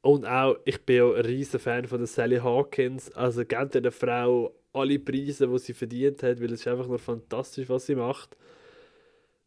Und 0.01 0.27
auch, 0.27 0.57
ich 0.65 0.85
bin 0.85 1.03
auch 1.03 1.15
ein 1.15 1.25
riesen 1.25 1.59
Fan 1.59 1.87
von 1.87 1.99
der 1.99 2.07
Sally 2.07 2.37
Hawkins. 2.37 3.11
Also 3.13 3.45
gebt 3.45 3.75
der 3.75 3.93
Frau 3.93 4.55
alle 4.73 4.99
Preise, 4.99 5.49
die 5.49 5.59
sie 5.59 5.73
verdient 5.73 6.23
hat, 6.23 6.41
weil 6.41 6.53
es 6.53 6.61
ist 6.61 6.69
einfach 6.69 6.89
nur 6.89 6.99
fantastisch, 6.99 7.69
was 7.69 7.87
sie 7.87 7.95
macht. 7.95 8.37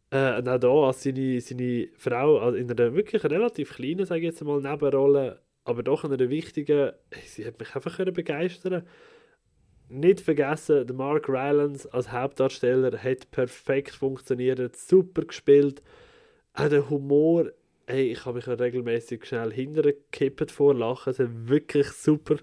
Äh, 0.09 0.39
und 0.39 0.47
auch 0.47 0.57
da 0.57 0.69
als 0.69 1.03
seine, 1.03 1.41
seine 1.41 1.89
Frau 1.97 2.39
also 2.39 2.57
in 2.57 2.71
einer 2.71 2.95
wirklich 2.95 3.23
relativ 3.23 3.75
kleinen, 3.75 4.05
sage 4.05 4.21
ich 4.21 4.27
jetzt 4.27 4.43
mal, 4.43 4.61
Nebenrolle, 4.61 5.41
aber 5.65 5.83
doch 5.83 6.05
in 6.05 6.13
einer 6.13 6.29
wichtigen, 6.29 6.93
sie 7.25 7.45
hat 7.45 7.59
mich 7.59 7.75
einfach 7.75 7.97
können 7.97 8.13
begeistern 8.13 8.83
Nicht 9.89 10.21
vergessen, 10.21 10.87
der 10.87 10.95
Mark 10.95 11.27
Rylance 11.27 11.93
als 11.93 12.11
Hauptdarsteller 12.11 12.97
hat 12.97 13.29
perfekt 13.31 13.91
funktioniert, 13.91 14.75
super 14.77 15.23
gespielt. 15.23 15.83
Auch 16.57 16.69
der 16.69 16.89
Humor, 16.89 17.51
hey, 17.85 18.11
ich 18.11 18.25
habe 18.25 18.37
mich 18.37 18.47
ja 18.47 18.53
regelmäßig 18.53 19.25
schnell 19.25 19.53
hintergekippt 19.53 20.49
vor 20.49 20.73
Lachen. 20.73 21.11
Es 21.11 21.19
ist 21.19 21.29
wirklich 21.47 21.87
super. 21.89 22.37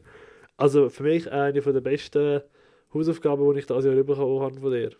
Also 0.57 0.89
für 0.89 1.03
mich 1.03 1.32
eine 1.32 1.61
von 1.62 1.74
der 1.74 1.81
besten 1.81 2.43
Hausaufgaben, 2.93 3.53
die 3.53 3.59
ich 3.59 3.66
dieses 3.66 3.85
Jahr 3.85 4.05
bekommen 4.05 4.41
habe 4.41 4.61
von 4.61 4.70
dir. 4.70 4.91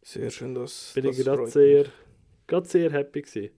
Sehr 0.00 0.30
schön, 0.30 0.54
dass 0.54 0.92
Bin 0.94 1.04
das 1.04 1.18
ich 1.18 1.26
gerade 1.26 1.46
sehr, 1.46 1.84
sehr 2.62 2.90
happy 2.90 3.20
gewesen. 3.20 3.50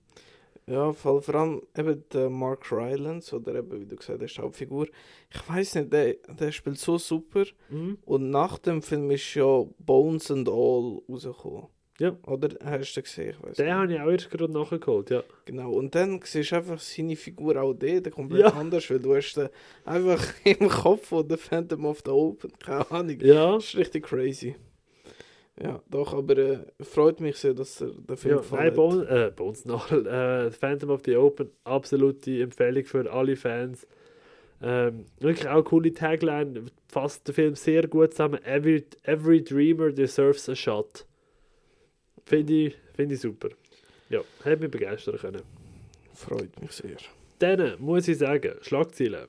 Ja, 0.66 0.92
vor 0.92 1.22
vor 1.22 1.34
allem 1.36 1.62
eben 1.76 2.04
der 2.12 2.28
Mark 2.28 2.72
Rylance, 2.72 3.36
oder 3.36 3.54
eben, 3.54 3.80
wie 3.80 3.86
du 3.86 3.94
gesagt 3.94 4.20
hast, 4.20 4.38
Hauptfigur. 4.40 4.88
Ich 5.32 5.48
weiß 5.48 5.76
nicht, 5.76 5.92
der, 5.92 6.14
der 6.14 6.50
spielt 6.50 6.78
so 6.78 6.98
super. 6.98 7.44
Mhm. 7.68 7.98
Und 8.04 8.30
nach 8.30 8.58
dem 8.58 8.82
Film 8.82 9.08
ist 9.12 9.34
ja 9.34 9.64
Bones 9.78 10.32
and 10.32 10.48
All 10.48 11.00
rausgekommen. 11.08 11.68
Ja. 12.00 12.16
Oder 12.26 12.48
hast 12.64 12.94
du 12.96 13.02
gesehen? 13.02 13.34
Ich 13.38 13.42
weiß 13.42 13.56
Den 13.58 13.72
habe 13.74 13.92
ich 13.92 14.00
auch 14.00 14.10
erst 14.10 14.30
gerade 14.30 14.50
nachgeholt, 14.50 15.10
ja. 15.10 15.22
Genau. 15.44 15.70
Und 15.72 15.94
dann 15.94 16.20
siehst 16.24 16.50
du 16.52 16.56
einfach 16.56 16.78
seine 16.78 17.14
Figur 17.14 17.60
auch 17.60 17.74
dort 17.74 18.10
komplett 18.10 18.40
Ja. 18.40 18.48
anders, 18.54 18.88
weil 18.90 19.00
du 19.00 19.14
hast 19.14 19.34
den 19.34 19.48
einfach 19.84 20.20
im 20.44 20.68
Kopf 20.68 21.08
von 21.08 21.28
The 21.28 21.36
Phantom 21.36 21.84
of 21.84 22.00
the 22.04 22.10
Open. 22.10 22.52
Keine 22.58 22.90
Ahnung. 22.90 23.18
Ja, 23.20 23.52
Das 23.54 23.64
ist 23.66 23.76
richtig 23.76 24.04
crazy. 24.06 24.56
Ja, 25.62 25.82
doch, 25.90 26.14
aber 26.14 26.38
äh, 26.38 26.58
freut 26.80 27.20
mich 27.20 27.36
sehr, 27.36 27.52
dass 27.52 27.82
er 27.82 27.88
den 27.90 28.16
Film 28.16 28.34
ja 28.36 28.40
gefallen 28.40 28.64
nein. 28.68 28.74
Bones, 28.74 29.08
äh, 29.08 29.30
Bones 29.36 29.64
Noll, 29.66 30.06
äh, 30.46 30.50
Phantom 30.52 30.88
of 30.90 31.02
the 31.04 31.16
Open, 31.16 31.50
absolute 31.64 32.40
Empfehlung 32.40 32.84
für 32.86 33.12
alle 33.12 33.36
Fans. 33.36 33.86
Ähm, 34.62 35.04
wirklich 35.18 35.46
auch 35.48 35.52
eine 35.54 35.62
coole 35.64 35.92
Tagline, 35.92 36.64
fasst 36.88 37.28
den 37.28 37.34
Film 37.34 37.54
sehr 37.56 37.86
gut 37.88 38.12
zusammen. 38.12 38.42
Every, 38.44 38.86
every 39.02 39.42
dreamer 39.44 39.90
deserves 39.92 40.48
a 40.48 40.54
shot. 40.54 41.04
Finde 42.30 42.52
ich, 42.52 42.76
finde 42.94 43.16
ich 43.16 43.20
super. 43.20 43.48
Ja, 44.08 44.20
hat 44.44 44.60
mich 44.60 44.70
begeistern 44.70 45.18
können. 45.18 45.42
Freut 46.14 46.62
mich 46.62 46.70
sehr. 46.70 46.96
Dann 47.40 47.74
muss 47.80 48.06
ich 48.06 48.18
sagen, 48.18 48.54
Schlagzeilen. 48.62 49.26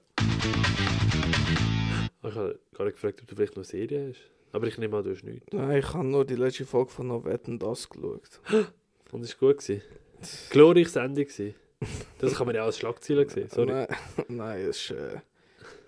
Ich 2.23 2.35
habe 2.35 2.59
gar 2.77 2.85
nicht 2.85 2.93
gefragt, 2.93 3.19
ob 3.23 3.27
du 3.27 3.35
vielleicht 3.35 3.57
noch 3.57 3.63
Serie 3.63 4.09
hast. 4.09 4.21
Aber 4.51 4.67
ich 4.67 4.77
nehme 4.77 4.95
an, 4.95 5.03
du 5.03 5.09
hast 5.15 5.23
nichts. 5.23 5.47
Nein, 5.51 5.79
ich 5.79 5.93
habe 5.95 6.05
nur 6.05 6.25
die 6.25 6.35
letzte 6.35 6.63
Folge 6.63 6.91
von 6.91 7.07
No 7.07 7.25
Wetten 7.25 7.57
das 7.57 7.89
geschaut. 7.89 8.39
Und 9.11 9.23
es 9.23 9.41
war 9.41 9.49
gut. 9.49 9.63
Gewesen. 9.65 9.81
Glorreich 10.51 10.89
Sendung. 10.89 11.25
gewesen. 11.25 11.55
Das 12.19 12.35
kann 12.35 12.45
man 12.45 12.55
ja 12.55 12.65
als 12.65 12.77
Schlagzeilen 12.77 13.27
sehen. 13.27 13.49
Sorry. 13.49 13.65
Nein, 13.71 13.87
nein, 14.27 14.61
es 14.61 14.77
ist. 14.77 14.91
Äh, 14.91 15.21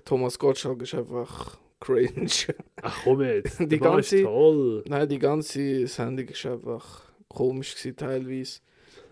Thomas 0.03 0.39
Gottschalk 0.39 0.81
ist 0.81 0.95
einfach 0.95 1.59
cringe. 1.83 2.55
Ach 2.81 2.97
komm 3.03 3.21
jetzt. 3.21 3.59
Die 3.71 3.75
ist 3.75 3.81
ganze- 3.81 4.23
toll. 4.23 4.83
nein, 4.87 5.09
die 5.09 5.19
ganze 5.19 5.87
Sendung 5.87 6.27
ist 6.27 6.45
einfach 6.45 7.01
komisch 7.27 7.75
gewesen, 7.75 7.95
teilweise. 7.97 8.59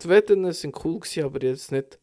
Die 0.03 0.09
Wetten 0.09 0.51
sind 0.53 0.75
cool 0.85 0.99
gewesen, 0.99 1.23
aber 1.23 1.41
jetzt 1.43 1.71
nicht 1.71 1.99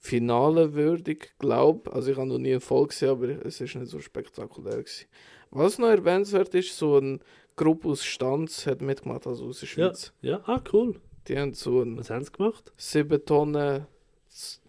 Finale 0.00 0.74
würdig, 0.74 1.34
glaube 1.38 1.92
Also 1.92 2.12
ich 2.12 2.16
habe 2.16 2.28
noch 2.28 2.38
nie 2.38 2.52
einen 2.52 2.60
Fall 2.60 2.86
gesehen, 2.86 3.10
aber 3.10 3.28
es 3.44 3.60
ist 3.60 3.74
nicht 3.74 3.90
so 3.90 3.98
spektakulär 4.00 4.76
gewesen. 4.78 5.06
Was 5.50 5.78
noch 5.78 5.88
erwähnenswert 5.88 6.54
ist, 6.54 6.76
so 6.76 6.96
eine 6.96 7.18
Gruppe 7.56 7.88
aus 7.88 8.04
Stanz 8.04 8.66
hat 8.66 8.80
mitgemacht, 8.82 9.26
also 9.26 9.46
aus 9.46 9.60
der 9.60 9.66
Schweiz. 9.66 10.12
Ja, 10.20 10.40
ah, 10.46 10.62
cool. 10.72 11.00
Die 11.26 11.36
haben 11.36 11.52
so 11.54 11.80
einen 11.80 11.98
Was 11.98 12.10
haben 12.10 12.24
sie 12.24 12.30
gemacht? 12.32 12.72
7 12.76 13.24
Tonnen 13.24 13.86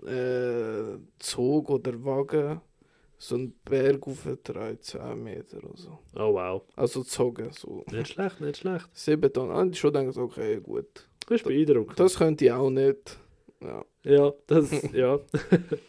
äh, 0.05 0.97
Zug 1.19 1.69
oder 1.69 2.03
Wagen 2.03 2.61
so 3.21 3.35
einen 3.35 3.53
Berg 3.65 4.07
aufgetragen, 4.07 4.77
10 4.79 5.21
Meter 5.21 5.57
oder 5.57 5.77
so. 5.77 5.99
Oh, 6.15 6.33
wow. 6.33 6.63
Also 6.75 7.01
gezogen, 7.01 7.49
so. 7.51 7.83
Nicht 7.91 8.13
schlecht, 8.13 8.39
nicht 8.39 8.57
schlecht. 8.57 8.87
7 8.93 9.31
Tonnen. 9.33 9.51
Und 9.51 9.75
ich 9.75 9.79
schon 9.79 9.93
gedacht, 9.93 10.17
okay, 10.17 10.61
gut. 10.61 11.07
Das 11.27 11.41
ist 11.41 11.43
beeindruckend. 11.43 11.99
Das 11.99 12.17
könnte 12.17 12.45
ich 12.45 12.51
auch 12.51 12.69
nicht. 12.69 13.19
Ja. 13.61 13.85
Ja, 14.03 14.33
das, 14.47 14.71
ja. 14.93 15.19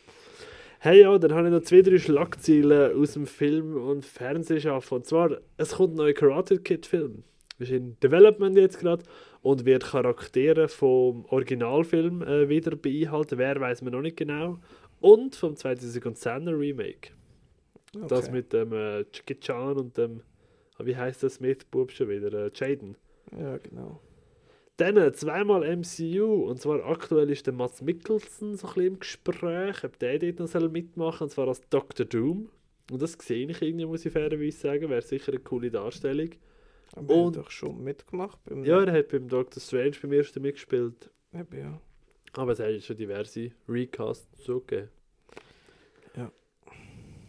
hey, 0.81 1.03
ja, 1.03 1.17
dann 1.19 1.33
habe 1.33 1.47
ich 1.47 1.55
noch 1.55 1.63
zwei, 1.63 1.83
drei 1.83 1.99
Schlagzeilen 1.99 3.01
aus 3.01 3.13
dem 3.13 3.27
Film- 3.27 3.77
und 3.77 4.05
Fernsehschaffen. 4.05 4.97
Und 4.97 5.07
zwar, 5.07 5.39
es 5.57 5.77
kommt 5.77 5.95
ein 5.95 5.99
neuer 5.99 6.13
Karate 6.13 6.59
Kid-Film. 6.59 7.23
Ist 7.61 7.71
in 7.71 7.99
Development 8.01 8.57
jetzt 8.57 8.81
gerade 8.81 9.05
und 9.43 9.65
wird 9.65 9.85
Charaktere 9.85 10.67
vom 10.67 11.25
Originalfilm 11.27 12.23
äh, 12.23 12.49
wieder 12.49 12.75
beinhalten. 12.75 13.39
Wer 13.39 13.61
weiß 13.61 13.83
man 13.83 13.93
noch 13.93 14.03
nicht 14.03 14.17
genau. 14.17 14.59
Und 15.01 15.37
vom 15.37 15.55
2010er 15.55 16.59
Remake. 16.59 17.13
Das 17.93 18.31
mit 18.31 18.53
dem 18.53 18.73
äh, 18.73 19.05
Chan 19.41 19.77
und 19.77 19.97
dem, 19.97 20.23
ah, 20.79 20.85
wie 20.85 20.97
heißt 20.97 21.23
das 21.23 21.35
Smith-Bub 21.35 21.91
schon 21.91 22.09
wieder? 22.09 22.33
Äh, 22.47 22.51
Jaden. 22.55 22.97
Ja, 23.37 23.57
genau. 23.59 24.01
Dann 24.77 24.97
äh, 24.97 25.13
zweimal 25.13 25.63
MCU, 25.77 26.45
und 26.49 26.61
zwar 26.61 26.85
aktuell 26.87 27.29
ist 27.31 27.47
der 27.47 27.53
Mats 27.55 27.83
Mikkelsen 27.83 28.57
so 28.57 28.67
ein 28.69 28.75
bisschen 28.75 28.87
im 28.95 28.99
Gespräch, 29.01 29.85
ob 29.85 29.99
der 29.99 30.19
dort 30.19 30.39
noch 30.39 30.47
soll 30.49 30.69
mitmachen 30.69 31.17
soll, 31.19 31.25
und 31.25 31.31
zwar 31.31 31.49
als 31.49 31.61
Dr. 31.69 32.07
Doom. 32.07 32.49
Und 32.91 33.03
das 33.03 33.13
sehe 33.13 33.47
ich 33.49 33.61
irgendwie, 33.61 33.85
muss 33.87 34.07
ich 34.07 34.13
fairerweise 34.13 34.57
sagen, 34.59 34.89
wäre 34.89 35.03
sicher 35.03 35.33
eine 35.33 35.41
coole 35.41 35.71
Darstellung. 35.71 36.31
Aber 36.93 37.13
er 37.15 37.21
Und- 37.23 37.37
hat 37.37 37.45
doch 37.45 37.51
schon 37.51 37.85
mitgemacht 37.85 38.39
beim 38.45 38.65
Ja, 38.65 38.83
er 38.83 38.93
hat 38.93 39.09
beim 39.09 39.29
Doctor 39.29 39.61
Strange 39.61 39.93
beim 40.03 40.13
ersten 40.13 40.41
mitgespielt, 40.43 41.11
Eben, 41.33 41.59
ja. 41.59 41.81
aber 42.33 42.53
es 42.53 42.59
hat 42.61 42.83
schon 42.83 42.97
diverse 42.97 43.51
Recasts 43.69 44.43
zugegeben. 44.43 44.89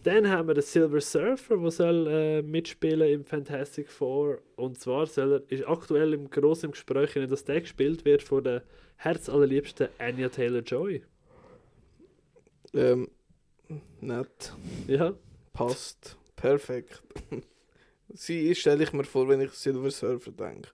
Dann 0.03 0.29
haben 0.29 0.47
wir 0.47 0.55
den 0.55 0.63
Silver 0.63 0.99
Surfer, 0.99 1.57
der 1.57 1.71
soll 1.71 2.07
äh, 2.07 2.41
mitspielen 2.41 3.07
im 3.07 3.25
Fantastic 3.25 3.89
Four. 3.89 4.39
Und 4.55 4.79
zwar 4.79 5.05
soll 5.05 5.33
er, 5.33 5.51
ist 5.51 5.67
aktuell 5.67 6.13
im 6.13 6.29
grossen 6.29 6.71
Gespräch, 6.71 7.13
dass 7.13 7.43
der 7.43 7.61
gespielt 7.61 8.03
wird 8.03 8.23
von 8.23 8.43
der 8.43 8.63
herzallerliebsten 8.95 9.89
Anya 9.99 10.29
Taylor-Joy. 10.29 11.03
Ähm, 12.73 13.09
nett. 13.99 14.53
Ja, 14.87 15.13
Passt. 15.53 16.17
Perfekt. 16.35 17.03
Sie 18.09 18.55
stelle 18.55 18.83
ich 18.83 18.93
mir 18.93 19.03
vor, 19.03 19.27
wenn 19.29 19.41
ich 19.41 19.51
Silver 19.51 19.91
Surfer 19.91 20.31
denke. 20.31 20.69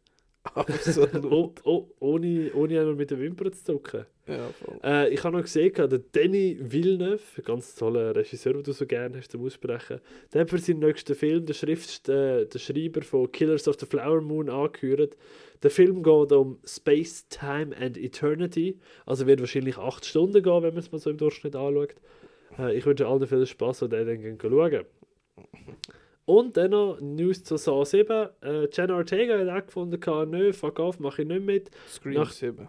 Absolut. 0.53 1.25
oh, 1.25 1.53
oh, 1.63 1.87
ohne, 1.99 2.51
ohne 2.53 2.79
einmal 2.79 2.95
mit 2.95 3.11
den 3.11 3.19
Wimpern 3.19 3.53
zu 3.53 3.63
zucken. 3.63 4.05
ja, 4.27 4.49
voll. 4.49 4.79
Äh, 4.83 5.13
ich 5.13 5.23
habe 5.23 5.37
noch 5.37 5.43
gesehen, 5.43 5.73
der 5.73 5.99
Danny 6.11 6.57
Villeneuve, 6.59 7.21
ein 7.37 7.43
ganz 7.43 7.75
toller 7.75 8.15
Regisseur, 8.15 8.53
den 8.53 8.63
du 8.63 8.71
so 8.71 8.85
gerne 8.85 9.17
hast 9.17 9.31
zum 9.31 9.45
Aussprechen, 9.45 9.99
der 10.33 10.41
hat 10.41 10.49
für 10.49 10.57
seinen 10.57 10.79
nächsten 10.79 11.15
Film 11.15 11.45
den, 11.45 11.53
Schrift, 11.53 12.09
äh, 12.09 12.45
den 12.45 12.59
Schreiber 12.59 13.01
von 13.01 13.31
Killers 13.31 13.67
of 13.67 13.77
the 13.79 13.85
Flower 13.85 14.21
Moon 14.21 14.49
angehört. 14.49 15.17
Der 15.63 15.71
Film 15.71 16.03
geht 16.03 16.31
um 16.31 16.59
Space, 16.65 17.27
Time 17.29 17.75
and 17.77 17.97
Eternity, 17.97 18.79
also 19.05 19.25
wird 19.27 19.39
wahrscheinlich 19.39 19.77
acht 19.77 20.05
Stunden 20.05 20.43
gehen, 20.43 20.63
wenn 20.63 20.73
man 20.73 20.79
es 20.79 20.91
mal 20.91 20.99
so 20.99 21.09
im 21.09 21.17
Durchschnitt 21.17 21.55
anschaut. 21.55 21.95
Äh, 22.57 22.77
ich 22.77 22.85
wünsche 22.85 23.07
allen 23.07 23.25
viel 23.25 23.45
Spaß 23.45 23.83
und 23.83 23.93
den 23.93 24.07
dann 24.07 24.37
schauen. 24.39 24.85
Und 26.27 26.57
dann 26.57 26.71
noch 26.71 26.99
News 26.99 27.41
zu 27.45 27.55
Saw 27.55 27.85
7. 27.85 28.27
Äh, 28.43 28.67
Jenna 28.73 28.97
Ortega 28.97 29.37
hat 29.39 29.47
auch 29.47 29.65
gefunden, 29.65 29.97
kann, 29.97 30.29
nö, 30.29 30.51
fuck 30.51 30.77
off, 30.79 30.99
mache 30.99 31.21
ich 31.21 31.27
nicht 31.29 31.41
mit. 31.45 31.71
Scream 31.89 32.15
Nach- 32.15 32.31
7. 32.31 32.67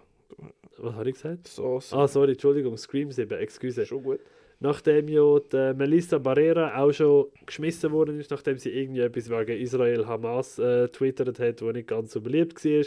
Was 0.79 0.95
habe 0.95 1.09
ich 1.11 1.17
gesagt? 1.17 1.49
So, 1.49 1.81
so. 1.81 1.97
Ah, 1.97 2.07
sorry, 2.07 2.33
Entschuldigung, 2.33 2.77
Scream 2.77 3.11
7, 3.11 3.37
excuse. 3.37 3.85
Schon 3.85 4.05
gut. 4.05 4.21
Nachdem 4.61 5.09
ja 5.09 5.41
die 5.41 5.75
Melissa 5.77 6.19
Barrera 6.19 6.81
auch 6.81 6.93
schon 6.93 7.27
geschmissen 7.47 7.91
worden 7.91 8.21
ist, 8.21 8.31
nachdem 8.31 8.59
sie 8.59 8.71
irgendwie 8.71 9.01
etwas 9.01 9.29
wegen 9.29 9.61
Israel-Hamas 9.61 10.61
äh, 10.61 10.87
twittert 10.89 11.41
hat, 11.41 11.61
wo 11.61 11.73
nicht 11.73 11.89
ganz 11.89 12.13
so 12.13 12.21
beliebt 12.21 12.65
war. 12.65 12.85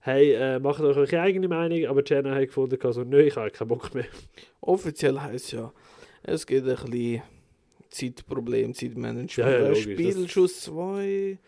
Hey, 0.00 0.32
äh, 0.34 0.58
macht 0.58 0.82
euch 0.82 0.96
eure 0.98 1.20
eigene 1.22 1.48
Meinung, 1.48 1.86
aber 1.86 2.02
Jenna 2.04 2.34
hat 2.34 2.48
gefunden, 2.48 2.78
also, 2.82 3.02
nö, 3.02 3.22
ich 3.22 3.36
habe 3.36 3.50
keinen 3.50 3.68
Bock 3.68 3.94
mehr. 3.94 4.04
Offiziell 4.60 5.18
heisst 5.18 5.52
ja, 5.52 5.72
es 6.22 6.46
gibt 6.46 6.66
ein 6.68 6.76
bisschen 6.76 7.22
Zeitproblem, 7.90 8.72
Zeitmanagement. 8.74 9.36
Ja, 9.36 9.50
ja, 9.50 9.68
logisch, 9.68 9.82
Spielschuss 9.82 10.60
2 10.62 11.38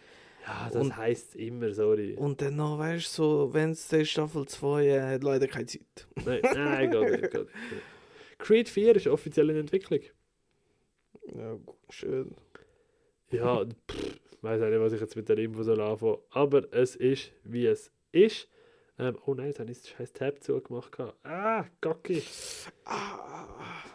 Ja, 0.46 0.68
das 0.72 0.82
Und- 0.82 0.96
heisst 0.96 1.36
immer, 1.36 1.72
sorry. 1.72 2.14
und 2.14 2.40
dann 2.42 2.56
noch, 2.56 2.78
weißt 2.78 3.16
du, 3.18 3.22
so, 3.22 3.54
Wednesday 3.54 4.04
Staffel 4.04 4.46
2 4.46 4.86
äh, 4.86 5.00
hat 5.00 5.22
leider 5.22 5.46
keine 5.46 5.66
Zeit. 5.66 6.08
Nein, 6.24 6.40
nein, 6.42 6.90
geht 6.90 7.10
nicht, 7.20 7.30
geht 7.30 7.34
nicht. 7.44 7.52
Creed 8.38 8.68
4 8.68 8.96
ist 8.96 9.06
offiziell 9.06 9.50
in 9.50 9.56
Entwicklung. 9.58 10.00
Ja, 11.34 11.56
schön. 11.90 12.34
Ja, 13.30 13.64
pff, 13.64 14.20
weiß 14.42 14.60
auch 14.62 14.68
nicht, 14.68 14.80
was 14.80 14.92
ich 14.92 15.00
jetzt 15.00 15.14
mit 15.16 15.28
der 15.28 15.38
Info 15.38 15.62
soll 15.62 15.80
anfangen. 15.80 16.18
Aber 16.30 16.64
es 16.74 16.96
ist, 16.96 17.32
wie 17.44 17.66
es 17.66 17.92
ist. 18.10 18.48
Ähm, 19.02 19.18
oh 19.26 19.34
nein, 19.34 19.46
jetzt 19.46 19.58
habe 19.58 19.68
ich 19.68 19.78
das 19.80 19.88
scheiß 19.88 20.12
Tab 20.12 20.44
zugemacht. 20.44 20.96
Ah, 21.24 21.64
Gocki. 21.80 22.22
Ah, 22.84 23.48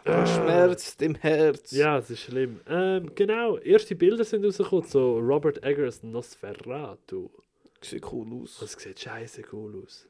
der 0.04 0.26
Schmerz 0.26 0.96
im 1.00 1.14
Herz. 1.14 1.70
Ja, 1.70 1.96
es 1.96 2.10
ist 2.10 2.20
schlimm. 2.20 2.60
Ähm, 2.68 3.14
genau, 3.14 3.56
erste 3.56 3.94
Bilder 3.94 4.22
sind 4.24 4.44
rausgekommen. 4.44 4.86
So 4.86 5.16
Robert 5.18 5.64
Eggers 5.64 6.02
Nosferatu. 6.02 7.30
Sieht 7.80 8.12
cool 8.12 8.42
aus. 8.42 8.58
Das 8.60 8.72
sieht 8.72 9.00
scheiße 9.00 9.44
cool 9.50 9.82
aus. 9.82 10.06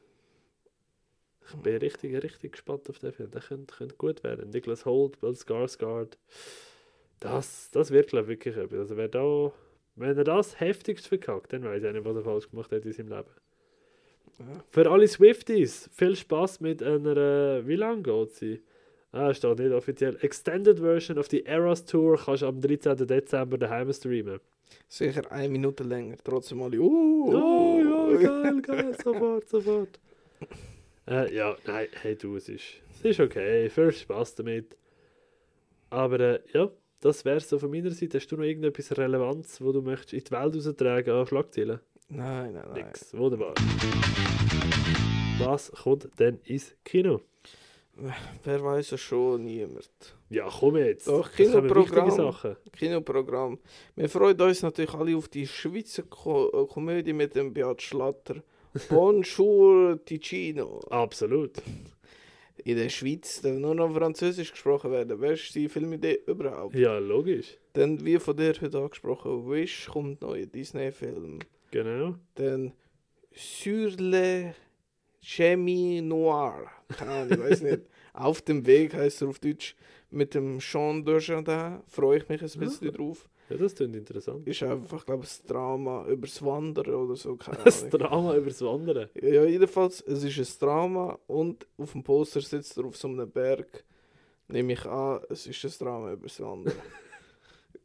Ich 1.48 1.54
bin 1.54 1.76
richtig, 1.76 2.20
richtig 2.20 2.52
gespannt 2.52 2.90
auf 2.90 2.98
den 2.98 3.12
Film. 3.12 3.30
Der 3.30 3.40
könnte, 3.40 3.76
könnte 3.76 3.94
gut 3.94 4.24
werden. 4.24 4.50
Nicholas 4.50 4.84
Holt, 4.84 5.20
Bill 5.20 5.30
Skarsgård. 5.30 6.18
Das, 7.20 7.70
das 7.70 7.92
wird, 7.92 8.08
glaube 8.08 8.24
ich, 8.24 8.38
wirklich 8.40 8.56
etwas. 8.56 8.80
Also 8.80 8.96
wer 8.96 9.08
da, 9.08 9.52
wenn 9.94 10.18
er 10.18 10.24
das 10.24 10.58
heftigst 10.58 11.06
verkackt, 11.06 11.52
dann 11.52 11.62
weiß 11.62 11.84
ich 11.84 11.92
nicht, 11.92 12.04
was 12.04 12.16
er 12.16 12.24
falsch 12.24 12.50
gemacht 12.50 12.72
hat 12.72 12.84
in 12.84 12.92
seinem 12.92 13.10
Leben. 13.10 13.30
Für 14.70 14.90
alle 14.90 15.08
Swifties, 15.08 15.90
viel 15.92 16.14
Spaß 16.14 16.60
mit 16.60 16.82
einer, 16.82 17.66
wie 17.66 17.76
lange 17.76 18.02
geht 18.02 18.32
sie? 18.34 18.62
Ah, 19.10 19.32
steht 19.32 19.58
nicht 19.58 19.72
offiziell. 19.72 20.16
Extended 20.20 20.78
Version 20.78 21.18
of 21.18 21.28
the 21.28 21.44
Eras 21.44 21.84
Tour 21.84 22.18
kannst 22.18 22.42
du 22.42 22.46
am 22.46 22.60
13. 22.60 23.06
Dezember 23.06 23.56
daheim 23.56 23.92
streamen. 23.92 24.38
Sicher 24.86 25.30
eine 25.32 25.48
Minute 25.48 25.82
länger. 25.82 26.16
Trotzdem 26.22 26.62
alle. 26.62 26.78
Uh, 26.78 27.32
Oh 27.32 27.80
ja, 27.80 28.42
geil, 28.42 28.62
geil, 28.62 28.96
sofort, 29.02 29.48
sofort. 29.48 29.98
Äh, 31.06 31.34
ja, 31.34 31.56
nein, 31.66 31.88
hey 32.02 32.16
du, 32.16 32.36
es 32.36 32.48
ist, 32.48 32.64
es 32.98 33.04
ist 33.04 33.20
okay, 33.20 33.70
viel 33.70 33.92
Spaß 33.92 34.34
damit. 34.36 34.76
Aber 35.90 36.20
äh, 36.20 36.40
ja, 36.52 36.70
das 37.00 37.24
wäre 37.24 37.40
so 37.40 37.58
von 37.58 37.70
meiner 37.70 37.90
Seite. 37.90 38.18
Hast 38.18 38.28
du 38.28 38.36
noch 38.36 38.44
irgendetwas 38.44 38.96
Relevanz, 38.96 39.60
wo 39.60 39.72
du 39.72 39.80
möchtest 39.80 40.12
in 40.12 40.24
die 40.24 40.30
Welt 40.30 40.54
raustragen 40.54 41.14
an 41.14 41.26
Schlagzeilen? 41.26 41.80
Nein, 42.08 42.54
nein, 42.54 42.64
nein. 42.72 42.84
Nix, 42.86 43.12
wunderbar. 43.12 43.54
Was 45.38 45.70
kommt 45.72 46.08
denn 46.18 46.38
ins 46.44 46.74
Kino? 46.82 47.20
Wer 48.44 48.62
weiß 48.62 48.92
es 48.92 49.00
schon? 49.00 49.44
Niemand. 49.44 50.16
Ja, 50.30 50.48
komm 50.48 50.76
jetzt. 50.76 51.08
Doch, 51.08 51.30
Kinoprogramm. 51.32 52.34
Kinoprogramm. 52.72 53.58
Wir 53.96 54.08
freuen 54.08 54.40
uns 54.40 54.62
natürlich 54.62 54.94
alle 54.94 55.16
auf 55.16 55.28
die 55.28 55.46
Schweizer 55.46 56.04
Ko 56.04 56.48
äh, 56.48 56.66
Komödie 56.66 57.12
mit 57.12 57.34
dem 57.34 57.52
Beat 57.52 57.82
Schlatter. 57.82 58.36
Bonjour 58.88 59.98
Ticino. 60.04 60.80
Absolut. 60.90 61.60
In 62.64 62.76
der 62.76 62.88
Schweiz 62.88 63.40
darf 63.40 63.58
nur 63.58 63.74
noch 63.74 63.92
Französisch 63.92 64.52
gesprochen 64.52 64.92
werden. 64.92 65.18
Beste 65.18 65.68
Filmidee 65.68 66.20
überhaupt. 66.26 66.74
Ja, 66.74 66.98
logisch. 66.98 67.58
Dann, 67.72 68.04
wie 68.04 68.18
von 68.18 68.36
dir 68.36 68.54
heute 68.60 68.78
angesprochen, 68.78 69.50
Wish 69.50 69.86
kommt 69.86 70.22
neuer 70.22 70.46
Disney-Film. 70.46 71.40
Genau. 71.70 72.14
Dann 72.34 72.72
Sur 73.34 73.90
le 73.98 74.54
Chemin 75.20 76.08
Noir. 76.08 76.66
Keine 76.88 77.10
Ahnung, 77.10 77.32
ich 77.32 77.38
weiß 77.38 77.62
nicht. 77.62 77.82
Auf 78.14 78.40
dem 78.42 78.66
Weg 78.66 78.94
heißt 78.94 79.22
er 79.22 79.28
auf 79.28 79.38
Deutsch. 79.38 79.76
Mit 80.10 80.34
dem 80.34 80.58
Jean 80.58 81.04
Dujardin 81.04 81.80
freue 81.86 82.18
ich 82.18 82.28
mich 82.28 82.42
ein 82.42 82.60
bisschen 82.60 82.92
drauf. 82.92 83.28
Ja, 83.48 83.56
das 83.56 83.74
klingt 83.76 83.94
interessant. 83.94 84.46
Ist 84.48 84.62
einfach, 84.62 85.04
glaube 85.06 85.24
ich, 85.24 85.30
ein 85.40 85.46
Drama 85.46 86.04
übers 86.06 86.42
Wandern 86.44 86.92
oder 86.94 87.14
so. 87.14 87.36
Keine 87.36 87.58
Das 87.64 87.84
Ahnung. 87.84 87.98
Drama 88.00 88.34
übers 88.36 88.60
Wandern. 88.60 89.08
Ja, 89.14 89.44
jedenfalls, 89.44 90.00
es 90.00 90.24
ist 90.24 90.38
ein 90.62 90.66
Drama 90.66 91.18
und 91.28 91.66
auf 91.76 91.92
dem 91.92 92.02
Poster 92.02 92.40
sitzt 92.40 92.76
er 92.76 92.86
auf 92.86 92.96
so 92.96 93.06
einem 93.06 93.30
Berg. 93.30 93.84
Nehme 94.48 94.72
ich 94.72 94.84
an, 94.84 95.20
es 95.28 95.46
ist 95.46 95.64
ein 95.64 95.86
Drama 95.86 96.12
übers 96.12 96.40
Wandern. 96.40 96.74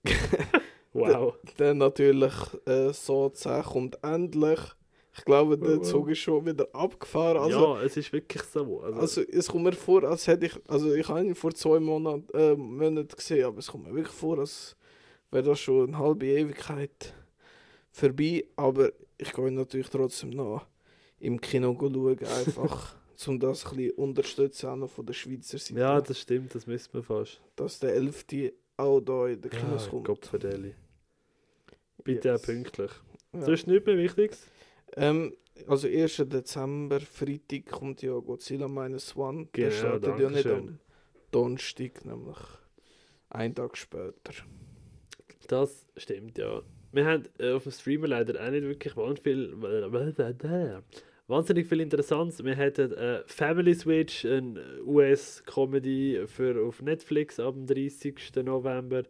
Wow. 0.94 1.36
Dann 1.58 1.80
natürlich 1.80 2.34
äh, 2.66 2.94
so 2.94 3.30
10 3.30 3.64
kommt 3.64 3.98
endlich 4.04 4.60
Ich 5.18 5.26
glaube, 5.26 5.58
der 5.58 5.82
Zug 5.82 6.10
ist 6.10 6.20
schon 6.20 6.46
wieder 6.46 6.68
abgefahren. 6.74 7.38
Also, 7.38 7.76
ja, 7.76 7.82
es 7.84 7.98
ist 7.98 8.12
wirklich 8.14 8.44
so. 8.44 8.82
Also, 8.82 9.00
also 9.00 9.22
es 9.22 9.48
kommt 9.48 9.66
mir 9.66 9.74
vor, 9.74 10.04
als 10.04 10.28
hätte 10.28 10.46
ich, 10.48 10.54
also 10.68 10.94
ich 10.94 11.08
habe 11.08 11.26
ihn 11.26 11.36
vor 11.36 11.54
zwei 11.54 11.80
Monaten, 11.80 12.28
äh, 12.36 12.56
Monaten 12.56 13.16
gesehen, 13.16 13.46
aber 13.46 13.60
es 13.60 13.68
kommt 13.68 13.88
mir 13.88 13.94
wirklich 13.96 14.16
vor, 14.16 14.40
als 14.40 14.76
wäre 15.32 15.44
das 15.44 15.60
schon 15.60 15.90
eine 15.90 15.98
halbe 16.00 16.26
Ewigkeit 16.26 17.14
vorbei. 17.92 18.46
Aber 18.56 18.92
ich 19.18 19.32
gehe 19.34 19.52
natürlich 19.52 19.90
trotzdem 19.90 20.32
noch 20.32 20.66
im 21.20 21.40
Kino 21.40 21.76
schauen, 21.80 22.20
einfach, 22.20 22.96
um 23.28 23.40
das 23.40 23.66
ein 23.66 23.78
bisschen 23.78 23.92
unterstützen, 23.98 24.68
auch 24.70 24.76
noch 24.76 24.90
von 24.90 25.06
der 25.06 25.14
Schweizer 25.14 25.58
Seite. 25.58 25.80
ja, 25.80 26.02
das 26.02 26.20
stimmt, 26.20 26.54
das 26.54 26.68
müssen 26.68 26.94
wir 26.94 27.04
fast. 27.04 27.42
Dass 27.56 27.80
der 27.80 27.94
11. 27.94 28.26
auch 28.78 29.00
da 29.00 29.28
in 29.28 29.40
den 29.42 29.52
Kinos 29.52 29.86
Ja, 29.86 29.90
kommt. 29.92 30.08
Gott. 30.08 30.30
Bitte 32.04 32.30
Yes. 32.30 32.42
auch 32.42 32.46
pünktlich. 32.46 32.92
Ja. 33.34 33.42
Sonst 33.42 33.68
nichts 33.68 33.86
mehr 33.86 33.98
Wichtiges? 33.98 34.48
Ähm, 34.96 35.34
also 35.68 35.88
1. 35.88 36.18
Dezember, 36.28 37.00
Freitag 37.00 37.66
kommt 37.68 38.02
ja 38.02 38.18
Godzilla 38.20 38.68
Minus 38.68 39.16
One. 39.16 39.48
Der 39.56 39.70
Genau, 39.70 39.80
startet 39.80 40.20
ja 40.20 40.30
nicht 40.30 40.46
am 40.48 40.80
Donnerstag, 41.32 42.06
nämlich 42.06 42.38
einen 43.30 43.56
Tag 43.56 43.78
später. 43.78 44.34
Das 45.48 45.86
stimmt, 45.98 46.38
ja. 46.38 46.62
Wir 46.92 47.06
haben 47.06 47.24
äh, 47.40 47.52
auf 47.54 47.64
dem 47.64 47.72
Streamer 47.72 48.08
leider 48.08 48.40
auch 48.46 48.52
nicht 48.52 48.64
wirklich 48.64 48.96
wahnsinnig 48.96 49.24
viel, 49.24 49.62
wahnsinnig 51.28 51.68
viel 51.68 51.82
Interessantes. 51.82 52.44
Wir 52.44 52.56
hatten 52.56 52.92
äh, 52.94 53.24
Family 53.26 53.74
Switch, 53.74 54.26
eine 54.26 54.62
US-Comedy 54.86 56.24
für 56.28 56.64
auf 56.64 56.82
Netflix 56.82 57.40
ab 57.40 57.56
dem 57.56 57.66
30. 57.66 58.16
November. 58.44 59.04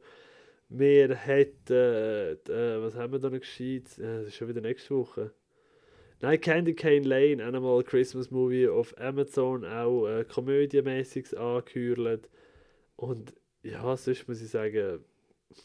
Wir 0.75 1.13
hätten, 1.13 1.71
äh, 1.71 2.81
was 2.81 2.95
haben 2.95 3.13
wir 3.13 3.19
da 3.19 3.29
noch 3.29 3.39
gescheit? 3.39 3.95
Äh, 3.99 4.21
das 4.21 4.27
ist 4.29 4.37
schon 4.37 4.47
wieder 4.47 4.61
nächste 4.61 4.95
Woche. 4.95 5.31
Nein, 6.19 6.41
Candy 6.41 6.73
Cane 6.73 7.07
Lane, 7.07 7.45
Animal 7.45 7.83
Christmas 7.83 8.31
Movie 8.31 8.67
auf 8.67 8.97
Amazon, 8.97 9.65
auch 9.65 10.07
äh, 10.07 10.25
komödiemäßiges 10.25 11.35
angehört. 11.35 12.27
Und 12.95 13.35
ja, 13.61 13.95
sonst 13.95 14.27
muss 14.27 14.41
ich 14.41 14.49
sagen, 14.49 15.05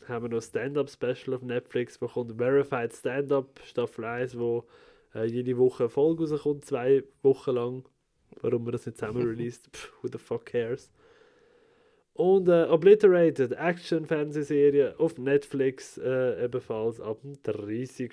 haben 0.07 0.25
wir 0.27 0.29
noch 0.29 0.43
Stand-Up-Special 0.43 1.35
auf 1.35 1.43
Netflix, 1.43 2.03
wo 2.03 2.09
kommt 2.09 2.37
Verified 2.37 2.93
Stand-Up 2.93 3.61
Staffel 3.65 4.05
1, 4.05 4.39
wo 4.39 4.67
äh, 5.15 5.25
jede 5.25 5.57
Woche 5.57 5.85
eine 5.85 5.91
Folge 5.91 6.29
rauskommt, 6.29 6.67
zwei 6.67 7.03
Wochen 7.23 7.53
lang. 7.53 7.89
Warum 8.43 8.65
man 8.65 8.73
das 8.73 8.85
nicht 8.85 8.99
zusammen 8.99 9.23
released, 9.27 9.71
pff, 9.75 9.91
who 10.03 10.09
the 10.13 10.19
fuck 10.19 10.45
cares. 10.45 10.91
Und 12.19 12.49
äh, 12.49 12.65
Obliterated, 12.65 13.53
Action-Fernsehserie 13.53 14.99
auf 14.99 15.19
Netflix, 15.19 15.99
äh, 15.99 16.45
ebenfalls 16.45 17.01
ab 17.01 17.21
dem 17.23 17.41
30. 17.45 18.13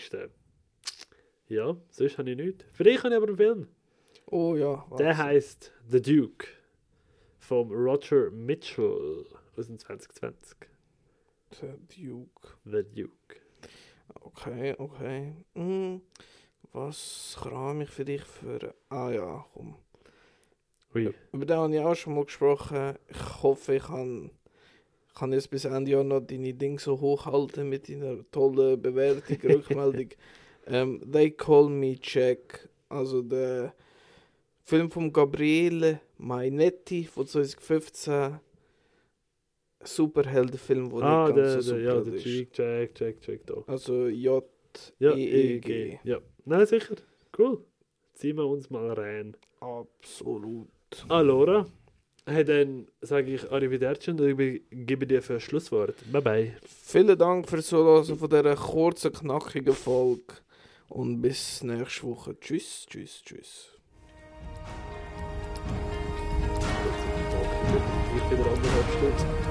Ja, 1.48 1.76
sonst 1.90 2.18
habe 2.19 2.30
ich 2.30 2.38
nichts. 2.38 2.64
Für 2.72 2.84
dich 2.84 2.99
habe 2.99 3.10
ich 3.10 3.18
aber 3.18 3.27
einen 3.30 3.38
Film. 3.38 3.68
Oh 4.27 4.56
ja, 4.56 4.86
Der 4.91 5.07
Wahnsinn. 5.07 5.18
heißt 5.18 5.72
The 5.90 6.02
Duke 6.03 6.45
vom 7.40 7.72
Roger 7.72 8.30
Mitchell 8.30 9.26
aus 9.57 9.65
dem 9.65 9.80
2020. 9.80 10.56
Der 11.61 11.76
Duke. 11.98 12.49
The 12.64 12.84
Duke. 12.84 13.38
Okay, 14.22 14.76
okay. 14.77 15.34
Hm, 15.56 16.02
was 16.73 17.38
kram 17.41 17.82
ich 17.82 17.90
für 17.90 18.06
dich 18.06 18.23
für... 18.23 18.76
Ah 18.90 19.10
ja, 19.10 19.45
komm. 19.52 19.76
Ui. 20.96 21.14
Über 21.34 21.46
den 21.46 21.58
habe 21.58 21.74
ich 21.76 21.80
auch 21.82 21.96
schon 21.96 22.16
mal 22.16 22.26
gesprochen. 22.26 22.96
Ich 23.10 23.44
hoffe, 23.44 23.76
ich 23.76 23.84
kann, 23.84 24.32
kann 25.14 25.34
jetzt 25.34 25.50
bis 25.50 25.66
Ende 25.66 25.92
Jahr 25.92 26.04
noch 26.04 26.22
deine 26.22 26.54
Dinge 26.54 26.80
so 26.80 27.00
hochhalten 27.00 27.68
mit 27.70 27.90
deiner 27.90 28.18
tollen 28.32 28.82
Bewertung, 28.82 29.38
Rückmeldung. 29.52 30.10
ähm, 30.68 31.02
They 31.12 31.32
Call 31.32 31.70
Me 31.70 31.98
Jack. 32.02 32.70
Also 32.90 33.22
der 33.22 33.74
Film 34.64 34.90
von 34.90 35.12
Gabriele 35.12 36.00
Mainetti 36.18 37.04
von 37.06 37.28
2015. 37.28 38.40
Superheldenfilm, 39.84 40.90
der 40.90 41.04
Ah, 41.04 41.26
nicht 41.28 41.38
der, 41.38 41.44
ganz 41.54 41.66
so 41.66 41.76
der, 41.76 41.84
ja, 41.84 41.92
super 42.00 42.12
der 42.12 42.14
ist. 42.20 42.26
Jack, 42.26 42.58
Jack, 42.58 43.00
Jack, 43.00 43.16
Jack 43.28 43.46
da. 43.46 43.54
Also 43.68 44.08
J 44.08 44.44
Ja, 45.00 45.14
E, 45.16 45.24
E, 45.56 45.60
G. 45.60 45.74
EEG. 45.92 46.00
Ja, 46.04 46.20
nein, 46.46 46.66
sicher. 46.66 46.96
Cool. 47.38 47.64
Ziehen 48.14 48.38
wir 48.38 48.48
uns 48.48 48.70
mal 48.70 48.92
rein. 48.94 49.38
Absolut. 49.60 50.68
Allora, 51.08 51.66
hey, 52.26 52.44
dann 52.44 52.88
sage 53.02 53.36
ich 53.36 53.52
Arrivederci 53.52 54.12
und 54.12 54.22
ich 54.22 54.62
gebe 54.72 55.06
dir 55.06 55.22
für 55.22 55.36
ein 55.36 55.40
Schlusswort. 55.40 55.96
Bye 56.12 56.22
bye. 56.22 56.58
Vielen 56.66 57.18
Dank 57.18 57.50
fürs 57.50 57.68
Zuhören 57.68 58.18
von 58.18 58.30
dieser 58.30 58.56
kurzen, 58.56 59.14
knackigen 59.14 59.74
Folge. 59.74 60.36
Und 60.90 61.22
bis 61.22 61.64
nächste 61.64 62.04
Woche. 62.04 62.40
Tschüss, 62.40 62.86
tschüss, 62.88 63.22
tschüss. 63.24 63.72
Ich 68.16 68.32
wieder 68.32 68.46
anderthalb 68.46 68.90
Stunden. 68.92 69.45